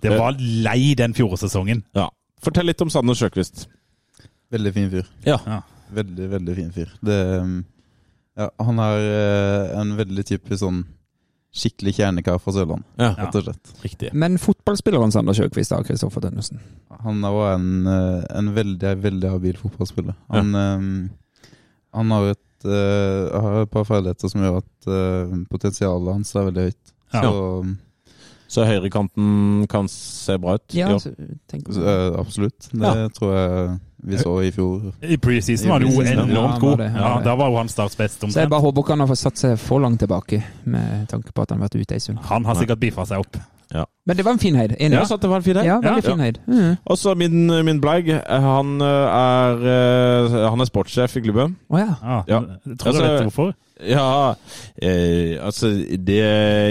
Det 0.00 0.16
var 0.16 0.32
lei 0.40 0.94
den 0.96 1.12
fjorårssesongen. 1.12 1.82
Ja. 1.98 2.08
Fortell 2.40 2.70
litt 2.70 2.80
om 2.80 2.88
Sander 2.88 3.12
Sjøkvist. 3.18 3.66
Veldig 4.52 4.72
fin 4.74 4.90
fyr. 4.92 5.08
Ja. 5.26 5.38
Ja. 5.46 5.62
Veldig, 5.92 6.28
veldig 6.30 6.54
fin 6.56 6.70
fyr. 6.72 6.92
Det, 7.04 7.18
um, 7.40 7.58
ja, 8.38 8.50
han 8.62 8.78
er 8.84 9.02
eh, 9.02 9.80
en 9.80 9.96
veldig 9.98 10.24
typisk 10.28 10.60
sånn 10.62 10.82
skikkelig 11.58 11.94
kjernekar 11.96 12.36
fra 12.42 12.52
Sørlandet, 12.54 12.86
Ja, 13.00 13.08
rett 13.16 13.38
og 13.38 13.46
slett. 13.46 13.70
riktig. 13.82 14.10
Men 14.12 14.36
fotballspilleren 14.38 15.10
Sander 15.14 15.34
Sjøkvist 15.34 15.72
da, 15.72 15.80
Kristoffer 15.82 16.22
Tønnesen. 16.22 16.60
Han 17.02 17.24
var 17.24 17.54
en, 17.56 17.86
eh, 17.88 18.24
en 18.38 18.52
veldig, 18.54 18.92
veldig 19.02 19.30
habil 19.32 19.56
fotballspiller. 19.56 20.14
Han, 20.30 20.54
eh, 20.54 21.08
han 21.96 22.10
har, 22.10 22.30
et, 22.36 22.64
uh, 22.68 23.40
har 23.40 23.62
et 23.62 23.70
par 23.70 23.84
ferdigheter 23.88 24.28
som 24.28 24.42
gjør 24.44 24.58
at 24.60 24.88
uh, 24.92 25.36
potensialet 25.50 26.12
hans 26.12 26.34
er 26.36 26.48
veldig 26.50 26.64
høyt. 26.68 26.92
Ja. 27.14 27.22
Så, 27.22 27.32
um, 27.64 27.78
Så 28.48 28.64
høyrekanten 28.64 29.66
kan 29.68 29.88
se 29.92 30.38
bra 30.40 30.54
ut? 30.56 30.64
Ja, 30.74 30.88
Ja. 30.90 30.98
så, 30.98 31.10
eh, 31.12 32.18
absolutt. 32.18 32.70
Det 32.72 33.12
tror 33.18 33.34
jeg 33.34 33.78
vi 34.08 34.16
så 34.16 34.32
i 34.46 34.50
fjor. 34.54 34.92
I 35.02 35.16
preseason 35.16 35.68
var 35.68 35.80
det 35.80 35.90
jo 35.92 36.00
enormt 36.00 36.32
ja, 36.32 36.46
han 36.46 36.60
god. 36.60 36.78
det, 36.78 36.92
Ja, 36.94 37.20
da 37.24 37.34
var 37.36 37.50
jo 37.50 37.56
han 37.56 37.68
Starts 37.68 37.96
best 37.98 38.20
Så 38.20 38.40
jeg 38.40 38.48
bare 38.48 38.60
håper 38.62 38.80
ikke 38.82 38.94
han 38.94 39.00
har 39.00 39.10
fått 39.10 39.18
satt 39.18 39.36
seg 39.36 39.58
for 39.58 39.80
langt 39.80 39.98
tilbake, 40.00 40.42
med 40.64 41.08
tanke 41.08 41.32
på 41.34 41.42
at 41.42 41.50
han 41.50 41.60
har 41.60 41.68
vært 41.68 41.80
ute 41.82 41.94
ei 41.94 41.98
stund. 42.00 42.18
Han 42.30 42.44
har 42.44 42.54
sikkert 42.54 42.80
biffa 42.80 43.04
seg 43.06 43.18
opp. 43.20 43.36
Men 44.08 44.16
det 44.16 44.24
var 44.24 44.32
en 44.32 44.38
fin 44.40 44.54
heid. 44.56 44.70
Enig? 44.80 44.96
Ja, 44.96 45.16
det 45.20 45.28
var 45.28 45.36
en 45.36 45.42
fin 45.42 45.56
heid. 45.56 45.66
Ja, 45.66 45.74
veldig 45.82 46.02
Ja. 46.04 46.10
fin 46.10 46.20
heid. 46.20 46.38
Mm. 46.48 46.78
Også 46.88 47.14
min, 47.14 47.64
min 47.66 47.80
Bleig. 47.80 48.06
Han 48.26 48.80
eh, 48.80 48.86
er, 48.86 49.58
eh, 49.60 50.48
han 50.48 50.60
er 50.60 50.64
sportssjef 50.64 51.16
i 51.18 51.20
klubben. 51.20 51.56
Å 51.70 51.76
ja. 51.78 51.94
Ja. 52.02 52.22
Ja. 52.26 52.40
Tror 52.40 52.76
du 52.78 52.86
Altså- 52.88 53.02
vet 53.04 53.22
hvorfor? 53.28 53.52
Ja, 53.86 54.34
eh, 54.82 55.36
altså 55.44 55.68
det 55.70 56.16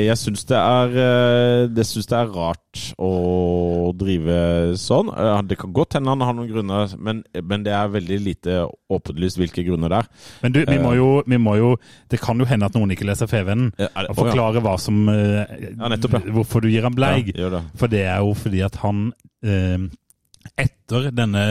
Jeg 0.03 0.17
syns 0.19 0.41
det 0.49 0.57
er 0.59 0.95
eh, 0.99 1.67
Det 1.71 1.85
syns 1.87 2.09
det 2.09 2.17
er 2.17 2.31
rart 2.33 2.81
å 2.99 3.91
drive 3.97 4.75
sånn. 4.77 5.07
Eh, 5.13 5.41
Det 5.47 5.57
kan 5.61 5.71
godt 5.73 5.95
hende 5.97 6.11
han 6.11 6.21
har 6.25 6.35
noen 6.35 6.49
grunner, 6.51 6.91
men, 6.99 7.21
men 7.43 7.63
det 7.65 7.71
er 7.73 7.93
veldig 7.93 8.17
lite 8.25 8.57
åpenlyst 8.91 9.39
hvilke 9.39 9.63
grunner 9.67 9.91
det 9.93 10.01
er. 10.03 10.09
Men 10.43 10.55
du, 10.57 10.59
vi 10.67 10.79
må, 10.83 10.91
jo, 10.97 11.07
vi 11.27 11.39
må 11.41 11.55
jo 11.59 11.69
Det 12.11 12.19
kan 12.21 12.39
jo 12.39 12.47
hende 12.49 12.67
at 12.67 12.75
noen 12.77 12.91
ikke 12.91 13.07
leser 13.07 13.29
Fevennen. 13.31 13.71
Eh, 13.79 13.87
er 13.87 14.11
Og 14.11 14.19
forklare 14.19 14.61
hva 14.65 14.75
som 14.81 15.07
eh, 15.13 15.45
Ja, 15.71 15.87
nettopp, 15.93 16.19
ja. 16.19 16.35
Hvorfor 16.39 16.65
du 16.65 16.69
gir 16.71 16.83
ham 16.87 16.95
bleig. 16.97 17.31
Ja, 17.37 17.49
det. 17.55 17.63
For 17.79 17.87
det 17.91 18.03
er 18.05 18.19
jo 18.25 18.35
fordi 18.37 18.61
at 18.67 18.75
han 18.83 19.07
eh, 19.47 19.87
Etter 20.57 21.09
denne 21.11 21.41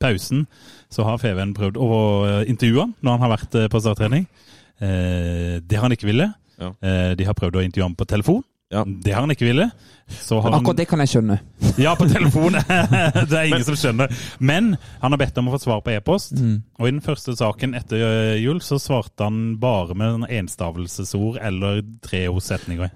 pausen 0.00 0.46
så 0.92 1.04
har 1.04 1.18
Feven 1.20 1.50
prøvd 1.56 1.76
å 1.82 1.88
eh, 2.24 2.42
intervjue 2.48 2.86
han 2.86 2.94
når 3.04 3.16
han 3.16 3.24
har 3.26 3.32
vært 3.34 3.56
eh, 3.60 3.66
på 3.72 3.80
starttrening. 3.84 4.24
Eh, 4.80 5.56
det 5.62 5.78
har 5.78 5.86
han 5.86 5.96
ikke 5.96 6.10
ville. 6.10 6.30
Ja. 6.60 6.72
Eh, 6.80 7.14
de 7.16 7.26
har 7.28 7.36
prøvd 7.36 7.60
å 7.60 7.64
intervjue 7.64 7.88
ham 7.88 7.96
på 7.98 8.08
telefon. 8.08 8.44
Ja. 8.72 8.82
Det 8.84 9.12
har 9.14 9.22
han 9.22 9.30
ikke 9.30 9.46
ville. 9.46 9.68
Så 10.10 10.40
har 10.40 10.50
han, 10.50 10.58
Akkurat 10.58 10.80
det 10.80 10.88
kan 10.90 11.02
jeg 11.02 11.12
skjønne. 11.12 11.38
Ja, 11.84 11.94
på 11.98 12.08
telefon. 12.10 12.56
det 13.30 13.38
er 13.38 13.46
ingen 13.46 13.66
som 13.66 13.78
skjønner. 13.78 14.12
Men 14.38 14.74
han 15.02 15.14
har 15.14 15.20
bedt 15.20 15.38
om 15.38 15.50
å 15.50 15.54
få 15.54 15.62
svar 15.62 15.82
på 15.86 15.94
e-post. 15.94 16.34
Mm. 16.34 16.58
Og 16.80 16.88
i 16.88 16.94
den 16.94 17.02
første 17.04 17.36
saken 17.38 17.76
etter 17.78 18.02
eh, 18.02 18.36
jul 18.42 18.60
så 18.64 18.80
svarte 18.82 19.28
han 19.28 19.58
bare 19.62 19.94
med 19.98 20.18
en 20.18 20.30
enstavelsesord 20.40 21.38
eller 21.44 21.84
tre 22.04 22.26
setninger. 22.42 22.90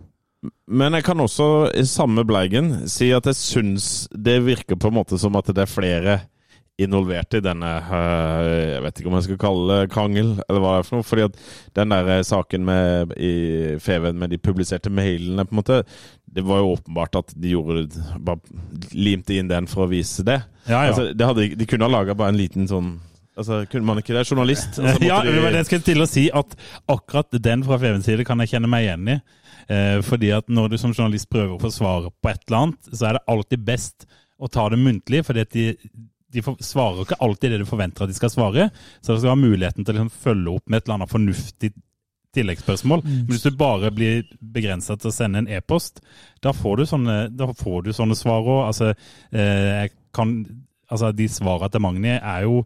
Men 0.72 0.96
jeg 0.96 1.04
kan 1.04 1.20
også, 1.20 1.70
i 1.76 1.84
samme 1.84 2.24
bleigen, 2.24 2.72
si 2.88 3.10
at 3.12 3.26
jeg 3.28 3.36
syns 3.36 4.08
det 4.10 4.38
virker 4.46 4.78
på 4.80 4.88
en 4.88 4.96
måte 4.96 5.18
som 5.20 5.36
at 5.36 5.50
det 5.52 5.66
er 5.66 5.70
flere 5.70 6.20
involvert 6.84 7.34
i 7.36 7.40
denne 7.44 7.70
øh, 7.92 8.74
Jeg 8.76 8.82
vet 8.84 9.00
ikke 9.00 9.10
om 9.10 9.16
jeg 9.18 9.26
skal 9.26 9.38
kalle 9.42 9.76
det 9.82 9.90
krangel, 9.92 10.30
eller 10.48 10.62
hva 10.62 10.72
det 10.76 10.80
er 10.82 10.88
for 10.88 10.98
noe. 11.00 11.06
fordi 11.06 11.24
at 11.28 11.38
den 11.76 11.92
der 11.94 12.08
eh, 12.16 12.22
saken 12.26 12.64
med, 12.68 13.12
i 13.20 13.32
Feven 13.82 14.18
med 14.20 14.32
de 14.32 14.38
publiserte 14.38 14.90
mailene, 14.92 15.44
på 15.44 15.54
en 15.54 15.60
måte 15.60 15.80
Det 16.24 16.44
var 16.46 16.62
jo 16.62 16.72
åpenbart 16.76 17.18
at 17.20 17.34
de 17.36 17.52
gjorde 17.56 17.86
bare 18.18 18.40
limte 18.94 19.34
inn 19.36 19.50
den 19.50 19.66
for 19.70 19.84
å 19.86 19.90
vise 19.90 20.22
det. 20.26 20.40
Ja, 20.68 20.84
ja. 20.84 20.90
Altså, 20.92 21.08
det 21.12 21.26
hadde, 21.26 21.48
de 21.58 21.66
kunne 21.66 21.88
ha 21.88 21.90
laga 21.98 22.14
bare 22.14 22.34
en 22.34 22.38
liten 22.40 22.68
sånn 22.70 22.98
Altså, 23.40 23.62
Kunne 23.72 23.86
man 23.88 23.96
ikke 24.02 24.12
det? 24.12 24.26
Journalist? 24.28 24.74
Altså, 24.78 25.00
ja, 25.08 25.20
de- 25.24 25.32
det 25.32 25.42
var 25.42 25.54
det 25.54 25.60
jeg 25.62 25.68
skulle 25.70 25.86
til 25.86 26.02
å 26.04 26.08
si, 26.10 26.24
at 26.34 26.56
akkurat 26.92 27.38
den 27.40 27.62
fra 27.64 27.78
Fevens 27.80 28.04
side 28.08 28.26
kan 28.28 28.42
jeg 28.42 28.50
kjenne 28.52 28.68
meg 28.68 28.84
igjen 28.84 29.08
i. 29.14 29.16
Eh, 29.70 30.00
fordi 30.04 30.32
at 30.34 30.48
når 30.50 30.72
du 30.72 30.76
som 30.82 30.92
journalist 30.92 31.28
prøver 31.30 31.54
å 31.54 31.60
få 31.62 31.70
svaret 31.72 32.12
på 32.20 32.28
et 32.32 32.42
eller 32.48 32.58
annet, 32.66 32.90
så 32.90 33.06
er 33.08 33.16
det 33.16 33.22
alltid 33.32 33.62
best 33.64 34.04
å 34.40 34.48
ta 34.50 34.66
det 34.72 34.80
muntlig, 34.82 35.22
fordi 35.24 35.44
at 35.46 35.52
de, 35.56 35.64
de 36.30 36.42
svarer 36.62 37.02
ikke 37.04 37.18
alltid 37.24 37.50
det 37.54 37.60
du 37.62 37.68
forventer 37.68 38.04
at 38.06 38.10
de 38.12 38.14
skal 38.16 38.30
svare. 38.32 38.68
Så 39.02 39.14
du 39.16 39.22
skal 39.22 39.32
ha 39.34 39.38
muligheten 39.40 39.84
til 39.84 39.94
å 39.94 39.98
liksom 39.98 40.12
følge 40.22 40.56
opp 40.56 40.68
med 40.70 40.78
et 40.80 40.86
eller 40.86 41.00
annet 41.00 41.12
fornuftig 41.14 41.72
tilleggsspørsmål. 42.36 43.00
Men 43.02 43.26
hvis 43.32 43.42
du 43.42 43.50
bare 43.58 43.90
blir 43.94 44.20
begrensa 44.38 44.94
til 45.00 45.10
å 45.10 45.14
sende 45.14 45.42
en 45.42 45.48
e-post, 45.50 45.98
da 46.44 46.52
får 46.54 46.76
du 46.78 46.84
sånne, 46.86 47.16
da 47.34 47.48
får 47.58 47.88
du 47.88 47.90
sånne 47.96 48.14
svar 48.18 48.46
òg. 48.46 48.60
Altså, 48.68 48.92
eh, 49.34 49.88
altså, 50.90 51.10
de 51.16 51.26
svarene 51.30 51.72
til 51.74 51.82
Magni 51.82 52.14
er 52.14 52.46
jo 52.46 52.60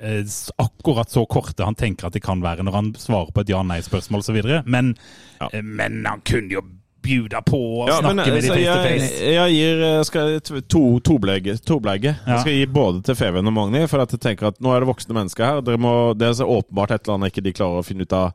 eh, 0.00 0.24
akkurat 0.58 1.12
så 1.12 1.26
korte 1.28 1.64
han 1.68 1.76
tenker 1.76 2.08
at 2.08 2.16
de 2.16 2.24
kan 2.24 2.40
være 2.44 2.64
når 2.66 2.78
han 2.80 2.90
svarer 3.00 3.32
på 3.36 3.44
et 3.44 3.52
ja-nei-spørsmål 3.52 4.24
osv. 4.24 4.40
Men, 4.64 4.94
Ja. 5.40 5.50
eh, 5.52 5.62
men 5.62 6.04
han 6.06 6.24
kunne 6.24 6.56
jo 6.56 6.62
bjuda 7.06 7.40
på 7.46 7.60
og 7.84 7.88
Ja, 7.88 8.00
men, 8.02 8.18
snakke 8.18 8.34
med 8.34 8.42
de 8.42 8.50
altså, 8.50 8.58
face 8.58 8.74
to 8.74 8.82
face. 8.90 9.32
jeg 9.32 9.56
gir 9.56 10.04
skal, 10.10 10.60
to, 10.68 10.82
tobleige. 11.06 11.56
tobleige. 11.66 12.12
Ja. 12.26 12.32
Jeg 12.34 12.40
skal 12.44 12.58
gi 12.58 12.66
både 12.76 13.02
til 13.06 13.18
Feven 13.22 13.46
og 13.50 13.56
Magni, 13.56 13.86
for 13.88 14.02
at 14.04 14.12
jeg 14.12 14.20
tenker 14.26 14.50
at 14.50 14.60
nå 14.60 14.74
er 14.74 14.82
det 14.84 14.90
voksne 14.90 15.14
mennesker 15.16 15.46
her. 15.46 15.60
Dere 15.66 15.78
må, 15.80 15.94
det 16.18 16.28
er 16.28 16.38
så 16.42 16.46
åpenbart 16.58 16.92
et 16.96 17.06
eller 17.06 17.20
annet 17.20 17.32
ikke 17.32 17.44
de 17.46 17.54
klarer 17.56 17.80
å 17.80 17.86
finne 17.86 18.02
ut 18.06 18.12
av, 18.18 18.34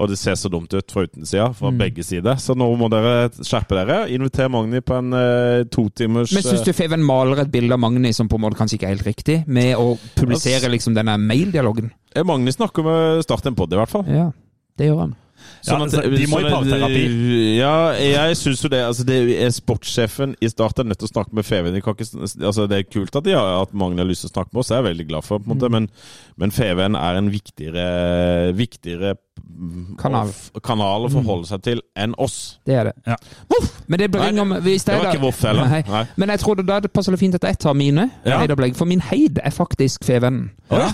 og 0.00 0.08
det 0.08 0.16
ser 0.16 0.38
så 0.40 0.48
dumt 0.48 0.72
ut 0.72 0.90
fra 0.94 1.04
utensida, 1.04 1.50
fra 1.52 1.68
Mm. 1.72 1.78
begge 1.82 2.04
sider. 2.04 2.38
Så 2.40 2.54
nå 2.56 2.66
må 2.80 2.88
dere 2.92 3.28
skjerpe 3.44 3.76
dere. 3.76 3.98
Inviter 4.14 4.48
Magni 4.48 4.80
på 4.80 4.94
en 4.96 5.12
eh, 5.12 5.64
totimers 5.68 6.32
Men 6.32 6.42
syns 6.46 6.64
du 6.64 6.72
Feven 6.72 7.02
maler 7.04 7.42
et 7.44 7.50
bilde 7.52 7.72
av 7.76 7.80
Magni 7.82 8.12
som 8.16 8.28
på 8.28 8.38
en 8.40 8.46
måte 8.46 8.56
kanskje 8.56 8.78
ikke 8.78 8.88
er 8.88 8.94
helt 8.96 9.06
riktig, 9.10 9.36
med 9.46 9.76
å 9.76 9.98
publisere 10.16 10.70
liksom 10.72 10.94
denne 10.96 11.18
maildialogen? 11.20 11.90
eh, 12.14 12.24
Magni 12.24 12.52
snakker 12.52 12.82
med 12.86 13.22
Start 13.26 13.46
en 13.46 13.54
pod, 13.58 13.72
i 13.72 13.76
hvert 13.76 13.90
fall. 13.92 14.04
Ja, 14.08 14.30
det 14.78 14.88
gjør 14.88 14.98
han. 15.06 15.14
Ja, 15.66 15.76
altså, 15.78 16.00
de 16.02 16.26
må 16.26 16.40
i 16.40 16.42
sånn 16.42 16.46
at- 16.46 16.52
parterapi. 16.52 17.02
Ja, 17.58 17.92
jeg 17.94 18.36
syns 18.36 18.62
jo 18.64 18.68
det. 18.72 18.80
Altså, 18.82 19.04
det 19.06 19.18
er 19.42 19.50
Sportssjefen 19.54 20.34
i 20.42 20.48
Start 20.50 20.78
er 20.78 20.84
nødt 20.84 20.98
til 20.98 21.06
å 21.08 21.12
snakke 21.12 21.32
med 21.38 21.44
Feven. 21.46 21.72
De 21.74 21.80
kan 21.80 21.94
ikke, 21.94 22.08
altså, 22.42 22.66
det 22.68 22.78
er 22.80 22.88
kult 22.90 23.14
at, 23.16 23.24
de 23.24 23.32
har, 23.36 23.62
at 23.62 23.72
Magne 23.72 23.98
har 24.02 24.08
lyst 24.08 24.24
til 24.26 24.30
å 24.30 24.34
snakke 24.34 24.52
med 24.52 24.60
oss, 24.64 24.68
det 24.68 24.76
er 24.76 24.82
jeg 24.82 24.88
veldig 24.96 25.08
glad 25.08 25.24
for. 25.24 25.38
på 25.38 25.50
en 25.50 25.54
måte, 25.56 25.68
Mm. 25.68 25.72
Men, 25.72 25.88
men 26.36 26.50
Feven 26.50 26.96
er 26.96 27.14
en 27.20 27.30
viktigere, 27.30 28.52
viktigere 28.56 29.14
mm, 29.48 29.96
Kanal. 30.00 30.32
kanal 30.64 31.06
å 31.06 31.10
forholde 31.12 31.46
seg 31.46 31.62
til 31.62 31.80
enn 31.96 32.14
oss. 32.18 32.58
Det 32.66 32.74
er 32.74 32.84
det. 32.90 32.94
Ja. 33.06 33.16
Men 33.86 33.98
det 34.02 34.10
bringer 34.10 34.32
Nei, 34.32 34.40
om 34.42 34.52
hvis 34.64 34.84
Det 34.84 34.94
var 34.98 35.06
er 35.06 35.14
ikke 35.14 35.22
voff 35.22 35.40
heller. 35.42 35.68
Nei. 35.68 35.82
Nei. 35.88 36.04
Men 36.16 36.28
jeg 36.34 36.40
tror 36.42 36.56
det 36.56 36.66
da 36.66 36.80
det 36.80 36.92
passer 36.92 37.12
litt 37.14 37.20
fint 37.22 37.34
at 37.38 37.42
jeg 37.48 37.58
tar 37.58 37.74
mine 37.74 38.10
Ja. 38.26 38.38
heidopplegg, 38.42 38.74
for 38.76 38.84
min 38.86 39.00
heid 39.00 39.38
er 39.42 39.50
faktisk 39.50 40.04
Feven. 40.04 40.50
Ja. 40.70 40.90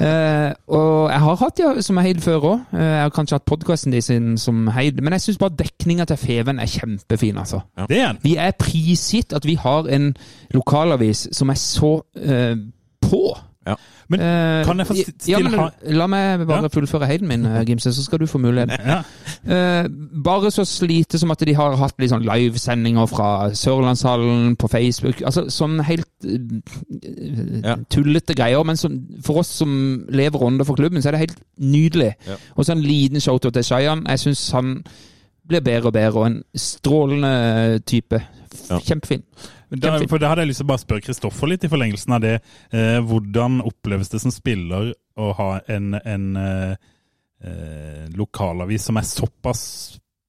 Eh, 0.00 0.52
og 0.72 1.10
jeg 1.10 1.20
har 1.20 1.36
hatt 1.42 1.60
ja, 1.60 1.72
som 1.84 2.00
Heid 2.00 2.20
før 2.24 2.46
òg. 2.48 2.58
jeg 2.72 3.02
har 3.02 3.12
kanskje 3.14 3.36
hatt 3.38 3.48
podkasten 3.48 3.92
din 3.92 4.38
som 4.38 4.66
Heid, 4.72 5.00
men 5.02 5.12
jeg 5.12 5.26
syns 5.26 5.38
bare 5.38 5.56
dekninga 5.58 6.04
til 6.08 6.16
Feven 6.16 6.58
er 6.58 6.66
kjempefin, 6.66 7.38
altså. 7.38 7.60
Det 7.88 8.00
er. 8.00 8.16
Vi 8.22 8.36
er 8.36 8.56
prisgitt 8.58 9.32
at 9.32 9.46
vi 9.46 9.54
har 9.54 9.88
en 9.88 10.14
lokalavis 10.54 11.28
som 11.32 11.48
er 11.48 11.60
så 11.60 12.00
eh, 12.16 12.56
på. 13.02 13.24
Ja. 13.66 13.74
Men 14.08 14.20
Eh, 14.20 14.64
kan 14.66 14.78
jeg 14.78 14.86
få 14.86 14.94
ja, 15.28 15.38
men, 15.38 15.54
La 15.96 16.06
meg 16.10 16.46
bare 16.46 16.70
fullføre 16.70 17.06
heiden 17.06 17.28
min, 17.28 17.46
eh, 17.46 17.62
Gimse, 17.64 17.92
så 17.94 18.02
skal 18.04 18.18
du 18.18 18.26
få 18.26 18.38
mulighet. 18.38 18.70
Ja. 18.86 19.02
Eh, 19.46 19.88
bare 20.24 20.50
så 20.50 20.64
slite 20.64 21.18
som 21.18 21.30
at 21.30 21.40
de 21.46 21.54
har 21.54 21.76
hatt 21.76 21.94
litt 21.98 22.10
sånn 22.10 22.26
livesendinger 22.26 23.06
fra 23.06 23.50
Sørlandshallen 23.54 24.56
på 24.56 24.68
Facebook. 24.68 25.22
Altså 25.22 25.46
sånn 25.50 25.80
helt 25.86 26.08
Ja. 27.62 27.76
tullete 27.90 28.34
greier. 28.34 28.64
Men 28.64 28.76
som, 28.76 28.98
for 29.22 29.38
oss 29.38 29.48
som 29.48 30.04
lever 30.08 30.42
under 30.42 30.64
for 30.64 30.74
klubben, 30.74 31.02
så 31.02 31.08
er 31.08 31.12
det 31.12 31.20
helt 31.20 31.40
nydelig. 31.58 32.12
Og 32.56 32.64
så 32.64 32.72
en 32.72 32.82
liten 32.82 33.20
showtout 33.20 33.54
til 33.54 33.64
Shayan. 33.64 34.06
Jeg 34.08 34.18
syns 34.18 34.50
han 34.52 34.84
blir 35.48 35.60
bedre 35.60 35.86
og 35.86 35.92
bedre, 35.92 36.20
og 36.20 36.26
en 36.26 36.42
strålende 36.56 37.78
type. 37.86 38.22
Kjempefin. 38.68 39.22
Da, 39.72 39.94
for 40.04 40.20
da 40.20 40.32
hadde 40.32 40.44
jeg 40.44 40.50
lyst 40.50 40.60
til 40.60 40.66
å 40.66 40.72
bare 40.72 40.82
spørre 40.82 41.04
Kristoffer 41.06 41.48
litt 41.48 41.62
i 41.64 41.70
forlengelsen 41.72 42.16
av 42.16 42.24
det. 42.24 42.34
Eh, 42.76 42.98
hvordan 43.08 43.62
oppleves 43.64 44.12
det 44.12 44.20
som 44.20 44.34
spiller 44.34 44.90
å 45.16 45.30
ha 45.38 45.48
en, 45.72 45.94
en 45.96 46.26
eh, 46.36 46.74
eh, 47.40 48.02
lokalavis 48.18 48.90
som 48.90 49.00
er 49.00 49.08
såpass 49.08 49.62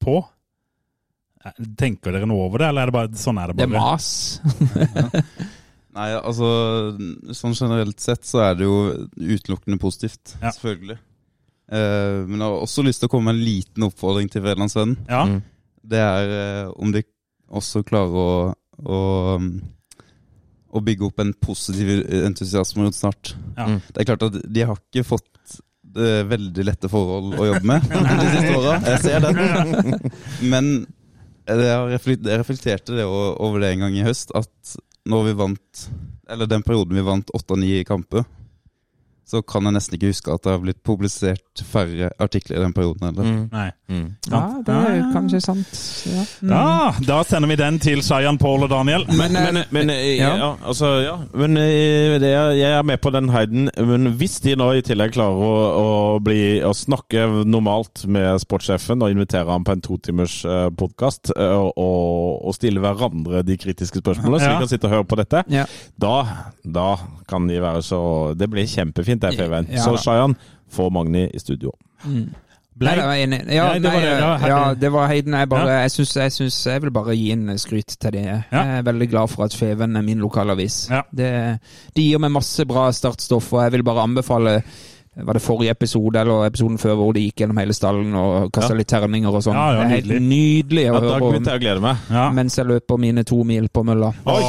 på? 0.04 0.22
Eh, 1.44 1.60
Tenker 1.80 2.16
dere 2.16 2.30
noe 2.30 2.48
over 2.48 2.64
det, 2.64 2.72
eller 2.72 2.86
er 2.86 2.94
det 2.94 2.98
bare 3.00 3.24
sånn 3.26 3.42
er 3.44 3.52
det 3.52 3.60
bare? 3.60 3.68
Det 3.68 3.76
er 3.76 3.84
mas. 3.84 4.10
Nei, 5.94 6.10
altså 6.18 6.48
sånn 7.38 7.54
generelt 7.54 8.00
sett 8.02 8.24
så 8.26 8.42
er 8.48 8.56
det 8.58 8.66
jo 8.66 8.78
utelukkende 9.14 9.78
positivt. 9.82 10.38
Ja. 10.40 10.54
Selvfølgelig. 10.56 10.98
Eh, 11.74 12.24
men 12.28 12.40
jeg 12.40 12.48
har 12.48 12.64
også 12.64 12.86
lyst 12.86 13.04
til 13.04 13.12
å 13.12 13.14
komme 13.14 13.32
med 13.32 13.40
en 13.42 13.46
liten 13.46 13.86
oppfordring 13.88 14.32
til 14.32 14.44
Federlandsvennen. 14.46 14.98
Ja. 15.10 15.26
Mm. 15.30 15.40
Det 15.94 16.02
er 16.02 16.34
eh, 16.40 16.72
om 16.80 16.96
de 16.96 17.04
også 17.54 17.84
klarer 17.86 18.18
å, 18.18 18.30
å, 18.82 19.00
um, 19.38 19.52
å 20.74 20.82
bygge 20.84 21.08
opp 21.08 21.22
en 21.24 21.36
positiv 21.38 21.92
entusiasme 22.24 22.86
rundt 22.86 22.98
snart. 22.98 23.36
Ja. 23.58 23.70
Mm. 23.70 23.80
Det 23.90 24.02
er 24.02 24.10
klart 24.10 24.28
at 24.30 24.42
de 24.42 24.66
har 24.66 24.80
ikke 24.80 25.06
fått 25.06 25.58
eh, 25.94 26.24
veldig 26.30 26.66
lette 26.66 26.90
forhold 26.92 27.38
å 27.38 27.48
jobbe 27.52 27.70
med 27.70 27.88
de 28.24 28.30
siste 28.34 28.58
åra. 28.58 28.78
Jeg 28.90 29.04
ser 29.06 29.28
den. 29.28 30.12
Men 30.54 30.74
jeg 31.44 31.60
jeg 31.68 32.40
reflekterte 32.40 32.96
det 32.96 33.06
over 33.06 33.60
det 33.60 33.74
en 33.74 33.86
gang 33.86 33.98
i 34.00 34.06
høst, 34.06 34.32
at 34.36 34.78
når 35.10 35.26
vi 35.28 35.34
vant 35.36 35.82
Eller 36.32 36.48
den 36.48 36.64
perioden 36.64 36.96
vi 36.96 37.04
vant 37.04 37.34
åtte 37.36 37.52
av 37.52 37.60
ni 37.60 37.82
kamper, 37.84 38.24
så 39.26 39.42
kan 39.42 39.64
jeg 39.64 39.74
nesten 39.78 39.96
ikke 39.98 40.12
huske 40.12 40.34
at 40.34 40.44
det 40.44 40.52
har 40.52 40.62
blitt 40.64 40.82
publisert 40.84 41.64
færre 41.70 42.10
artikler 42.22 42.58
i 42.60 42.64
den 42.64 42.74
perioden 42.74 43.08
Eller? 43.08 43.24
Mm. 43.24 43.44
Nei. 43.54 43.70
Mm. 43.94 44.06
Ja, 44.32 44.42
det 44.66 44.74
er 44.74 45.02
kanskje 45.14 45.40
sant. 45.44 45.74
Ja. 46.10 46.24
Mm. 46.42 46.50
Ja, 46.50 46.94
da 47.08 47.18
sender 47.28 47.52
vi 47.52 47.58
den 47.60 47.78
til 47.84 48.02
Sayan, 48.04 48.40
Paul 48.42 48.66
og 48.66 48.72
Daniel. 48.72 49.06
Men, 49.14 49.36
men, 49.38 49.60
men, 49.76 49.92
eh, 49.94 50.16
ja. 50.18 50.32
ja. 50.40 50.50
altså, 50.66 50.90
ja. 51.04 51.16
Men 51.38 51.58
eh, 51.62 52.18
det 52.24 52.32
jeg 52.34 52.72
er 52.72 52.82
med 52.88 53.02
på 53.04 53.12
den 53.14 53.30
heiden. 53.34 53.70
Men 53.78 54.14
hvis 54.18 54.40
de 54.44 54.56
nå 54.60 54.72
i 54.80 54.82
tillegg 54.86 55.14
klarer 55.14 55.38
å, 55.46 55.52
å, 55.84 55.86
bli, 56.24 56.42
å 56.66 56.74
snakke 56.76 57.28
normalt 57.46 58.06
med 58.10 58.42
sportssjefen 58.42 59.04
og 59.06 59.14
invitere 59.14 59.50
ham 59.52 59.66
på 59.68 59.76
en 59.76 59.84
totimers 59.86 60.40
podkast 60.80 61.30
og, 61.36 61.70
og, 61.78 62.42
og 62.50 62.58
stille 62.58 62.82
hverandre 62.84 63.44
de 63.46 63.60
kritiske 63.62 64.02
spørsmålene, 64.02 64.42
så 64.42 64.50
Ja. 64.50 64.56
vi 64.58 64.66
kan 64.66 64.72
sitte 64.74 64.90
og 64.90 64.96
høre 64.98 65.08
på 65.14 65.20
dette, 65.22 65.44
Ja. 65.54 65.68
da, 66.02 66.16
da 66.66 66.90
kan 67.30 67.46
de 67.48 67.60
være 67.62 67.82
så 67.86 68.00
Det 68.38 68.48
blir 68.50 68.66
kjempefint, 68.68 69.13
det, 69.22 69.36
Feven. 69.38 69.68
Ja, 69.72 69.84
så. 69.84 69.98
Shayan, 69.98 70.36
få 70.72 70.90
Magni 70.92 71.30
i 71.34 71.40
studio. 71.40 71.72
Mm. 72.06 72.34
Ble- 72.80 72.86
Nei, 72.90 72.96
det 72.96 73.04
var. 73.06 73.16
Ja, 73.54 73.66
Nei, 73.70 73.80
det 73.80 73.92
var 73.94 74.02
det, 74.02 74.48
ja, 74.50 74.74
det 74.74 74.92
var 74.92 75.08
Heiden. 75.08 75.34
Jeg, 75.34 75.50
bare, 75.50 75.68
Ja. 75.70 75.82
jeg, 75.82 75.92
synes, 75.92 76.16
jeg, 76.16 76.32
synes, 76.32 76.66
jeg 76.66 76.82
vil 76.82 76.92
bare 76.92 77.16
gi 77.16 77.32
en 77.32 77.58
skryt 77.58 77.98
til 78.00 78.12
det. 78.12 78.24
Jeg 78.24 78.44
er 78.52 78.82
veldig 78.82 79.10
glad 79.12 79.28
for 79.30 79.44
at 79.44 79.54
Feven 79.54 79.96
er 79.96 80.02
min 80.02 80.18
lokalavis. 80.20 80.88
Ja. 80.90 81.02
Det, 81.16 81.60
de 81.96 82.02
gir 82.02 82.18
meg 82.20 82.32
masse 82.32 82.66
bra 82.66 82.90
startstoff, 82.92 83.54
og 83.54 83.62
jeg 83.62 83.72
vil 83.74 83.84
bare 83.84 84.02
anbefale 84.04 84.64
var 85.16 85.34
det 85.38 85.44
forrige 85.44 85.70
episode 85.70 86.16
eller 86.20 86.48
episoden 86.48 86.80
før 86.80 86.96
hvor 86.98 87.14
de 87.14 87.22
gikk 87.28 87.36
gjennom 87.44 87.58
hele 87.62 87.74
stallen 87.74 88.16
og 88.18 88.52
kasta 88.52 88.74
Ja. 88.74 88.78
litt 88.80 88.88
terninger 88.88 89.30
og 89.30 89.44
sånn. 89.46 89.54
Ja, 89.54 89.68
ja, 89.70 89.84
det 89.84 89.86
er 89.86 89.90
helt 89.90 90.08
nydelig. 90.08 90.22
nydelig 90.66 90.84
å 90.90 90.94
Ja, 90.94 91.00
høre 91.00 91.20
på. 91.20 91.28
om 91.38 91.44
jeg 91.44 91.60
glede 91.62 91.82
meg. 91.82 91.98
Ja. 92.10 92.30
mens 92.32 92.56
jeg 92.58 92.66
løper 92.66 92.98
mine 92.98 93.24
to 93.24 93.44
mil 93.44 93.68
på 93.70 93.84
mølla. 93.86 94.10
Oi, 94.26 94.42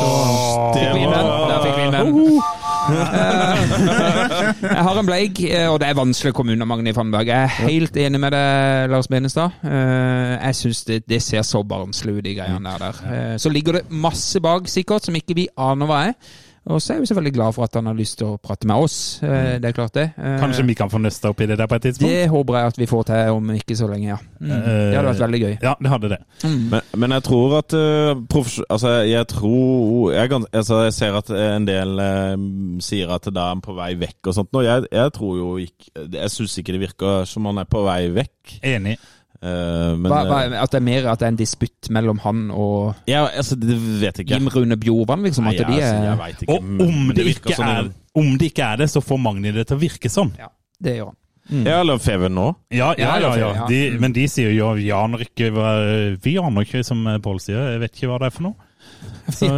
Fikk 0.73 0.95
vi 0.95 1.05
den. 1.05 1.13
Der 1.13 1.59
fikk 1.61 1.77
vi 1.77 1.91
den. 1.93 2.41
Eh, 2.85 4.65
jeg 4.75 4.85
har 4.87 4.99
en 5.01 5.07
bleik, 5.09 5.41
eh, 5.49 5.67
og 5.71 5.79
det 5.81 5.89
er 5.89 5.97
vanskelig 5.99 6.33
å 6.35 6.37
komme 6.37 6.55
unna 6.55 6.67
Magni 6.69 6.93
Fannberg. 6.97 7.31
Jeg 7.31 7.49
er 7.49 7.69
helt 7.71 7.97
enig 8.01 8.21
med 8.21 8.35
deg, 8.37 8.91
Lars 8.93 9.09
Benestad. 9.11 9.57
Eh, 9.65 10.35
Jeg 10.45 10.59
syns 10.61 10.83
det, 10.89 11.01
det 11.09 11.21
ser 11.25 11.45
så 11.47 11.63
barnslig 11.67 12.19
ut, 12.19 12.25
de 12.27 12.35
greiene 12.39 12.75
der. 12.79 13.01
der. 13.05 13.39
Så 13.41 13.53
ligger 13.53 13.81
det 13.81 13.87
masse 13.91 14.41
bak, 14.45 14.69
sikkert, 14.71 15.07
som 15.09 15.17
ikke 15.17 15.37
vi 15.39 15.49
aner 15.57 15.89
hva 15.89 16.03
er. 16.11 16.19
Og 16.67 16.81
så 16.81 16.95
er 16.95 17.01
vi 17.03 17.07
selvfølgelig 17.11 17.35
glad 17.37 17.53
for 17.53 17.65
at 17.67 17.75
han 17.77 17.87
har 17.91 17.97
lyst 17.99 18.17
til 18.19 18.27
å 18.31 18.39
prate 18.41 18.65
med 18.67 18.77
oss. 18.87 18.95
Eh, 19.23 19.59
Det 19.61 19.69
er 19.69 19.73
klart, 19.77 19.93
det. 19.93 20.05
Eh, 20.17 20.39
Kanskje 20.41 20.65
vi 20.65 20.75
kan 20.75 20.89
få 20.89 20.97
nøsta 20.99 21.29
opp 21.29 21.41
i 21.45 21.47
det 21.51 21.59
der 21.61 21.67
på 21.69 21.75
et 21.77 21.83
tidspunkt? 21.83 22.09
Det 22.09 22.29
håper 22.33 22.55
jeg 22.57 22.67
at 22.73 22.79
vi 22.81 22.87
får 22.89 23.03
til 23.11 23.33
om 23.35 23.51
ikke 23.53 23.77
så 23.77 23.89
lenge, 23.91 24.07
ja. 24.09 24.17
Mm. 24.41 24.49
Det 24.49 24.97
hadde 24.97 25.09
vært 25.11 25.21
veldig 25.27 25.41
gøy. 25.43 25.53
Ja, 25.63 25.75
det 25.83 25.91
hadde 25.93 26.09
det. 26.15 26.19
Men, 26.45 26.81
men 26.97 27.11
jeg 27.19 27.23
tror 27.29 27.59
at 27.59 27.75
uh, 27.77 28.15
profes- 28.33 28.63
Altså, 28.71 28.95
jeg 29.05 29.27
tror 29.29 30.13
jeg, 30.15 30.31
altså, 30.53 30.81
jeg 30.85 30.93
ser 30.97 31.19
at 31.21 31.31
en 31.31 31.67
del 31.69 31.99
eh, 32.01 32.37
sier 32.81 33.13
at 33.13 33.29
da 33.35 33.45
er 33.51 33.53
han 33.55 33.61
på 33.61 33.75
vei 33.77 33.93
vekk 34.01 34.31
og 34.33 34.35
sånt. 34.39 34.53
Nå, 34.57 34.63
jeg, 34.65 34.87
jeg 34.93 35.13
tror 35.13 35.37
jo 35.37 35.51
ikke 35.61 36.09
Jeg 36.17 36.31
syns 36.33 36.57
ikke 36.59 36.73
det 36.73 36.81
virker 36.89 37.25
som 37.29 37.45
han 37.51 37.59
er 37.61 37.69
på 37.69 37.85
vei 37.85 38.09
vekk. 38.09 38.57
Enig. 38.65 38.97
Eh, 39.43 39.97
men 39.99 40.09
Hva, 40.09 40.21
hva, 40.29 40.39
eh, 40.47 40.55
at 40.63 40.73
det 40.73 40.79
er 40.79 40.85
mer 40.87 41.09
at 41.13 41.21
det 41.21 41.27
er 41.27 41.33
en 41.35 41.41
disputt 41.41 41.91
mellom 41.93 42.21
han 42.23 42.47
og 42.55 43.11
ja, 43.11 43.27
altså, 43.27 43.59
det 43.61 43.75
vet 43.77 44.21
jeg 44.21 44.29
ikke. 44.29 44.39
Jim 44.39 44.49
Rune 44.55 44.79
Bjorvann, 44.81 45.27
liksom? 45.27 45.49
Nei, 45.51 45.59
altså, 45.59 45.75
er 45.75 46.23
jeg 46.31 46.39
ikke. 46.39 46.55
Og 46.55 46.87
om 46.87 47.11
det, 47.11 47.27
virker 47.27 47.53
ikke 47.53 47.59
sånn 47.59 47.75
er, 47.75 47.91
om 48.23 48.31
det 48.41 48.53
ikke 48.53 48.71
er 48.71 48.81
det, 48.85 48.89
så 48.95 49.03
får 49.05 49.21
Magni 49.21 49.53
det 49.57 49.67
til 49.69 49.77
å 49.77 49.83
virke 49.83 50.13
sånn. 50.13 50.33
Ja, 50.41 50.49
det 50.85 50.99
gjør 51.01 51.13
han. 51.13 51.21
Ja, 51.45 51.81
eller 51.83 51.99
Feven 52.01 52.33
nå. 52.33 52.47
Ja, 52.73 52.95
ja, 52.97 53.19
ja. 53.21 53.35
ja. 53.37 53.49
Ja. 53.53 53.67
De, 53.69 53.81
men 54.01 54.15
de 54.17 54.23
sier 54.33 54.55
jo 54.55 54.71
vi 54.79 54.87
når 54.89 55.27
ikke 55.27 55.51
Vi 56.25 56.39
aner 56.41 56.65
ikke, 56.65 56.81
som 56.87 57.03
Pål 57.21 57.43
sier. 57.45 57.75
Jeg 57.75 57.83
vet 57.83 57.99
ikke 57.99 58.09
hva 58.09 58.23
det 58.23 58.31
er 58.31 58.33
for 58.39 58.47
noe. 58.47 58.71
Så, 59.35 59.49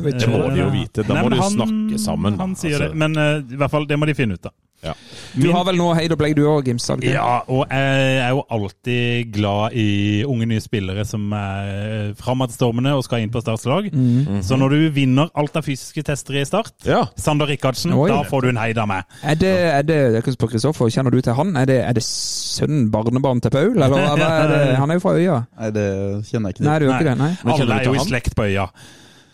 Det 0.00 0.28
må 0.28 0.40
de 0.48 0.60
jo 0.62 0.70
vite. 0.72 1.04
Da 1.04 1.16
Nei, 1.16 1.22
må 1.24 1.30
de 1.32 1.40
jo 1.40 1.50
snakke 1.52 2.00
sammen. 2.00 2.40
Han 2.40 2.56
sier 2.56 2.78
Altså, 2.78 2.88
det. 2.88 3.00
Men 3.04 3.16
uh, 3.20 3.36
i 3.44 3.60
hvert 3.60 3.72
fall, 3.72 3.86
det 3.88 4.00
må 4.00 4.08
de 4.08 4.16
finne 4.16 4.36
ut 4.36 4.48
av. 4.48 4.54
ja. 4.80 4.94
Du 5.36 5.50
har 5.52 5.64
vel 5.68 5.76
noe 5.76 5.94
heid 5.98 6.12
og 6.14 6.18
bleik 6.20 6.34
du 6.38 6.42
òg, 6.48 6.64
Gims? 6.66 6.86
har? 6.88 7.02
Ja, 7.04 7.42
og 7.52 7.66
jeg 7.68 8.20
er 8.22 8.30
jo 8.32 8.44
alltid 8.56 9.32
glad 9.34 9.76
i 9.76 9.88
unge 10.24 10.48
nye 10.48 10.62
spillere 10.64 11.04
som 11.08 11.26
er 11.36 12.14
framadstormende 12.18 12.94
og 12.96 13.04
skal 13.04 13.24
inn 13.24 13.32
på 13.32 13.42
startslag. 13.44 13.90
Mm. 13.92 14.40
Så 14.46 14.56
når 14.60 14.74
du 14.74 14.86
vinner 14.96 15.28
alt 15.38 15.58
av 15.60 15.66
fysiske 15.66 16.04
tester 16.06 16.40
i 16.40 16.44
start, 16.48 16.72
ja. 16.88 17.02
Sander 17.20 17.50
Rikardsen, 17.50 17.92
Oi. 17.92 18.08
da 18.10 18.22
får 18.26 18.46
du 18.46 18.52
en 18.54 18.62
heid 18.62 18.80
av 18.80 18.88
meg. 18.90 19.18
Er 19.22 19.36
det, 19.40 19.52
er 19.70 19.84
det 19.86 20.00
jeg 20.16 20.24
kan 20.26 20.38
spørre 20.38 20.56
Kristoffer, 20.56 20.88
Kjenner 20.90 21.14
du 21.14 21.20
til 21.22 21.36
han? 21.36 21.52
Er 21.60 21.68
det, 21.68 21.76
er 21.86 21.94
det 21.96 22.04
sønnen, 22.06 22.88
barnebarn 22.90 23.42
til 23.44 23.52
Paul? 23.54 23.76
Eller 23.76 24.00
eller 24.00 24.24
er 24.24 24.48
det? 24.50 24.62
Han 24.80 24.90
er 24.90 24.98
jo 24.98 25.02
fra 25.04 25.12
Øya. 25.18 25.36
Nei, 25.60 25.70
det 25.76 25.86
kjenner 26.30 26.50
jeg 26.50 26.56
ikke. 26.56 26.64
Nei, 26.66 26.78
du 26.80 26.86
gjør 26.88 26.96
ikke 26.96 27.10
det? 27.10 27.18
nei? 27.20 27.30
Alle 27.44 27.76
er 27.76 27.86
jo 27.86 27.94
i 27.94 28.08
slekt 28.08 28.36
på 28.36 28.48
øya. 28.48 28.66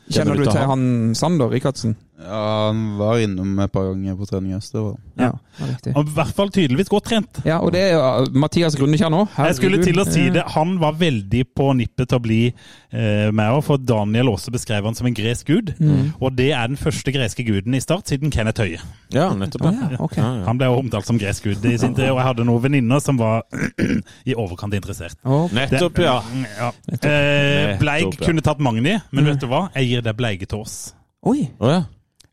Kjenner 0.06 0.38
du 0.38 0.44
til 0.46 0.66
han 0.70 0.82
Sander 1.18 1.50
Rikardsen? 1.50 1.96
Ja, 2.16 2.68
han 2.68 2.96
var 2.96 3.18
innom 3.20 3.58
et 3.60 3.72
par 3.72 3.90
ganger 3.90 4.14
på 4.16 4.26
trening 4.28 4.54
i 4.56 4.58
var 4.72 4.94
han. 4.94 5.00
Ja, 5.20 5.66
riktig. 5.68 5.92
Og 5.92 6.08
I 6.08 6.14
hvert 6.16 6.36
fall 6.38 6.52
tydeligvis 6.54 6.88
godt 6.88 7.10
trent. 7.10 7.40
Ja, 7.44 7.58
og 7.60 7.74
det 7.74 7.82
er 7.84 7.92
jo 7.92 8.38
Mathias 8.40 8.76
Grunnekjær 8.78 9.12
nå. 9.12 9.26
Jeg 9.36 9.58
skulle 9.58 9.82
til 9.84 10.00
å 10.00 10.06
si 10.08 10.24
det. 10.32 10.46
Han 10.54 10.78
var 10.80 10.96
veldig 10.96 11.42
på 11.52 11.66
nippet 11.76 12.08
til 12.08 12.16
å 12.16 12.22
bli 12.24 12.40
eh, 12.48 13.28
med 13.36 13.58
for 13.66 13.80
Daniel 13.80 14.30
også 14.32 14.52
beskrev 14.54 14.88
han 14.88 14.96
som 14.96 15.08
en 15.10 15.16
gresk 15.16 15.52
gud. 15.52 15.74
Mm. 15.76 16.14
Og 16.16 16.32
det 16.38 16.48
er 16.56 16.72
den 16.72 16.80
første 16.80 17.12
greske 17.12 17.44
guden 17.44 17.76
i 17.76 17.82
Start 17.84 18.08
siden 18.08 18.32
Kenneth 18.32 18.64
Høie. 18.64 18.80
ja, 19.12 19.28
nettopp. 19.36 19.68
Ja, 19.68 20.00
ok. 20.00 20.16
Ja, 20.16 20.30
ja. 20.40 20.44
Han 20.48 20.60
ble 20.60 20.70
omtalt 20.72 21.08
som 21.08 21.20
gresk 21.20 21.50
gud 21.50 21.68
i 21.68 21.76
sin 21.76 21.94
tid, 21.96 22.08
og 22.14 22.20
jeg 22.22 22.28
hadde 22.30 22.48
noen 22.48 22.64
venninner 22.64 23.02
som 23.04 23.20
var 23.20 23.44
i 24.30 24.32
overkant 24.32 24.72
interessert. 24.76 25.20
Å, 25.20 25.46
Nettopp, 25.52 26.00
ja. 26.00 26.16
ja. 26.56 26.72
Eh, 26.96 27.76
Bleik 27.80 28.08
Nettopp, 28.08 28.22
ja. 28.22 28.30
kunne 28.30 28.46
tatt 28.48 28.64
Magni, 28.64 28.96
men 29.12 29.28
vet 29.34 29.44
du 29.44 29.50
hva? 29.52 29.66
Jeg 29.76 29.92
gir 29.92 30.08
deg 30.08 30.16
bleige 30.16 30.48
til 30.48 30.64
oss. 30.64 30.78
Oi! 31.26 31.50
Oh, 31.58 31.70
ja. 31.70 31.84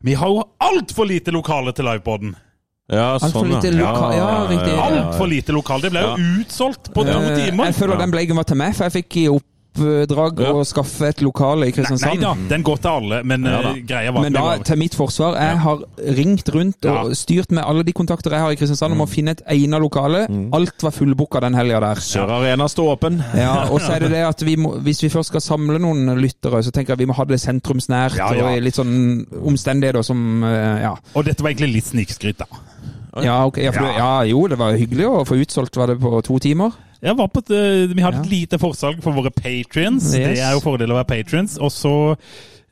Vi 0.04 0.14
har 0.20 0.28
jo 0.28 0.42
altfor 0.60 1.08
lite 1.08 1.32
lokale 1.32 1.72
til 1.72 1.86
livepoden! 1.88 2.34
Ja, 2.92 3.14
Altfor 3.16 3.46
sånn, 3.46 3.54
lite 3.54 3.70
loka- 3.72 4.10
ja, 4.12 4.26
riktig. 4.50 4.74
Altfor 4.76 5.28
lite 5.30 5.54
lokale. 5.56 5.86
Det 5.86 5.90
ble 5.94 6.02
jo 6.04 6.16
utsolgt 6.42 6.90
på 6.92 7.04
to 7.08 7.14
timer! 7.38 7.70
Jeg 7.70 7.76
føler 7.78 7.96
den 8.02 8.12
bleggen 8.12 8.36
var 8.36 8.44
til 8.50 8.58
meg, 8.60 8.74
for 8.76 8.84
jeg 8.90 8.92
fikk 8.98 9.16
i 9.22 9.24
oppdrag 9.74 10.40
Ja. 10.40 10.52
å 10.52 10.64
skaffe 10.64 11.08
et 11.08 11.20
lokale 11.22 11.66
i 11.66 11.70
Nei, 11.70 11.70
nei 11.70 11.72
Kristiansand. 11.72 12.20
da, 12.20 12.34
den 12.48 12.62
går 12.62 12.78
til 12.78 12.90
alle, 12.90 13.22
men 13.24 13.44
Ja 13.44 13.60
eh, 13.60 13.80
greia 13.86 14.12
var 14.12 14.22
Men 14.22 14.32
da, 14.32 14.58
til 14.58 14.76
mitt 14.78 14.94
forsvar, 14.94 15.34
jeg 15.34 15.58
har 15.58 15.78
ringt 16.16 16.48
rundt 16.54 16.84
og 16.86 17.12
styrt 17.16 17.50
med 17.50 17.64
alle 17.64 17.82
de 17.84 17.92
kontakter 17.92 18.30
jeg 18.30 18.40
har 18.40 18.50
i 18.52 18.56
Kristiansand 18.56 18.92
om 18.92 19.00
å 19.00 19.08
finne 19.08 19.30
et 19.32 19.42
egnet 19.46 19.80
lokale. 19.80 20.26
Alt 20.52 20.82
var 20.82 20.90
fullbooka 20.90 21.40
den 21.40 21.54
helga 21.54 21.80
der. 21.80 21.94
Sør 21.96 22.30
Arena 22.30 22.68
står 22.68 22.96
åpen. 22.96 23.22
Ja, 23.34 23.68
og 23.70 23.80
så 23.80 23.96
er 23.96 24.00
det 24.00 24.10
det 24.10 24.24
at 24.26 24.40
vi 24.42 24.56
må, 24.56 24.76
hvis 24.82 25.02
vi 25.02 25.08
først 25.08 25.32
skal 25.32 25.40
samle 25.40 25.78
noen 25.78 26.14
lyttere, 26.20 26.62
så 26.62 26.70
tenker 26.70 26.94
jeg 26.94 26.98
vi 26.98 27.06
må 27.06 27.14
ha 27.14 27.24
det 27.24 27.40
sentrumsnært 27.40 28.18
og 28.20 28.56
i 28.56 28.60
litt 28.60 28.74
sånn 28.78 29.26
omstendigheter 29.44 30.02
som 30.02 30.44
eh, 30.44 30.82
Ja. 30.84 30.94
Og 31.14 31.24
dette 31.24 31.42
var 31.42 31.50
egentlig 31.50 31.74
litt 31.74 31.86
snikskryt, 31.86 32.38
da. 32.38 32.46
Ja, 33.22 33.44
okay, 33.46 33.64
Ja, 33.64 33.72
for, 33.72 33.86
ja, 33.94 34.22
jo, 34.26 34.46
det 34.50 34.58
var 34.58 34.74
hyggelig 34.74 35.06
å 35.06 35.24
få 35.26 35.38
utsolgt. 35.38 35.76
Var 35.76 35.92
det 35.92 36.00
på 36.02 36.22
to 36.26 36.38
timer? 36.42 36.72
Jeg 37.04 37.18
var 37.18 37.28
på 37.28 37.42
et, 37.44 37.50
eh, 37.52 37.94
vi 37.94 38.02
har 38.02 38.16
et 38.16 38.30
lite 38.30 38.58
forsalg 38.60 39.02
for 39.04 39.12
våre 39.12 39.30
patrions. 39.30 40.06
Det 40.14 40.38
er 40.40 40.54
jo 40.56 40.62
fordel 40.64 40.94
å 40.94 40.96
være 41.02 41.10
patrions. 41.10 41.58
Og 41.60 41.72
så, 41.74 41.94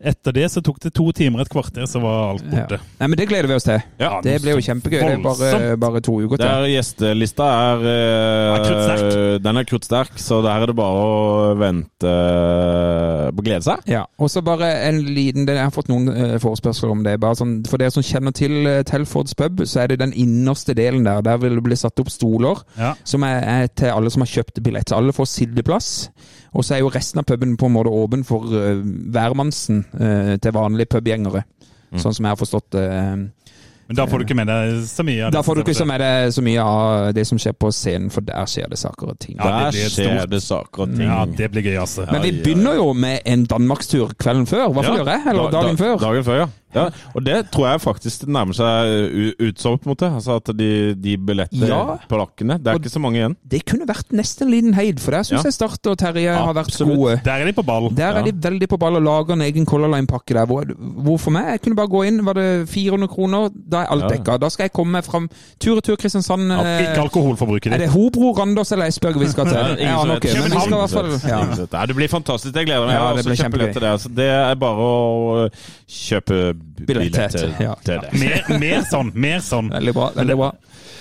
etter 0.04 0.32
det, 0.34 0.48
så 0.50 0.60
tok 0.64 0.80
det 0.82 0.90
to 0.94 1.04
timer 1.14 1.40
et 1.44 1.48
kvarter, 1.52 1.86
så 1.86 2.00
var 2.02 2.32
alt 2.32 2.44
Ja. 2.52 2.66
Nei, 3.00 3.06
men 3.06 3.16
det 3.16 3.28
gleder 3.30 3.46
vi 3.48 3.54
oss 3.54 3.64
til. 3.68 3.80
Ja, 4.00 4.20
Det 4.22 4.40
blir 4.42 4.56
jo 4.56 4.62
kjempegøy. 4.66 4.98
Det 5.00 5.12
er 5.12 5.22
bare, 5.22 5.76
bare 5.78 6.00
to 6.02 6.16
uker 6.20 6.36
til. 6.36 6.46
Der 6.46 6.66
gjestelista 6.72 7.44
er, 7.44 7.84
eh, 7.86 8.72
Er. 8.92 9.38
Den 9.38 9.56
er 9.56 9.64
kruttsterk, 9.64 10.18
så 10.18 10.42
der 10.42 10.62
er 10.62 10.66
det 10.66 10.76
bare 10.76 11.04
å 11.06 11.56
vente 11.58 12.08
eh, 12.08 13.30
på 13.32 13.42
å 13.42 13.46
glede 13.46 13.62
seg. 13.66 13.82
Ja, 13.90 14.04
og 14.18 14.30
så 14.32 14.42
bare 14.44 14.68
en 14.88 15.00
liten 15.14 15.46
Jeg 15.46 15.58
har 15.62 15.70
fått 15.74 15.88
noen 15.92 16.08
eh, 16.12 16.38
forespørsler 16.42 16.90
om 16.90 17.02
det. 17.06 17.18
Bare 17.22 17.38
sånn, 17.38 17.60
for 17.68 17.78
dere 17.82 17.94
som 17.94 18.02
kjenner 18.02 18.32
til 18.36 18.66
Telfords 18.88 19.34
pub, 19.38 19.64
så 19.68 19.82
er 19.84 19.92
det 19.92 20.00
den 20.02 20.12
innerste 20.12 20.74
delen 20.78 21.04
der. 21.04 21.22
Der 21.22 21.40
vil 21.42 21.54
det 21.58 21.64
bli 21.66 21.76
satt 21.78 21.98
opp 22.02 22.10
stoler 22.12 22.62
Ja. 22.78 22.94
som 23.04 23.22
er, 23.24 23.42
er 23.62 23.66
til 23.68 23.92
alle 23.92 24.10
som 24.10 24.22
har 24.24 24.30
kjøpt 24.32 24.62
billett. 24.62 24.88
Så 24.90 24.96
alle 24.96 25.12
får 25.12 25.28
sitteplass. 25.30 26.08
Og 26.52 26.64
så 26.64 26.74
er 26.76 26.82
jo 26.82 26.90
resten 26.92 27.22
av 27.22 27.24
puben 27.28 27.56
på 27.56 27.66
en 27.66 27.72
måte 27.72 27.92
åpen 27.92 28.24
for 28.28 28.44
uh, 28.52 28.82
hvermannsen 29.14 29.84
uh, 29.96 30.34
til 30.36 30.52
vanlige 30.52 30.90
pubgjengere. 30.96 31.44
Sånn 31.92 32.14
som 32.16 32.24
jeg 32.24 32.32
har 32.32 32.40
forstått 32.40 32.70
det. 32.72 32.84
Men 33.92 33.96
da 33.98 34.06
får 34.08 34.22
du 34.22 34.24
ikke 34.24 34.36
med 34.38 34.48
deg 34.48 34.78
så 34.88 35.04
mye. 35.04 35.26
av 35.26 35.32
da 35.34 35.42
får 35.44 35.58
du 35.58 35.60
ikke 35.66 35.84
med 35.90 36.00
deg 36.00 36.30
så 36.32 36.44
mye 36.46 36.62
av 36.64 37.08
det 37.16 37.24
som 37.28 37.40
skjer 37.42 37.52
på 37.60 37.68
scenen, 37.74 38.08
for 38.14 38.24
der 38.24 38.46
skjer 38.48 38.70
det 38.72 38.78
saker 38.80 39.10
og 39.12 39.18
ting. 39.20 39.36
Ja, 39.36 39.68
Der 39.68 39.90
skjer 39.92 40.22
det 40.30 40.40
saker 40.40 40.86
og 40.86 40.94
ting. 40.94 41.04
Ja, 41.04 41.18
det 41.26 41.50
blir 41.52 41.66
gøy, 41.66 41.76
altså. 41.82 42.06
Men 42.08 42.24
vi 42.24 42.30
begynner 42.38 42.78
jo 42.78 42.92
med 42.96 43.20
en 43.28 43.44
danmarkstur 43.50 44.14
kvelden 44.16 44.46
før. 44.48 44.68
Hva 44.72 44.86
får 44.86 44.96
Ja. 44.96 45.02
gjøre? 45.02 45.18
Eller 45.34 45.42
Da- 45.50 45.60
dagen 45.60 45.76
før? 45.76 45.98
Dagen 46.00 46.24
før, 46.24 46.38
ja. 46.40 46.48
Ja. 46.74 46.88
Og 47.14 47.24
det 47.24 47.50
tror 47.52 47.66
jeg 47.70 47.80
faktisk 47.80 48.20
det 48.24 48.28
nærmer 48.28 48.54
seg 48.54 48.92
u- 49.12 49.48
utsolgt, 49.48 49.82
på 49.84 49.90
en 49.90 49.94
måte. 49.94 50.08
Altså 50.14 50.36
at 50.40 50.50
de, 50.56 50.94
de 50.94 51.16
billettene 51.18 51.66
Ja. 51.68 51.96
på 52.08 52.16
lakkene 52.20 52.58
Det 52.62 52.66
er 52.66 52.74
Og- 52.74 52.80
ikke 52.82 52.90
så 52.92 53.00
mange 53.00 53.18
igjen. 53.20 53.36
Det 53.48 53.64
kunne 53.66 53.86
vært 53.86 54.10
nesten 54.12 54.46
en 54.46 54.50
liten 54.52 54.74
heid, 54.74 54.98
for 55.00 55.10
der 55.12 55.22
syns 55.22 55.42
Ja. 55.42 55.48
jeg 55.50 55.52
Start 55.52 55.86
og 55.86 55.98
Terje 55.98 56.32
har 56.34 56.54
vært 56.54 56.78
gode. 56.78 57.20
Der 57.24 57.32
er 57.32 57.44
de 57.44 57.52
på 57.52 57.62
ball. 57.64 57.90
Der 57.94 58.04
er 58.12 58.16
Ja. 58.18 58.22
de 58.22 58.32
veldig 58.32 58.68
på 58.68 58.78
ball 58.78 58.96
og 58.96 59.02
lager 59.02 59.32
en 59.32 59.40
egen 59.42 59.66
Color 59.66 59.88
Line-pakke 59.94 60.34
der. 60.34 60.46
Hvor, 60.46 60.64
hvor 61.02 61.18
for 61.18 61.30
meg, 61.30 61.44
jeg 61.50 61.60
kunne 61.62 61.76
bare 61.76 61.88
gå 61.88 62.02
inn, 62.06 62.24
var 62.24 62.34
det 62.34 62.68
400 62.68 63.08
kroner, 63.08 63.50
da 63.70 63.82
er 63.82 63.86
alt 63.90 64.02
Ja. 64.02 64.08
dekka. 64.08 64.38
Da 64.40 64.48
skal 64.48 64.64
jeg 64.64 64.72
komme 64.72 64.92
meg 64.92 65.04
fram 65.04 65.28
tur 65.60 65.76
og 65.76 65.82
tur 65.84 65.96
Kristiansand. 65.96 66.48
Ja, 66.50 66.60
eh, 66.62 66.80
ikke 66.94 67.02
alkoholforbruket 67.08 67.72
Er 67.72 67.78
det 67.78 67.88
Hobro, 67.90 68.32
Randers 68.32 68.72
eller 68.72 68.86
Esbjerg 68.86 69.18
vi 69.18 69.26
skal 69.26 69.44
til? 69.46 69.54
Ja, 69.82 70.02
ikke, 70.04 70.08
men 70.08 70.20
vi 70.20 70.60
skal 70.60 70.72
i 70.72 70.86
hvert 70.86 70.90
fall 70.90 71.68
ja. 71.80 71.86
Det 71.86 71.96
blir 71.96 72.08
fantastisk. 72.08 72.54
Jeg 72.54 72.66
gleder 72.66 72.86
meg. 72.86 72.94
Ja, 72.94 73.12
Jeg 73.14 73.24
har 73.24 73.32
også 73.32 73.42
kjempegøy. 73.42 73.72
til 73.72 73.80
det. 73.82 74.00
Så 74.00 74.08
det 74.14 74.24
er 74.30 74.54
bare 74.54 74.76
å 74.76 75.50
kjøpe 75.88 76.54
Billett 76.86 77.14
til, 77.14 77.28
til, 77.36 77.52
ja. 77.62 77.74
til 77.86 78.00
det. 78.02 78.12
Mer, 78.20 78.58
mer 78.62 78.84
sånn. 78.90 79.12
Mer 79.14 79.42
sånn. 79.44 79.68
Veldig 79.74 79.94
bra. 79.96 80.08
veldig 80.16 80.36
bra. 80.40 80.48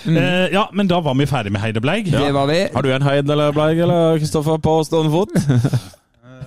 Eh, 0.02 0.46
ja, 0.54 0.66
men 0.74 0.88
da 0.90 0.98
var 1.02 1.14
vi 1.18 1.26
ferdig 1.30 1.52
med 1.54 1.62
Heidebleig. 1.62 2.10
Det 2.10 2.30
var 2.34 2.46
vi. 2.50 2.60
Har 2.74 2.82
du 2.86 2.90
en 2.94 3.02
Heid 3.06 3.30
eller 3.30 3.52
Bleig 3.54 3.78
eller 3.84 4.18
Kristoffer 4.22 4.58
på 4.62 4.78
stående 4.88 5.12
fot? 5.14 5.34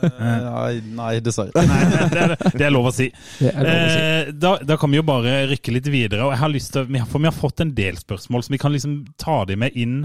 Eh, 0.06 0.10
Nei, 0.20 0.82
nei, 0.94 1.14
dessverre. 1.24 1.50
det, 1.56 2.20
er, 2.20 2.34
det 2.60 2.66
er 2.68 2.74
lov 2.74 2.90
å 2.90 2.92
si. 2.94 3.08
Det 3.40 3.54
lov 3.56 3.70
å 3.72 3.88
si. 3.90 4.02
Eh, 4.04 4.28
da, 4.38 4.52
da 4.68 4.76
kan 4.78 4.92
vi 4.92 5.00
jo 5.00 5.06
bare 5.08 5.38
rykke 5.50 5.72
litt 5.74 5.88
videre. 5.90 6.28
og 6.28 6.34
jeg 6.36 6.42
har 6.44 6.52
lyst 6.52 6.74
til, 6.76 6.90
For 7.10 7.24
vi 7.24 7.30
har 7.30 7.34
fått 7.34 7.64
en 7.64 7.72
del 7.78 7.98
spørsmål, 7.98 8.44
så 8.46 8.54
vi 8.54 8.60
kan 8.62 8.76
liksom 8.76 8.98
ta 9.18 9.40
de 9.50 9.56
med 9.64 9.74
inn 9.80 9.96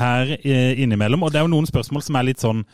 her 0.00 0.32
eh, 0.40 0.80
innimellom. 0.82 1.22
Og 1.22 1.30
det 1.30 1.38
er 1.42 1.46
jo 1.46 1.52
noen 1.52 1.68
spørsmål 1.70 2.02
som 2.02 2.18
er 2.18 2.26
litt 2.32 2.42
sånn 2.42 2.64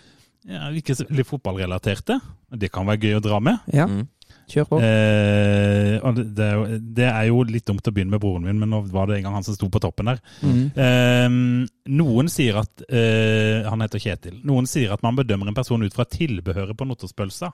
ja, 0.49 0.71
ikke 0.73 0.95
så 0.97 1.05
veldig 1.11 1.27
fotballrelaterte. 1.29 2.17
Det 2.63 2.71
kan 2.73 2.89
være 2.89 3.03
gøy 3.11 3.19
å 3.19 3.25
dra 3.29 3.43
med. 3.45 3.61
Ja, 3.75 3.91
Mm. 3.91 4.07
Kjør 4.53 4.67
på. 4.71 4.81
Eh, 4.85 6.09
det, 6.19 6.49
det, 6.97 7.07
er 7.09 7.29
jo, 7.29 7.43
litt 7.49 7.67
dumt 7.69 7.87
å 7.87 7.95
begynne 7.95 8.15
med 8.15 8.23
broren 8.23 8.47
min, 8.49 8.59
men 8.63 8.73
nå 8.73 8.83
var 8.93 9.09
det 9.09 9.19
en 9.19 9.29
gang 9.29 9.39
han 9.39 9.47
som 9.47 9.57
sto 9.57 9.71
på 9.73 9.83
toppen 9.83 10.11
der. 10.13 10.21
Mm. 10.43 10.61
Eh, 10.75 11.71
noen 12.01 12.31
sier 12.33 12.61
at 12.63 12.85
eh, 12.89 13.67
Han 13.69 13.83
heter 13.85 14.03
Kjetil. 14.03 14.41
Noen 14.47 14.69
sier 14.71 14.93
at 14.95 15.05
man 15.07 15.19
bedømmer 15.19 15.51
en 15.51 15.57
person 15.57 15.83
ut 15.83 15.97
fra 15.97 16.09
tilbehøret 16.09 16.79
på 16.79 16.89
notterspølsa. 16.89 17.53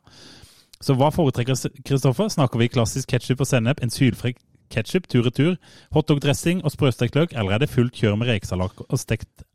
Så 0.82 0.96
hva 0.98 1.08
foretrekker 1.14 1.56
Kristoffer? 1.86 2.28
Snakker 2.32 2.60
vi 2.60 2.72
klassisk 2.72 3.08
ketsjup 3.14 3.42
og 3.44 3.48
sennep, 3.48 3.80
en 3.80 3.92
sylfri 3.92 4.34
ketsjup 4.72 5.06
tur-retur, 5.10 5.54
hotdog-dressing 5.94 6.64
og 6.64 6.72
sprøstekt 6.74 7.16
løk, 7.16 7.36
eller 7.38 7.56
er 7.56 7.62
det 7.62 7.70
fullt 7.70 7.96
kjør 7.96 8.18
med 8.20 8.32
rekesalat 8.32 8.82
og 8.82 8.98
stekt 9.00 9.46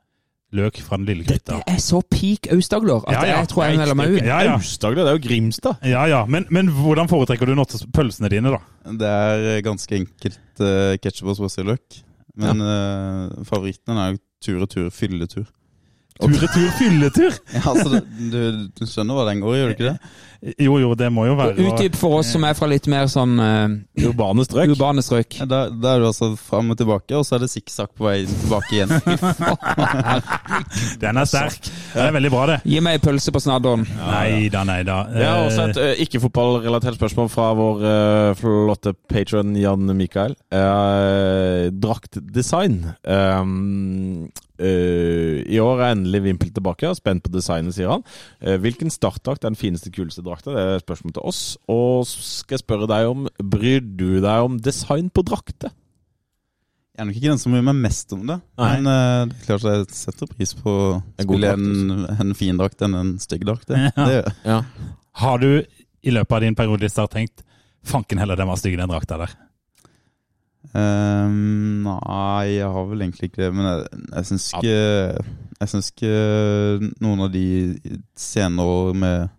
løk 0.56 0.82
fra 0.84 0.98
den 1.00 1.08
lille 1.08 1.24
Dette 1.28 1.56
gryta? 1.56 1.64
er 1.72 1.80
så 1.84 2.02
peak 2.12 2.50
Aust-Agder 2.52 3.08
at 3.08 3.14
Ja, 3.14 3.24
ja. 3.26 3.38
jeg 3.40 3.50
tror 3.52 3.64
jeg 3.66 3.78
melder 3.80 3.98
meg 3.98 4.16
ut. 4.16 4.22
Ja, 4.26 4.40
ja. 4.46 4.56
Aust-Agder, 4.58 5.06
det 5.06 5.14
er 5.14 5.18
jo 5.20 5.24
Grimstad. 5.28 5.88
Ja, 5.88 6.04
ja. 6.12 6.26
Men, 6.26 6.46
men 6.50 6.68
hvordan 6.76 7.10
foretrekker 7.12 7.48
du 7.48 7.56
pølsene 7.96 8.30
dine, 8.30 8.52
da? 8.52 8.60
Det 9.00 9.08
er 9.08 9.62
ganske 9.66 9.96
enkelt 9.96 10.40
uh, 10.60 10.98
ketsjup 11.02 11.32
og 11.32 11.40
sprøstekt 11.40 12.04
Men 12.40 12.62
eh, 12.64 13.44
favoritten 13.44 13.98
er 14.00 14.14
jo 14.14 14.22
tur 14.42 14.62
og 14.64 14.70
tur 14.72 14.90
fylletur. 14.90 15.46
Tur-retur 16.22 16.68
fylletur? 16.80 17.40
Ja, 17.56 17.64
altså, 17.72 18.02
du, 18.32 18.42
du 18.78 18.84
skjønner 18.88 19.18
hva 19.18 19.26
den 19.32 19.42
går 19.44 19.56
i, 19.56 19.62
gjør 19.62 19.72
du 19.72 19.78
ikke 19.78 19.90
det? 19.92 19.98
Jo, 20.58 20.80
jo, 20.82 20.96
det 20.98 21.12
må 21.14 21.28
jo 21.28 21.36
være 21.38 21.54
Utdyp 21.70 21.94
for 22.00 22.18
oss 22.18 22.32
som 22.34 22.42
er 22.48 22.56
fra 22.58 22.66
litt 22.66 22.88
mer 22.90 23.06
sånn 23.12 23.36
uh, 23.38 23.76
Urbane 24.08 24.42
strøk. 24.48 24.72
urbane 24.74 25.04
strøk. 25.06 25.36
Ja, 25.38 25.46
Da, 25.46 25.60
da 25.70 25.92
er 25.94 26.02
du 26.02 26.08
altså 26.08 26.32
fram 26.34 26.74
og 26.74 26.80
tilbake, 26.80 27.14
og 27.20 27.28
så 27.28 27.36
er 27.38 27.44
det 27.44 27.52
sikksakk 27.54 27.92
på 27.94 28.08
vei 28.08 28.16
tilbake 28.26 28.72
igjen. 28.74 28.90
Den 31.04 31.22
er 31.22 31.30
sterk. 31.30 31.62
Det 31.94 32.08
er 32.08 32.16
veldig 32.18 32.34
bra, 32.34 32.48
det. 32.56 32.58
Gi 32.74 32.82
meg 32.82 32.98
ei 32.98 33.04
pølse 33.06 33.34
på 33.36 33.42
snadderen. 33.44 33.86
Nei 34.00 34.50
da, 34.54 34.66
nei 34.66 34.82
da. 34.88 34.98
Jeg 35.14 35.30
har 35.30 35.46
også 35.46 35.68
et 35.70 35.82
uh, 35.84 36.04
ikke-fotballrelatert 36.08 36.98
spørsmål 36.98 37.30
fra 37.38 37.52
vår 37.62 37.86
uh, 37.86 38.34
flotte 38.42 38.96
patron 39.14 39.54
Jan 39.62 39.94
Mikael. 39.98 40.34
Uh, 40.50 41.70
draktdesign. 41.86 42.82
Um, 43.06 44.32
eh, 44.62 45.42
I 45.50 45.60
år 45.64 45.82
er 45.82 45.96
endelig 45.96 46.22
Vimpel 46.28 46.52
tilbake. 46.56 46.88
og 46.90 46.96
Spent 47.00 47.24
på 47.26 47.32
designet, 47.34 47.74
sier 47.76 47.90
han. 47.92 48.06
Uh, 48.40 48.56
hvilken 48.62 48.94
startdrakt 48.94 49.44
er 49.44 49.52
den 49.52 49.60
fineste, 49.60 49.92
kuleste 49.94 50.24
drakta? 50.26 50.54
Det 50.56 50.64
er 50.78 50.84
spørsmål 50.86 51.16
til 51.18 51.28
oss. 51.34 51.42
Og 51.72 52.06
så 52.10 52.22
skal 52.46 52.58
jeg 52.60 52.64
spørre 52.66 52.90
deg 52.92 53.10
om 53.12 53.28
Bryr 53.42 53.82
du 53.84 54.20
deg 54.24 54.48
om 54.48 54.58
design 54.64 55.10
på 55.10 55.26
drakter? 55.28 55.74
Jeg 56.92 57.06
er 57.06 57.08
nok 57.08 57.18
ikke 57.18 57.32
den 57.32 57.40
som 57.42 57.54
bryr 57.56 57.64
meg 57.66 57.78
mest 57.82 58.12
om 58.14 58.26
det, 58.28 58.36
Nei. 58.60 58.72
men 58.76 58.90
uh, 58.92 59.22
det 59.32 59.38
er 59.40 59.46
klart 59.48 59.64
jeg 59.70 59.86
setter 59.96 60.28
pris 60.30 60.52
på 60.60 60.70
å 60.70 60.90
En 61.00 61.24
spille 61.26 61.54
en, 61.56 62.02
en 62.20 62.34
fin 62.38 62.58
drakt 62.60 62.84
enn 62.86 62.98
en 63.00 63.14
stygg 63.24 63.46
drakt. 63.48 63.70
Det, 63.72 63.80
Ja. 63.96 64.08
det. 64.12 64.34
Ja. 64.46 64.58
Har 65.24 65.40
du 65.42 65.48
i 66.04 66.12
løpet 66.14 66.36
av 66.36 66.44
din 66.44 66.58
periode 66.60 66.86
i 66.86 66.92
Start 66.92 67.16
tenkt 67.16 67.46
fanken 67.88 68.20
heller, 68.22 68.36
den 68.38 68.50
var 68.52 68.60
stygg, 68.60 68.76
den 68.78 68.92
drakta 68.92 69.18
der? 69.24 69.34
Ehm, 70.78 71.82
nei, 71.84 72.56
jeg 72.56 72.70
har 72.70 72.86
vel 72.88 73.02
egentlig 73.04 73.32
ikke 73.32 73.44
det, 73.44 73.52
men 73.58 73.66
jeg, 73.66 74.02
jeg 74.14 74.28
syns 74.30 74.46
ikke 74.54 74.76
Jeg 75.62 75.70
syns 75.72 75.90
ikke 75.92 76.12
noen 77.04 77.24
av 77.26 77.32
de 77.34 77.46
senere 78.18 78.94
med, 78.98 79.34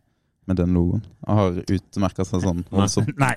med 0.51 0.59
den 0.59 0.73
logoen 0.75 1.03
har 1.23 1.55
utmerka 1.71 2.25
seg 2.27 2.43
sånn. 2.43 2.63
voldsomt. 2.73 3.13
Nei. 3.23 3.35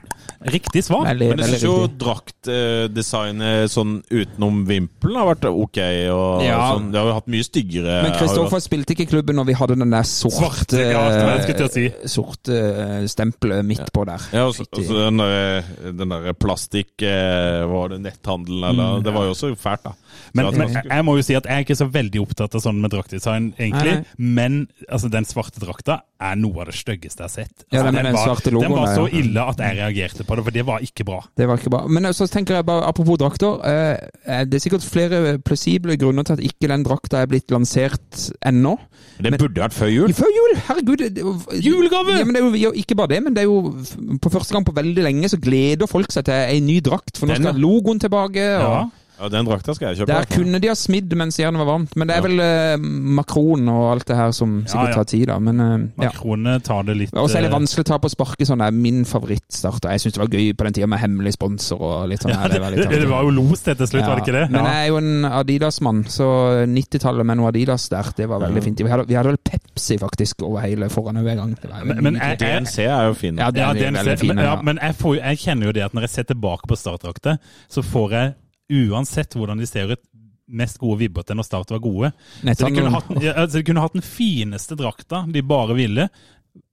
Riktig 0.50 0.82
svar. 0.88 1.04
Veldig, 1.12 1.28
Men 1.36 1.44
jeg 1.44 1.52
syns 1.54 1.66
jo 1.68 1.76
draktdesignet 2.02 3.70
sånn 3.74 4.00
utenom 4.10 4.64
vimpelen 4.66 5.20
har 5.20 5.30
vært 5.30 5.46
ok. 5.52 5.80
Og 6.16 6.44
Ja. 6.46 6.58
sånn, 6.74 6.90
det 6.94 7.00
har 7.02 7.12
jo 7.12 7.18
hatt 7.20 7.30
mye 7.30 7.46
styggere 7.46 8.00
Men 8.08 8.16
Kristoffer 8.18 8.64
spilte 8.64 8.96
ikke 8.96 9.06
i 9.06 9.12
klubben 9.12 9.38
når 9.38 9.50
vi 9.52 9.58
hadde 9.60 9.78
den 9.78 9.94
der 9.94 10.08
sorte 10.10 10.34
Svarte, 10.36 10.82
ja, 10.82 11.04
jeg 11.46 11.70
si. 11.76 11.86
Sorte 12.10 12.58
eh, 12.58 13.06
stempelet 13.12 13.66
midt 13.66 13.92
på 13.94 14.06
der. 14.10 14.26
Ja, 14.34 14.48
og 14.50 14.56
så 14.58 14.66
den 14.74 15.22
der, 15.22 15.62
den 15.94 16.10
der 16.16 16.34
plastikk 16.34 17.06
eh, 17.06 17.66
Var 17.70 17.94
det 17.94 18.02
netthandelen, 18.02 18.66
eller? 18.72 19.06
Det 19.06 19.14
var 19.14 19.30
jo 19.30 19.36
også 19.36 19.54
fælt, 19.60 19.86
da. 19.86 19.94
Men, 20.34 20.50
men 20.58 20.74
jeg 20.74 21.06
må 21.06 21.16
jo 21.20 21.24
si 21.26 21.36
at 21.38 21.46
jeg 21.48 21.62
er 21.62 21.66
ikke 21.66 21.78
så 21.78 21.88
veldig 21.92 22.22
opptatt 22.24 22.56
av 22.58 22.64
sånn 22.64 22.82
med 22.82 22.94
draktdesign, 22.94 23.54
egentlig. 23.60 24.00
Nei, 24.02 24.32
Men 24.40 24.60
altså, 24.90 25.12
den 25.12 25.28
svarte 25.28 25.62
drakta 25.64 26.02
er 26.24 26.38
noe 26.40 26.64
av 26.64 26.72
det 26.72 26.78
styggeste 26.96 27.22
jeg 27.22 27.28
har 27.28 27.34
sett. 27.34 27.66
Ja, 27.72 27.80
Altså, 27.80 27.92
den 27.92 28.06
den 28.06 28.14
var, 28.16 28.52
logoen 28.52 28.62
Den 28.62 28.72
var 28.72 28.96
så 28.96 29.06
ja. 29.08 29.20
ille 29.20 29.46
at 29.52 29.58
jeg 29.60 29.78
reagerte 29.78 30.24
på 30.26 30.36
det, 30.36 30.44
for 30.48 30.52
det 30.52 30.66
var 30.66 30.80
ikke 30.80 31.06
bra. 31.06 31.20
Det 31.38 31.48
var 31.48 31.58
ikke 31.60 31.70
bra. 31.70 31.82
Men 31.88 32.04
så 32.14 32.28
tenker 32.32 32.56
jeg 32.56 32.66
bare, 32.66 32.86
apropos 32.88 33.18
drakter. 33.18 33.60
Eh, 33.66 34.44
det 34.46 34.56
er 34.56 34.64
sikkert 34.64 34.84
flere 34.88 35.38
plausible 35.40 35.98
grunner 35.98 36.24
til 36.24 36.34
at 36.34 36.40
ikke 36.44 36.68
den 36.72 36.84
drakta 36.84 37.22
er 37.22 37.28
blitt 37.28 37.52
lansert 37.52 38.32
ennå. 38.46 38.78
Det 39.20 39.32
Men- 39.32 39.40
burde 39.40 39.62
vært 39.62 39.74
før 39.74 39.88
jul. 39.92 40.14
Før 40.14 40.32
jul! 40.36 40.56
Herregud! 40.68 40.98
det- 40.98 41.14
det- 41.16 41.64
Julegave! 41.66 42.18
Ja, 42.18 42.26
men 42.26 42.34
det 42.36 42.44
er 42.44 42.60
jo 42.60 42.72
ikke 42.72 42.96
bare 42.96 43.08
det, 43.08 43.24
men 43.24 43.34
det 43.34 43.42
er 43.44 43.50
jo 43.50 43.76
på 44.22 44.30
første 44.32 44.54
gang 44.54 44.66
på 44.66 44.74
veldig 44.76 45.04
lenge 45.04 45.30
så 45.30 45.38
gleder 45.40 45.88
folk 45.88 46.12
seg 46.12 46.26
til 46.26 46.34
ei 46.34 46.60
ny 46.60 46.80
drakt. 46.82 47.18
For 47.18 47.28
nå 47.28 47.36
skal 47.36 47.56
logoen 47.56 48.00
tilbake. 48.00 48.44
Og 48.60 48.62
Ja, 48.62 48.90
Den 49.32 49.46
drakta 49.48 49.74
skal 49.76 49.94
jeg 49.94 49.98
kjøpe. 50.02 50.08
Der 50.12 50.26
kunne 50.36 50.60
de 50.62 50.68
ha 50.68 50.76
smidd 50.76 51.14
mens 51.16 51.38
jernet 51.40 51.60
var 51.62 51.68
varmt. 51.70 51.96
Men 51.96 52.08
det 52.10 52.16
er 52.18 52.22
vel 52.26 52.40
eh, 52.44 52.78
Macron 52.80 53.70
og 53.72 53.86
alt 53.94 54.06
det 54.10 54.16
her 54.18 54.32
som 54.36 54.58
sikkert 54.66 54.76
Ja, 54.76 54.90
ja. 54.90 54.96
tar 55.00 55.08
tid, 55.12 55.26
da. 55.30 55.38
Men 55.40 55.60
eh, 55.64 55.74
ja. 56.04 56.10
Makronene 56.12 56.56
tar 56.64 56.84
det 56.84 56.96
litt 57.00 57.14
Og 57.16 57.30
så 57.30 57.38
er 57.40 57.46
det 57.48 57.52
eh, 57.52 57.56
vanskelig 57.56 57.86
å 57.86 57.90
ta 57.94 57.98
på 58.04 58.12
sparket 58.12 58.48
sånn. 58.50 58.60
Det 58.60 58.68
er 58.68 58.76
min 58.76 59.06
favorittstarter. 59.08 59.92
Jeg 59.96 60.04
syns 60.04 60.18
det 60.18 60.22
var 60.24 60.34
gøy 60.36 60.52
på 60.60 60.68
den 60.68 60.74
tida 60.78 60.88
med 60.92 61.00
hemmelig 61.00 61.34
sponsor 61.38 61.80
og 61.82 62.10
litt 62.12 62.22
sånn. 62.26 62.34
ja, 62.36 62.42
her, 62.44 62.50
det, 62.56 62.62
var 62.62 62.76
litt 62.76 62.90
det, 62.90 63.00
det 63.06 63.10
var 63.10 63.24
jo 63.24 63.34
los 63.40 63.64
det 63.66 63.78
til 63.82 63.88
slutt, 63.94 64.02
Ja, 64.04 64.10
var 64.12 64.20
det 64.22 64.26
ikke 64.28 64.38
det? 64.40 64.46
Men 64.52 64.60
Ja. 64.62 64.74
jeg 64.76 64.84
er 64.84 64.92
jo 64.92 64.98
en 65.02 65.26
Adidas-mann, 65.32 66.04
så 66.12 66.30
90-tallet 66.76 67.26
med 67.32 67.40
noe 67.42 67.50
Adidas 67.54 67.88
der, 67.90 68.12
det 68.18 68.28
var 68.30 68.44
veldig 68.46 68.64
fint. 68.68 68.84
Vi 68.86 68.92
hadde, 68.92 69.08
vi 69.10 69.16
hadde 69.18 69.32
vel 69.34 69.42
Pepsi 69.46 69.98
faktisk 70.02 70.44
over 70.46 70.64
hele 70.66 70.90
foran 70.94 71.22
hver 71.24 71.40
gang. 71.42 71.56
Det 71.62 71.72
var 71.72 71.84
Men- 71.86 72.04
men 72.04 72.16
jeg-. 72.22 72.40
DNC 72.44 72.78
er 72.86 73.08
jo 73.10 73.14
fin. 73.14 73.38
Ja, 73.38 73.52
det 73.52 73.62
Ja, 73.64 73.72
er 73.72 73.92
veldig 73.92 74.04
se- 74.06 74.18
fin. 74.26 74.36
men, 74.36 74.44
ja, 74.46 74.56
Ja. 74.56 74.62
men 74.62 74.80
jeg, 74.82 74.96
får, 74.96 75.16
jo- 75.16 75.22
jeg 75.24 75.38
kjenner 75.38 75.66
jo 75.66 75.72
det 75.72 75.84
at 75.84 75.94
når 75.94 76.02
jeg 76.02 76.10
ser 76.10 76.24
tilbake 76.24 76.68
på 76.68 76.76
startdrakter, 76.78 77.38
så 77.70 77.82
får 77.84 78.12
jeg 78.12 78.34
uansett 78.72 79.36
hvordan 79.38 79.60
de 79.62 79.68
ser 79.70 79.92
ut, 79.96 80.02
mest 80.46 80.78
gode 80.78 81.00
vibber 81.02 81.26
til 81.26 81.38
når 81.40 81.48
Start 81.48 81.74
var 81.74 81.82
gode. 81.82 82.12
Så 82.46 82.68
de 82.68 82.76
kunne 82.76 82.94
hatt, 82.94 83.12
ja, 83.24 83.34
altså 83.34 83.60
de 83.60 83.66
kunne 83.66 83.82
hatt 83.82 83.98
den 83.98 84.06
fineste 84.06 84.78
drakta 84.78 85.24
de 85.32 85.42
bare 85.46 85.78
ville. 85.78 86.08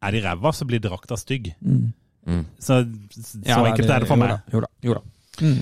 Er 0.02 0.14
de 0.14 0.20
ræva, 0.23 0.52
så 0.55 0.66
blir 0.69 0.82
drakta 0.82 1.16
stygg. 1.19 1.55
Mm. 1.64 2.44
Så, 2.60 2.82
så 3.16 3.62
enkelt 3.66 3.89
er 3.89 4.05
det 4.05 4.10
for 4.10 4.20
meg. 4.20 4.36
Jo 4.52 4.62
da. 4.62 4.70
Jo 4.85 4.98
da. 4.98 5.02
Mm. 5.40 5.59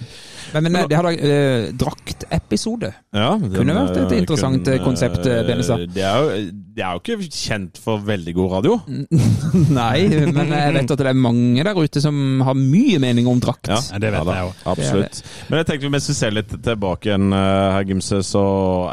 Men, 0.54 0.66
men 0.72 0.88
det 0.90 0.98
hadde 0.98 1.12
uh, 1.20 1.68
draktepisode. 1.78 2.90
Ja, 3.14 3.34
den, 3.38 3.52
Kunne 3.54 3.74
vært 3.76 3.96
et 3.98 4.14
eh, 4.14 4.20
interessant, 4.22 4.62
kunne, 4.66 4.82
konsept, 4.84 5.24
eh, 5.26 5.42
Benestad. 5.46 5.84
Det 5.94 6.04
er, 6.06 6.18
jo, 6.18 6.44
det 6.76 6.84
er 6.84 6.96
jo 6.96 7.02
ikke 7.02 7.28
kjent 7.34 7.80
for 7.82 8.02
veldig 8.06 8.34
god 8.36 8.54
radio. 8.56 8.76
Nei, 9.80 10.06
men 10.30 10.54
jeg 10.54 10.74
vet 10.76 10.94
at 10.94 11.02
det 11.02 11.10
er 11.10 11.18
mange 11.18 11.64
der 11.66 11.78
ute 11.78 12.02
som 12.02 12.42
har 12.46 12.58
mye 12.58 13.00
mening 13.02 13.28
om 13.30 13.42
drakt. 13.42 13.70
Ja, 13.70 13.80
det 13.98 14.12
vet 14.14 14.22
ja, 14.22 14.36
jeg 14.36 14.48
jo. 14.48 14.54
Absolutt. 14.74 15.22
Men 15.50 15.62
jeg 15.62 15.70
tenkte 15.72 15.92
mens 15.96 16.10
vi 16.10 16.18
ser 16.20 16.34
litt 16.34 16.54
tilbake 16.54 17.10
igjen, 17.10 17.30
eh, 17.34 17.68
herr 17.76 17.86
Gimse, 17.88 18.22
så 18.26 18.44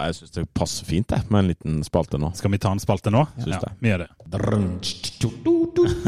jeg 0.02 0.20
syns 0.22 0.38
det 0.38 0.48
passer 0.58 0.90
fint 0.90 1.10
det, 1.14 1.24
med 1.30 1.44
en 1.44 1.52
liten 1.54 1.82
spalte 1.88 2.22
nå. 2.22 2.34
Skal 2.38 2.54
vi 2.54 2.62
ta 2.62 2.74
en 2.74 2.84
spalte 2.84 3.14
nå? 3.14 3.26
Syns 3.38 3.58
Ja, 3.58 3.64
det. 3.66 3.74
vi 3.82 3.94
gjør 3.94 4.06
det. 4.06 4.14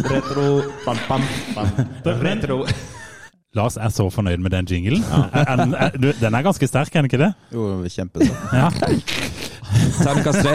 Retro, 0.09 0.47
bam, 0.85 1.03
bam, 1.07 1.27
bam. 1.55 1.69
Retro. 2.25 2.65
Lars 3.57 3.77
er 3.81 3.89
så 3.89 4.05
fornøyd 4.13 4.37
med 4.45 4.51
den 4.53 4.67
jinglen. 4.69 5.01
Er, 5.09 5.29
er, 5.33 5.63
er, 5.73 5.95
du, 5.97 6.11
den 6.21 6.35
er 6.37 6.43
ganske 6.45 6.67
sterk, 6.69 6.91
er 6.93 7.01
den 7.01 7.09
ikke 7.09 7.17
det? 7.23 7.31
Jo, 7.53 7.63
kjempesterk. 7.89 8.51
Ja. 8.53 8.67
Terningkast 9.99 10.39
tre. 10.45 10.53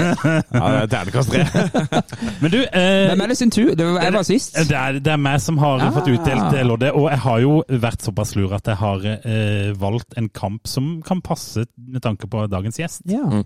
Ja, 0.54 0.68
det 0.70 0.78
er 0.78 0.86
terningkast 0.92 1.32
tre. 1.32 1.42
Men 2.42 2.52
du, 2.54 2.58
eh, 2.62 3.08
Hvem 3.10 3.20
er 3.24 3.32
det 3.32 3.36
sin 3.38 3.50
tur? 3.54 3.72
Det 3.74 3.86
var, 3.86 3.98
jeg 4.06 4.12
var 4.14 4.22
sist. 4.28 4.54
det, 4.68 4.76
er, 4.78 4.98
det 5.02 5.12
er 5.12 5.20
meg 5.22 5.40
som 5.42 5.58
har 5.62 5.82
Ah. 5.84 5.90
fått 5.94 6.08
utdelt 6.14 6.46
det 6.54 6.62
loddet. 6.66 6.92
Og 6.94 7.10
jeg 7.10 7.18
har 7.26 7.42
jo 7.42 7.52
vært 7.82 8.02
såpass 8.06 8.34
lur 8.38 8.54
at 8.54 8.66
jeg 8.70 8.78
har 8.80 9.06
eh, 9.10 9.72
valgt 9.78 10.14
en 10.18 10.28
kamp 10.30 10.66
som 10.70 11.00
kan 11.06 11.22
passe 11.22 11.66
med 11.76 12.02
tanke 12.06 12.30
på 12.30 12.46
dagens 12.50 12.78
gjest. 12.78 13.02
Ja. 13.10 13.42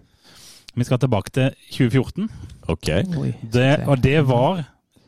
Vi 0.77 0.85
skal 0.85 1.01
tilbake 1.03 1.33
til 1.35 1.51
2014. 1.73 2.29
Ok. 2.69 2.89
Oi. 3.19 3.33
Det, 3.53 3.71
og 3.89 4.03
det 4.05 4.19
var, 4.29 4.61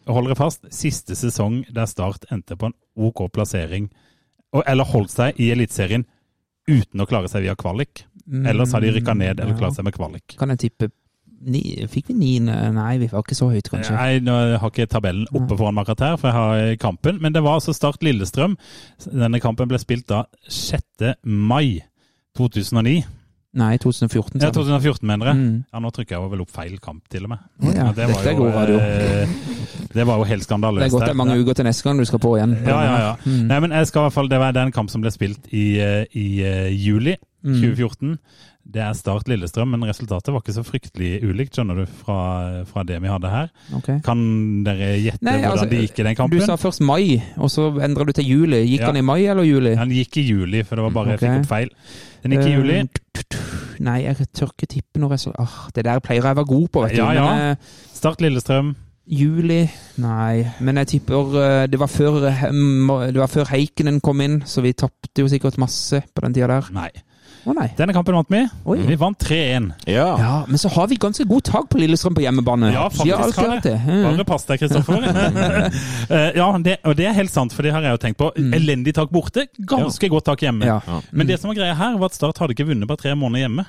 hold 0.09 0.27
dere 0.33 0.37
fast, 0.41 0.65
siste 0.75 1.15
sesong 1.17 1.61
der 1.77 1.87
Start 1.87 2.25
endte 2.33 2.57
på 2.57 2.73
en 2.73 2.77
OK 2.97 3.29
plassering. 3.33 3.91
Eller 4.67 4.89
holdt 4.89 5.13
seg 5.15 5.39
i 5.41 5.51
Eliteserien 5.55 6.07
uten 6.71 7.03
å 7.03 7.07
klare 7.09 7.31
seg 7.31 7.45
via 7.47 7.57
kvalik. 7.59 8.05
Ellers 8.31 8.73
har 8.75 8.83
de 8.83 8.93
rykka 8.95 9.15
ned 9.19 9.41
eller 9.43 9.59
klart 9.59 9.77
seg 9.79 9.87
med 9.87 9.97
kvalik. 9.97 10.37
Kan 10.39 10.53
jeg 10.55 10.67
tippe 10.69 10.91
ni, 11.41 11.63
Fikk 11.89 12.11
vi 12.11 12.17
niende? 12.19 12.55
Nei, 12.77 12.99
vi 13.01 13.09
var 13.09 13.25
ikke 13.25 13.37
så 13.39 13.49
høyt, 13.49 13.71
kanskje. 13.73 13.95
Nei, 13.97 14.19
nå 14.21 14.35
har 14.61 14.73
ikke 14.73 14.85
tabellen 14.93 15.25
oppe 15.33 15.57
foran 15.57 15.79
meg 15.79 15.89
her, 15.89 16.19
for 16.21 16.29
jeg 16.29 16.37
har 16.37 16.75
kampen. 16.83 17.21
Men 17.25 17.33
det 17.33 17.43
var 17.47 17.57
altså 17.57 17.73
Start 17.73 18.05
Lillestrøm. 18.05 18.59
Denne 19.09 19.41
kampen 19.41 19.71
ble 19.71 19.81
spilt 19.81 20.05
da 20.13 20.27
6. 20.53 21.15
mai 21.25 21.81
2009. 22.37 23.01
Nei, 23.51 23.79
2014. 23.83 24.39
Ja, 24.39 24.53
2014, 24.55 25.07
mener 25.11 25.33
jeg. 25.33 25.39
Mm. 25.41 25.55
Ja, 25.73 25.81
Nå 25.83 25.91
trykker 25.91 26.15
jeg 26.15 26.31
vel 26.31 26.43
opp 26.45 26.53
feil 26.55 26.77
kamp, 26.83 27.03
til 27.11 27.25
og 27.27 27.33
med. 27.33 27.41
Ja, 27.75 27.89
det, 27.97 28.07
var 28.13 28.29
jo, 28.29 28.35
god 28.39 28.53
radio. 28.55 28.77
eh, 28.79 29.33
det 29.91 30.05
var 30.07 30.21
jo 30.23 30.29
helt 30.29 30.47
skandaløst. 30.47 30.85
Det 30.85 30.87
er 30.87 30.95
godt 30.95 31.09
det 31.09 31.15
er 31.17 31.19
mange 31.19 31.39
uker 31.41 31.59
til 31.59 31.67
neste 31.67 31.89
gang 31.89 31.99
du 31.99 32.07
skal 32.07 32.23
på 32.23 32.37
igjen. 32.39 32.55
Ja, 32.63 32.79
ja, 32.87 33.01
ja. 33.09 33.17
Mm. 33.25 33.49
Nei, 33.51 33.59
men 33.67 33.75
jeg 33.75 33.91
skal 33.91 34.05
i 34.05 34.07
hvert 34.07 34.19
fall, 34.21 34.31
Det 34.31 34.39
var 34.39 34.55
den 34.55 34.71
kamp 34.73 34.91
som 34.95 35.03
ble 35.03 35.11
spilt 35.11 35.51
i, 35.51 35.65
eh, 35.83 36.05
i 36.15 36.29
juli 36.79 37.17
juli 37.17 37.17
Mm. 37.41 38.19
2014. 38.61 38.73
Det 38.73 38.83
er 38.85 38.93
Start 38.95 39.27
Lillestrøm, 39.27 39.69
men 39.73 39.83
resultatet 39.89 40.31
var 40.33 40.43
ikke 40.45 40.53
så 40.55 40.63
fryktelig 40.63 41.23
ulikt, 41.27 41.57
skjønner 41.57 41.81
du, 41.81 41.87
fra, 42.05 42.19
fra 42.69 42.85
det 42.87 43.01
vi 43.03 43.09
hadde 43.11 43.31
her. 43.33 43.49
Okay. 43.75 43.97
Kan 44.07 44.21
dere 44.67 44.93
gjette 45.01 45.25
Nei, 45.27 45.39
hvordan 45.41 45.51
altså, 45.57 45.69
det 45.71 45.81
gikk 45.87 45.99
i 45.99 46.07
den 46.07 46.15
kampen? 46.19 46.39
Du 46.39 46.45
sa 46.47 46.55
først 46.61 46.81
mai, 46.87 47.23
og 47.41 47.51
så 47.51 47.71
endra 47.83 48.05
du 48.07 48.13
til 48.13 48.29
juli. 48.29 48.61
Gikk 48.69 48.81
Ja. 48.85 48.87
han 48.93 48.97
i 49.01 49.03
mai 49.03 49.25
eller 49.27 49.43
juli? 49.49 49.75
Den 49.75 49.91
gikk 49.97 50.21
i 50.23 50.27
juli, 50.29 50.63
for 50.63 50.77
det 50.77 50.85
var 50.87 50.91
bare 50.95 51.17
jeg 51.17 51.23
fikk 51.25 51.41
opp 51.41 51.49
feil. 51.51 51.73
Den 52.23 52.37
gikk 52.37 52.47
i 52.47 52.55
juli. 52.55 52.79
Eh, 52.85 52.87
t- 53.25 53.43
Nei, 53.81 54.03
jeg 54.05 54.29
tør 54.37 54.53
ikke 54.53 54.69
tippe 54.69 55.01
noe 55.01 55.11
resultat. 55.17 55.41
Ah, 55.41 55.69
det 55.75 55.85
der 55.89 56.01
pleier 56.05 56.21
jeg 56.23 56.37
å 56.37 56.39
være 56.43 56.47
god 56.53 56.69
på, 56.71 56.83
vet 56.85 56.93
du. 56.95 57.01
Ja, 57.01 57.11
ja. 57.17 57.27
Men, 57.27 57.57
eh, 57.57 57.57
Start 57.97 58.21
Lillestrøm. 58.21 58.75
juli 59.11 59.65
Nei, 59.99 60.45
men 60.61 60.77
jeg 60.77 60.87
tipper 60.87 61.35
eh, 61.43 61.67
det 61.67 61.79
var 61.81 61.89
før 61.91 62.29
eh, 62.29 62.45
Det 63.11 63.19
var 63.19 63.27
før 63.33 63.49
Heikenen 63.51 64.01
kom 64.01 64.21
inn, 64.21 64.43
så 64.47 64.63
vi 64.63 64.73
tapte 64.79 65.25
jo 65.25 65.27
sikkert 65.33 65.59
masse 65.59 66.05
på 66.15 66.23
den 66.23 66.35
tida 66.37 66.47
der. 66.61 66.69
Nei. 66.77 66.91
Å 67.49 67.55
nei. 67.57 67.67
Denne 67.79 67.95
kampen 67.97 68.17
vant 68.19 68.31
vi. 68.33 68.43
Oi. 68.69 68.77
Vi 68.89 68.97
vant 69.01 69.17
3-1. 69.25 69.71
Ja. 69.89 70.07
Ja, 70.21 70.33
men 70.49 70.61
så 70.61 70.71
har 70.75 70.91
vi 70.91 70.99
ganske 71.01 71.25
god 71.29 71.45
tak 71.49 71.71
på 71.73 71.81
Lillestrøm 71.81 72.17
på 72.19 72.25
hjemmebane. 72.25 72.73
Ja, 72.75 72.87
faktisk 72.93 73.41
har 73.41 73.55
det. 73.57 73.61
det. 73.71 73.77
Mm. 73.81 74.03
Bare 74.09 74.27
pass 74.29 74.47
deg, 74.49 74.63
Kristoffer. 74.63 75.09
Eh, 76.11 76.33
ja, 76.35 76.47
det, 76.59 76.73
og 76.89 76.97
det 76.99 77.05
er 77.07 77.15
helt 77.15 77.31
sant, 77.31 77.53
for 77.55 77.63
det 77.63 77.71
har 77.71 77.85
jeg 77.87 77.95
jo 77.95 78.01
tenkt 78.03 78.19
på. 78.19 78.31
Elendig 78.57 78.97
tak 78.97 79.13
borte, 79.15 79.45
ganske 79.69 80.09
godt 80.11 80.27
tak 80.27 80.43
hjemme. 80.43 80.65
Mm. 80.65 80.69
Ja. 80.69 80.79
Ja. 80.87 80.99
Men 81.15 81.29
det 81.29 81.39
som 81.39 81.53
var 81.53 81.59
greia 81.61 81.77
her, 81.79 81.99
var 82.01 82.11
at 82.11 82.17
Start 82.17 82.41
hadde 82.43 82.57
ikke 82.57 82.67
vunnet 82.73 82.91
på 82.91 82.97
tre 82.99 83.15
måneder 83.19 83.47
hjemme. 83.47 83.65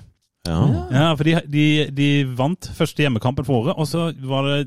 Ja. 0.48 0.62
Ja, 0.90 1.08
for 1.18 1.28
de, 1.28 1.36
de, 1.54 1.66
de 1.94 2.10
vant 2.38 2.72
første 2.78 3.04
hjemmekampen 3.04 3.46
for 3.46 3.62
året, 3.62 3.78
og 3.78 3.90
så 3.90 4.10
var 4.26 4.48
det 4.50 4.62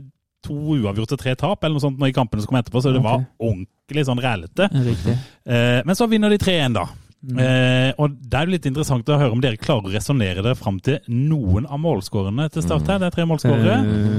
to 0.44 0.55
uavgjorte, 0.76 1.18
tre 1.20 1.35
tap 1.40 1.64
eller 1.64 1.78
noe 1.78 1.85
sånt 1.85 2.02
i 2.06 2.14
kampene 2.14 2.44
som 2.44 2.52
kom 2.52 2.60
etterpå, 2.60 2.82
så 2.85 2.93
det 2.93 3.01
okay. 3.01 3.09
var 3.09 3.48
ordentlig 3.48 4.06
sånn 4.06 4.22
rælete. 4.22 4.68
Eh, 4.70 5.81
men 5.86 5.98
så 5.98 6.09
vinner 6.10 6.32
de 6.32 6.39
3-1, 6.40 6.76
da. 6.76 6.86
Mm. 7.25 7.41
Eh, 7.41 7.91
og 7.97 8.17
det 8.21 8.39
er 8.39 8.47
jo 8.47 8.55
litt 8.55 8.67
interessant 8.69 9.09
å 9.09 9.19
høre 9.21 9.33
om 9.33 9.41
dere 9.43 9.61
klarer 9.61 9.89
å 9.89 9.95
resonnere 9.95 10.43
dere 10.45 10.59
fram 10.59 10.79
til 10.85 10.99
noen 11.09 11.65
av 11.65 11.81
målskårerne 11.81 12.51
til 12.53 12.65
Start 12.67 12.89
her. 12.91 13.01
Det 13.01 13.09
er 13.09 13.17
tre 13.17 13.27
målskårere. 13.29 13.79
Uh, 13.81 14.19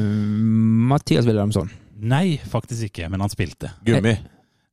Mathias 0.91 1.27
Wilhelmsson. 1.27 1.69
Nei, 2.05 2.39
faktisk 2.49 2.89
ikke, 2.89 3.09
men 3.11 3.23
han 3.23 3.31
spilte. 3.31 3.71
Gummi. 3.85 4.17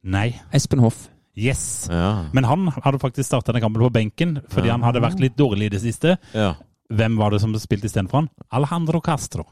Nei. 0.03 0.29
Espen 0.57 0.83
Hoff. 0.83 1.07
Yes. 1.39 1.87
Ja. 1.93 2.27
Men 2.37 2.45
han 2.49 2.69
hadde 2.75 3.01
faktisk 3.01 3.29
starta 3.31 3.55
den 3.55 3.63
kampen 3.65 3.85
på 3.85 3.93
benken, 3.95 4.37
fordi 4.53 4.73
han 4.73 4.85
hadde 4.85 5.01
vært 5.05 5.23
litt 5.23 5.39
dårlig 5.39 5.71
i 5.71 5.75
det 5.77 5.85
siste. 5.85 6.19
ja. 6.37 6.55
Hvem 6.93 7.15
var 7.17 7.33
det 7.33 7.39
som 7.41 7.55
spilte 7.57 7.89
istedenfor 7.89 8.19
han? 8.19 8.27
Alejandro 8.53 9.01
Castro. 9.01 9.47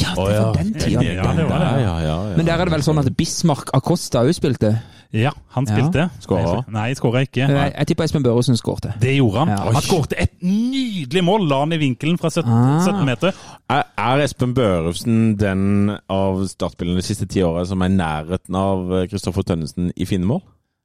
Ja, 0.00 0.14
det 0.16 0.40
var 0.40 0.56
den 0.58 0.72
tida. 0.74 1.02
Ja, 1.02 1.32
det 1.36 1.44
var 1.48 1.58
det. 1.62 1.68
Ja, 1.70 1.78
ja, 1.78 1.94
ja, 2.02 2.16
ja. 2.30 2.36
Men 2.36 2.46
der 2.48 2.58
er 2.58 2.64
det 2.68 2.72
vel 2.74 2.82
sånn 2.86 2.98
at 3.02 3.08
Bismarck 3.16 3.70
Acosta 3.76 4.24
òg 4.26 4.34
spilte? 4.34 4.72
Ja, 5.14 5.30
han 5.54 5.66
spilte. 5.68 6.08
Skåra? 6.24 6.64
Nei, 6.74 6.88
skåra 6.98 7.20
ikke. 7.22 7.44
Jeg, 7.46 7.70
jeg 7.76 7.86
tipper 7.86 8.08
Espen 8.08 8.24
Børresen 8.24 8.56
skårte. 8.58 8.96
Det 8.98 9.12
gjorde 9.14 9.44
han. 9.44 9.52
Ja. 9.54 9.60
Han 9.76 9.84
skårte 9.86 10.16
et 10.18 10.32
nydelig 10.42 11.22
mål! 11.22 11.44
La 11.46 11.60
han 11.62 11.76
i 11.76 11.78
vinkelen 11.78 12.18
fra 12.18 12.32
17, 12.34 12.50
Ah. 12.50 12.80
17 12.82 13.04
meter. 13.06 13.36
Er, 13.70 13.84
er 14.08 14.24
Espen 14.24 14.56
Børresen 14.56 15.36
den 15.38 15.92
av 16.10 16.42
startspillerne 16.50 16.98
de 16.98 17.06
siste 17.06 17.28
ti 17.30 17.44
åra 17.46 17.62
som 17.68 17.84
er 17.86 17.92
i 17.92 17.94
nærheten 17.94 18.58
av 18.58 18.90
Kristoffer 19.12 19.46
Tønnesen 19.46 19.92
i 19.94 20.04
fine 20.10 20.26
mål? 20.26 20.42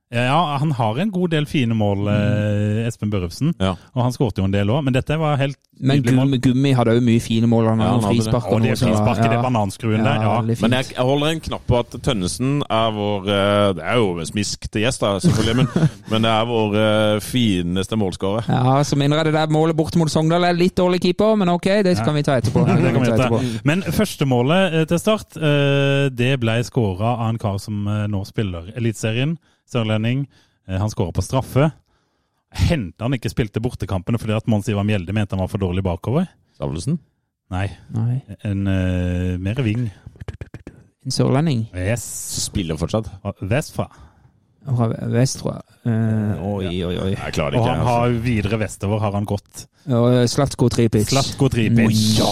Ja, 0.10 0.58
han 0.58 0.72
har 0.74 0.98
en 0.98 1.12
god 1.14 1.30
del 1.30 1.46
fine 1.46 1.76
mål, 1.78 2.08
eh, 2.10 2.88
Espen 2.88 3.12
Børufsen. 3.14 3.54
Ja. 3.62 3.76
Og 3.94 4.04
han 4.04 4.14
skåret 4.16 4.40
jo 4.42 4.48
en 4.48 4.54
del 4.54 4.72
òg, 4.74 4.82
men 4.88 4.96
dette 4.96 5.18
var 5.22 5.38
helt 5.38 5.58
Men. 5.80 6.02
Gummi, 6.04 6.38
Gummi 6.44 6.74
hadde 6.76 6.92
òg 6.98 7.04
mye 7.06 7.22
fine 7.24 7.48
mål. 7.48 7.70
Han 7.70 7.80
Ja, 7.80 7.92
han 7.94 8.02
hadde 8.04 8.16
frispark 8.18 8.48
Og 8.52 8.62
det 8.62 8.74
frisparket, 8.76 9.24
ja. 9.24 9.30
det 9.30 9.38
ja. 9.38 9.44
bananskruen 9.46 10.04
der. 10.04 10.24
Ja. 10.26 10.42
Men 10.42 10.74
jeg, 10.76 10.90
jeg 10.92 11.06
holder 11.08 11.28
en 11.28 11.40
knapp 11.40 11.64
på 11.70 11.78
at 11.80 11.96
Tønnesen 12.04 12.64
er 12.68 12.90
vår 12.92 13.30
eh, 13.30 13.68
Det 13.78 13.86
er 13.86 14.02
jo 14.02 14.10
en 14.20 14.28
smisk 14.28 14.68
til 14.68 14.84
gjest, 14.84 15.06
da, 15.06 15.20
selvfølgelig, 15.24 15.56
men, 15.56 15.90
men 16.12 16.26
det 16.26 16.34
er 16.34 16.50
vår 16.50 16.76
eh, 16.82 17.20
fineste 17.24 17.96
målskårer. 17.96 18.50
Ja, 18.50 18.82
så 18.84 18.98
minner 19.00 19.22
jeg 19.22 19.30
det 19.30 19.36
der 19.38 19.54
målet 19.54 19.78
borte 19.78 20.02
mot 20.02 20.12
Sogndal 20.12 20.50
er 20.50 20.58
litt 20.58 20.76
dårlig 20.76 21.00
keeper, 21.06 21.38
men 21.40 21.54
ok, 21.54 21.70
det 21.86 21.96
kan 22.04 22.18
vi 22.18 22.26
ta 22.28 22.40
etterpå. 22.42 22.66
Ja, 22.70 22.76
det 22.82 22.92
kan 22.94 23.06
vi 23.06 23.14
ta 23.14 23.16
etterpå. 23.16 23.62
Men 23.64 23.86
førstemålet 23.86 24.74
målet 24.74 24.90
til 24.90 25.00
start, 25.00 25.38
eh, 25.38 26.10
det 26.12 26.34
ble 26.42 26.60
skåra 26.66 27.16
av 27.16 27.30
en 27.30 27.40
kar 27.40 27.58
som 27.62 27.88
eh, 27.88 28.04
nå 28.12 28.26
spiller 28.28 28.74
Eliteserien. 28.76 29.38
Sørlending. 29.70 30.26
Eh, 30.68 30.78
Han 30.82 30.90
skåra 30.92 31.14
på 31.16 31.24
straffe. 31.26 31.70
Hendte 32.50 33.06
han 33.06 33.14
ikke 33.14 33.30
spilte 33.30 33.62
bortekampene 33.62 34.18
fordi 34.18 34.34
at 34.34 34.48
Mons 34.50 34.68
Ivar 34.72 34.86
Mjelde 34.88 35.14
mente 35.14 35.36
han 35.38 35.44
var 35.44 35.52
for 35.52 35.62
dårlig 35.62 35.84
bakover? 35.86 36.26
Stavlesen? 36.58 36.98
Nei, 37.54 37.68
Nei, 37.94 38.20
en 38.46 38.66
uh, 38.70 39.38
mer 39.42 39.62
ving. 39.66 39.88
en 41.06 41.14
sørlending 41.14 41.64
Yes. 41.74 42.04
Spiller 42.46 42.78
fortsatt. 42.78 43.08
Vestfra. 43.42 43.88
Fra 44.66 44.88
vest, 45.14 45.40
tror 45.40 45.54
jeg. 45.56 45.64
Eh, 45.90 46.44
oi, 46.46 46.72
oi, 46.86 46.96
oi. 47.00 47.12
Jeg 47.16 47.34
klarer 47.34 47.52
det 47.56 47.60
Og 47.62 47.66
han 47.68 47.80
altså. 47.80 47.94
har 47.96 48.10
videre 48.26 48.60
vestover 48.60 49.00
har 49.00 49.12
han 49.16 49.26
gått. 49.26 49.66
Og 49.90 50.28
Slatko 50.30 50.68
Tripic. 50.70 51.08
Slatko 51.10 51.48
Tripic. 51.50 51.96
Ja. 52.20 52.28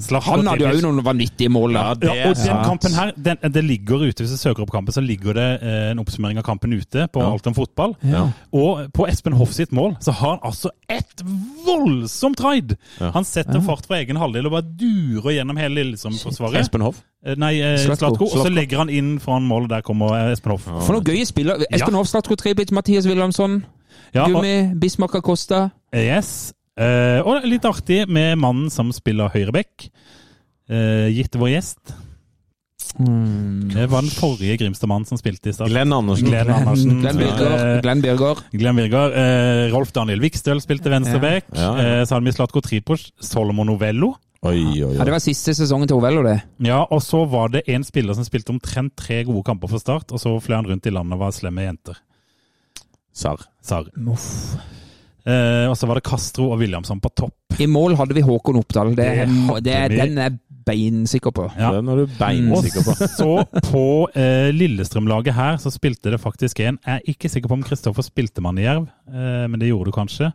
Slatko 0.00 0.36
Han 0.38 0.46
hadde 0.48 0.68
òg 0.70 0.78
noen 0.84 1.02
vanvittige 1.04 1.50
mål. 1.52 1.74
Ja, 1.76 1.92
det 1.98 2.08
Ja, 2.14 2.28
og 2.30 2.36
den 2.38 2.46
Ja. 2.46 2.62
kampen 2.64 2.94
her, 2.94 3.12
den, 3.16 3.36
det 3.52 3.64
ligger 3.64 4.06
ute, 4.06 4.22
hvis 4.24 4.30
du 4.30 4.36
søker 4.40 4.62
opp 4.62 4.70
kampen, 4.72 4.94
så 4.94 5.02
ligger 5.04 5.34
det 5.34 5.48
eh, 5.62 5.90
en 5.90 5.98
oppsummering 5.98 6.38
av 6.38 6.44
kampen 6.46 6.72
ute 6.72 7.08
på 7.12 7.20
Ja. 7.20 7.32
Alt 7.32 7.46
om 7.50 7.54
fotball. 7.54 7.96
Ja. 8.02 8.28
Og 8.52 8.86
på 8.94 9.08
Espen 9.10 9.32
Hoff 9.34 9.52
sitt 9.52 9.72
mål 9.72 9.96
så 10.00 10.12
har 10.12 10.38
han 10.38 10.40
altså 10.44 10.70
et 10.88 11.22
voldsomt 11.66 12.40
raid! 12.40 12.76
Ja. 13.00 13.10
Han 13.10 13.24
setter 13.24 13.60
fart 13.60 13.86
fra 13.86 13.98
egen 14.00 14.16
halvdel 14.16 14.46
og 14.46 14.52
bare 14.56 14.68
durer 14.78 15.34
gjennom 15.38 15.58
hele 15.60 15.82
Lillestrøm-forsvaret. 15.82 16.60
Espen 16.62 16.80
Hoff? 16.86 17.02
Eh, 17.24 17.36
Nei, 17.40 17.54
eh, 17.60 17.78
Slatko. 17.80 18.26
Og 18.28 18.44
så 18.44 18.50
legger 18.52 18.82
han 18.82 18.90
inn 18.92 19.14
foran 19.22 19.46
målet, 19.48 19.70
der 19.72 19.84
kommer 19.86 20.12
Espen 20.32 20.52
Hoff. 20.52 20.66
For 20.68 20.92
noen 20.96 21.06
gøye 21.08 21.24
spillere. 21.28 21.64
Espen 21.70 21.94
Ja. 21.94 21.98
Hoff, 21.98 22.10
Slatko 22.12 22.36
Trebic, 22.36 22.72
Mathias 22.72 23.06
Wilhelmsson, 23.06 23.64
Ja, 24.14 24.26
Gummi, 24.26 24.74
Bismarck 24.78 25.14
Acosta. 25.14 25.70
yes. 25.92 26.52
Eh, 26.76 27.20
og 27.22 27.44
litt 27.46 27.62
artig 27.64 28.08
med 28.08 28.36
mannen 28.38 28.70
som 28.70 28.90
spiller 28.92 29.28
høyreback. 29.30 29.90
Uh, 30.64 31.12
gitt 31.12 31.36
vår 31.36 31.50
gjest. 31.52 31.92
Mm. 32.98 33.72
Det 33.74 33.84
var 33.90 34.04
den 34.04 34.12
forrige 34.14 34.56
Grimstad-mannen 34.62 35.06
som 35.08 35.18
spilte 35.18 35.50
i 35.50 35.54
stad. 35.54 35.68
Glenn 35.68 35.92
Andersen. 35.92 36.28
Glenn 36.28 36.50
Andersen. 36.50 36.98
Glenn 37.02 37.18
Birger. 37.18 37.80
Glenn 37.82 38.02
Birger. 38.04 38.42
Glenn 38.54 38.78
Birger. 38.78 39.16
Eh, 39.18 39.72
Rolf 39.74 39.92
Daniel 39.92 40.22
Vikstøl 40.22 40.62
spilte 40.64 40.92
venstreback. 40.92 41.50
Ja. 41.52 41.60
Ja, 41.60 41.72
ja. 41.76 42.00
Eh, 42.00 42.04
så 42.08 42.20
Slatko 42.38 42.62
Tripoc, 42.64 43.10
Solomon 43.20 43.66
Novello. 43.66 44.14
Oi, 44.44 44.58
oi, 44.84 44.94
Ja. 44.98 45.04
Det 45.08 45.14
var 45.14 45.22
siste 45.24 45.54
sesongen 45.56 45.88
til 45.88 45.96
Ovello, 45.96 46.22
det. 46.26 46.36
Ja, 46.66 46.82
og 46.84 47.00
så 47.02 47.22
var 47.30 47.48
det 47.54 47.62
en 47.72 47.84
spiller 47.86 48.14
som 48.16 48.26
spilte 48.26 48.52
omtrent 48.52 48.92
tre 49.00 49.22
gode 49.24 49.42
kamper 49.46 49.70
for 49.72 49.80
Start, 49.80 50.12
og 50.12 50.20
så 50.20 50.34
fløy 50.44 50.58
han 50.58 50.68
rundt 50.68 50.86
i 50.86 50.92
landet 50.92 51.16
og 51.16 51.24
var 51.24 51.32
slem 51.36 51.54
med 51.56 51.68
jenter. 51.70 52.00
Sarr. 53.14 53.40
Sarr. 53.64 53.88
Eh, 55.24 55.64
og 55.70 55.76
så 55.78 55.88
var 55.88 55.96
det 55.96 56.04
Castro 56.04 56.50
og 56.52 56.58
Williamson 56.60 57.00
på 57.00 57.08
topp. 57.16 57.56
I 57.62 57.68
mål 57.70 57.94
hadde 57.96 58.16
vi 58.16 58.24
Håkon 58.26 58.58
Oppdal. 58.60 58.90
Det, 58.98 59.06
Det 59.06 59.28
hadde 59.28 59.62
det, 59.64 59.78
vi. 59.92 60.00
den 60.02 60.18
er 60.18 60.36
beinsikker 60.64 61.32
på. 61.32 61.46
Ja. 61.56 61.70
Den 61.76 61.88
er 61.88 62.02
du 62.02 62.06
beinsikker 62.18 62.84
på. 62.84 62.92
Og 62.92 63.16
Så 63.16 63.70
på 63.70 63.84
eh, 64.16 64.50
Lillestrøm-laget 64.52 65.36
her 65.36 65.56
så 65.62 65.72
spilte 65.72 66.12
det 66.12 66.20
faktisk 66.20 66.60
en 66.60 66.78
Jeg 66.84 66.94
er 67.00 67.10
ikke 67.14 67.30
sikker 67.32 67.48
på 67.48 67.56
om 67.58 67.64
Kristoffer 67.64 68.04
spilte 68.04 68.44
mann 68.44 68.58
i 68.60 68.66
Jerv, 68.66 68.88
eh, 69.08 69.44
men 69.48 69.60
det 69.60 69.70
gjorde 69.70 69.92
du 69.92 69.96
kanskje. 69.96 70.32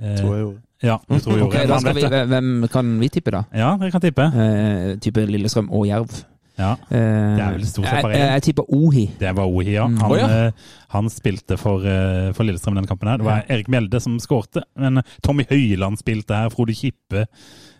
Eh, 0.00 0.16
Tror 0.20 0.34
jeg 0.36 0.44
gjorde. 0.44 0.60
Ja, 0.82 0.96
jeg 1.10 1.22
tror 1.22 1.36
du 1.36 1.44
Ok, 1.44 1.54
gjorde 1.54 1.68
da 1.68 1.78
skal 1.82 1.94
vi, 1.94 2.02
det. 2.08 2.20
hvem 2.30 2.68
kan 2.72 2.92
vi 3.00 3.08
tippe, 3.12 3.30
da? 3.34 3.42
Ja, 3.52 3.74
dere 3.76 3.90
kan 3.92 4.00
tippe. 4.00 4.24
Eh, 4.32 4.94
type 5.04 5.26
Lillestrøm 5.28 5.68
og 5.70 5.86
Jerv. 5.90 6.22
Ja, 6.60 6.74
Eh, 6.90 7.36
Det 7.36 7.40
er 7.44 7.52
vel 7.54 7.62
stort 7.64 7.86
sett 7.86 7.94
jeg, 7.94 8.02
bare 8.04 8.12
én. 8.14 8.18
jeg, 8.20 8.32
jeg 8.32 8.42
tipper 8.42 8.64
Ohi. 8.76 9.04
Det 9.20 9.30
var 9.36 9.46
Ohi, 9.48 9.70
ja. 9.72 9.86
Mm. 9.88 9.96
Han, 10.02 10.10
oh, 10.12 10.18
ja. 10.18 10.26
eh, 10.48 10.52
han 10.92 11.08
spilte 11.08 11.56
for, 11.60 11.84
eh, 11.88 12.32
for 12.36 12.44
Lillestrøm 12.44 12.74
i 12.76 12.80
denne 12.80 12.88
kampen. 12.90 13.08
her. 13.08 13.16
Det 13.16 13.24
var 13.28 13.44
Erik 13.48 13.68
Mjelde 13.72 14.00
som 14.00 14.18
skårte, 14.20 14.62
men 14.76 15.00
Tommy 15.22 15.44
Høiland 15.48 15.96
spilte 16.00 16.36
her. 16.36 16.50
Frode 16.52 16.74
Kippe. 16.76 17.26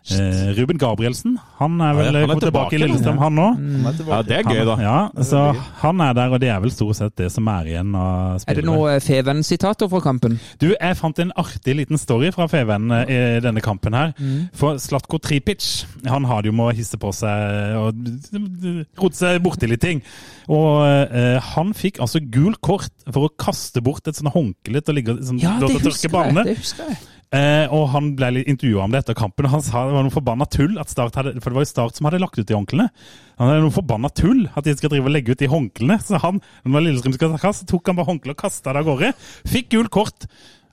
Eh, 0.09 0.47
Ruben 0.57 0.79
Gabrielsen. 0.81 1.35
Han 1.59 1.75
er 1.79 1.93
vel 1.93 2.07
Ja, 2.07 2.11
ja, 2.11 2.25
han 2.25 2.31
er 2.33 2.39
tilbake 2.41 2.71
tilbake, 2.71 2.73
i 2.73 2.79
Lillestrøm, 2.81 3.19
han 3.21 3.35
òg. 3.37 3.59
Mm. 3.61 3.83
Ja, 4.09 4.21
det 4.25 4.37
er 4.39 4.47
gøy, 4.49 4.61
da. 4.65 4.75
Ja, 4.81 5.23
så 5.23 5.41
han 5.83 6.01
er 6.01 6.15
der, 6.17 6.33
og 6.33 6.39
det 6.41 6.49
er 6.49 6.59
vel 6.63 6.73
stort 6.73 6.97
sett 6.97 7.15
det 7.21 7.29
som 7.31 7.45
er 7.53 7.69
igjen 7.69 7.93
av 7.93 8.09
Er 8.33 8.33
det 8.33 8.41
spillere. 8.41 8.65
noe 8.65 8.95
Feven-sitater 9.05 9.91
fra 9.91 10.01
kampen? 10.01 10.39
Du, 10.57 10.71
jeg 10.73 10.97
fant 10.97 11.21
en 11.21 11.31
artig 11.37 11.75
liten 11.77 12.01
story 12.01 12.31
fra 12.33 12.47
Feven 12.49 12.89
eh, 12.97 13.13
i 13.37 13.39
denne 13.45 13.61
kampen 13.61 13.93
her. 13.93 14.15
For 14.57 14.81
Slatko 14.81 15.21
Tripic, 15.21 15.85
han 16.09 16.25
har 16.25 16.41
det 16.41 16.49
jo 16.49 16.57
med 16.57 16.71
å 16.73 16.75
hisse 16.75 16.97
på 16.97 17.13
seg 17.13 17.77
og 17.77 18.01
rote 18.97 19.21
seg 19.21 19.37
borti 19.45 19.69
litt 19.69 19.85
ting. 19.85 20.01
Og 20.49 20.81
eh, 21.13 21.37
han 21.53 21.75
fikk 21.77 22.01
altså 22.01 22.19
gul 22.25 22.57
kort 22.57 22.89
for 23.11 23.29
å 23.29 23.33
kaste 23.37 23.85
bort 23.85 24.09
et 24.09 24.17
sånt 24.17 24.33
håndkle 24.33 24.81
til 24.81 24.93
å 24.93 24.97
ligge 24.97 25.19
sånn, 25.21 25.39
Ja, 25.39 25.59
det 25.61 25.77
husker 25.85 26.09
jeg. 26.09 26.35
Det 26.41 26.57
husker 26.57 26.89
jeg. 26.89 26.97
Eh, 27.31 27.71
og 27.71 27.85
han 27.93 28.09
ble 28.19 28.27
litt 28.35 28.49
intervjua 28.51 28.83
om 28.83 28.91
det 28.91 29.05
etter 29.05 29.15
kampen, 29.15 29.45
og 29.47 29.53
han 29.53 29.61
sa 29.63 29.85
det 29.87 29.95
var 29.95 30.03
noe 30.03 30.11
forbanna 30.11 30.47
tull 30.51 30.73
at 30.81 30.91
Start 30.91 31.15
hadde 31.15 31.37
For 31.39 31.47
det 31.47 31.55
var 31.55 31.63
jo 31.63 31.69
Start 31.69 31.95
som 31.95 32.09
hadde 32.09 32.19
lagt 32.19 32.35
ut 32.35 32.43
de 32.43 32.57
håndklærne. 32.57 32.89
Han 33.39 33.51
hadde 33.51 33.63
noe 33.63 33.75
forbanna 33.75 34.11
tull 34.11 34.41
at 34.51 34.67
de 34.67 34.73
skal 34.75 34.91
drive 34.91 35.07
og 35.07 35.15
legge 35.15 35.31
ut 35.31 35.39
de 35.39 35.47
håndklærne. 35.51 35.97
Så 36.03 36.19
han, 36.19 36.41
når 36.65 36.75
det 36.75 36.87
Lillestrøm 36.89 37.15
skal 37.15 37.31
ta 37.31 37.39
kast, 37.45 37.63
tok 37.71 37.87
han 37.87 38.01
bare 38.01 38.09
håndkleet 38.11 38.35
og 38.35 38.43
kasta 38.43 38.75
det 38.75 38.83
av 38.83 38.89
gårde. 38.89 39.13
Fikk 39.47 39.71
gult 39.77 39.93
kort. 39.95 40.27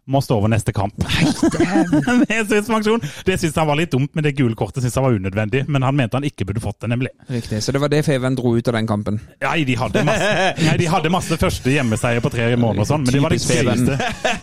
Må 0.08 0.22
stå 0.24 0.38
over 0.40 0.48
neste 0.48 0.72
kamp. 0.72 0.94
Med 2.28 2.48
suspensjon. 2.48 3.02
Det 3.26 3.34
syntes 3.40 3.56
han 3.60 3.68
var 3.68 3.76
litt 3.76 3.92
dumt, 3.92 4.10
men 4.16 4.24
det 4.24 4.32
gule 4.38 4.56
kortet 4.56 4.80
syntes 4.82 4.96
han 4.96 5.04
var 5.04 5.16
unødvendig. 5.18 5.64
Men 5.68 5.84
han 5.84 5.96
mente 5.98 6.16
han 6.16 6.24
ikke 6.24 6.46
burde 6.48 6.62
fått 6.64 6.78
det, 6.80 6.88
nemlig. 6.94 7.10
Riktig. 7.28 7.60
Så 7.64 7.74
det 7.76 7.82
var 7.82 7.92
det 7.92 8.00
Feven 8.06 8.36
dro 8.38 8.54
ut 8.56 8.68
av 8.72 8.78
den 8.78 8.88
kampen. 8.88 9.18
Nei, 9.44 9.58
de 9.68 9.76
hadde 9.76 10.04
masse, 10.08 10.30
nei, 10.64 10.76
de 10.80 10.88
hadde 10.88 11.12
masse 11.12 11.38
første 11.40 11.72
hjemmeseier 11.74 12.22
på 12.24 12.30
tre 12.32 12.46
måneder 12.56 12.84
og 12.86 12.88
sånn, 12.88 13.04
men 13.04 13.14
det 13.18 13.22
var 13.24 13.34
det 13.36 13.40
Feven. 13.44 13.84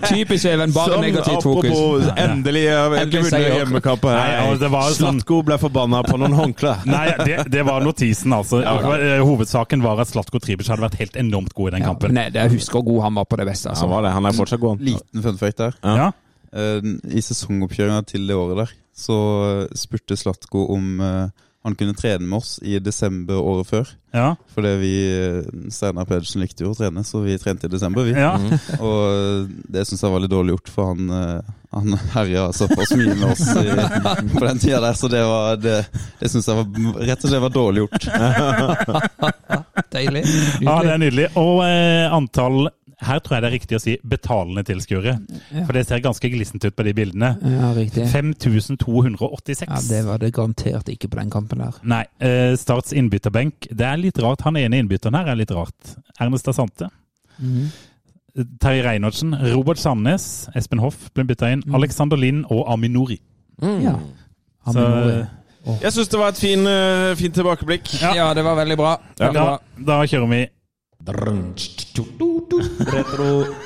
Typisk 0.05 0.45
Feven, 0.47 0.75
bare 0.75 0.99
negativt 1.01 1.41
fokus. 1.45 1.71
apropos, 1.71 2.09
endelig 2.25 2.63
har 2.69 2.91
vi 2.93 3.01
ikke 3.07 3.23
vunnet 3.25 3.47
hjemmekamp 3.59 4.07
her. 4.11 4.69
var 4.69 4.91
sånn- 4.93 5.19
Slatko 5.19 5.41
ble 5.49 5.57
forbanna 5.61 6.03
på 6.05 6.19
noen 6.21 6.37
håndklær. 6.37 6.85
Nei, 6.95 7.07
det, 7.25 7.39
det 7.51 7.65
var 7.67 7.81
notisen, 7.85 8.33
altså. 8.37 8.61
Eh, 8.61 9.17
Hovedsaken 9.25 9.81
var 9.85 9.99
at 10.03 10.13
Slatko 10.13 10.39
Tribic 10.43 10.69
hadde 10.69 10.85
vært 10.85 10.99
helt 11.01 11.17
enormt 11.25 11.53
god 11.57 11.73
i 11.73 11.75
den 11.79 11.87
kampen. 11.89 12.13
Nei, 12.17 12.27
jeg, 12.33 12.53
husker 12.53 12.79
hvor 12.79 12.87
god 12.91 13.03
han 13.09 13.19
var 13.21 13.25
på 13.33 13.41
det 13.41 13.49
beste. 13.49 13.69
Han 13.71 13.75
Altså. 13.75 13.89
var 13.91 14.05
det. 14.05 14.11
Han 14.15 14.25
er 14.29 14.35
fortsatt 14.37 14.61
god. 14.61 14.81
Liten 14.85 15.23
fun 15.25 15.37
fact 15.41 15.54
der. 15.61 15.77
Ja. 15.83 16.11
Eh, 16.55 16.81
I 17.11 17.23
sesongoppkjøringa 17.25 18.03
til 18.09 18.27
det 18.29 18.37
året 18.39 18.63
der, 18.63 18.75
så 18.95 19.17
spurte 19.75 20.15
Slatko 20.19 20.67
om 20.75 21.01
eh, 21.03 21.45
han 21.65 21.73
kunne 21.75 21.95
trene 21.97 22.27
med 22.29 22.37
oss 22.37 22.59
i 22.61 22.77
desember 22.77 23.39
året 23.41 23.65
før. 23.65 23.91
Ja. 24.13 24.35
Fordi 24.53 24.73
vi 24.77 24.91
eh, 25.17 25.47
Steinar 25.73 26.05
Pedersen 26.05 26.43
likte 26.43 26.61
jo 26.61 26.75
å 26.75 26.77
trene, 26.77 27.01
så 27.03 27.23
vi 27.23 27.39
trente 27.41 27.65
i 27.65 27.71
desember, 27.73 28.05
vi. 28.05 28.13
ja. 28.13 28.35
Og 28.77 28.99
eh, 29.09 29.47
det 29.73 29.87
syns 29.89 30.05
jeg 30.05 30.13
var 30.13 30.21
litt 30.21 30.31
dårlig 30.35 30.53
gjort, 30.53 30.69
for 30.75 30.91
han, 30.91 31.09
eh, 31.09 31.49
han 31.73 31.97
herja 32.13 32.45
såpass 32.53 32.93
mye 32.93 33.17
med 33.17 33.31
oss 33.33 33.41
i, 33.57 33.65
på 34.35 34.43
den 34.45 34.61
tida 34.61 34.83
der, 34.85 34.93
så 35.01 35.09
det 35.09 35.23
var 35.25 35.57
det, 35.57 35.75
det 36.21 36.29
syns 36.31 36.51
jeg 36.51 36.61
var 36.61 37.01
rett 37.09 37.25
og 37.25 37.33
slett 37.33 37.45
var 37.47 37.57
dårlig 37.57 37.87
gjort. 37.87 38.07
Deilig. 39.97 40.23
ja, 40.61 40.77
det 40.85 40.93
er 40.93 41.01
nydelig. 41.01 41.27
Og 41.41 41.63
eh, 41.65 42.05
antall 42.13 42.67
her 43.01 43.19
tror 43.19 43.35
jeg 43.35 43.43
det 43.43 43.47
er 43.49 43.55
riktig 43.55 43.77
å 43.77 43.81
si 43.83 43.95
betalende 44.07 44.63
tilskuere. 44.67 45.17
For 45.65 45.73
det 45.75 45.85
ser 45.87 45.99
ganske 46.03 46.29
glissent 46.31 46.63
ut 46.65 46.75
på 46.75 46.85
de 46.87 46.93
bildene. 46.95 47.33
Ja, 47.43 47.71
riktig. 47.75 48.05
5286. 48.11 49.67
Ja, 49.67 49.81
Det 49.89 50.05
var 50.05 50.17
det 50.21 50.33
garantert 50.33 50.87
ikke 50.89 51.09
på 51.11 51.19
den 51.19 51.29
kampen 51.33 51.59
der. 51.59 51.73
Nei, 51.83 52.05
eh, 52.19 52.55
Starts 52.55 52.93
innbytterbenk. 52.93 53.67
Det 53.71 53.85
er 53.85 53.97
litt 53.97 54.17
rart. 54.23 54.41
Han 54.47 54.55
ene 54.57 54.79
innbytteren 54.79 55.15
her 55.15 55.27
er 55.33 55.35
litt 55.35 55.51
rart. 55.51 55.95
Ernest 56.19 56.47
Asante. 56.47 56.89
Mm. 57.41 57.69
Terje 58.59 58.83
Reinertsen, 58.83 59.31
Robert 59.53 59.79
Sandnes, 59.79 60.49
Espen 60.55 60.79
Hoff 60.83 61.09
ble 61.15 61.23
bytta 61.23 61.51
inn. 61.53 61.63
Alexander 61.73 62.17
Lind 62.19 62.45
og 62.51 62.65
Aminori. 62.71 63.19
Ja. 63.61 63.95
Så, 64.67 64.75
Aminori. 64.75 65.27
Jeg 65.81 65.91
syns 65.95 66.09
det 66.11 66.19
var 66.19 66.27
et 66.29 66.37
fin, 66.37 66.67
eh, 66.67 67.15
fint 67.15 67.33
tilbakeblikk. 67.33 67.89
ja, 68.15 68.33
det 68.33 68.43
var 68.43 68.55
veldig 68.59 68.77
bra. 68.77 68.97
Veldig 69.17 69.33
da, 69.33 69.45
bra. 69.45 69.85
da 69.87 70.01
kjører 70.05 70.29
vi 70.29 70.41
Retro 71.05 72.05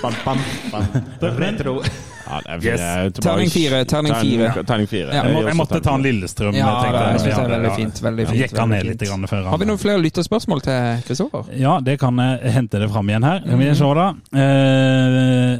bam, 0.01 0.13
bam, 0.25 0.37
bam. 0.71 0.83
Retro. 1.19 1.81
Er, 2.29 2.65
er. 2.65 3.09
Terning 3.09 3.49
fire, 3.49 3.85
terning 3.85 4.13
fire. 4.13 4.63
Terning, 4.63 4.87
fire. 4.87 5.07
Ja. 5.07 5.23
Jeg, 5.23 5.33
må, 5.33 5.43
jeg 5.47 5.57
måtte 5.57 5.79
ta 5.81 5.95
en 5.95 6.03
Lillestrøm. 6.03 6.57
Ja, 6.57 6.67
jeg. 6.83 7.21
synes 7.23 7.37
det 7.37 7.45
er 7.45 7.53
veldig 7.53 7.71
fint. 7.77 8.01
Veldig 8.03 8.25
fint. 8.27 8.41
Gikk 8.43 8.59
han 8.59 8.69
ned 8.73 8.89
litt 8.89 9.05
grann 9.07 9.25
før 9.31 9.47
Har 9.53 9.61
vi 9.61 9.69
noen 9.69 9.81
flere 9.81 10.03
lytterspørsmål 10.03 10.61
til 10.67 11.01
Kristoffer? 11.07 11.49
Ja, 11.57 11.79
det 11.85 11.95
kan 12.03 12.19
jeg 12.21 12.53
hente 12.59 12.83
det 12.83 12.91
fram 12.91 13.09
igjen 13.09 13.25
her. 13.29 13.47
Vi 13.63 13.71
se 13.79 13.93
da. 14.01 14.09
Eh, 14.43 15.55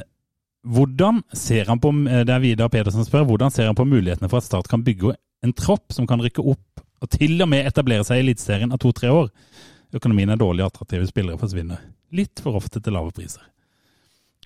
hvordan 0.69 1.23
ser 1.33 1.71
han 1.71 1.79
på 1.79 1.93
Det 2.27 2.35
er 2.35 2.43
Vidar 2.43 2.69
Pedersen 2.69 3.07
spør. 3.07 3.25
Hvordan 3.31 3.55
ser 3.55 3.71
han 3.71 3.79
på 3.79 3.87
mulighetene 3.87 4.29
for 4.29 4.43
at 4.43 4.49
Start 4.49 4.67
kan 4.69 4.83
bygge 4.85 5.15
en 5.47 5.55
tropp 5.55 5.95
som 5.95 6.07
kan 6.09 6.19
rykke 6.21 6.43
opp 6.43 6.83
og 6.99 7.07
til 7.15 7.39
og 7.39 7.47
med 7.47 7.63
etablere 7.63 8.03
seg 8.03 8.19
i 8.19 8.27
Eliteserien 8.27 8.75
av 8.75 8.83
to-tre 8.83 9.07
år? 9.15 9.31
Økonomien 9.95 10.29
er 10.29 10.37
dårlig, 10.37 10.65
attraktive 10.65 11.07
spillere 11.09 11.39
forsvinner. 11.41 11.81
Litt 12.13 12.41
for 12.43 12.59
ofte 12.59 12.81
til 12.81 12.93
lave 12.93 13.13
priser. 13.15 13.45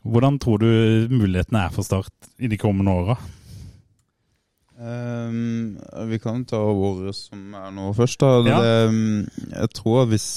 Hvordan 0.03 0.39
tror 0.39 0.59
du 0.59 0.67
mulighetene 1.11 1.65
er 1.65 1.71
for 1.71 1.87
Start 1.87 2.29
i 2.39 2.49
de 2.51 2.59
kommende 2.59 2.91
åra? 2.91 3.17
Um, 4.83 5.77
vi 6.09 6.19
kan 6.19 6.43
ta 6.45 6.57
året 6.57 7.15
som 7.15 7.53
er 7.55 7.71
nå 7.71 7.91
først. 7.95 8.19
Da. 8.19 8.31
Ja. 8.43 8.57
Det, 8.59 8.71
ehm, 8.87 9.27
jeg 9.51 9.69
tror 9.77 10.05
hvis, 10.11 10.27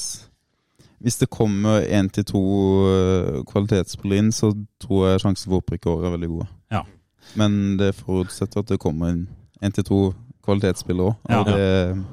hvis 1.03 1.19
det 1.23 1.31
kommer 1.31 1.83
én 1.83 2.11
til 2.15 2.25
to 2.25 2.43
eh, 2.91 3.41
kvalitetsspillere 3.49 4.23
inn, 4.23 4.33
så 4.33 4.53
tror 4.83 5.09
jeg 5.09 5.25
sjansen 5.25 5.51
for 5.51 5.63
opprykk 5.65 5.87
i 5.87 5.91
år 5.95 6.07
er 6.07 6.15
veldig 6.15 6.31
gode. 6.35 6.47
Ja. 6.71 6.85
Men 7.35 7.77
det 7.81 7.95
forutsetter 7.99 8.63
at 8.63 8.71
det 8.71 8.79
kommer 8.83 9.17
én 9.63 9.75
til 9.75 9.85
to 9.85 10.01
kvalitetsspillere 10.47 11.11
òg. 11.11 11.19
Ja. 11.31 11.41
Og 11.43 12.07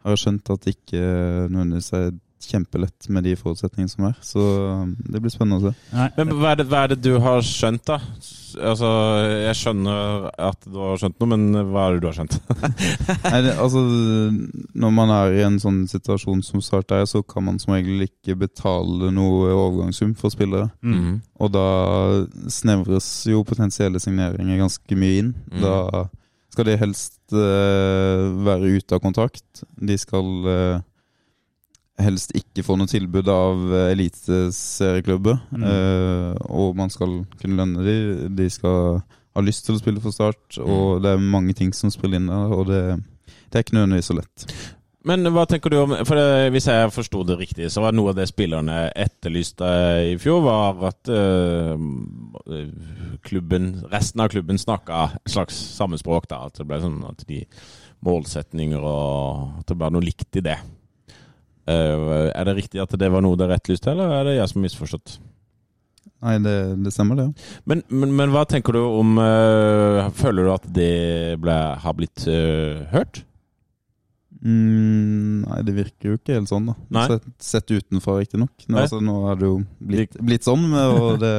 det 0.00 0.12
har 0.12 0.20
skjønt 0.20 0.52
at 0.54 0.66
det 0.66 0.76
ikke 0.76 1.04
nødvendigvis 1.52 1.92
er 1.98 2.10
kjempelett 2.40 3.08
med 3.12 3.24
de 3.24 3.34
forutsetningene 3.36 3.92
som 3.92 4.06
er. 4.08 4.18
Så 4.24 4.40
um, 4.40 4.92
det 5.12 5.20
blir 5.22 5.32
spennende 5.32 5.60
å 5.60 5.70
se. 5.70 5.72
Nei. 5.92 6.08
Men 6.16 6.34
hva 6.38 6.52
er, 6.52 6.60
det, 6.60 6.66
hva 6.70 6.84
er 6.84 6.92
det 6.92 7.00
du 7.04 7.12
har 7.22 7.42
skjønt, 7.44 7.84
da? 7.88 7.98
Altså, 8.66 8.88
Jeg 9.44 9.58
skjønner 9.60 10.24
at 10.48 10.64
du 10.66 10.78
har 10.80 11.00
skjønt 11.00 11.18
noe, 11.20 11.30
men 11.30 11.44
hva 11.70 11.84
er 11.86 11.96
det 11.96 12.02
du 12.02 12.08
har 12.08 12.16
skjønt? 12.16 12.38
Nei, 13.28 13.42
det, 13.46 13.54
altså, 13.62 13.82
når 14.84 14.94
man 14.96 15.14
er 15.14 15.36
i 15.36 15.44
en 15.46 15.60
sånn 15.62 15.82
situasjon 15.90 16.42
som 16.46 16.64
Start 16.64 16.94
er, 16.96 17.06
så 17.10 17.22
kan 17.22 17.46
man 17.46 17.60
som 17.62 17.74
regel 17.76 18.06
ikke 18.08 18.38
betale 18.40 19.12
noe 19.14 19.52
overgangssum 19.52 20.16
for 20.18 20.32
spillere. 20.34 20.70
Mm. 20.82 21.20
Og 21.40 21.52
da 21.54 21.66
snevres 22.52 23.10
jo 23.30 23.44
potensielle 23.46 24.02
signeringer 24.02 24.64
ganske 24.64 24.98
mye 24.98 25.20
inn. 25.22 25.34
Mm. 25.52 25.60
Da 25.62 26.08
skal 26.50 26.66
de 26.66 26.78
helst 26.80 27.20
uh, 27.34 28.30
være 28.46 28.74
ute 28.76 28.96
av 28.96 29.02
kontrakt. 29.04 29.62
De 29.78 29.96
skal 30.00 30.30
uh, 30.46 30.82
helst 32.00 32.34
ikke 32.36 32.64
få 32.66 32.76
noe 32.80 32.90
tilbud 32.90 33.30
av 33.30 33.76
eliteserieklubber. 33.90 35.38
Mm. 35.54 35.64
Uh, 35.64 36.34
og 36.50 36.76
man 36.78 36.92
skal 36.92 37.20
kunne 37.40 37.60
lønne 37.60 37.86
dem. 37.86 38.36
De 38.38 38.50
skal 38.50 39.00
ha 39.36 39.44
lyst 39.46 39.66
til 39.66 39.78
å 39.78 39.82
spille 39.82 40.02
for 40.02 40.14
Start, 40.14 40.58
og 40.58 41.04
det 41.04 41.14
er 41.14 41.22
mange 41.22 41.54
ting 41.56 41.70
som 41.76 41.92
spiller 41.94 42.18
inn 42.18 42.30
der. 42.30 42.54
Og 42.56 42.66
det, 42.70 42.82
det 43.50 43.60
er 43.60 43.66
ikke 43.66 43.78
nødvendigvis 43.78 44.10
så 44.10 44.18
lett. 44.18 44.46
Men 45.08 45.24
hva 45.32 45.46
tenker 45.48 45.72
du 45.72 45.78
om 45.80 45.94
For 46.04 46.18
det, 46.18 46.50
Hvis 46.54 46.68
jeg 46.68 46.92
forsto 46.92 47.22
det 47.24 47.38
riktig, 47.40 47.70
så 47.72 47.84
var 47.84 47.96
noe 47.96 48.12
av 48.12 48.18
det 48.18 48.28
spillerne 48.28 48.90
etterlyste 48.92 49.70
i 50.12 50.16
fjor, 50.20 50.42
var 50.44 50.82
at 50.90 51.12
øh, 51.14 51.76
klubben, 53.24 53.72
resten 53.92 54.20
av 54.24 54.32
klubben 54.32 54.60
snakka 54.60 55.06
et 55.22 55.32
slags 55.32 55.56
samme 55.78 56.00
språk. 56.00 56.28
da, 56.30 56.44
At 56.50 56.60
det 56.60 56.68
ble 56.68 56.82
sånn 56.82 57.00
at 57.08 57.24
de 57.28 57.44
målsetninger 58.04 58.84
og 58.84 59.62
At 59.62 59.72
det 59.72 59.78
ble 59.80 59.90
noe 59.94 60.04
likt 60.04 60.40
i 60.40 60.44
det. 60.44 60.58
Uh, 61.70 62.32
er 62.34 62.48
det 62.48 62.56
riktig 62.56 62.80
at 62.82 62.94
det 62.98 63.10
var 63.12 63.22
noe 63.22 63.36
dere 63.38 63.54
etterlyste, 63.54 63.92
eller 63.92 64.10
er 64.16 64.24
det 64.26 64.32
jeg 64.38 64.50
som 64.50 64.58
har 64.58 64.64
misforstått? 64.64 65.12
Nei, 66.24 66.32
det, 66.42 66.54
det 66.82 66.90
stemmer, 66.92 67.20
det. 67.20 67.26
Men, 67.68 67.84
men, 67.92 68.10
men 68.16 68.32
hva 68.34 68.42
tenker 68.48 68.74
du 68.74 68.80
om 68.82 69.14
eh, 69.22 70.08
Føler 70.18 70.44
du 70.44 70.50
at 70.52 70.66
det 70.74 71.36
ble, 71.40 71.54
har 71.80 71.94
blitt 71.96 72.26
hørt? 72.92 73.22
Mm, 74.40 75.42
nei, 75.44 75.58
det 75.68 75.74
virker 75.76 76.12
jo 76.12 76.16
ikke 76.16 76.38
helt 76.38 76.48
sånn, 76.48 76.70
da. 76.70 76.74
Nei. 76.96 77.06
Sett, 77.10 77.26
sett 77.44 77.72
utenfra, 77.74 78.18
riktignok. 78.22 78.52
Nå, 78.66 78.76
Nei. 78.76 78.84
altså, 78.86 79.00
nå 79.04 79.16
er 79.28 79.40
det 79.40 79.50
jo 79.50 79.58
blitt, 79.90 80.16
blitt 80.16 80.46
sånn, 80.48 80.70
og 80.72 81.18
det 81.24 81.34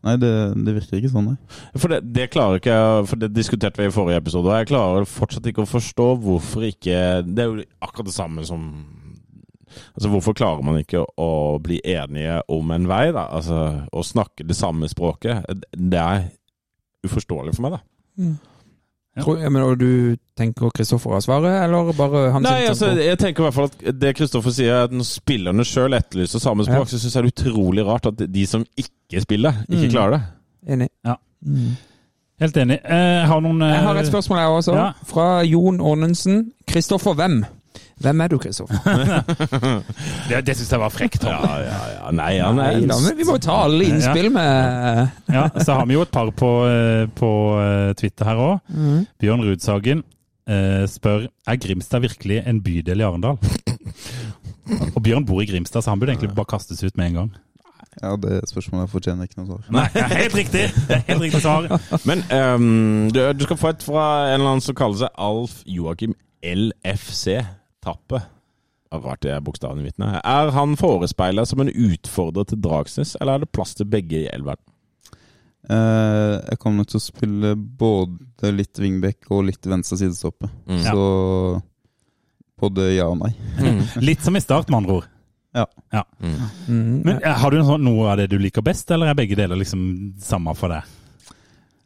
Nei, 0.00 0.14
det, 0.16 0.28
det 0.64 0.72
virker 0.72 0.96
ikke 0.96 1.10
sånn, 1.12 1.26
nei. 1.28 1.58
For 1.76 1.92
det, 1.92 1.98
det 2.16 2.30
klarer 2.32 2.56
ikke 2.56 2.72
jeg 2.72 3.08
For 3.10 3.20
det 3.20 3.28
diskuterte 3.36 3.82
vi 3.82 3.90
i 3.90 3.92
forrige 3.92 4.22
episode, 4.22 4.48
og 4.48 4.56
jeg 4.56 4.70
klarer 4.70 5.04
fortsatt 5.04 5.50
ikke 5.50 5.66
å 5.66 5.68
forstå 5.68 6.06
hvorfor 6.24 6.64
ikke 6.70 6.94
Det 7.28 7.44
er 7.44 7.50
jo 7.50 7.66
akkurat 7.84 8.08
det 8.08 8.14
samme 8.16 8.46
som 8.48 8.62
Altså, 9.68 10.08
Hvorfor 10.08 10.34
klarer 10.38 10.64
man 10.64 10.80
ikke 10.80 11.02
å 11.20 11.28
bli 11.62 11.82
enige 11.84 12.40
om 12.48 12.72
en 12.74 12.88
vei, 12.90 13.10
da? 13.12 13.26
Altså, 13.36 13.58
Å 13.92 14.06
snakke 14.06 14.46
det 14.48 14.56
samme 14.58 14.88
språket. 14.90 15.44
Det 15.76 16.00
er 16.00 16.24
uforståelig 17.06 17.54
for 17.58 17.66
meg, 17.68 17.76
da. 17.76 17.84
Ja. 19.16 19.22
Tror, 19.24 19.40
ja, 19.42 19.48
men, 19.50 19.62
og 19.66 19.78
du 19.80 20.16
tenker 20.38 20.70
Kristoffer 20.70 21.10
har 21.16 21.20
svaret, 21.24 21.64
eller 21.64 21.92
bare 21.98 22.30
han 22.32 22.42
Nei, 22.46 22.60
altså, 22.70 22.92
jeg 22.94 23.18
tenker 23.18 23.42
i 23.42 23.46
hvert 23.48 23.54
fall 23.56 23.64
at 23.66 23.98
det 24.00 24.12
Kristoffer 24.16 24.54
sier, 24.54 24.70
er 24.72 24.84
at 24.86 24.92
når 24.94 25.08
spillerne 25.08 25.64
sjøl 25.66 25.96
etterlyser 25.98 26.38
samme 26.40 26.62
språk, 26.64 26.84
Ja. 26.86 26.90
så 26.92 26.98
syns 27.02 27.16
jeg 27.16 27.24
det 27.26 27.32
er 27.32 27.50
utrolig 27.50 27.86
rart 27.86 28.06
at 28.06 28.22
de 28.32 28.46
som 28.46 28.64
ikke 28.78 29.20
spiller, 29.26 29.52
ikke 29.68 29.88
Mm. 29.88 29.90
klarer 29.90 30.10
det. 30.10 30.22
Enig. 30.76 30.88
Ja. 31.04 31.14
Mm. 31.44 31.76
Helt 32.40 32.56
enig. 32.56 32.78
Eh, 32.84 32.96
Jeg 33.20 33.26
har 33.26 33.40
noen 33.40 33.62
eh, 33.62 33.68
Jeg 33.74 33.82
har 33.82 33.94
et 33.96 34.06
spørsmål 34.06 34.38
jeg 34.38 34.48
også, 34.48 34.74
Ja. 34.76 34.92
fra 35.04 35.42
Jon 35.42 35.80
Aanensen. 35.80 36.52
Kristoffer 36.68 37.14
hvem? 37.14 37.44
Hvem 38.00 38.20
er 38.24 38.30
du, 38.32 38.36
Kristoffer? 38.40 38.76
Det, 40.30 40.38
det 40.46 40.54
syns 40.56 40.70
jeg 40.72 40.80
var 40.80 40.92
frekt. 40.94 41.24
Ja, 41.26 41.40
ja, 41.60 41.80
ja. 41.94 42.12
Nei, 42.14 42.30
ja, 42.38 42.48
nei, 42.54 42.68
Nei 42.78 42.86
da, 42.88 42.96
men 43.02 43.16
vi 43.18 43.26
må 43.28 43.34
jo 43.36 43.42
ta 43.44 43.56
alle 43.66 43.88
innspill 43.90 44.30
med 44.32 45.26
Ja, 45.34 45.48
så 45.58 45.80
har 45.80 45.88
vi 45.90 45.96
jo 45.98 46.04
et 46.06 46.12
par 46.14 46.30
på, 46.36 46.50
eh, 46.70 47.04
på 47.18 47.30
eh, 47.60 47.90
Twitter 47.98 48.30
her 48.30 48.40
òg. 48.40 48.72
Mm. 48.72 49.04
Bjørn 49.20 49.44
Rudsagen 49.48 50.04
eh, 50.48 50.86
spør 50.90 51.26
er 51.28 51.60
Grimstad 51.60 52.06
virkelig 52.06 52.40
en 52.46 52.62
bydel 52.64 53.02
i 53.02 53.06
Arendal. 53.06 53.38
Og 54.94 55.00
Bjørn 55.04 55.26
bor 55.28 55.42
i 55.42 55.48
Grimstad, 55.50 55.82
så 55.84 55.92
han 55.92 56.00
burde 56.00 56.14
egentlig 56.14 56.32
bare 56.36 56.52
kastes 56.54 56.82
ut 56.86 56.96
med 56.96 57.10
en 57.10 57.20
gang. 57.20 57.30
Ja, 58.00 58.14
Det 58.16 58.40
spørsmålet 58.48 58.90
fortjener 58.90 59.26
ikke 59.26 59.42
noe 59.42 59.48
svar. 59.50 59.64
Nei, 59.74 59.86
helt 60.14 60.36
riktig! 60.38 60.68
Det 60.88 61.00
er 61.00 61.06
Helt 61.08 61.24
riktig 61.26 61.42
svar. 61.42 61.66
Men 62.06 62.22
um, 62.30 63.10
du, 63.12 63.20
du 63.34 63.44
skal 63.44 63.58
få 63.60 63.72
et 63.74 63.82
fra 63.84 64.04
en 64.30 64.38
eller 64.38 64.52
annen 64.54 64.64
som 64.64 64.78
kaller 64.78 65.02
seg 65.02 65.16
Alf 65.18 65.58
Joakim 65.68 66.14
LFC 66.40 67.40
Tappe. 67.84 68.22
Hva 68.90 68.98
Rart 69.04 69.22
det 69.22 69.30
er 69.30 69.42
bokstavene 69.46 69.86
i 69.86 69.92
her. 70.02 70.20
Er 70.26 70.50
han 70.56 70.74
forespeila 70.78 71.44
som 71.46 71.62
en 71.62 71.70
utfordrer 71.70 72.48
til 72.50 72.58
Dragsnes, 72.64 73.14
eller 73.20 73.38
er 73.38 73.44
det 73.44 73.52
plass 73.54 73.76
til 73.78 73.86
begge 73.86 74.24
i 74.24 74.30
elveren? 74.32 74.62
Eh, 75.70 76.34
jeg 76.48 76.58
kommer 76.58 76.82
nok 76.82 76.90
til 76.90 76.98
å 76.98 77.04
spille 77.04 77.52
både 77.54 78.50
litt 78.56 78.80
wingback 78.82 79.28
og 79.30 79.46
litt 79.46 79.66
venstre 79.70 80.00
sidestoppe. 80.00 80.50
Mm. 80.66 80.82
Så 80.88 81.04
både 82.60 82.90
ja 82.96 83.06
og 83.12 83.20
nei. 83.22 83.30
Litt 84.02 84.24
som 84.26 84.36
i 84.36 84.42
start, 84.42 84.70
med 84.72 84.82
andre 84.82 84.98
ord. 85.00 85.10
Ja. 85.54 85.66
Mm. 86.22 86.34
Mhm. 86.66 86.96
Men 87.04 87.22
eh, 87.22 87.34
Har 87.42 87.50
du 87.50 87.58
noe 87.58 87.78
noe 87.82 88.08
av 88.12 88.18
det 88.20 88.28
du 88.30 88.38
liker 88.38 88.64
best, 88.64 88.90
eller 88.90 89.10
er 89.10 89.18
begge 89.18 89.38
deler 89.38 89.58
liksom 89.58 90.16
samme 90.22 90.54
for 90.58 90.74
deg? 90.74 90.96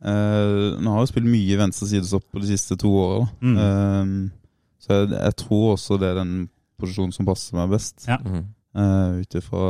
Eh, 0.05 0.81
nå 0.81 0.95
har 0.95 1.05
jeg 1.05 1.13
spilt 1.15 1.29
mye 1.33 1.61
venstre 1.61 1.89
sidestopp 1.89 2.41
de 2.41 2.49
siste 2.49 2.77
to 2.81 2.93
åra. 3.03 3.29
Mm. 3.45 3.55
Eh, 3.61 4.41
så 4.85 5.01
jeg, 5.01 5.13
jeg 5.17 5.37
tror 5.41 5.67
også 5.75 5.97
det 6.01 6.11
er 6.13 6.21
den 6.21 6.35
posisjonen 6.81 7.15
som 7.17 7.29
passer 7.29 7.57
meg 7.57 7.73
best. 7.73 8.05
Ja. 8.09 8.21
Mm. 8.21 8.51
Uh, 8.75 9.23
Ut 9.23 9.37
ifra 9.39 9.67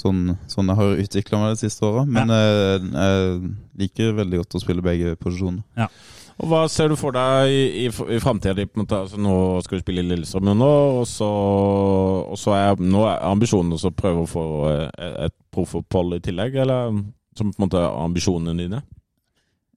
sånn, 0.00 0.22
sånn 0.50 0.70
jeg 0.70 0.78
har 0.80 1.02
utvikla 1.04 1.42
meg 1.42 1.54
de 1.54 1.60
siste 1.64 1.84
åra. 1.86 2.06
Men 2.08 2.32
eh, 2.32 2.78
jeg 2.80 3.52
liker 3.82 4.16
veldig 4.16 4.42
godt 4.42 4.56
å 4.56 4.62
spille 4.62 4.84
begge 4.84 5.14
posisjoner. 5.20 5.88
Og 6.40 6.48
Hva 6.48 6.62
ser 6.72 6.88
du 6.88 6.96
for 6.96 7.12
deg 7.12 7.52
i, 7.52 7.64
i, 7.82 7.88
i 7.90 8.20
framtida? 8.22 8.64
Altså, 8.86 9.18
nå 9.20 9.34
skal 9.64 9.76
du 9.76 9.84
spille 9.84 10.04
i 10.04 10.08
Lillestrøm 10.08 10.48
nå, 10.56 10.70
og 11.02 11.04
så, 11.08 11.28
og 12.32 12.38
så 12.40 12.54
er, 12.56 12.80
nå 12.80 13.04
er 13.10 13.26
ambisjonen 13.28 13.76
å 13.76 13.92
prøve 13.92 14.24
å 14.24 14.30
få 14.30 14.44
et, 14.70 15.02
et 15.26 15.36
proffopphold 15.52 16.16
i 16.16 16.22
tillegg, 16.24 16.56
eller 16.64 16.96
som 17.36 17.52
på 17.52 17.60
en 17.60 17.66
måte 17.66 17.82
er 17.82 18.00
ambisjonene 18.06 18.56
dine? 18.56 18.80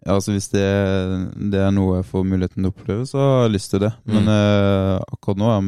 Ja, 0.05 0.13
altså 0.17 0.31
Hvis 0.35 0.49
det, 0.51 0.63
det 1.53 1.59
er 1.63 1.71
noe 1.71 2.01
jeg 2.01 2.05
får 2.09 2.23
muligheten 2.27 2.59
til 2.63 2.67
å 2.69 2.73
oppleve, 2.73 3.05
så 3.07 3.17
har 3.23 3.41
jeg 3.47 3.53
lyst 3.55 3.71
til 3.71 3.79
det. 3.85 3.93
Mm. 4.03 4.13
Men 4.17 4.27
eh, 4.33 4.99
akkurat 5.15 5.39
nå 5.39 5.47
er 5.53 5.61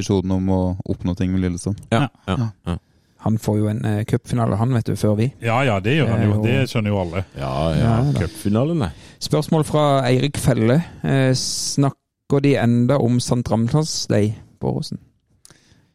visjonen 0.00 0.32
om 0.36 0.50
å 0.52 0.60
oppnå 0.92 1.14
ting 1.16 1.32
med 1.32 1.40
Lillesand. 1.46 1.80
Ja. 1.92 2.06
Ja. 2.28 2.36
ja. 2.36 2.48
ja. 2.68 2.76
Han 3.24 3.36
får 3.40 3.56
jo 3.58 3.66
en 3.68 3.80
eh, 3.84 4.02
cupfinale, 4.08 4.56
han, 4.56 4.70
vet 4.72 4.86
du, 4.88 4.94
før 4.96 5.16
vi. 5.18 5.26
Ja 5.44 5.58
ja, 5.64 5.74
det 5.84 5.92
gjør 5.98 6.08
han 6.12 6.22
jo. 6.24 6.36
Det 6.44 6.50
er 6.52 6.60
jo- 6.60 6.62
Det 6.64 6.70
skjønner 6.72 6.90
jo 6.94 7.00
alle. 7.02 7.24
ja, 7.36 7.52
Ja. 7.76 7.96
Cupfinalen, 8.16 8.78
nei. 8.84 8.90
Spørsmål 9.20 9.64
fra 9.68 9.82
Eirik 10.08 10.36
Felle. 10.40 10.78
Eh, 11.04 11.32
snakker 11.36 12.40
de 12.44 12.54
enda 12.60 12.96
om 13.00 13.16
St. 13.20 13.42
Ramtans 13.50 14.06
Day 14.08 14.34
på 14.60 14.72
Åråsen? 14.72 14.98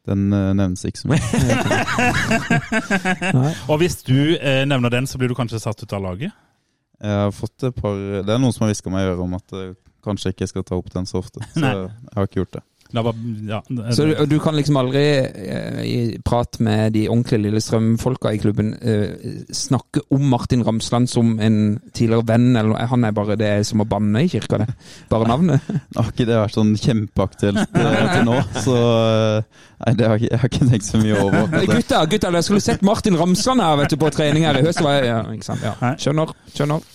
Den 0.05 0.27
eh, 0.33 0.51
nevnes 0.53 0.85
ikke 0.85 1.01
så 1.01 1.07
mye. 1.09 1.21
Og 3.71 3.79
hvis 3.81 3.95
du 4.05 4.35
eh, 4.37 4.61
nevner 4.69 4.93
den, 4.93 5.07
så 5.09 5.17
blir 5.17 5.29
du 5.31 5.37
kanskje 5.37 5.59
satt 5.63 5.81
ut 5.81 5.93
av 5.97 6.03
laget? 6.05 6.31
Jeg 7.01 7.17
har 7.25 7.33
fått 7.35 7.65
et 7.67 7.75
par 7.75 7.97
Det 7.97 8.31
er 8.31 8.39
noen 8.39 8.53
som 8.55 8.65
har 8.65 8.71
hviska 8.71 8.91
meg 8.93 9.03
i 9.03 9.09
øret 9.11 9.25
om 9.25 9.35
at 9.37 9.51
kanskje 9.51 9.73
kanskje 10.05 10.29
jeg 10.29 10.37
ikke 10.37 10.47
skal 10.53 10.65
ta 10.67 10.77
opp 10.79 10.91
den 10.93 11.09
så 11.09 11.19
ofte. 11.23 11.43
Så 11.53 11.65
jeg 11.65 12.15
har 12.15 12.29
ikke 12.29 12.41
gjort 12.43 12.57
det. 12.59 12.63
Var, 13.03 13.15
ja, 13.49 13.59
Så 13.91 14.05
du, 14.05 14.13
du 14.25 14.37
kan 14.39 14.55
liksom 14.55 14.77
aldri 14.79 15.03
eh, 15.19 15.81
i 15.83 15.97
prat 16.25 16.59
med 16.63 16.93
de 16.95 17.07
ordentlige 17.09 17.41
Lillestrøm-folka 17.43 18.31
i 18.33 18.39
klubben 18.39 18.73
eh, 18.79 19.43
snakke 19.51 20.05
om 20.15 20.23
Martin 20.31 20.63
Ramsland 20.63 21.09
som 21.11 21.35
en 21.39 21.79
tidligere 21.93 22.27
venn, 22.27 22.55
eller. 22.55 22.87
Han 22.91 23.03
er 23.03 23.15
bare 23.15 23.37
det 23.39 23.51
som 23.67 23.83
å 23.83 23.87
banne 23.89 24.25
i 24.25 24.31
kirka, 24.31 24.61
det. 24.63 24.69
Bare 25.11 25.27
navnet. 25.29 25.65
Har 25.97 26.11
ikke 26.13 26.27
det 26.29 26.39
vært 26.39 26.57
sånn 26.57 26.75
kjempeaktuelt 26.79 27.63
eh, 27.65 28.01
til 28.15 28.27
nå, 28.29 28.39
så 28.63 28.81
eh, 28.81 29.63
Nei, 29.85 29.91
det 29.99 30.05
har 30.07 30.21
jeg, 30.21 30.29
jeg 30.31 30.39
har 30.39 30.49
ikke 30.49 30.67
tenkt 30.69 30.85
så 30.87 30.99
mye 31.01 31.15
over. 31.19 31.49
Det. 31.51 31.65
Gutta, 31.67 32.05
gutta, 32.07 32.29
dere 32.31 32.43
skulle 32.47 32.63
sett 32.63 32.85
Martin 32.87 33.17
Ramsland 33.19 33.61
her 33.61 33.75
vet 33.81 33.91
du, 33.91 33.99
på 33.99 34.11
trening 34.15 34.47
her 34.47 34.55
i 34.55 34.63
høst. 34.65 34.79
Ja, 34.81 35.19
ikke 35.35 35.49
sant? 35.51 35.65
Ja. 35.67 35.75
Skjønner. 35.99 36.31
skjønner. 36.55 36.85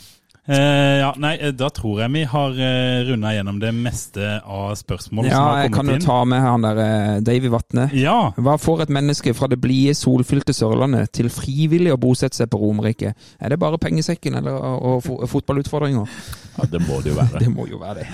Eh, 0.48 0.98
ja, 1.02 1.10
nei, 1.20 1.34
eh, 1.38 1.52
da 1.54 1.68
tror 1.70 2.00
jeg 2.00 2.10
vi 2.14 2.22
har 2.26 2.56
eh, 2.56 3.02
runda 3.06 3.30
gjennom 3.36 3.58
det 3.60 3.70
meste 3.76 4.40
av 4.40 4.72
spørsmål 4.80 5.28
Ja, 5.28 5.34
som 5.36 5.44
har 5.44 5.52
kommet 5.52 5.60
inn. 5.60 5.60
Ja, 5.60 5.62
jeg 5.68 5.74
kan 5.76 5.86
jo 5.92 5.94
inn. 5.98 6.04
ta 6.06 6.18
med 6.24 6.40
han 6.42 6.64
der 6.64 6.80
eh, 6.84 7.20
Davy 7.28 7.50
Vatne. 7.52 7.84
Ja, 7.94 8.16
Hva 8.40 8.56
får 8.58 8.86
et 8.86 8.94
menneske 8.96 9.34
fra 9.36 9.46
det 9.52 9.60
blide, 9.62 9.94
solfylte 9.94 10.56
Sørlandet 10.56 11.12
til 11.12 11.28
frivillig 11.30 11.92
å 11.94 12.00
bosette 12.00 12.40
seg 12.40 12.50
på 12.50 12.58
Romerike? 12.62 13.12
Er 13.38 13.52
det 13.54 13.60
bare 13.62 13.78
pengesekken 13.78 14.40
eller 14.40 14.56
og, 14.58 15.04
og 15.06 15.28
fotballutfordringer? 15.30 16.08
Ja, 16.56 16.66
det 16.72 16.82
må 16.88 16.98
det 17.04 17.12
jo 17.12 17.20
være. 17.20 17.44
Det 17.44 17.52
må 17.52 17.68
jo 17.70 17.78
være 17.84 18.00
det. 18.02 18.08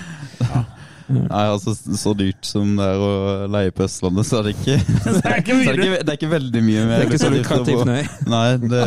Nei, 1.07 1.43
altså 1.53 1.71
Så 1.77 2.11
dyrt 2.19 2.43
som 2.43 2.73
det 2.75 2.83
er 2.83 2.99
å 2.99 3.11
leie 3.53 3.71
på 3.71 3.85
Østlandet, 3.85 4.27
så 4.27 4.39
er 4.41 4.47
det 4.49 4.55
ikke 4.57 4.75
det 4.77 5.13
er 5.23 5.37
ikke 5.39 5.55
er 5.55 5.77
det, 5.77 5.85
ikke, 5.87 5.99
det 6.03 6.11
er 6.13 6.17
ikke 6.19 6.31
veldig 6.33 6.63
mye 6.67 6.81
mer. 6.89 6.97
Det 6.97 7.05
er 7.05 7.11
ikke 7.11 7.21
så 7.21 7.29
lukrativt 7.31 7.85
nei. 7.87 8.01
Nei, 8.27 8.47
det, 8.63 8.81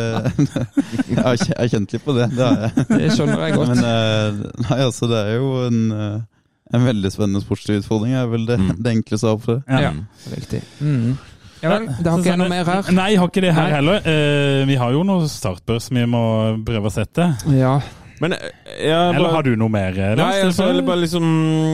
jeg, 1.09 1.17
har, 1.25 1.39
kj- 1.41 1.71
kjent 1.73 1.95
litt 1.97 2.05
på 2.05 2.15
det. 2.19 2.27
Det 2.35 2.45
har 2.45 2.67
jeg. 2.67 2.85
Det 2.91 3.09
skjønner 3.17 3.41
jeg 3.47 3.57
godt. 3.57 3.73
Men 3.73 3.89
eh, 3.89 4.43
nei, 4.67 4.79
altså, 4.85 5.09
det 5.11 5.21
er 5.25 5.33
jo 5.39 5.49
en, 5.65 5.81
eh, 5.97 6.45
en 6.77 6.85
veldig 6.91 7.11
spennende 7.15 7.41
sportslig 7.43 7.79
utfordring. 7.81 8.13
er 8.21 8.29
vel 8.31 8.45
det, 8.49 8.59
Mm. 8.61 8.71
det 8.77 8.91
enkle 8.99 9.17
svaret 9.21 9.41
på 9.47 9.55
det. 9.55 9.61
Ja. 9.67 9.79
Ja, 9.89 10.35
riktig. 10.35 10.61
Mm. 10.79 11.17
Ja 11.61 11.69
vel, 11.75 11.83
det 11.93 12.09
har 12.09 12.21
ikke 12.21 12.31
jeg 12.31 12.39
noe 12.41 12.49
mer 12.49 12.65
her. 12.65 12.87
Nei, 12.97 13.07
jeg 13.13 13.19
har 13.21 13.27
ikke 13.29 13.41
det 13.45 13.51
her 13.53 13.73
heller. 13.75 14.05
Eh, 14.09 14.61
vi 14.69 14.77
har 14.81 14.93
jo 14.95 15.01
noe 15.05 15.25
startbørs 15.29 15.89
vi 15.93 16.05
må 16.09 16.21
prøve 16.65 16.89
å 16.89 16.93
sette. 16.93 17.27
Ja. 17.53 17.75
Men 18.21 18.35
eh, 18.37 18.49
jeg 18.85 18.91
Eller 18.91 19.17
bare- 19.23 19.33
har 19.33 19.43
du 19.47 19.55
noe 19.57 19.71
mer? 19.73 19.95
eh? 19.97 20.11
Nei, 20.19 20.41
altså, 20.45 20.67
eller 20.69 20.85
bare 20.85 21.01
liksom 21.01 21.23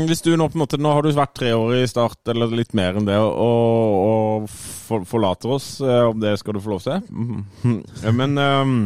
Hvis 0.08 0.22
du 0.24 0.30
nå 0.40 0.46
på 0.48 0.56
en 0.56 0.62
måte 0.64 0.80
Nå 0.80 0.94
har 0.96 1.04
du 1.04 1.10
vært 1.18 1.34
tre 1.36 1.50
år 1.58 1.74
i 1.82 1.88
Start, 1.92 2.22
eller 2.32 2.54
litt 2.56 2.72
mer 2.78 2.96
enn 2.96 3.08
det, 3.10 3.18
og, 3.20 3.98
og 4.08 4.48
for, 4.54 5.04
forlater 5.10 5.52
oss. 5.58 5.68
eh, 5.84 6.06
Om 6.08 6.22
det 6.24 6.38
skal 6.40 6.56
du 6.56 6.62
få 6.64 6.72
lov 6.78 6.86
til. 6.86 7.04
Mhm. 7.12 7.84
Men 8.22 8.38
um, 8.40 8.78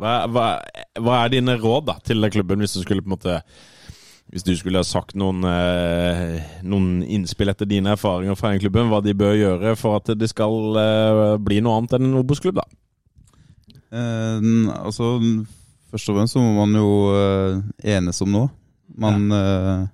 hva, 0.00 0.14
hva, 0.30 0.46
hva 1.02 1.18
er 1.24 1.34
dine 1.34 1.58
råd 1.60 1.90
da 1.90 1.98
til 2.06 2.22
klubben, 2.32 2.62
hvis 2.62 2.78
du 2.78 2.84
skulle 2.86 3.02
på 3.02 3.10
en 3.10 3.16
måte 3.18 3.40
hvis 4.30 4.44
du 4.46 4.52
skulle 4.54 4.78
ha 4.78 4.86
sagt 4.86 5.16
noen, 5.18 5.42
noen 6.62 7.00
innspill 7.02 7.50
etter 7.50 7.66
dine 7.66 7.96
erfaringer 7.96 8.36
fra 8.38 8.52
den 8.52 8.60
klubben, 8.62 8.86
hva 8.86 9.00
de 9.02 9.10
bør 9.18 9.34
gjøre 9.34 9.72
for 9.74 9.98
at 9.98 10.12
det 10.14 10.28
skal 10.30 10.54
bli 11.42 11.58
noe 11.66 11.80
annet 11.80 11.96
enn 11.98 12.06
en 12.12 12.20
Obos-klubb, 12.20 12.60
da? 12.60 12.62
Eh, 13.90 14.38
altså, 14.84 15.08
først 15.90 16.10
og 16.10 16.18
fremst 16.18 16.36
så 16.36 16.42
må 16.42 16.52
man 16.56 16.76
jo 16.78 16.90
eh, 17.16 17.60
enes 17.96 18.22
om 18.24 18.32
noe. 18.34 18.50
Man 19.00 19.30
ja. 19.30 19.86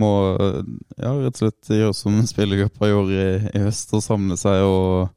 må 0.00 0.10
eh, 0.40 0.60
ja, 0.98 1.12
rett 1.20 1.36
og 1.36 1.42
slett 1.42 1.74
gjøre 1.76 1.96
som 1.96 2.18
spillergruppa 2.32 2.90
gjorde 2.90 3.20
i, 3.20 3.38
i 3.54 3.64
høst, 3.66 3.92
og 3.96 4.04
samle 4.04 4.38
seg 4.40 4.64
og 4.68 5.12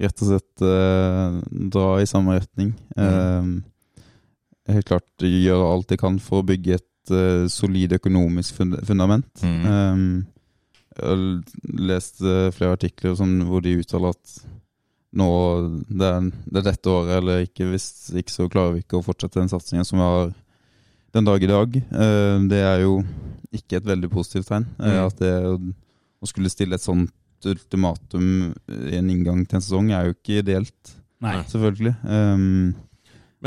rett 0.00 0.24
og 0.24 0.32
slett 0.32 0.66
eh, 0.66 1.38
dra 1.74 1.88
i 2.02 2.08
samme 2.10 2.38
retning. 2.38 2.74
Eh, 2.98 3.54
helt 4.74 4.88
klart 4.88 5.26
gjøre 5.28 5.70
alt 5.70 5.90
de 5.92 5.98
kan 6.00 6.18
for 6.22 6.42
å 6.42 6.48
bygge 6.48 6.78
et 6.78 7.14
eh, 7.14 7.44
solid 7.52 7.94
økonomisk 7.98 8.60
fund 8.60 8.78
fundament. 8.86 9.30
Mm. 9.42 9.66
Um, 9.66 10.06
Jeg 10.94 11.08
har 11.10 11.22
lest 11.90 12.20
eh, 12.22 12.50
flere 12.54 12.76
artikler 12.76 13.16
som, 13.18 13.30
hvor 13.48 13.64
de 13.64 13.78
uttaler 13.80 14.14
at 14.14 14.34
nå 15.14 15.28
det 15.88 16.06
er, 16.08 16.30
det 16.50 16.60
er 16.60 16.66
dette 16.70 16.90
året, 16.90 17.12
eller 17.20 17.44
ikke, 17.46 17.68
hvis 17.70 17.86
ikke 18.18 18.32
så 18.34 18.48
klarer 18.50 18.74
vi 18.76 18.82
ikke 18.84 18.98
å 18.98 19.04
fortsette 19.06 19.40
den 19.40 19.50
satsingen 19.52 19.86
som 19.86 20.00
vi 20.00 20.06
har 20.08 20.32
den 21.14 21.28
dag 21.28 21.42
i 21.46 21.50
dag. 21.50 21.76
Eh, 21.76 22.38
Det 22.50 22.62
er 22.66 22.80
jo 22.82 22.96
ikke 23.54 23.76
et 23.78 23.86
veldig 23.86 24.10
positivt 24.10 24.48
tegn. 24.50 24.66
eh, 24.80 24.90
Mm. 24.98 25.06
At 25.06 25.18
det 25.22 25.34
å 26.22 26.26
skulle 26.26 26.50
stille 26.50 26.74
et 26.74 26.82
sånt 26.82 27.12
ultimatum 27.44 28.54
i 28.90 28.96
en 28.96 29.10
inngang 29.12 29.44
til 29.46 29.56
en 29.58 29.62
sesong 29.62 29.90
er 29.92 30.06
jo 30.08 30.14
ikke 30.16 30.38
ideelt, 30.42 30.94
Nei. 31.20 31.42
selvfølgelig. 31.44 31.94
Um, 32.08 32.74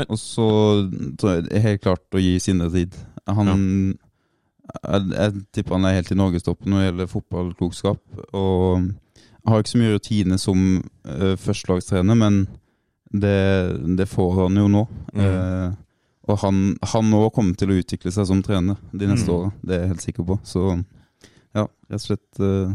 og 0.08 0.16
så 0.16 0.46
helt 1.50 1.82
klart 1.82 2.06
å 2.14 2.20
gi 2.22 2.38
Sindre 2.38 2.70
tid. 2.70 2.94
Han 3.26 3.98
jeg, 4.84 5.08
jeg 5.10 5.32
tipper 5.52 5.74
han 5.74 5.84
er 5.88 5.96
helt 5.98 6.12
i 6.12 6.14
norgestoppen 6.18 6.70
når 6.70 6.78
det 6.78 6.88
gjelder 6.92 7.10
fotballklokskap. 7.12 8.00
Og 8.38 8.90
har 9.46 9.60
ikke 9.62 9.70
så 9.74 9.78
mye 9.82 9.94
rutine 9.94 10.38
som 10.38 10.64
uh, 11.06 11.34
førstelagstrener, 11.40 12.18
men 12.18 12.46
det, 13.12 13.36
det 13.96 14.08
får 14.10 14.34
han 14.42 14.58
jo 14.60 14.66
nå. 14.72 14.82
Mm. 15.14 15.22
Uh, 15.24 15.76
og 16.28 16.38
han 16.42 16.76
han 16.92 17.08
nå 17.08 17.22
kommer 17.32 17.56
til 17.56 17.70
å 17.72 17.78
utvikle 17.80 18.12
seg 18.12 18.26
som 18.28 18.42
trener 18.44 18.76
de 18.92 19.06
neste 19.08 19.30
Mm. 19.30 19.36
åra, 19.38 19.52
det 19.62 19.74
er 19.74 19.80
jeg 19.80 19.88
helt 19.94 20.04
sikker 20.04 20.26
på. 20.28 20.38
Så 20.44 20.64
ja, 21.56 21.64
rett 21.64 22.00
og 22.02 22.04
slett 22.04 22.40
uh, 22.44 22.74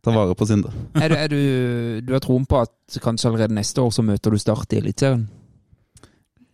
ta 0.00 0.14
vare 0.14 0.34
på 0.34 0.46
Sindre. 0.48 0.72
Er 0.96 1.08
du, 1.12 1.16
er 1.16 1.28
du, 1.28 2.00
du 2.06 2.12
har 2.14 2.20
troen 2.24 2.46
på 2.48 2.62
at 2.62 3.00
kanskje 3.04 3.28
allerede 3.28 3.54
neste 3.54 3.80
år 3.82 3.90
så 3.92 4.02
møter 4.02 4.32
du 4.32 4.38
Start 4.40 4.72
i 4.72 4.80
Eliteserien? 4.80 5.26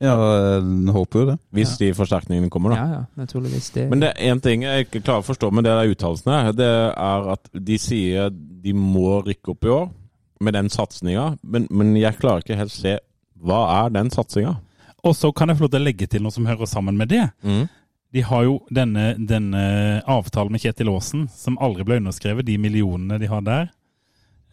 Ja, 0.01 0.15
jeg 0.17 0.95
håper 0.95 1.21
jo 1.21 1.27
det. 1.29 1.37
Hvis 1.53 1.75
de 1.81 1.91
forsterkningene 1.97 2.49
kommer, 2.53 2.73
da. 2.73 2.77
Ja, 2.81 3.01
ja, 3.01 3.01
naturligvis. 3.21 3.69
Det. 3.75 3.85
Men 3.91 4.01
det 4.01 4.15
er 4.15 4.31
én 4.33 4.41
ting 4.41 4.65
jeg 4.65 4.87
ikke 4.87 5.03
klarer 5.05 5.21
å 5.21 5.27
forstå 5.29 5.51
med 5.53 5.67
det 5.69 5.75
der 5.77 5.93
uttalelsene, 5.93 6.39
det 6.57 6.69
er 6.89 7.29
at 7.35 7.51
de 7.69 7.77
sier 7.81 8.31
de 8.33 8.73
må 8.77 9.21
rykke 9.27 9.53
opp 9.53 9.69
i 9.69 9.75
år 9.75 9.91
med 10.41 10.57
den 10.57 10.71
satsinga, 10.73 11.35
men, 11.43 11.67
men 11.69 11.93
jeg 12.01 12.17
klarer 12.21 12.41
ikke 12.45 12.57
helt 12.57 12.73
se 12.73 12.97
hva 13.41 13.61
er 13.85 13.93
den 13.93 14.09
satsinga? 14.13 14.55
Og 15.05 15.15
så 15.17 15.31
kan 15.37 15.49
jeg 15.49 15.57
få 15.59 15.65
lov 15.67 15.73
til 15.75 15.81
å 15.81 15.87
legge 15.87 16.09
til 16.13 16.25
noe 16.25 16.33
som 16.33 16.49
hører 16.49 16.69
sammen 16.69 16.97
med 17.01 17.09
det. 17.13 17.27
De 18.13 18.25
har 18.27 18.43
jo 18.45 18.57
denne, 18.75 19.15
denne 19.17 19.61
avtalen 20.11 20.53
med 20.53 20.61
Kjetil 20.65 20.91
Aasen, 20.93 21.29
som 21.33 21.57
aldri 21.63 21.85
ble 21.89 22.01
underskrevet, 22.01 22.45
de 22.49 22.57
millionene 22.61 23.21
de 23.23 23.29
har 23.31 23.45
der. 23.47 23.69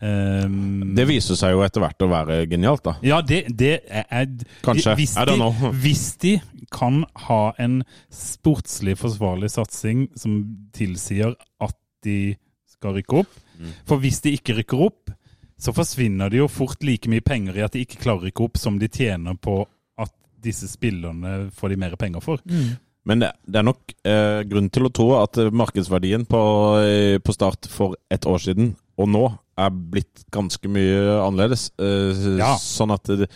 Ehm, 0.02 0.94
Det 0.95 1.07
viser 1.10 1.40
seg 1.40 1.56
jo 1.56 1.64
etter 1.65 1.82
hvert 1.82 2.06
å 2.06 2.10
være 2.11 2.41
genialt, 2.49 2.84
da. 2.86 2.95
Ja, 3.06 3.22
det, 3.22 3.45
det 3.57 3.74
er, 3.88 4.06
er 4.10 4.28
Kanskje. 4.65 4.94
Hvis 4.99 5.15
de, 5.18 5.72
hvis 5.82 6.06
de 6.22 6.36
kan 6.74 7.03
ha 7.28 7.41
en 7.61 7.82
sportslig 8.14 8.98
forsvarlig 8.99 9.49
satsing 9.53 10.07
som 10.19 10.41
tilsier 10.76 11.34
at 11.64 11.78
de 12.06 12.36
skal 12.69 12.99
rykke 12.99 13.24
opp 13.24 13.44
Mm. 13.57 13.74
For 13.90 14.02
hvis 14.02 14.22
de 14.22 14.36
ikke 14.38 14.57
rykker 14.60 14.82
opp, 14.88 15.14
så 15.57 15.74
forsvinner 15.74 16.30
det 16.30 16.41
jo 16.41 16.49
fort 16.52 16.84
like 16.86 17.10
mye 17.10 17.26
penger 17.26 17.57
i 17.57 17.64
at 17.65 17.74
de 17.74 17.82
ikke 17.86 18.02
klarer 18.03 18.22
å 18.22 18.30
rykke 18.30 18.45
opp, 18.45 18.60
som 18.61 18.78
de 18.78 18.90
tjener 18.91 19.38
på 19.41 19.64
at 19.98 20.14
disse 20.44 20.69
spillerne 20.69 21.49
får 21.57 21.74
de 21.74 21.80
mer 21.82 21.95
penger 21.99 22.22
for. 22.24 22.44
Mm. 22.45 22.76
Men 23.07 23.24
det, 23.24 23.32
det 23.48 23.61
er 23.61 23.65
nok 23.65 23.94
eh, 24.03 24.41
grunn 24.45 24.68
til 24.74 24.86
å 24.86 24.94
tro 24.94 25.07
at 25.22 25.40
markedsverdien 25.56 26.28
på, 26.30 26.41
eh, 26.84 27.18
på 27.24 27.34
start 27.36 27.69
for 27.72 27.95
et 28.11 28.28
år 28.28 28.44
siden 28.44 28.76
og 28.99 29.10
nå 29.14 29.26
er 29.57 29.69
blitt 29.71 30.25
ganske 30.31 30.69
mye 30.69 31.17
annerledes. 31.23 31.71
Eh, 31.79 32.38
Ja. 32.38 32.55
Sånn 32.61 32.91
at 32.93 33.03
det, 33.03 33.27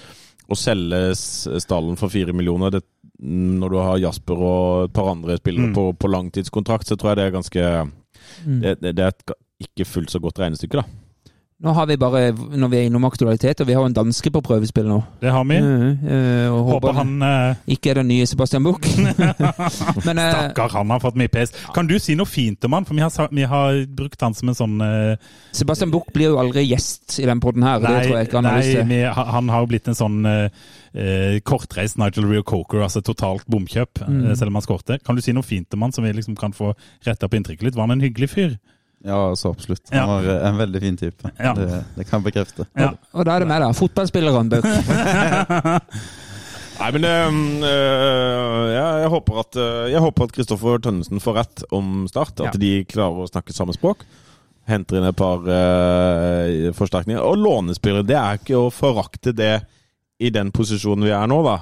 å 0.51 0.55
selge 0.57 1.15
stallen 1.61 1.97
for 1.97 2.09
fire 2.09 2.33
millioner 2.33 2.71
det, 2.71 2.83
når 3.21 3.69
du 3.69 3.77
har 3.77 3.97
Jasper 4.01 4.37
og 4.41 4.83
et 4.89 4.93
par 4.93 5.11
andre 5.11 5.37
spillere 5.37 5.69
Mm. 5.69 5.73
på, 5.75 5.93
på 5.97 6.09
langtidskontrakt, 6.09 6.87
så 6.87 6.97
tror 6.97 7.11
jeg 7.11 7.17
det 7.17 7.25
er 7.27 7.37
ganske 7.37 7.91
Mm. 8.47 8.61
det, 8.61 8.81
det, 8.81 8.95
det 8.95 9.03
er 9.03 9.07
et 9.09 9.31
ikke 9.61 9.85
fullt 9.85 10.09
så 10.09 10.19
godt 10.21 10.39
regnestykke, 10.39 10.81
da. 10.81 10.83
Nå 11.61 11.73
har 11.77 11.85
vi 11.85 11.95
bare, 12.01 12.31
når 12.33 12.69
vi 12.71 12.77
er 12.79 12.87
innom 12.89 13.03
aktualitet, 13.05 13.59
og 13.61 13.67
vi 13.69 13.75
har 13.77 13.85
en 13.85 13.93
danske 13.93 14.31
på 14.33 14.41
prøvespill 14.41 14.87
nå. 14.89 14.95
Det 15.21 15.29
har 15.29 15.43
vi. 15.45 15.59
Uh, 15.61 15.83
uh, 16.01 16.47
og 16.55 16.71
Håper 16.71 16.87
håper 16.87 16.97
han 16.97 17.11
uh... 17.21 17.59
ikke 17.69 17.91
er 17.91 17.99
den 18.01 18.07
nye 18.09 18.25
Sebastian 18.25 18.65
Buch. 18.65 18.81
Eh, 20.11 20.17
Stakkar, 20.17 20.69
han 20.73 20.89
har 20.91 20.99
fått 20.99 21.15
mye 21.19 21.29
pes. 21.31 21.51
Kan 21.75 21.87
du 21.87 21.93
si 22.01 22.15
noe 22.17 22.27
fint 22.27 22.65
om 22.67 22.73
han? 22.75 22.85
For 22.87 22.97
vi 22.97 23.03
har, 23.05 23.29
vi 23.31 23.45
har 23.47 23.77
brukt 23.95 24.21
han 24.25 24.33
som 24.35 24.49
en 24.51 24.57
sånn 24.57 24.81
eh, 24.83 25.29
Sebastian 25.55 25.91
Buch 25.93 26.09
blir 26.13 26.33
jo 26.33 26.39
aldri 26.41 26.63
gjest 26.65 27.19
i 27.21 27.27
den 27.29 27.39
podden 27.43 27.63
her. 27.65 27.79
Nei, 27.79 27.91
det 27.93 28.07
tror 28.07 28.17
jeg 28.17 28.27
ikke 28.29 28.39
han 28.41 28.49
har 28.49 28.57
nei 28.57 28.65
lyst 28.65 28.77
til. 28.79 28.89
vi, 28.89 28.99
han 29.31 29.51
har 29.53 29.63
jo 29.63 29.69
blitt 29.71 29.87
en 29.91 29.97
sånn 29.97 30.19
kortreist 31.47 31.97
Nigel 32.01 32.27
Rio 32.27 32.43
Coker, 32.43 32.81
altså 32.83 33.03
totalt 33.05 33.45
bomkjøp, 33.51 34.01
Mm. 34.01 34.35
selv 34.35 34.49
om 34.51 34.57
han 34.59 34.65
skårte. 34.65 34.97
Kan 35.05 35.15
du 35.15 35.21
si 35.23 35.31
noe 35.35 35.45
fint 35.45 35.71
om 35.77 35.85
han, 35.85 35.93
som 35.95 36.03
vi 36.03 36.11
liksom 36.17 36.35
kan 36.35 36.51
få 36.57 36.73
retta 37.05 37.29
på 37.29 37.37
inntrykket 37.39 37.69
litt? 37.69 37.75
Var 37.77 37.87
han 37.87 37.95
en 37.99 38.03
hyggelig 38.03 38.29
fyr? 38.33 38.57
Ja, 39.05 39.19
så 39.35 39.49
absolutt. 39.49 39.89
Han 39.93 40.09
var 40.09 40.27
eh, 40.29 40.47
en 40.49 40.57
veldig 40.59 40.81
fin 40.83 40.97
type. 40.99 41.31
Ja. 41.39 41.53
Det, 41.57 41.67
det 41.95 42.05
kan 42.09 42.19
jeg 42.21 42.27
bekrefte. 42.31 42.67
Ja. 42.77 42.91
Og 43.17 43.25
da 43.25 43.35
er 43.35 43.39
det 43.45 43.47
meg, 43.49 43.63
da. 43.63 43.71
Fotballspilleren 43.73 44.51
Buch. 44.51 44.67
Nei, 46.81 46.89
men 46.95 47.03
øh, 47.61 48.67
jeg 48.73 49.09
håper 49.13 49.39
at 49.43 49.57
øh, 49.61 49.91
Jeg 49.91 50.01
håper 50.01 50.23
at 50.25 50.31
Kristoffer 50.33 50.79
Tønnesen 50.81 51.21
får 51.21 51.35
rett 51.37 51.63
om 51.77 52.07
Start. 52.09 52.39
At 52.41 52.55
Ja. 52.55 52.61
de 52.61 52.71
klarer 52.89 53.21
å 53.25 53.29
snakke 53.29 53.53
samme 53.53 53.73
språk. 53.77 54.05
Henter 54.69 54.97
inn 55.01 55.05
et 55.09 55.17
par 55.17 55.41
øh, 55.45 56.71
forsterkninger. 56.77 57.21
Og 57.21 57.37
lånespillere, 57.41 58.05
det 58.07 58.17
er 58.17 58.39
ikke 58.39 58.57
å 58.57 58.71
forakte 58.73 59.33
det 59.35 59.53
i 60.21 60.29
den 60.33 60.51
posisjonen 60.53 61.05
vi 61.05 61.13
er 61.17 61.29
nå, 61.29 61.41
da. 61.45 61.59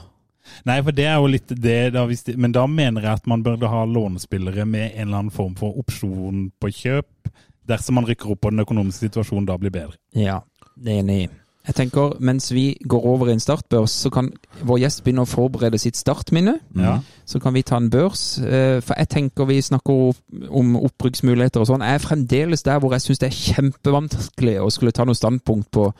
Nei, 0.66 0.80
for 0.84 0.96
det 0.96 1.06
er 1.06 1.18
jo 1.20 1.28
litt 1.32 1.52
det, 1.54 1.94
da, 1.96 2.06
hvis 2.10 2.24
de, 2.28 2.38
men 2.38 2.52
da 2.56 2.66
mener 2.68 3.02
jeg 3.06 3.22
at 3.22 3.28
man 3.28 3.44
burde 3.46 3.70
ha 3.72 3.84
lånespillere 3.86 4.66
med 4.66 4.92
en 4.96 5.08
eller 5.08 5.24
annen 5.24 5.36
form 5.36 5.56
for 5.60 5.78
opsjon 5.82 6.50
på 6.60 6.72
kjøp, 6.82 7.34
dersom 7.70 8.00
man 8.00 8.08
rykker 8.10 8.32
opp 8.34 8.46
og 8.46 8.56
den 8.56 8.66
økonomiske 8.66 9.10
situasjonen 9.10 9.46
da 9.50 9.58
blir 9.62 9.72
bedre. 9.74 9.96
Ja, 10.18 10.40
det 10.76 10.94
er 10.96 11.04
enig 11.04 11.22
i. 11.26 11.30
Jeg 11.70 11.76
tenker, 11.76 12.16
mens 12.24 12.48
vi 12.56 12.72
går 12.90 13.04
over 13.06 13.28
i 13.30 13.34
en 13.36 13.42
startbørs, 13.44 13.92
så 13.92 14.10
kan 14.10 14.32
vår 14.66 14.80
gjest 14.82 15.04
begynne 15.06 15.22
å 15.22 15.30
forberede 15.30 15.78
sitt 15.78 16.00
startminne. 16.00 16.56
Ja. 16.80 16.96
Så 17.30 17.38
kan 17.44 17.54
vi 17.54 17.62
ta 17.68 17.78
en 17.78 17.92
børs. 17.94 18.40
eh, 18.42 18.80
For 18.82 18.96
jeg 18.98 19.10
tenker 19.12 19.46
vi 19.46 19.60
snakker 19.62 20.16
om 20.50 20.72
oppbruksmuligheter 20.80 21.62
og 21.62 21.68
sånn. 21.70 21.84
Jeg 21.86 22.00
er 22.00 22.06
fremdeles 22.08 22.64
der 22.66 22.80
hvor 22.80 22.96
jeg 22.96 23.04
syns 23.06 23.22
det 23.22 23.30
er 23.30 23.38
kjempevanskelig 23.54 24.56
å 24.64 24.72
skulle 24.74 24.96
ta 24.96 25.06
noe 25.06 25.20
standpunkt 25.20 25.70
på, 25.76 25.92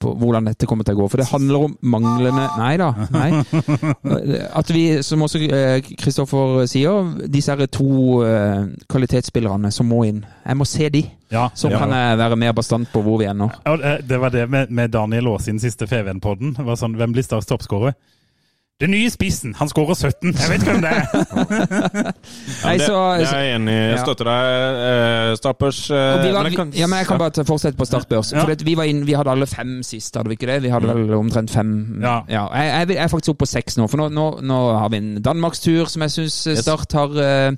på 0.00 0.14
hvordan 0.16 0.46
dette 0.48 0.66
kommer 0.68 0.86
til 0.88 0.96
å 0.96 1.02
gå. 1.02 1.08
For 1.12 1.20
det 1.20 1.28
handler 1.30 1.66
om 1.68 1.74
manglende 1.92 2.46
Nei 2.58 2.72
da. 2.80 2.90
Nei. 3.12 3.30
At 4.56 4.70
vi, 4.72 4.84
som 5.06 5.22
også 5.26 5.40
eh, 5.46 5.80
Kristoffer 6.00 6.64
sier, 6.70 7.10
disse 7.30 7.52
her 7.54 7.68
to 7.72 8.22
eh, 8.26 8.64
kvalitetsspillerne 8.90 9.70
som 9.74 9.88
må 9.92 10.02
inn. 10.08 10.22
Jeg 10.46 10.56
må 10.60 10.66
se 10.68 10.88
de. 10.92 11.04
Ja, 11.30 11.48
Så 11.54 11.70
ja. 11.70 11.78
kan 11.78 11.92
jeg 11.94 12.18
være 12.18 12.38
mer 12.40 12.54
bastant 12.56 12.88
på 12.92 13.02
hvor 13.06 13.20
vi 13.20 13.28
ender. 13.30 13.52
Ja, 13.66 13.76
det- 13.76 14.08
Det 14.08 14.18
var 14.20 14.30
det 14.34 14.48
med, 14.50 14.70
med 14.70 14.90
Daniel 14.90 15.28
Aas 15.34 15.44
sin 15.44 15.60
siste 15.60 15.86
FVN-podden. 15.86 16.56
Sånn, 16.76 16.96
Hvem 16.96 17.12
blir 17.12 17.22
størst 17.22 17.48
toppskårer? 17.52 17.94
Den 18.80 18.90
nye 18.94 19.10
spissen! 19.12 19.52
Han 19.58 19.68
skårer 19.68 19.94
17! 19.98 20.30
Jeg 20.32 20.48
vet 20.50 20.62
ikke 20.62 20.72
hvem 20.72 20.82
det 20.82 20.90
er! 20.90 21.06
Ja, 22.64 22.72
det, 22.72 22.86
det 22.86 23.26
er 23.28 23.42
jeg 23.42 23.54
enig 23.56 23.74
i. 23.74 23.80
Jeg 23.90 23.98
støtter 24.04 24.28
deg, 24.30 24.78
øh, 25.30 25.36
Stappers. 25.36 25.80
øh, 25.90 25.96
var, 25.96 26.42
men 26.42 26.44
jeg 26.52 26.56
kan- 26.56 26.72
ja, 26.76 26.86
men 26.86 26.98
jeg 26.98 27.06
kan 27.06 27.18
bare 27.18 27.44
fortsette 27.44 27.76
på 27.78 27.84
startbørs. 27.84 28.32
Ja. 28.32 28.44
For 28.44 28.54
vi, 28.64 28.76
inn, 28.88 29.02
vi 29.06 29.12
hadde 29.18 29.30
alle 29.30 29.46
fem 29.46 29.82
sist, 29.82 30.16
hadde 30.16 30.28
vi 30.32 30.38
ikke 30.38 30.46
det? 30.52 30.62
Vi 30.62 30.68
hadde 30.72 30.94
vel 30.94 31.12
omtrent 31.18 31.50
fem. 31.50 32.00
Ja. 32.02 32.20
Jeg, 32.28 32.48
jeg, 32.54 32.88
jeg 32.96 33.04
er 33.04 33.08
faktisk 33.12 33.34
oppe 33.34 33.44
på 33.44 33.50
seks 33.52 33.76
nå, 33.76 33.86
for 33.90 34.00
nå, 34.00 34.08
nå, 34.16 34.26
nå 34.42 34.60
har 34.78 34.88
vi 34.88 34.96
en 35.02 35.12
danmarkstur 35.22 35.84
som 35.90 36.02
jeg 36.06 36.10
syns 36.16 36.40
Start 36.62 36.92
har 36.96 37.12
eh, 37.20 37.52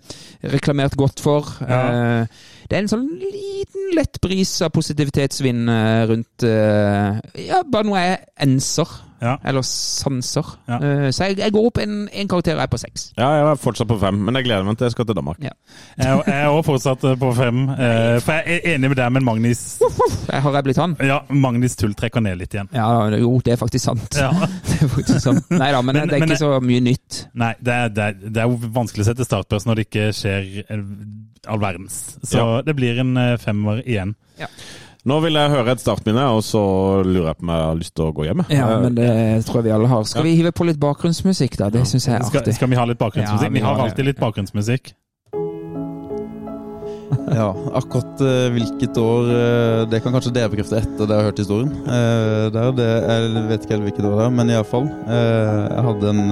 reklamert 0.52 0.96
godt 0.98 1.20
for. 1.22 1.46
Ja. 1.68 1.80
Eh, 2.22 2.26
det 2.70 2.78
er 2.78 2.82
en 2.86 2.88
sånn 2.90 3.06
liten 3.20 3.90
lett 3.98 4.18
bris 4.24 4.56
av 4.64 4.70
positivitetsvind 4.74 5.68
eh, 5.70 6.02
rundt 6.10 6.46
eh, 6.48 7.46
Ja, 7.46 7.62
bare 7.70 7.84
noe 7.88 8.00
jeg 8.02 8.22
enser. 8.46 8.88
Ja. 9.22 9.36
Eller 9.46 9.62
sanser. 9.62 10.48
Ja. 10.66 10.76
Eh, 10.82 11.08
så 11.14 11.28
jeg, 11.30 11.36
jeg 11.38 11.52
går 11.54 11.66
opp 11.68 11.78
en, 11.78 12.08
en 12.10 12.28
karakter, 12.28 12.56
jeg 12.56 12.64
er 12.66 12.70
på 12.72 12.80
seks. 12.82 13.04
Ja, 13.16 13.28
jeg 13.38 13.44
er 13.52 13.60
fortsatt 13.62 13.86
på 13.88 13.98
fem, 14.02 14.18
men 14.26 14.34
jeg 14.34 14.48
gleder 14.48 14.66
meg 14.66 14.76
til 14.80 14.88
jeg 14.88 14.96
skal 14.96 15.06
til 15.06 15.14
Danmark. 15.20 15.38
Jeg 15.44 15.52
er- 16.02 16.22
jeg 16.26 16.40
er 16.42 16.48
også 16.50 16.66
fortsatt 16.72 17.04
eh, 17.06 17.14
på 17.20 17.30
fem. 17.38 17.60
eh, 17.70 18.18
For 18.24 18.32
jeg 18.40 18.58
er 18.64 18.74
enig 18.74 18.90
med 18.90 18.96
deg, 18.98 19.12
men 19.14 19.24
Magnus 19.24 19.62
Jeg 20.28 20.42
har 20.42 20.52
jeg 20.58 20.64
blitt 20.66 20.80
han? 20.82 20.96
ja, 21.00 21.20
Magnus 21.30 21.76
tull 21.78 21.94
trekker 21.94 22.20
ned 22.26 22.38
litt 22.42 22.52
igjen. 22.58 22.68
Ja, 22.74 22.88
jo, 23.16 23.38
det 23.44 23.54
er 23.54 23.62
faktisk 23.62 23.84
sant. 23.86 24.18
Ja. 24.18 24.32
Det 24.72 24.82
er 24.82 24.88
faktisk 24.96 25.20
sant. 25.22 25.50
Nei 25.54 25.70
da, 25.70 25.80
men, 25.82 25.94
Men- 26.00 26.08
det 26.08 26.16
er 26.16 26.20
men- 26.26 26.28
ikke 26.34 26.42
så 26.42 26.52
mye 26.60 26.80
nytt. 26.82 27.22
Nei, 27.38 27.54
det 27.62 27.72
er, 27.78 27.88
det, 27.94 28.02
er, 28.10 28.30
det 28.34 28.42
er 28.42 28.50
jo 28.50 28.58
vanskelig 28.74 29.04
å 29.06 29.10
sette 29.12 29.24
startbørs 29.28 29.66
når 29.70 29.78
det 29.78 29.86
ikke 29.86 30.08
skjer 30.18 30.66
all 31.46 31.58
verdens. 31.62 32.16
Så 32.26 32.38
Ja. 32.42 32.62
det 32.66 32.74
blir 32.76 32.98
en 32.98 33.14
femmer 33.38 33.82
igjen. 33.86 34.16
Nå 35.02 35.16
vil 35.24 35.34
jeg 35.34 35.50
høre 35.50 35.74
et 35.74 35.82
startminne, 35.82 36.24
og 36.30 36.44
så 36.46 36.60
lurer 37.02 37.32
jeg 37.32 37.38
på 37.40 37.42
om 37.42 37.50
jeg 37.50 37.66
har 37.66 37.78
lyst 37.80 37.94
til 37.98 38.06
å 38.06 38.12
gå 38.14 38.26
hjem. 38.28 38.44
Ja, 38.54 38.68
men 38.78 38.94
det 38.94 39.10
tror 39.48 39.58
jeg 39.58 39.66
vi 39.66 39.74
alle 39.74 39.90
har. 39.90 40.04
Skal 40.06 40.28
vi 40.28 40.36
hive 40.38 40.52
på 40.54 40.66
litt 40.68 40.78
bakgrunnsmusikk, 40.82 41.58
da? 41.58 41.72
Det 41.74 41.82
syns 41.90 42.06
jeg 42.06 42.20
er 42.20 42.26
artig. 42.28 42.54
skal 42.54 42.70
vi 42.70 42.78
ha 42.78 42.84
litt 42.86 43.00
bakgrunnsmusikk? 43.00 43.48
Ja, 43.48 43.50
vi 43.50 43.58
vi 43.58 43.66
har 43.66 43.82
alltid 43.82 44.12
litt 44.12 44.20
bakgrunnsmusikk. 44.22 44.92
Ja, 47.32 47.50
akkurat 47.76 48.20
eh, 48.24 48.46
hvilket 48.52 48.96
år 48.98 49.28
eh, 49.32 49.80
Det 49.88 49.98
kan 50.00 50.14
kanskje 50.14 50.32
dere 50.32 50.50
bekrefte 50.52 50.78
etter 50.80 51.04
dere 51.04 51.20
har 51.20 51.28
hørt 51.30 51.42
historien. 51.42 51.72
Eh, 51.84 52.46
der, 52.52 52.70
det, 52.76 52.88
jeg 52.88 53.44
vet 53.50 53.66
ikke 53.66 53.76
helt 53.76 53.86
hvilket 53.88 54.08
år 54.08 54.16
det 54.16 54.26
er, 54.26 54.32
men 54.38 54.52
iallfall. 54.52 54.88
Uh, 55.08 55.66
jeg 55.66 55.84
hadde 55.88 56.14
en, 56.14 56.22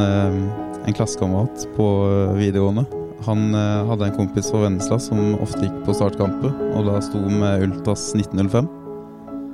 en 0.80 0.96
klassekamerat 0.96 1.68
på 1.76 1.90
videregående. 2.38 2.99
Han 3.26 3.54
eh, 3.54 3.88
hadde 3.90 4.08
en 4.08 4.16
kompis 4.16 4.48
fra 4.52 4.62
Vennesla 4.64 5.00
som 5.02 5.34
ofte 5.42 5.66
gikk 5.66 5.82
på 5.86 5.96
startkamper, 5.96 6.54
og 6.74 6.86
da 6.88 7.00
sto 7.04 7.20
med 7.20 7.66
Ultras 7.66 8.10
1905. 8.16 8.70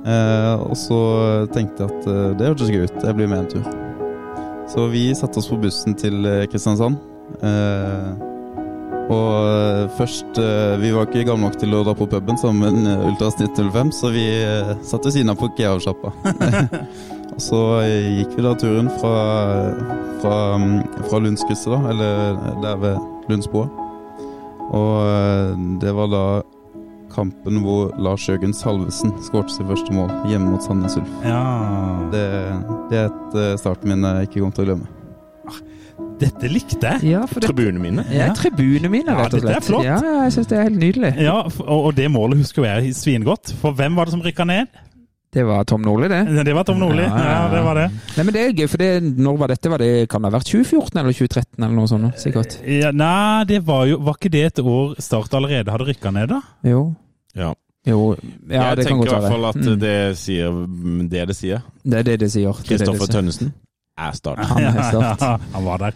Eh, 0.07 0.53
og 0.63 0.77
så 0.79 1.01
tenkte 1.55 1.83
jeg 1.83 1.91
at 1.91 2.07
eh, 2.13 2.31
det 2.39 2.53
hørtes 2.53 2.71
gøy 2.71 2.87
ut, 2.87 3.03
jeg 3.03 3.17
blir 3.17 3.29
med 3.31 3.43
en 3.43 3.51
tur. 3.57 3.67
Så 4.67 4.87
vi 4.91 5.15
satte 5.15 5.39
oss 5.39 5.49
på 5.51 5.59
bussen 5.63 5.95
til 5.95 6.25
eh, 6.27 6.45
Kristiansand. 6.51 6.99
Eh, 7.43 8.25
og 9.07 9.33
eh, 9.47 9.83
først 9.95 10.39
Vi 10.81 10.89
var 10.91 11.07
ikke 11.07 11.23
gamle 11.27 11.47
nok 11.47 11.55
til 11.59 11.75
å 11.75 11.83
dra 11.87 11.93
på 11.95 12.07
puben 12.11 12.39
sammen 12.39 12.81
med 12.83 13.05
Ultras 13.07 13.39
1905, 13.39 13.93
så 13.95 14.11
vi 14.15 14.25
satt 14.83 15.07
ved 15.07 15.15
siden 15.15 15.31
av 15.31 15.39
på 15.39 15.51
Keavsjappa. 15.59 16.11
og 17.35 17.43
så 17.43 17.61
gikk 17.87 18.35
vi 18.35 18.47
da 18.47 18.55
turen 18.59 18.91
fra, 18.99 19.15
fra, 20.23 20.39
mm, 20.59 20.81
fra 21.07 21.21
Lundskrysset, 21.23 21.71
da, 21.71 21.93
eller 21.93 22.59
der 22.65 22.83
ved 22.83 23.16
Lundsboa. 23.31 23.67
Og 24.67 24.93
eh, 25.07 25.55
det 25.83 25.93
var 25.95 26.11
da 26.11 26.23
kampen 27.13 27.61
hvor 27.63 27.93
Lars 28.03 28.25
Jørgen 28.27 28.51
Salvesen 28.53 29.13
skåret 29.25 29.49
sitt 29.53 29.65
første 29.69 29.93
mål 29.95 30.11
hjemme 30.29 30.51
mot 30.51 30.63
Sandnes 30.65 30.97
Ulf. 30.99 31.13
Ja. 31.25 31.39
Det, 32.11 32.25
det 32.91 32.99
er 33.05 33.09
et 33.09 33.59
starten 33.61 33.93
min 33.93 34.03
jeg 34.05 34.27
ikke 34.27 34.41
kommer 34.43 34.57
til 34.59 34.65
å 34.65 34.69
glemme. 34.73 34.93
Dette 36.17 36.49
likte 36.49 36.81
jeg. 36.81 37.11
Ja, 37.13 37.21
det 37.29 37.43
Tribunene 37.45 37.79
mine. 37.81 38.03
ja, 38.09 38.31
tribunene 38.35 38.89
mine, 38.89 39.13
rett 39.13 39.35
og 39.37 39.37
dette 39.37 39.51
er 39.53 39.59
slett. 39.61 39.67
flott. 39.69 39.85
Ja, 39.85 39.97
ja, 40.01 40.15
jeg 40.25 40.33
syns 40.33 40.49
det 40.49 40.57
er 40.57 40.63
helt 40.65 40.79
nydelig. 40.81 41.11
Ja, 41.21 41.35
og 41.45 41.85
og 41.87 41.91
det 41.97 42.07
målet 42.11 42.41
husker 42.41 42.65
jeg 42.65 42.95
svingodt. 42.97 43.53
For 43.61 43.77
hvem 43.77 43.95
var 43.97 44.09
det 44.09 44.15
som 44.17 44.23
rykka 44.25 44.47
ned? 44.49 44.79
Det 45.33 45.43
var 45.43 45.63
Tom 45.67 45.81
Nordli, 45.83 46.07
det. 46.07 46.43
Det 46.47 46.53
var 46.55 46.63
Tom 46.63 46.79
Nordli. 46.79 47.03
Ja, 47.03 47.09
ja, 47.17 47.23
ja. 47.23 47.33
Ja, 47.43 47.47
det 47.51 47.61
var 47.65 47.75
det. 47.75 47.85
Nei, 48.15 48.23
men 48.23 48.33
det 48.33 48.41
er 48.45 48.53
gøy, 48.55 48.67
for 48.71 48.77
det, 48.81 48.89
når 49.19 49.37
var 49.41 49.51
dette? 49.51 49.69
Var 49.73 49.83
det, 49.83 49.89
kan 50.09 50.23
det 50.23 50.31
ha 50.31 50.37
vært 50.37 50.47
2014 50.53 51.01
eller 51.01 51.17
2013 51.17 51.63
eller 51.67 51.75
noe 51.75 51.91
sånt? 51.91 52.21
Sikkert. 52.23 52.55
Ja, 52.63 52.91
nei, 52.95 53.43
det 53.49 53.59
var 53.67 53.85
jo 53.89 53.99
Var 54.07 54.15
ikke 54.17 54.31
det 54.33 54.43
et 54.47 54.61
år 54.63 54.95
Start 55.03 55.35
allerede 55.37 55.73
hadde 55.75 55.87
rykka 55.91 56.13
ned, 56.15 56.31
da? 56.31 56.39
Jo. 56.63 56.81
Ja. 57.35 57.51
Jo, 57.87 58.15
ja, 58.49 58.63
jeg 58.71 58.79
det 58.79 58.87
kan 58.87 58.97
tenker 58.97 59.07
i 59.07 59.13
hvert 59.15 59.31
fall 59.31 59.45
at 59.47 59.55
Mm. 59.61 59.79
det 59.79 59.95
sier 60.19 60.57
det 61.11 61.27
det 61.29 61.35
sier. 61.37 61.61
Det 61.83 61.99
er 61.99 62.03
det 62.03 62.17
det 62.19 62.31
sier. 62.31 62.51
Det 62.51 62.63
er 62.63 62.67
det 62.67 62.87
det 62.87 62.97
Kristoffer. 62.97 63.13
Tønnesen 63.13 63.53
er 63.97 64.11
start. 64.17 64.39
Han 64.49 64.63
er 64.63 64.81
start. 64.89 65.21
Han 65.53 65.63
var 65.65 65.77
der. 65.77 65.93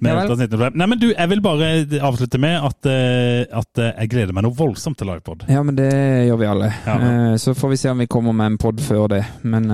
Men, 0.00 0.10
Ja 0.10 0.16
vel. 0.18 0.24
Ultras 0.24 0.42
1905. 0.44 0.78
Nei, 0.80 0.86
men 0.92 0.98
du, 1.02 1.06
jeg 1.12 1.30
vil 1.30 1.42
bare 1.44 1.70
avslutte 2.08 2.40
med 2.42 2.56
at, 2.68 2.90
eh, 2.90 3.44
at 3.60 3.78
eh, 3.82 3.92
jeg 4.02 4.12
gleder 4.14 4.34
meg 4.36 4.46
noe 4.46 4.56
voldsomt 4.58 4.98
til 5.00 5.10
livepod. 5.12 5.46
Ja, 5.48 5.62
men 5.62 5.76
det 5.78 5.90
gjør 6.28 6.40
vi 6.42 6.50
alle. 6.50 6.72
Ja. 6.86 6.98
Eh, 6.98 7.34
Så 7.40 7.54
får 7.54 7.74
vi 7.74 7.80
se 7.84 7.90
om 7.92 7.98
vi 8.04 8.06
kommer 8.10 8.32
med 8.36 8.52
en 8.54 8.58
pod 8.58 8.80
før 8.80 9.08
det. 9.14 9.22
Men 9.42 9.68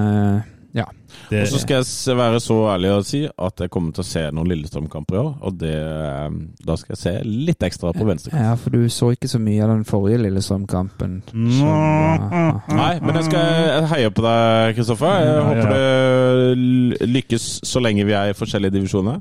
ja. 0.76 0.86
Det, 1.30 1.40
Og 1.42 1.48
så 1.50 1.58
skal 1.58 1.82
jeg 1.82 2.16
være 2.18 2.40
så 2.42 2.56
ærlig 2.70 2.90
og 2.94 3.06
si 3.06 3.20
at 3.26 3.62
jeg 3.64 3.70
kommer 3.74 3.94
til 3.94 4.04
å 4.04 4.06
se 4.06 4.22
noen 4.34 4.50
Lillestrøm-kamper 4.50 5.16
i 5.16 5.20
år. 5.20 5.30
Og 5.46 5.56
det, 5.58 5.72
eh, 5.74 6.36
da 6.66 6.76
skal 6.78 6.94
jeg 6.94 7.00
se 7.00 7.12
litt 7.26 7.66
ekstra 7.66 7.92
på 7.96 8.06
venstre. 8.06 8.30
ja, 8.34 8.54
for 8.58 8.74
du 8.74 8.88
så 8.92 9.10
ikke 9.14 9.28
så 9.30 9.40
mye 9.42 9.64
av 9.64 9.72
den 9.72 9.84
forrige 9.88 10.22
Lillestrøm-kampen. 10.22 11.20
som 11.26 12.62
Nei, 12.80 12.92
men 13.02 13.18
jeg 13.18 13.28
skal 13.30 13.88
heie 13.90 14.10
på 14.14 14.24
deg, 14.26 14.74
Kristoffer. 14.78 15.26
Jeg 15.26 15.44
håper 15.50 15.74
det 15.74 17.10
lykkes 17.10 17.48
så 17.66 17.82
lenge 17.82 18.06
vi 18.06 18.16
er 18.16 18.30
i 18.30 18.36
forskjellige 18.38 18.78
divisjoner. 18.78 19.20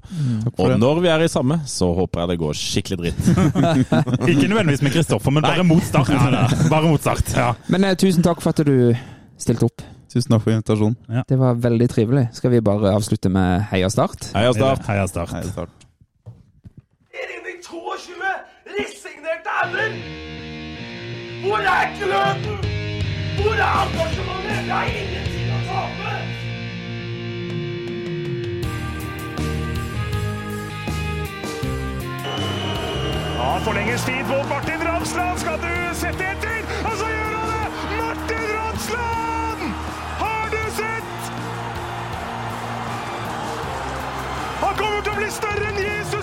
Og 0.58 0.76
når 0.80 1.04
vi 1.06 1.14
er 1.14 1.26
i 1.26 1.32
samme, 1.32 1.62
så 1.70 1.92
håper 1.98 2.24
jeg 2.24 2.34
det 2.34 2.40
går 2.46 2.60
skikkelig 2.64 3.00
dritt. 3.04 3.22
ikke 4.32 4.48
nødvendigvis 4.48 4.86
med 4.86 4.94
Kristoffer, 4.94 5.34
men 5.34 5.46
bare 5.46 5.66
mot 5.66 5.84
start. 5.84 6.10
Bare 6.70 6.90
mot 6.90 7.02
start, 7.02 7.34
ja. 7.36 7.54
Men 7.72 7.84
eh, 7.88 7.96
tusen 8.00 8.24
takk 8.26 8.42
for 8.44 8.54
at 8.54 8.62
du 8.66 8.94
stilte 9.40 9.68
opp. 9.70 9.84
Tusen 10.10 10.32
takk 10.34 10.42
for 10.42 10.52
invitasjonen. 10.56 10.96
Det 11.30 11.38
var 11.40 11.54
veldig 11.62 11.88
trivelig. 11.92 12.24
Skal 12.34 12.52
vi 12.52 12.62
bare 12.66 12.94
avslutte 12.98 13.30
med 13.30 13.62
Heia 13.72 13.90
Start? 13.94 14.32
Heia 14.34 14.54
Start! 14.58 14.82
Heia 14.90 15.06
Start. 15.08 15.34
Hei, 15.36 15.44
start. 15.52 15.70
Erik 17.14 17.62
22 17.68 18.32
resignerte 18.80 19.54
ender! 19.64 19.94
Hvor 21.46 21.62
er 21.76 21.94
gløden? 22.00 22.58
Hvor 23.40 23.54
er 23.54 23.76
engasjementet? 23.86 24.64
Vi 24.66 24.74
har 24.74 24.90
ingenting 24.98 25.54
å 25.54 25.62
tape! 25.70 26.18
Ja, 33.38 33.58
forlenges 33.66 34.04
tid 34.10 34.24
på 34.32 34.38
Martin 34.50 34.82
Ramsland. 34.90 35.40
Skal 35.40 35.58
du 35.64 35.74
sette 36.02 36.24
etter? 36.34 36.62
Og 36.90 36.94
så 37.00 37.08
gjør 37.14 37.34
han 37.40 37.50
det! 37.54 37.66
Martin 38.02 38.46
Ramsland! 38.58 39.29
Kommer 44.80 45.04
til 45.04 45.14
å 45.14 45.20
bli 45.20 45.30
større 45.36 45.74
enn 45.74 45.84
Jesus! 45.84 46.19